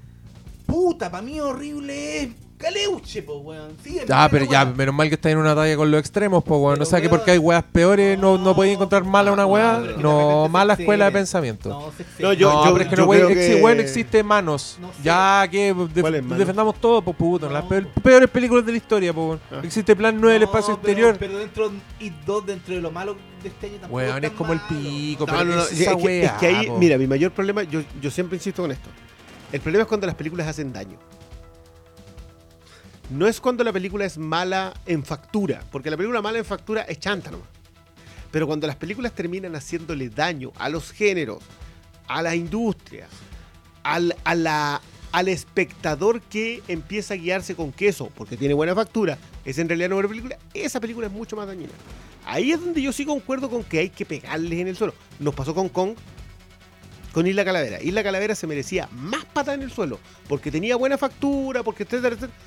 puta, 0.65 1.11
para 1.11 1.23
mí 1.23 1.39
horrible 1.39 2.23
es 2.23 2.30
caleuche, 2.57 3.21
po, 3.23 3.38
weón. 3.38 3.71
Sí, 3.84 3.97
es 3.99 4.05
Ah, 4.09 4.27
pero 4.31 4.45
ya, 4.45 4.63
weón. 4.63 4.77
menos 4.77 4.95
mal 4.95 5.07
que 5.09 5.15
está 5.15 5.29
en 5.29 5.38
una 5.38 5.55
talla 5.55 5.75
con 5.75 5.89
los 5.91 5.99
extremos, 5.99 6.43
pues 6.43 6.59
weón. 6.59 6.73
Pero, 6.73 6.79
No 6.79 6.85
sé 6.85 6.95
que 7.01 7.07
weón, 7.07 7.17
porque 7.19 7.31
hay 7.31 7.38
weas 7.38 7.63
peores 7.63 8.17
no, 8.19 8.38
no 8.38 8.55
podéis 8.55 8.75
encontrar 8.75 9.03
mala 9.03 9.31
una 9.31 9.43
no, 9.43 9.47
wea. 9.49 9.79
No, 9.99 10.43
se 10.45 10.49
mala 10.51 10.73
escuela 10.73 11.05
de 11.05 11.11
pensamiento. 11.11 11.69
No, 11.69 11.91
se 11.95 12.03
excede. 12.03 12.23
No, 12.27 12.34
yo- 12.34 12.51
no, 12.65 12.73
pero 12.73 12.84
es 12.84 12.89
que 12.89 12.95
no, 12.95 13.13
yo 13.13 13.29
exi- 13.29 13.34
que- 13.55 13.61
weón, 13.63 13.79
existe 13.79 14.23
manos. 14.23 14.77
No 14.81 14.88
sé. 14.89 14.99
Ya 15.03 15.47
que 15.51 15.73
def- 15.73 16.13
defendamos 16.38 16.75
todo, 16.81 17.01
pues 17.01 17.15
puto. 17.15 17.49
Las 17.49 17.63
No. 17.63 17.69
peor- 17.69 17.88
peores 18.01 18.29
películas 18.29 18.65
de 18.65 18.71
la 18.71 18.77
historia, 18.77 19.13
pues 19.13 19.27
weón. 19.27 19.39
Ah. 19.51 19.61
Existe 19.63 19.95
Plan 19.95 20.15
9 20.19 20.34
del 20.34 20.41
No, 20.41 20.45
espacio 20.47 20.77
pero- 20.81 20.91
exterior. 20.91 21.17
Pero 21.19 21.38
dentro 21.39 21.71
y 21.99 22.09
dos 22.25 22.45
dentro 22.45 22.73
de 22.75 22.81
lo 22.81 22.91
malo 22.91 23.15
de 23.43 23.49
este 23.49 23.67
año 23.67 23.75
tampoco 23.75 23.95
Weón, 23.97 24.23
es 24.23 24.31
como 24.31 24.53
el 24.53 24.59
pico, 24.61 25.25
No, 25.27 25.34
pero 25.34 25.45
no, 25.45 25.55
no, 25.57 25.61
es 25.63 25.71
es, 25.71 25.81
esa 25.81 25.91
que, 25.95 25.97
es 25.97 26.03
wea, 26.31 26.38
que 26.38 26.47
ahí, 26.47 26.67
po. 26.67 26.77
mira, 26.79 26.97
mi 26.97 27.05
mayor 27.07 27.31
problema, 27.31 27.61
yo, 27.63 27.81
yo 28.01 28.09
siempre 28.09 28.38
insisto 28.38 28.63
con 28.63 28.71
esto. 28.71 28.89
El 29.51 29.61
problema 29.61 29.84
es 29.84 29.88
cuando 29.88 30.07
las 30.07 30.15
películas 30.15 30.47
hacen 30.47 30.73
daño. 30.73 30.97
No 33.09 33.27
es 33.27 33.39
cuando 33.39 33.63
la 33.63 33.71
película 33.71 34.05
es 34.05 34.17
mala 34.17 34.73
en 34.85 35.03
factura, 35.03 35.63
porque 35.71 35.89
la 35.89 35.97
película 35.97 36.21
mala 36.21 36.39
en 36.39 36.45
factura 36.45 36.81
es 36.81 36.99
chanta 36.99 37.31
nomás. 37.31 37.47
Pero 38.31 38.47
cuando 38.47 38.67
las 38.67 38.75
películas 38.75 39.13
terminan 39.13 39.55
haciéndole 39.55 40.09
daño 40.09 40.51
a 40.57 40.67
los 40.67 40.91
géneros, 40.91 41.41
a 42.07 42.21
la 42.21 42.35
industria, 42.35 43.07
al, 43.84 44.13
a 44.25 44.81
al 45.13 45.29
espectador 45.29 46.21
que 46.21 46.61
empieza 46.67 47.13
a 47.13 47.17
guiarse 47.17 47.55
con 47.55 47.71
queso, 47.71 48.11
porque 48.13 48.35
tiene 48.35 48.53
buena 48.53 48.75
factura, 48.75 49.17
es 49.45 49.57
en 49.57 49.69
realidad 49.69 49.88
una 49.88 49.95
buena 49.95 50.09
película, 50.09 50.38
esa 50.53 50.79
película 50.81 51.07
es 51.07 51.13
mucho 51.13 51.35
más 51.35 51.47
dañina. 51.47 51.71
Ahí 52.25 52.51
es 52.51 52.59
donde 52.59 52.81
yo 52.81 52.91
sí 52.91 53.05
concuerdo 53.05 53.49
con 53.49 53.63
que 53.63 53.79
hay 53.79 53.89
que 53.89 54.05
pegarles 54.05 54.59
en 54.59 54.67
el 54.67 54.75
suelo. 54.75 54.93
Nos 55.19 55.34
pasó 55.34 55.55
con 55.55 55.69
Kong, 55.69 55.95
con 57.13 57.25
Isla 57.25 57.45
Calavera. 57.45 57.81
Isla 57.81 58.03
Calavera 58.03 58.35
se 58.35 58.47
merecía 58.47 58.89
más 58.91 59.23
patada 59.25 59.55
en 59.55 59.61
el 59.61 59.71
suelo, 59.71 59.97
porque 60.27 60.51
tenía 60.51 60.75
buena 60.75 60.97
factura, 60.97 61.63
porque 61.63 61.84
etcétera, 61.84 62.15
etcétera, 62.15 62.38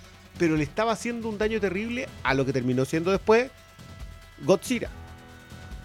pero 0.40 0.56
le 0.56 0.64
estaba 0.64 0.92
haciendo 0.92 1.28
un 1.28 1.36
daño 1.36 1.60
terrible 1.60 2.08
a 2.22 2.32
lo 2.32 2.46
que 2.46 2.54
terminó 2.54 2.86
siendo 2.86 3.10
después 3.10 3.50
Godzilla. 4.40 4.88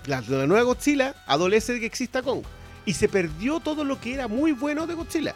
La, 0.05 0.21
nueva 0.21 0.61
Godzilla 0.61 1.13
adolece 1.27 1.73
de 1.73 1.81
que 1.81 1.85
exista 1.85 2.21
Kong. 2.21 2.43
Y 2.85 2.93
se 2.93 3.09
perdió 3.09 3.59
todo 3.59 3.83
lo 3.83 3.99
que 3.99 4.13
era 4.13 4.29
muy 4.29 4.53
bueno 4.53 4.87
de 4.87 4.93
Godzilla. 4.93 5.35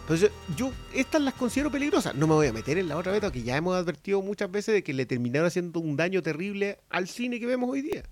Entonces, 0.00 0.30
yo 0.56 0.72
estas 0.94 1.20
las 1.20 1.34
considero 1.34 1.70
peligrosas. 1.70 2.14
No 2.14 2.26
me 2.26 2.32
voy 2.32 2.46
a 2.46 2.52
meter 2.54 2.78
en 2.78 2.88
la 2.88 2.96
otra 2.96 3.12
beta 3.12 3.30
que 3.30 3.42
ya 3.42 3.58
hemos 3.58 3.76
advertido 3.76 4.22
muchas 4.22 4.50
veces 4.50 4.72
de 4.72 4.82
que 4.82 4.94
le 4.94 5.04
terminaron 5.04 5.48
haciendo 5.48 5.80
un 5.80 5.94
daño 5.94 6.22
terrible 6.22 6.78
al 6.88 7.08
cine 7.08 7.38
que 7.38 7.44
vemos 7.44 7.68
hoy 7.68 7.82
día. 7.82 8.04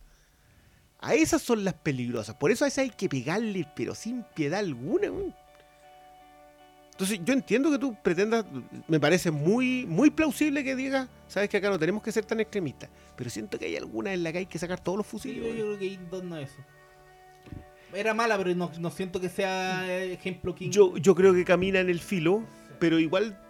A 1.01 1.15
esas 1.15 1.41
son 1.41 1.65
las 1.65 1.73
peligrosas. 1.73 2.37
Por 2.37 2.51
eso 2.51 2.67
a 2.67 2.69
esas 2.69 2.83
hay 2.83 2.91
que 2.91 3.09
pegarle, 3.09 3.67
pero 3.75 3.95
sin 3.95 4.25
piedad 4.35 4.61
alguna. 4.61 5.09
Entonces, 6.95 7.19
yo 7.25 7.35
entiendo 7.35 7.73
que 7.73 7.79
tú 7.79 7.97
pretendas, 8.01 8.45
me 8.87 9.01
parece 9.01 9.33
muy, 9.33 9.85
muy 9.85 10.11
plausible 10.11 10.63
que 10.63 10.77
digas, 10.77 11.09
sabes 11.27 11.49
que 11.49 11.57
acá 11.57 11.69
no 11.69 11.77
tenemos 11.79 12.03
que 12.05 12.13
ser 12.13 12.25
tan 12.25 12.39
extremistas, 12.39 12.89
pero 13.17 13.29
siento 13.31 13.59
que 13.59 13.65
hay 13.65 13.77
alguna 13.77 14.13
en 14.15 14.23
la 14.23 14.31
que 14.31 14.39
hay 14.39 14.47
que 14.47 14.61
sacar 14.61 14.79
todos 14.79 14.99
los 14.99 15.07
Sí, 15.07 15.11
fusiles. 15.11 15.43
yo, 15.57 15.65
creo 15.65 15.79
que 15.79 15.85
It 15.87 16.01
2 16.09 16.23
no 16.25 16.37
es 16.37 16.53
eso. 16.53 16.63
Era 17.93 18.15
mala, 18.15 18.37
pero 18.39 18.55
no, 18.55 18.71
no 18.79 18.91
siento 18.91 19.21
que 19.21 19.29
sea 19.29 19.93
ejemplo 20.05 20.55
King. 20.55 20.71
Yo, 20.71 20.97
yo 20.97 21.15
creo 21.17 21.35
que 21.35 21.45
camina 21.45 21.81
en 21.81 21.89
el 21.91 21.99
filo, 22.01 22.45
pero 22.79 22.99
igual 23.01 23.41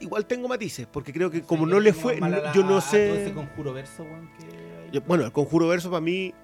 igual 0.00 0.26
tengo 0.26 0.48
matices, 0.48 0.86
porque 0.90 1.12
creo 1.12 1.30
que 1.30 1.42
como 1.42 1.66
no 1.66 1.78
le 1.78 1.92
fue, 1.92 2.18
yo 2.54 2.64
no 2.64 2.78
Ese 2.78 3.24
sé... 3.26 3.32
conjuro 3.32 3.72
verso, 3.72 4.04
que 4.38 4.90
yo- 4.92 5.00
bueno, 5.02 5.24
el 5.24 5.32
Conjuro 5.32 5.68
Verso 5.68 5.90
para 5.90 6.00
mí, 6.00 6.34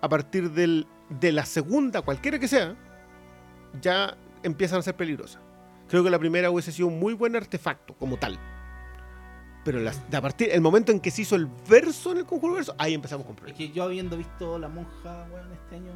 a 0.00 0.08
partir 0.08 0.50
del, 0.50 0.86
de 1.08 1.32
la 1.32 1.44
segunda, 1.46 2.00
cualquiera 2.02 2.38
que 2.38 2.48
sea, 2.48 2.74
ya 3.80 4.16
empiezan 4.42 4.78
a 4.80 4.82
ser 4.82 4.96
peligrosas. 4.96 5.40
Creo 5.88 6.02
que 6.04 6.10
la 6.10 6.18
primera 6.18 6.50
hubiese 6.50 6.72
sido 6.72 6.88
un 6.88 6.98
muy 6.98 7.14
buen 7.14 7.36
artefacto, 7.36 7.94
como 7.94 8.16
tal. 8.16 8.38
Pero 9.64 9.80
las, 9.80 10.08
de 10.10 10.16
a 10.16 10.22
partir 10.22 10.50
el 10.52 10.60
momento 10.60 10.92
en 10.92 11.00
que 11.00 11.10
se 11.10 11.22
hizo 11.22 11.34
el 11.34 11.48
verso 11.68 12.12
en 12.12 12.18
el 12.18 12.24
Conjuro 12.24 12.54
Verso, 12.54 12.74
ahí 12.78 12.94
empezamos 12.94 13.26
con 13.26 13.34
Es 13.34 13.40
problemas. 13.40 13.58
que 13.58 13.70
yo 13.72 13.82
habiendo 13.82 14.16
visto 14.16 14.58
La 14.58 14.68
Monja, 14.68 15.26
weón, 15.32 15.52
este 15.52 15.76
año. 15.76 15.92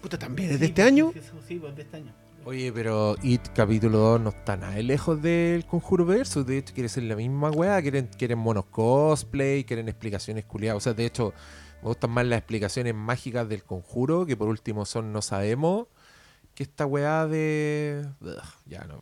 Puta, 0.00 0.18
también 0.18 0.50
es 0.50 0.54
Sí, 0.56 0.60
de 0.60 0.66
este 0.66 0.82
pues, 0.82 0.92
año. 0.92 1.10
Sí, 1.14 1.20
sí, 1.20 1.30
sí, 1.46 1.58
pues, 1.60 1.76
de 1.76 1.82
este 1.82 1.96
año. 1.98 2.12
Oye, 2.44 2.72
pero 2.72 3.14
It 3.22 3.40
capítulo 3.54 3.98
2 3.98 4.20
no 4.20 4.30
está 4.30 4.56
nada 4.56 4.76
lejos 4.80 5.22
del 5.22 5.64
conjuro 5.64 6.04
verso. 6.04 6.42
De 6.42 6.58
hecho, 6.58 6.74
quiere 6.74 6.88
ser 6.88 7.04
la 7.04 7.14
misma 7.14 7.50
weá. 7.52 7.80
Quieren, 7.80 8.08
quieren 8.18 8.40
monos 8.40 8.64
cosplay, 8.64 9.62
quieren 9.62 9.88
explicaciones 9.88 10.44
culiadas. 10.44 10.78
O 10.78 10.80
sea, 10.80 10.92
de 10.92 11.06
hecho, 11.06 11.32
me 11.82 11.88
gustan 11.88 12.10
más 12.10 12.26
las 12.26 12.38
explicaciones 12.38 12.96
mágicas 12.96 13.48
del 13.48 13.62
conjuro, 13.62 14.26
que 14.26 14.36
por 14.36 14.48
último 14.48 14.84
son 14.86 15.12
no 15.12 15.22
sabemos, 15.22 15.86
que 16.64 16.70
esta 16.70 16.86
weá 16.86 17.26
de. 17.26 18.06
Ugh, 18.20 18.36
ya 18.66 18.84
no. 18.84 19.00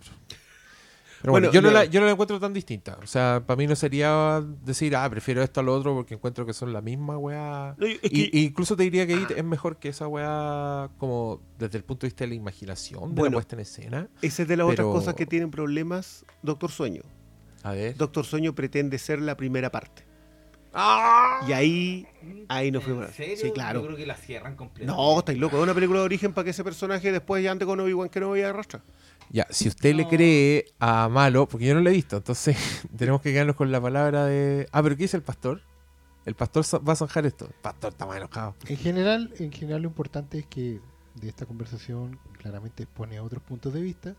Pero 1.23 1.33
bueno, 1.33 1.49
Bueno, 1.49 1.53
yo, 1.53 1.61
no 1.61 1.71
la, 1.71 1.85
yo 1.85 2.01
no 2.01 2.07
la 2.07 2.13
encuentro 2.13 2.41
tan 2.41 2.55
distinta. 2.55 2.99
O 3.03 3.07
sea, 3.07 3.43
para 3.47 3.59
mí 3.59 3.67
no 3.67 3.77
sería 3.77 4.43
decir, 4.65 4.97
ah, 4.97 5.09
prefiero 5.11 5.43
esto 5.43 5.61
a 5.61 5.63
lo 5.63 5.75
otro 5.75 5.95
porque 5.95 6.15
encuentro 6.15 6.47
que 6.47 6.55
son 6.55 6.73
la 6.73 6.81
misma 6.81 7.19
weá. 7.19 7.75
No, 7.77 7.85
es 7.87 7.99
Y, 8.05 8.31
que- 8.31 8.39
y 8.39 8.45
incluso 8.47 8.75
te 8.75 8.85
diría 8.85 9.07
que 9.07 9.13
It 9.13 9.31
es 9.33 9.45
mejor 9.45 9.77
que 9.79 9.91
esa 9.91 10.09
weá, 10.09 10.89
como 10.97 11.43
desde 11.59 11.77
el 11.77 11.85
punto 11.85 12.07
de 12.07 12.09
vista 12.09 12.25
de 12.25 12.29
la 12.29 12.35
imaginación, 12.37 13.01
de 13.03 13.09
la 13.09 13.15
Bueno. 13.21 13.35
puesta 13.35 13.55
en 13.55 13.61
escena. 13.61 14.09
esa 14.23 14.43
es 14.43 14.49
de 14.49 14.57
las 14.57 14.67
pero- 14.67 14.89
otras 14.89 15.01
cosas 15.03 15.15
que 15.15 15.27
tienen 15.27 15.51
problemas 15.51 16.25
Doctor 16.43 16.71
Sueño. 16.71 17.03
A 17.65 17.73
ver. 17.73 17.95
Doctor 17.99 18.25
Sueño 18.25 18.55
pretende 18.55 18.97
ser 18.99 19.21
la 19.21 19.37
primera 19.37 19.71
parte. 19.71 20.05
¡Ah! 20.73 21.45
Y 21.49 21.53
ahí, 21.53 22.07
ahí 22.49 22.71
nos 22.71 22.85
fuimos. 22.85 23.07
¿En 23.07 23.13
serio? 23.13 23.37
Sí, 23.37 23.51
claro. 23.53 23.81
Yo 23.81 23.87
creo 23.87 23.97
que 23.97 24.07
la 24.07 24.17
cierran 24.17 24.57
completa. 24.57 24.93
No, 24.93 25.19
estáis 25.19 25.39
loco. 25.39 25.57
Es 25.57 25.63
una 25.63 25.75
película 25.75 26.01
de 26.01 26.05
origen 26.05 26.33
para 26.33 26.45
que 26.45 26.51
ese 26.51 26.65
personaje 26.65 27.11
después 27.13 27.43
ya 27.43 27.51
ande 27.51 27.67
con 27.67 27.81
Obi-Wan 27.81 28.09
que 28.09 28.21
no 28.21 28.29
voy 28.29 28.43
a 28.43 28.51
arrastrar. 28.51 28.83
Ya, 29.31 29.47
si 29.51 29.69
usted 29.69 29.95
le 29.95 30.09
cree 30.09 30.67
a 30.81 31.09
Malo, 31.09 31.47
porque 31.49 31.67
yo 31.67 31.75
no 31.75 31.81
lo 31.81 31.91
he 31.91 31.93
visto, 31.93 32.17
entonces 32.17 32.57
tenemos 32.97 33.21
que 33.21 33.33
quedarnos 33.33 33.57
con 33.57 33.71
la 33.71 33.81
palabra 33.81 34.25
de. 34.27 34.69
Ah, 34.73 34.83
pero 34.83 34.97
¿qué 34.97 35.05
dice 35.05 35.17
el 35.17 35.23
pastor? 35.23 35.63
El 36.27 36.35
pastor 36.35 36.65
va 36.87 36.93
a 36.93 36.97
zanjar 36.97 37.27
esto. 37.27 37.47
El 37.47 37.55
pastor 37.63 37.93
está 37.93 38.07
más 38.07 38.17
enojado. 38.17 38.55
En 38.67 38.77
general, 38.77 39.33
en 39.39 39.53
general 39.53 39.83
lo 39.83 39.89
importante 39.89 40.41
es 40.41 40.47
que 40.47 40.81
de 41.15 41.29
esta 41.29 41.47
conversación 41.47 42.19
claramente 42.39 42.83
expone 42.83 43.17
a 43.17 43.23
otros 43.23 43.43
puntos 43.43 43.73
de 43.73 43.81
vista. 43.81 44.15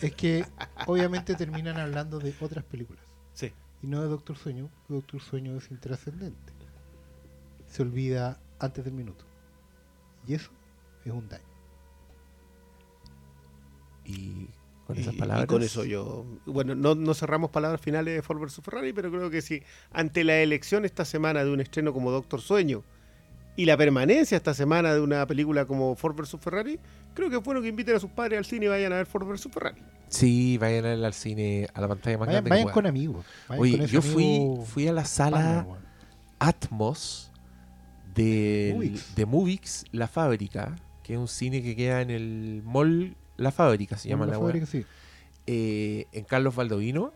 Es 0.00 0.14
que 0.14 0.44
obviamente 0.86 1.34
terminan 1.34 1.78
hablando 1.78 2.18
de 2.18 2.34
otras 2.40 2.64
películas. 2.64 3.04
Sí. 3.34 3.52
Y 3.82 3.86
no 3.88 4.00
de 4.00 4.08
Doctor 4.08 4.36
Sueño. 4.36 4.70
Doctor 4.88 5.20
Sueño 5.20 5.56
es 5.56 5.70
intrascendente. 5.70 6.52
Se 7.66 7.82
olvida 7.82 8.40
antes 8.58 8.84
del 8.84 8.94
minuto. 8.94 9.24
Y 10.26 10.34
eso 10.34 10.50
es 11.04 11.12
un 11.12 11.28
daño. 11.28 11.44
Y 14.04 14.48
con 14.86 14.98
esas 14.98 15.14
y 15.14 15.18
palabras. 15.18 15.46
con 15.46 15.62
eso 15.62 15.84
yo. 15.84 16.24
Bueno, 16.46 16.74
no, 16.74 16.94
no 16.94 17.14
cerramos 17.14 17.50
palabras 17.50 17.80
finales 17.80 18.14
de 18.14 18.22
Ford 18.22 18.38
vs 18.40 18.60
Ferrari, 18.62 18.92
pero 18.92 19.10
creo 19.10 19.30
que 19.30 19.42
sí. 19.42 19.62
Ante 19.90 20.22
la 20.22 20.38
elección 20.38 20.84
esta 20.84 21.04
semana 21.04 21.44
de 21.44 21.50
un 21.50 21.60
estreno 21.60 21.92
como 21.92 22.10
Doctor 22.10 22.40
Sueño 22.40 22.84
y 23.56 23.64
la 23.64 23.76
permanencia 23.76 24.36
esta 24.36 24.54
semana 24.54 24.94
de 24.94 25.00
una 25.00 25.26
película 25.26 25.66
como 25.66 25.94
Ford 25.96 26.16
vs 26.16 26.36
Ferrari, 26.40 26.78
creo 27.14 27.30
que 27.30 27.36
es 27.36 27.42
bueno 27.42 27.60
que 27.60 27.68
inviten 27.68 27.96
a 27.96 28.00
sus 28.00 28.10
padres 28.10 28.38
al 28.38 28.44
cine 28.44 28.66
y 28.66 28.68
vayan 28.68 28.92
a 28.92 28.96
ver 28.96 29.06
Ford 29.06 29.26
vs 29.26 29.48
Ferrari. 29.52 29.82
Sí, 30.12 30.58
vayan 30.58 30.84
al 30.84 31.04
al 31.04 31.14
cine, 31.14 31.68
a 31.74 31.80
la 31.80 31.88
pantalla 31.88 32.18
más 32.18 32.26
Vayan, 32.28 32.44
grande. 32.44 32.50
vayan 32.50 32.72
con 32.74 32.86
amigos. 32.86 33.24
vayan 33.48 33.62
Oye, 33.62 33.78
con 33.78 33.86
yo 33.86 34.02
fui, 34.02 34.24
amigo 34.36 34.64
fui 34.66 34.86
a 34.88 34.92
la 34.92 35.04
sala. 35.04 35.66
Atmos 36.38 37.30
de, 38.14 38.72
Movix. 38.74 39.14
de 39.14 39.26
Movix, 39.26 39.84
La 39.90 40.06
Fábrica, 40.08 40.76
que 41.02 41.14
es 41.14 41.18
un 41.18 41.28
cine 41.28 41.62
que 41.62 41.74
queda 41.74 42.00
en 42.02 42.10
el 42.10 42.62
mall 42.64 43.16
La 43.38 43.50
Fábrica, 43.52 43.96
se 43.96 44.08
llama 44.10 44.26
la 44.26 44.32
la 44.32 44.38
fábrica, 44.38 44.66
sí. 44.66 44.84
eh, 45.46 46.06
en 46.12 46.24
Carlos 46.24 46.54
Baldovino. 46.54 47.12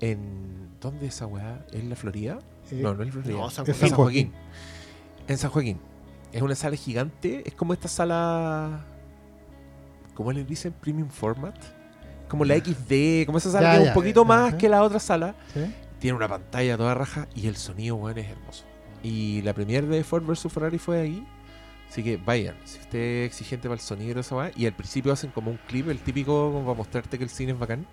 En. 0.00 0.70
¿Dónde 0.80 1.06
es 1.06 1.14
esa 1.14 1.26
weá? 1.26 1.64
¿Es 1.72 1.84
la 1.84 1.94
Florida? 1.94 2.38
Eh, 2.70 2.80
no, 2.82 2.94
no 2.94 3.02
es 3.02 3.06
la 3.08 3.12
Florida. 3.12 3.36
no, 3.38 3.50
San 3.50 3.64
Joaquín. 3.66 3.88
San 3.88 3.96
Joaquín. 3.96 4.32
En 5.28 5.38
San 5.38 5.50
Joaquín. 5.50 5.78
Es 6.32 6.42
una 6.42 6.54
sala 6.56 6.76
gigante. 6.76 7.42
Es 7.46 7.54
como 7.54 7.72
esta 7.72 7.86
sala. 7.88 8.84
¿Cómo 10.14 10.32
les 10.32 10.46
dicen? 10.46 10.72
Premium 10.72 11.08
format. 11.08 11.56
Como 12.28 12.44
la 12.44 12.56
XD. 12.56 13.26
Como 13.26 13.38
esa 13.38 13.50
sala 13.50 13.72
Ya, 13.72 13.78
que 13.78 13.82
es 13.84 13.88
un 13.88 13.94
poquito 13.94 14.24
más 14.24 14.54
que 14.54 14.68
la 14.68 14.82
otra 14.82 14.98
sala. 14.98 15.34
¿sí? 15.52 15.60
Tiene 15.98 16.16
una 16.16 16.28
pantalla 16.28 16.76
toda 16.76 16.94
raja 16.94 17.28
y 17.34 17.46
el 17.46 17.56
sonido, 17.56 17.96
weón, 17.96 18.18
es 18.18 18.28
hermoso. 18.28 18.64
Y 19.02 19.42
la 19.42 19.52
premier 19.52 19.86
de 19.86 20.02
Ford 20.04 20.24
vs 20.24 20.52
Ferrari 20.52 20.78
fue 20.78 21.00
ahí. 21.00 21.26
Así 21.88 22.02
que 22.02 22.16
vayan, 22.16 22.54
si 22.64 22.78
usted 22.80 22.98
es 22.98 23.26
exigente 23.26 23.68
para 23.68 23.74
el 23.74 23.80
sonido 23.80 24.18
esa 24.18 24.34
weá, 24.34 24.50
y 24.56 24.64
al 24.64 24.72
principio 24.72 25.12
hacen 25.12 25.30
como 25.30 25.50
un 25.50 25.58
clip, 25.68 25.90
el 25.90 25.98
típico 25.98 26.50
como 26.50 26.64
para 26.64 26.74
mostrarte 26.74 27.18
que 27.18 27.24
el 27.24 27.28
cine 27.28 27.52
es 27.52 27.58
bacán. 27.58 27.86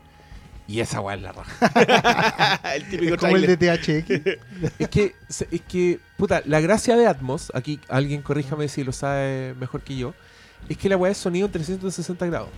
Y 0.69 0.79
esa 0.79 1.01
weá 1.01 1.15
es 1.15 1.21
la 1.21 1.33
raja. 1.33 2.61
el 2.75 2.87
típico 2.87 3.15
Es 3.15 3.19
como 3.19 3.35
el 3.35 3.45
de 3.45 3.57
THX. 3.57 4.37
es 4.79 4.87
que, 4.87 5.15
es 5.27 5.61
que, 5.67 5.99
puta, 6.15 6.41
la 6.45 6.61
gracia 6.61 6.95
de 6.95 7.07
Atmos, 7.07 7.51
aquí 7.53 7.79
alguien 7.89 8.21
corríjame 8.21 8.67
si 8.69 8.83
lo 8.83 8.93
sabe 8.93 9.53
mejor 9.59 9.81
que 9.81 9.97
yo, 9.97 10.13
es 10.67 10.77
que 10.77 10.89
la 10.89 10.97
weá 10.97 11.11
es 11.11 11.17
sonido 11.17 11.45
en 11.45 11.51
360 11.51 12.25
grados. 12.25 12.49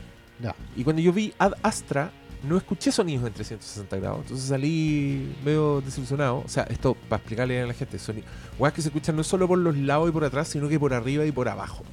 Ya. 0.41 0.55
Y 0.75 0.83
cuando 0.83 1.01
yo 1.01 1.13
vi 1.13 1.33
Ad 1.37 1.53
Astra, 1.61 2.11
no 2.43 2.57
escuché 2.57 2.91
sonidos 2.91 3.27
en 3.27 3.33
360 3.33 3.97
grados. 3.97 4.21
Entonces 4.21 4.47
salí 4.47 5.35
medio 5.45 5.81
desilusionado. 5.81 6.39
O 6.39 6.47
sea, 6.47 6.63
esto 6.63 6.95
para 7.07 7.17
explicarle 7.17 7.61
a 7.61 7.67
la 7.67 7.73
gente. 7.73 7.99
Sonido, 7.99 8.25
weas 8.57 8.73
que 8.73 8.81
se 8.81 8.87
escuchan 8.87 9.15
no 9.15 9.23
solo 9.23 9.47
por 9.47 9.59
los 9.59 9.77
lados 9.77 10.09
y 10.09 10.11
por 10.11 10.23
atrás, 10.23 10.47
sino 10.47 10.67
que 10.67 10.79
por 10.79 10.93
arriba 10.93 11.25
y 11.25 11.31
por 11.31 11.47
abajo. 11.49 11.83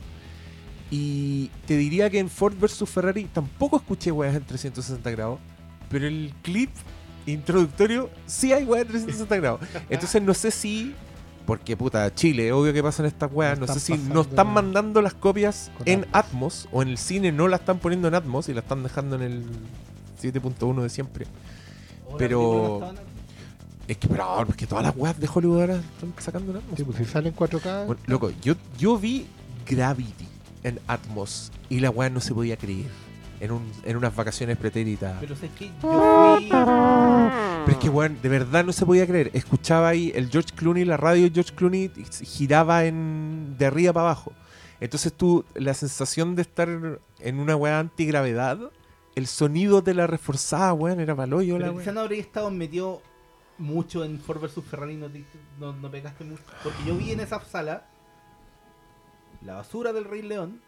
Y 0.90 1.50
te 1.66 1.76
diría 1.76 2.08
que 2.08 2.18
en 2.18 2.30
Ford 2.30 2.54
vs 2.58 2.84
Ferrari 2.88 3.24
tampoco 3.24 3.76
escuché 3.76 4.10
weas 4.10 4.34
en 4.34 4.44
360 4.44 5.10
grados. 5.10 5.38
Pero 5.90 6.06
el 6.06 6.32
clip 6.42 6.70
introductorio 7.26 8.10
sí 8.26 8.52
hay 8.52 8.64
weas 8.64 8.82
en 8.82 8.88
360 8.88 9.36
grados. 9.36 9.60
Entonces 9.90 10.22
no 10.22 10.34
sé 10.34 10.50
si. 10.50 10.94
Porque 11.48 11.78
puta, 11.78 12.14
Chile, 12.14 12.52
obvio 12.52 12.74
que 12.74 12.82
pasan 12.82 13.06
estas 13.06 13.32
weas. 13.32 13.58
No 13.58 13.64
No 13.64 13.72
sé 13.72 13.80
si 13.80 13.94
están 13.94 14.12
no 14.12 14.20
están 14.20 14.52
mandando 14.52 15.00
las 15.00 15.14
copias 15.14 15.70
en 15.86 16.00
Atmos. 16.12 16.66
Atmos 16.66 16.68
o 16.72 16.82
en 16.82 16.88
el 16.88 16.98
cine 16.98 17.32
no 17.32 17.48
la 17.48 17.56
están 17.56 17.78
poniendo 17.78 18.06
en 18.06 18.14
Atmos 18.14 18.50
y 18.50 18.52
la 18.52 18.60
están 18.60 18.82
dejando 18.82 19.16
en 19.16 19.22
el 19.22 19.44
7.1 20.20 20.82
de 20.82 20.90
siempre. 20.90 21.26
Pero- 22.18 22.80
no 22.82 22.92
Es 23.86 23.96
que, 23.96 24.08
pero 24.08 24.24
ahora, 24.24 24.44
porque 24.44 24.66
todas 24.66 24.84
las 24.84 24.94
weas 24.94 25.18
de 25.18 25.26
Hollywood 25.32 25.60
ahora 25.62 25.76
están 25.76 26.12
sacando 26.18 26.50
en 26.52 26.58
Atmos. 26.58 26.76
Sí, 26.76 26.84
pues, 26.84 26.98
si 26.98 27.06
sale 27.06 27.30
en 27.30 27.34
4K. 27.34 27.86
Bueno, 27.86 28.02
loco, 28.04 28.30
yo, 28.42 28.52
yo 28.76 28.98
vi 28.98 29.26
Gravity 29.66 30.28
en 30.64 30.78
Atmos 30.86 31.50
y 31.70 31.80
la 31.80 31.88
wea 31.88 32.10
no 32.10 32.20
se 32.20 32.34
podía 32.34 32.58
creer. 32.58 32.90
En, 33.40 33.52
un, 33.52 33.70
en 33.84 33.96
unas 33.96 34.14
vacaciones 34.16 34.56
pretéritas. 34.56 35.16
Pero 35.20 35.36
sé 35.36 35.48
que 35.50 35.66
yo 35.66 35.72
fui. 36.36 36.48
Pero 36.50 37.70
es 37.70 37.76
que, 37.76 37.88
weón, 37.88 38.18
de 38.20 38.28
verdad 38.28 38.64
no 38.64 38.72
se 38.72 38.84
podía 38.84 39.06
creer. 39.06 39.30
Escuchaba 39.32 39.88
ahí 39.88 40.10
el 40.14 40.28
George 40.28 40.50
Clooney, 40.56 40.84
la 40.84 40.96
radio 40.96 41.24
de 41.24 41.30
George 41.30 41.54
Clooney 41.54 41.90
giraba 42.24 42.84
en, 42.84 43.54
de 43.56 43.66
arriba 43.66 43.92
para 43.92 44.06
abajo. 44.06 44.32
Entonces 44.80 45.12
tú, 45.12 45.44
la 45.54 45.74
sensación 45.74 46.34
de 46.34 46.42
estar 46.42 46.68
en 47.20 47.38
una 47.38 47.54
weá 47.56 47.78
antigravedad, 47.78 48.58
el 49.14 49.26
sonido 49.26 49.82
de 49.82 49.94
la 49.94 50.06
reforzada, 50.06 50.72
weón, 50.72 50.98
era 51.00 51.14
paloyo 51.14 51.58
la 51.58 51.70
weá. 51.72 51.92
no 51.92 52.00
habría 52.00 52.20
estado 52.20 52.50
metido 52.50 53.02
mucho 53.58 54.04
en 54.04 54.20
Ford 54.20 54.40
vs 54.40 54.64
Ferrari 54.70 54.96
no, 54.96 55.08
te- 55.08 55.24
no, 55.58 55.72
no 55.72 55.90
pegaste 55.90 56.24
mucho. 56.24 56.42
Porque 56.62 56.78
yo 56.86 56.96
vi 56.96 57.10
en 57.12 57.20
esa 57.20 57.40
sala 57.44 57.86
la 59.42 59.54
basura 59.54 59.92
del 59.92 60.04
Rey 60.04 60.22
León. 60.22 60.60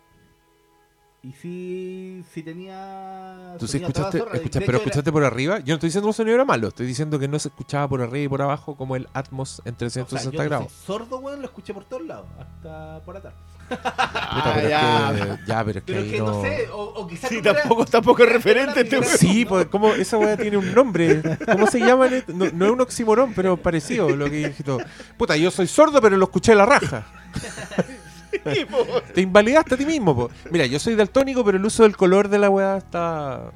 Y 1.23 1.33
sí, 1.33 2.25
sí 2.33 2.43
tenía. 2.43 3.55
Tú 3.59 3.67
sí 3.69 3.77
escuchaste, 3.77 4.19
zorra. 4.21 4.31
Pero 4.33 4.63
era- 4.65 4.77
escuchaste 4.79 5.13
por 5.13 5.23
arriba. 5.23 5.59
Yo 5.59 5.67
no 5.67 5.75
estoy 5.75 5.89
diciendo 5.89 6.07
que 6.07 6.11
el 6.13 6.15
sonido 6.15 6.35
era 6.37 6.47
malo, 6.47 6.69
estoy 6.69 6.87
diciendo 6.87 7.19
que 7.19 7.29
no 7.29 7.39
se 7.39 7.49
escuchaba 7.49 7.87
por 7.89 8.01
arriba 8.01 8.25
y 8.25 8.29
por 8.29 8.41
abajo 8.41 8.75
como 8.75 8.97
el 8.97 9.07
Atmos 9.13 9.61
en 9.67 9.75
o 9.75 9.79
sea, 9.91 10.05
360 10.07 10.43
yo 10.43 10.49
grados. 10.49 10.73
soy 10.73 10.87
sordo, 10.87 11.19
weón, 11.19 11.41
lo 11.43 11.47
escuché 11.49 11.75
por 11.75 11.85
todos 11.85 12.07
lados. 12.07 12.25
Hasta 12.39 13.01
por 13.05 13.19
atrás. 13.19 13.35
Puta, 13.71 14.53
pero 14.55 14.69
ya. 14.71 15.11
es 15.13 15.21
que, 15.21 15.47
ya, 15.47 15.65
pero 15.65 15.79
es 15.81 15.85
que, 15.85 15.93
Pero 15.93 16.05
ahí 16.05 16.11
que 16.11 16.19
no, 16.21 16.27
no- 16.27 16.43
sé, 16.43 16.69
o, 16.73 16.83
o 16.85 17.07
quizás. 17.07 17.29
Sí, 17.29 17.35
no 17.43 17.51
era- 17.51 17.61
tampoco, 17.61 17.85
tampoco 17.85 18.23
es 18.25 18.33
referente 18.33 18.81
este 18.81 18.99
weón. 18.99 19.19
Sí, 19.19 19.45
pues, 19.45 19.67
¿cómo? 19.67 19.93
esa 19.93 20.17
weá 20.17 20.39
tiene 20.39 20.57
un 20.57 20.73
nombre. 20.75 21.21
¿Cómo 21.53 21.67
se 21.67 21.81
llama? 21.81 22.09
No, 22.29 22.47
no 22.51 22.65
es 22.65 22.71
un 22.73 22.81
oxímoron, 22.81 23.35
pero 23.35 23.59
parecido 23.59 24.09
lo 24.09 24.25
que 24.25 24.37
dijiste. 24.37 24.65
tú. 24.65 24.79
Puta, 25.19 25.37
yo 25.37 25.51
soy 25.51 25.67
sordo, 25.67 26.01
pero 26.01 26.17
lo 26.17 26.25
escuché 26.25 26.53
a 26.53 26.55
la 26.55 26.65
raja. 26.65 27.07
Te 29.15 29.21
invalidaste 29.21 29.75
a 29.75 29.79
ti 29.79 29.87
mismo, 29.87 30.15
po. 30.15 30.31
Mira, 30.51 30.67
yo 30.67 30.79
soy 30.79 30.95
daltónico, 30.95 31.45
pero 31.45 31.59
el 31.59 31.65
uso 31.65 31.83
del 31.83 31.97
color 31.97 32.29
de 32.29 32.39
la 32.39 32.51
weá 32.51 32.77
está. 32.79 33.51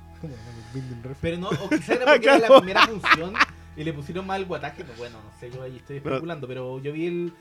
Pero 1.20 1.38
no, 1.38 1.48
o 1.48 1.68
quizás 1.68 1.90
era 1.90 2.12
porque 2.12 2.26
era 2.26 2.38
la 2.38 2.60
primera 2.60 2.86
función 2.86 3.34
y 3.76 3.84
le 3.84 3.92
pusieron 3.92 4.26
mal 4.26 4.40
el 4.40 4.46
guataje. 4.46 4.84
pero 4.84 4.98
Bueno, 4.98 5.18
no 5.22 5.30
sé, 5.38 5.50
yo 5.50 5.62
ahí 5.62 5.76
estoy 5.76 5.98
especulando, 5.98 6.46
pero 6.48 6.80
yo 6.80 6.92
vi 6.92 7.06
el. 7.06 7.32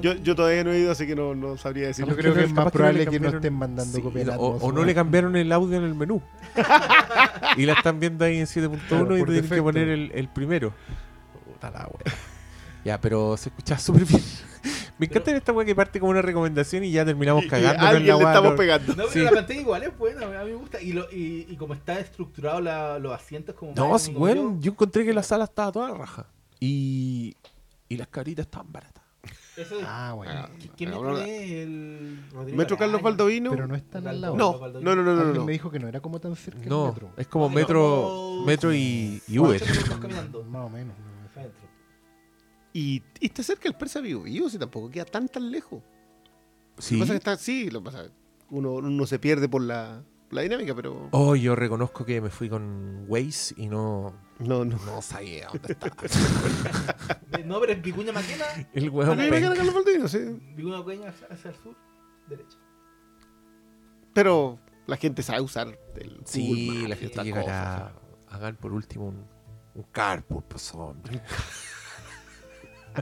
Yo, 0.00 0.14
yo 0.14 0.34
todavía 0.34 0.64
no 0.64 0.72
he 0.72 0.78
ido, 0.78 0.90
así 0.90 1.06
que 1.06 1.14
no, 1.14 1.34
no 1.34 1.58
sabría 1.58 1.88
decir. 1.88 2.06
Yo 2.06 2.16
creo 2.16 2.32
que 2.32 2.44
es 2.44 2.52
más 2.52 2.72
probable 2.72 3.06
que 3.06 3.20
no 3.20 3.28
estén 3.28 3.52
mandando 3.52 3.94
Sí, 3.94 4.00
copias 4.00 4.30
o, 4.38 4.56
o 4.56 4.72
no 4.72 4.84
le 4.84 4.94
cambiaron 4.94 5.36
el 5.36 5.52
audio 5.52 5.76
en 5.76 5.84
el 5.84 5.94
menú. 5.94 6.22
y 7.58 7.66
la 7.66 7.74
están 7.74 8.00
viendo 8.00 8.24
ahí 8.24 8.38
en 8.38 8.46
7.1 8.46 8.78
Claro, 8.88 9.18
y 9.18 9.24
tienen 9.24 9.48
que 9.50 9.62
poner 9.62 9.88
el, 9.88 10.12
el 10.14 10.28
primero. 10.28 10.72
Puta 11.44 11.70
la 11.70 11.80
wea. 11.80 12.14
Ya, 12.86 12.98
pero 12.98 13.36
se 13.36 13.50
escucha 13.50 13.78
súper 13.78 14.06
bien. 14.06 14.22
Me 15.00 15.06
encanta 15.06 15.34
esta 15.34 15.52
weá 15.52 15.64
que 15.66 15.74
parte 15.74 15.98
como 15.98 16.10
una 16.10 16.20
recomendación 16.22 16.84
y 16.84 16.92
ya 16.92 17.04
terminamos 17.04 17.46
cagando 17.46 17.82
alguien 17.86 18.06
la 18.08 18.16
le 18.18 18.24
estamos 18.24 18.50
no- 18.50 18.56
pegando. 18.56 18.88
No, 18.94 18.96
pero 18.96 19.10
Sí. 19.10 19.18
la 19.20 19.30
pantalla 19.30 19.60
igual 19.60 19.82
es 19.82 19.98
buena, 19.98 20.26
a 20.26 20.44
mí 20.44 20.50
me 20.50 20.56
gusta. 20.56 20.80
Y, 20.80 20.92
lo, 20.92 21.10
y, 21.10 21.46
y 21.48 21.56
como 21.56 21.72
está 21.74 21.98
estructurado 21.98 22.60
la- 22.60 22.98
los 22.98 23.12
asientos 23.12 23.54
como... 23.54 23.72
No, 23.74 23.88
más 23.88 24.02
sí, 24.02 24.14
weón, 24.14 24.56
yo, 24.58 24.60
yo 24.60 24.72
encontré 24.72 25.04
que 25.06 25.14
la 25.14 25.22
sala 25.22 25.44
estaba 25.44 25.72
toda 25.72 25.94
raja. 25.94 26.26
Y, 26.60 27.34
y 27.88 27.96
las 27.96 28.08
caritas 28.08 28.44
estaban 28.44 28.70
baratas. 28.70 29.02
Eso 29.56 29.78
es... 29.78 29.84
Ah, 29.86 30.12
bueno. 30.14 30.48
¿Qué, 30.58 30.68
qué 30.76 30.86
Ah, 30.86 30.88
metro 30.90 31.00
bueno. 31.02 31.18
es 31.20 31.50
el... 31.50 32.24
Rodrigo 32.32 32.58
Metro 32.58 32.76
Carlos? 32.78 33.02
Baldovino. 33.02 33.50
Pero 33.50 33.66
no 33.66 33.74
están 33.76 34.06
al 34.06 34.20
lado. 34.20 34.36
No, 34.36 34.58
no, 34.80 34.94
no, 34.96 35.02
no, 35.02 35.24
no, 35.32 35.44
me 35.44 35.52
dijo 35.52 35.70
que 35.70 35.78
no 35.78 35.88
era 35.88 36.00
como 36.00 36.20
tan 36.20 36.36
cerca 36.36 36.60
No, 36.66 36.86
el 36.88 36.92
metro. 36.92 37.10
es 37.16 37.26
como 37.26 37.48
metro, 37.48 38.42
metro 38.46 38.72
y, 38.74 39.22
y 39.28 39.38
Uber. 39.38 39.60
Más 40.50 40.62
o 40.66 40.68
menos. 40.68 40.94
Y, 42.72 43.02
y 43.20 43.26
está 43.26 43.42
cerca 43.42 43.68
el 43.68 43.74
Persa 43.74 44.00
Vivo 44.00 44.22
Vivo, 44.22 44.48
si 44.48 44.58
tampoco 44.58 44.90
queda 44.90 45.04
tan 45.04 45.28
tan 45.28 45.50
lejos. 45.50 45.82
Lo 46.76 46.82
Sí. 46.82 46.94
que 46.94 47.00
pasa 47.00 47.12
es 47.14 47.20
que 47.20 47.30
está, 47.30 47.36
sí, 47.36 47.70
lo 47.70 47.80
que 47.80 47.90
pasa 47.90 48.10
uno, 48.50 48.74
uno 48.74 49.06
se 49.06 49.18
pierde 49.18 49.48
por 49.48 49.62
la, 49.62 50.02
la 50.30 50.42
dinámica, 50.42 50.74
pero 50.74 51.08
Oh, 51.12 51.34
yo 51.36 51.54
reconozco 51.56 52.04
que 52.04 52.20
me 52.20 52.30
fui 52.30 52.48
con 52.48 53.04
Waze 53.08 53.54
y 53.56 53.66
no, 53.68 54.14
no, 54.38 54.64
no. 54.64 54.76
no 54.86 55.02
sabía 55.02 55.48
dónde 55.52 55.72
estaba. 55.72 55.96
Eh, 57.38 57.44
No, 57.44 57.60
pero 57.60 57.72
es 57.72 57.82
Vicuña 57.82 58.12
Maquena. 58.12 58.44
El 58.72 58.90
me 58.92 59.00
queda 59.04 59.16
penca. 59.30 59.54
Carlos 59.54 59.74
Baldovino, 59.74 60.08
sí. 60.08 60.18
Vicuña 60.56 60.78
Maquena 60.78 61.08
hacia, 61.30 61.50
el 61.50 61.56
sur, 61.56 61.76
derecha. 62.28 62.56
Pero 64.12 64.58
la 64.86 64.96
gente 64.96 65.22
sabe 65.22 65.40
usar 65.40 65.68
el 65.96 66.10
Google 66.10 66.22
Sí, 66.24 66.68
Maps 66.70 66.88
la 66.88 66.96
gente 66.96 67.22
llegará. 67.24 67.42
cosas. 67.44 67.92
Hagan 68.34 68.56
por 68.56 68.72
último 68.72 69.06
un, 69.08 69.24
un 69.74 69.82
carpool, 69.92 70.44
pues 70.48 70.72
hombre. 70.74 71.20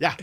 Ya, 0.00 0.16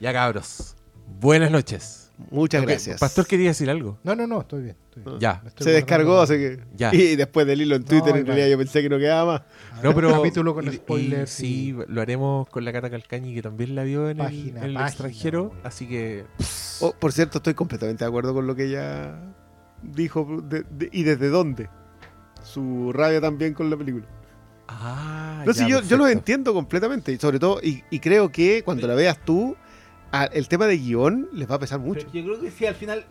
Ya 0.00 0.12
cabros. 0.12 0.74
Buenas 1.20 1.50
noches. 1.50 2.10
muchas 2.30 2.62
gracias. 2.62 2.98
Pastor 3.00 3.26
quería 3.26 3.48
decir 3.50 3.70
algo. 3.70 3.98
No, 4.02 4.14
no, 4.16 4.26
no, 4.26 4.40
estoy 4.40 4.62
bien. 4.62 4.76
estoy 4.88 5.02
bien. 5.04 5.18
Ya. 5.20 5.42
Se 5.58 5.70
descargó, 5.70 6.20
así 6.20 6.34
que. 6.34 6.60
Ya. 6.76 6.92
Y 6.94 7.14
después 7.16 7.46
del 7.46 7.62
hilo 7.62 7.76
en 7.76 7.84
Twitter, 7.84 8.12
No, 8.12 8.16
en 8.20 8.26
realidad 8.26 8.48
yo 8.48 8.58
pensé 8.58 8.82
que 8.82 8.88
no 8.88 8.98
quedaba 8.98 9.34
más. 9.34 9.42
No, 9.82 9.94
pero. 9.94 10.10
capítulo 10.12 10.54
con 10.54 10.66
y- 10.66 10.70
y 10.70 10.72
spoilers. 10.74 11.30
sí, 11.30 11.76
lo 11.86 12.00
haremos 12.02 12.48
con 12.48 12.64
la 12.64 12.72
Cata 12.72 12.90
Calcañi, 12.90 13.34
que 13.34 13.42
también 13.42 13.74
la 13.76 13.84
vio 13.84 14.08
en 14.10 14.18
el, 14.20 14.24
Página, 14.26 14.58
en 14.60 14.64
el 14.66 14.74
página, 14.74 14.88
extranjero. 14.88 15.52
Así 15.64 15.88
que. 15.88 16.24
Oh, 16.80 16.92
por 16.92 17.12
cierto, 17.12 17.38
estoy 17.38 17.54
completamente 17.54 18.04
de 18.04 18.08
acuerdo 18.08 18.34
con 18.34 18.46
lo 18.46 18.54
que 18.56 18.64
ella 18.64 19.16
dijo. 19.82 20.42
de- 20.42 20.64
de- 20.70 20.88
¿Y 20.92 21.04
desde 21.04 21.28
dónde? 21.28 21.68
Su 22.42 22.92
rabia 22.92 23.20
también 23.20 23.54
con 23.54 23.70
la 23.70 23.76
película. 23.76 24.06
Ah, 24.68 25.42
No, 25.46 25.52
ya, 25.52 25.64
sí, 25.64 25.70
yo, 25.70 25.80
yo 25.82 25.96
lo 25.96 26.04
perfecto. 26.04 26.08
entiendo 26.18 26.54
completamente. 26.54 27.12
Y 27.12 27.18
sobre 27.18 27.38
todo, 27.38 27.58
y, 27.62 27.82
y 27.90 28.00
creo 28.00 28.30
que 28.30 28.62
cuando 28.62 28.86
la 28.86 28.94
veas 28.94 29.18
tú, 29.24 29.56
a- 30.12 30.24
el 30.26 30.46
tema 30.48 30.66
de 30.66 30.76
guion 30.78 31.28
les 31.32 31.50
va 31.50 31.54
a 31.54 31.58
pesar 31.58 31.78
mucho. 31.80 32.00
Pero 32.00 32.12
yo 32.12 32.24
creo 32.24 32.40
que 32.40 32.50
sí, 32.50 32.66
al 32.66 32.74
final, 32.74 33.06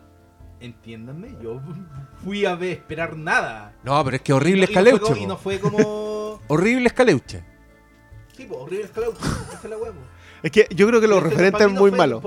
entiéndanme, 0.60 1.36
yo 1.42 1.60
fui 2.24 2.44
a 2.46 2.54
ver, 2.54 2.70
esperar 2.78 3.16
nada. 3.16 3.74
No, 3.84 4.02
pero 4.04 4.16
es 4.16 4.22
que 4.22 4.32
horrible 4.32 4.66
Y 4.70 4.74
no- 4.74 4.80
y 4.80 4.84
no 4.84 4.90
fue 4.90 4.94
escaleuche. 4.94 5.12
como- 5.12 5.22
Y 5.22 5.26
no 5.26 5.36
fue 5.36 5.60
como. 5.60 6.40
Horrible 6.48 6.86
escaleuche. 6.86 7.44
Sí, 8.36 8.46
pues, 8.48 8.60
horrible. 8.60 8.84
Esa 8.84 9.60
es 9.64 9.70
la 9.70 9.76
huevo. 9.76 9.96
Es 10.42 10.52
que 10.52 10.68
yo 10.70 10.86
creo 10.86 11.00
que 11.00 11.08
los 11.08 11.20
referentes 11.20 11.60
son 11.60 11.72
muy 11.74 11.90
malos. 11.90 12.22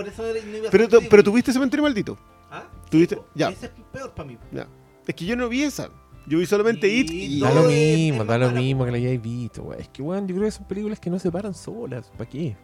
Pero, 0.70 0.88
pero 1.10 1.24
tuviste 1.24 1.54
Cementerio 1.54 1.84
Maldito. 1.84 2.18
¿Ah? 2.52 2.64
tuviste- 2.90 3.16
Sí, 3.16 3.22
ya. 3.36 3.50
Ese 3.50 3.68
es 3.68 3.72
peor 3.94 4.14
para 4.14 4.28
mí. 4.28 4.38
Ya. 4.52 4.68
Es 5.08 5.16
que 5.16 5.24
yo 5.26 5.38
no 5.38 5.48
vi 5.48 5.64
esa. 5.64 5.90
Yo 6.28 6.38
vi 6.38 6.46
solamente 6.46 6.88
It 6.88 7.10
y. 7.12 7.40
Da 7.40 7.54
lo 7.54 7.64
mismo, 7.64 8.24
da 8.24 8.38
lo 8.38 8.52
mismo 8.52 8.86
que 8.86 8.92
la 8.92 8.98
hayáis 8.98 9.22
visto, 9.22 9.64
weón. 9.64 9.82
Es 9.82 9.90
que, 9.90 10.02
weón, 10.02 10.28
yo 10.28 10.36
creo 10.36 10.48
que 10.48 10.52
son 10.52 10.68
películas 10.68 11.00
que 11.00 11.10
no 11.10 11.18
se 11.20 11.32
paran 11.32 11.54
solas. 11.54 12.12
¿Para 12.18 12.30
qué? 12.30 12.56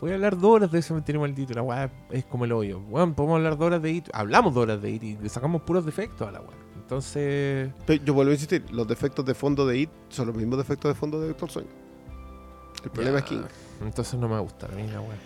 Voy 0.00 0.10
a 0.10 0.14
hablar 0.14 0.36
dos 0.38 0.50
horas 0.50 0.70
de 0.70 0.82
Cementerio 0.82 1.20
Maldito. 1.22 1.54
La 1.54 1.62
weá 1.62 1.90
es 2.10 2.24
como 2.26 2.44
el 2.44 2.52
hoyo. 2.52 2.80
Weón, 2.90 3.14
podemos 3.14 3.36
hablar 3.36 3.56
dos 3.56 3.66
horas 3.66 3.80
de 3.82 3.90
IT. 3.92 4.08
Hablamos 4.12 4.52
dos 4.52 4.64
horas 4.64 4.82
de 4.82 4.90
IT 4.90 5.02
y 5.02 5.16
le 5.16 5.28
sacamos 5.30 5.62
puros 5.62 5.86
defectos 5.86 6.28
a 6.28 6.30
la 6.32 6.40
weá. 6.40 6.50
Entonces. 6.76 7.70
Pero 7.86 8.04
Yo 8.04 8.12
vuelvo 8.12 8.30
a 8.30 8.34
insistir, 8.34 8.64
los 8.70 8.86
defectos 8.86 9.24
de 9.24 9.34
fondo 9.34 9.66
de 9.66 9.78
It 9.78 9.90
son 10.10 10.26
los 10.26 10.36
mismos 10.36 10.58
defectos 10.58 10.90
de 10.92 10.94
fondo 10.94 11.20
de 11.20 11.28
Doctor 11.28 11.50
Sueño. 11.50 11.70
El 12.84 12.90
problema 12.90 13.20
ya, 13.20 13.24
es 13.24 13.30
King. 13.30 13.42
Entonces 13.82 14.20
no 14.20 14.28
me 14.28 14.38
gusta 14.40 14.66
a 14.66 14.68
mí 14.70 14.82
la 14.86 15.00
weá. 15.00 15.16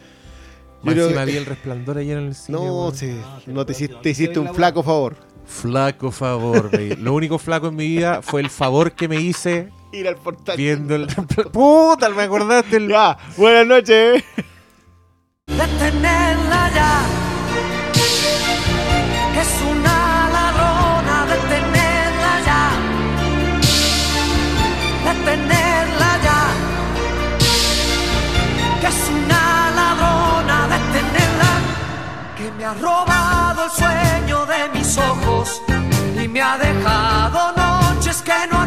Yo 0.95 1.07
encima 1.07 1.25
que- 1.25 1.33
vi 1.33 1.37
el 1.39 1.47
resplandor 1.47 1.99
ayer 1.99 2.19
en 2.19 2.27
el 2.27 2.35
cine. 2.37 2.57
No, 2.59 2.93
sí, 2.93 3.19
Ah, 3.25 3.41
no 3.47 3.67
te 3.67 3.73
hiciste, 3.73 3.97
te 4.01 4.11
hiciste 4.11 4.39
un 4.39 4.45
la 4.47 4.55
flaco 4.55 4.85
favor. 4.85 5.17
Flaco 5.49 6.11
favor, 6.13 6.71
baby. 6.71 6.97
Lo 6.97 7.15
único 7.15 7.39
flaco 7.39 7.69
en 7.69 7.77
mi 7.77 7.87
vida 7.89 8.21
fue 8.23 8.41
el 8.43 8.51
favor 8.51 8.93
que 8.93 9.09
me 9.09 9.17
hice 9.17 9.71
Ir 9.93 10.07
al 10.07 10.17
portal. 10.17 10.57
viendo 10.57 10.95
el. 10.95 11.07
¡Puta! 11.53 12.11
Me 12.11 12.23
acordaste 12.23 12.77
el. 12.77 12.89
Ya, 12.89 13.17
buenas 13.37 13.67
noches. 13.67 14.23
La 15.47 15.67
detenerla 15.67 16.71
ya. 16.75 17.01
Es 19.41 19.49
una 19.71 20.29
ladrona, 20.31 21.27
detenerla 21.27 22.41
ya. 22.45 22.71
Detenerla 25.07 26.19
ya. 26.23 26.41
Que 28.81 28.87
es 28.87 29.09
una 29.11 29.71
ladrona, 29.75 30.69
detenerla. 30.69 31.53
Que 32.37 32.53
me 32.53 32.65
ha 32.67 32.75
robado 32.75 33.65
el 33.65 33.71
sueño 33.71 34.47
de 34.47 34.69
mis 34.78 34.78
ojos 34.97 35.61
y 36.23 36.29
me 36.29 36.41
ha 36.41 36.57
dejado 36.57 37.53
noches 37.57 38.23
que 38.23 38.33
no 38.51 38.58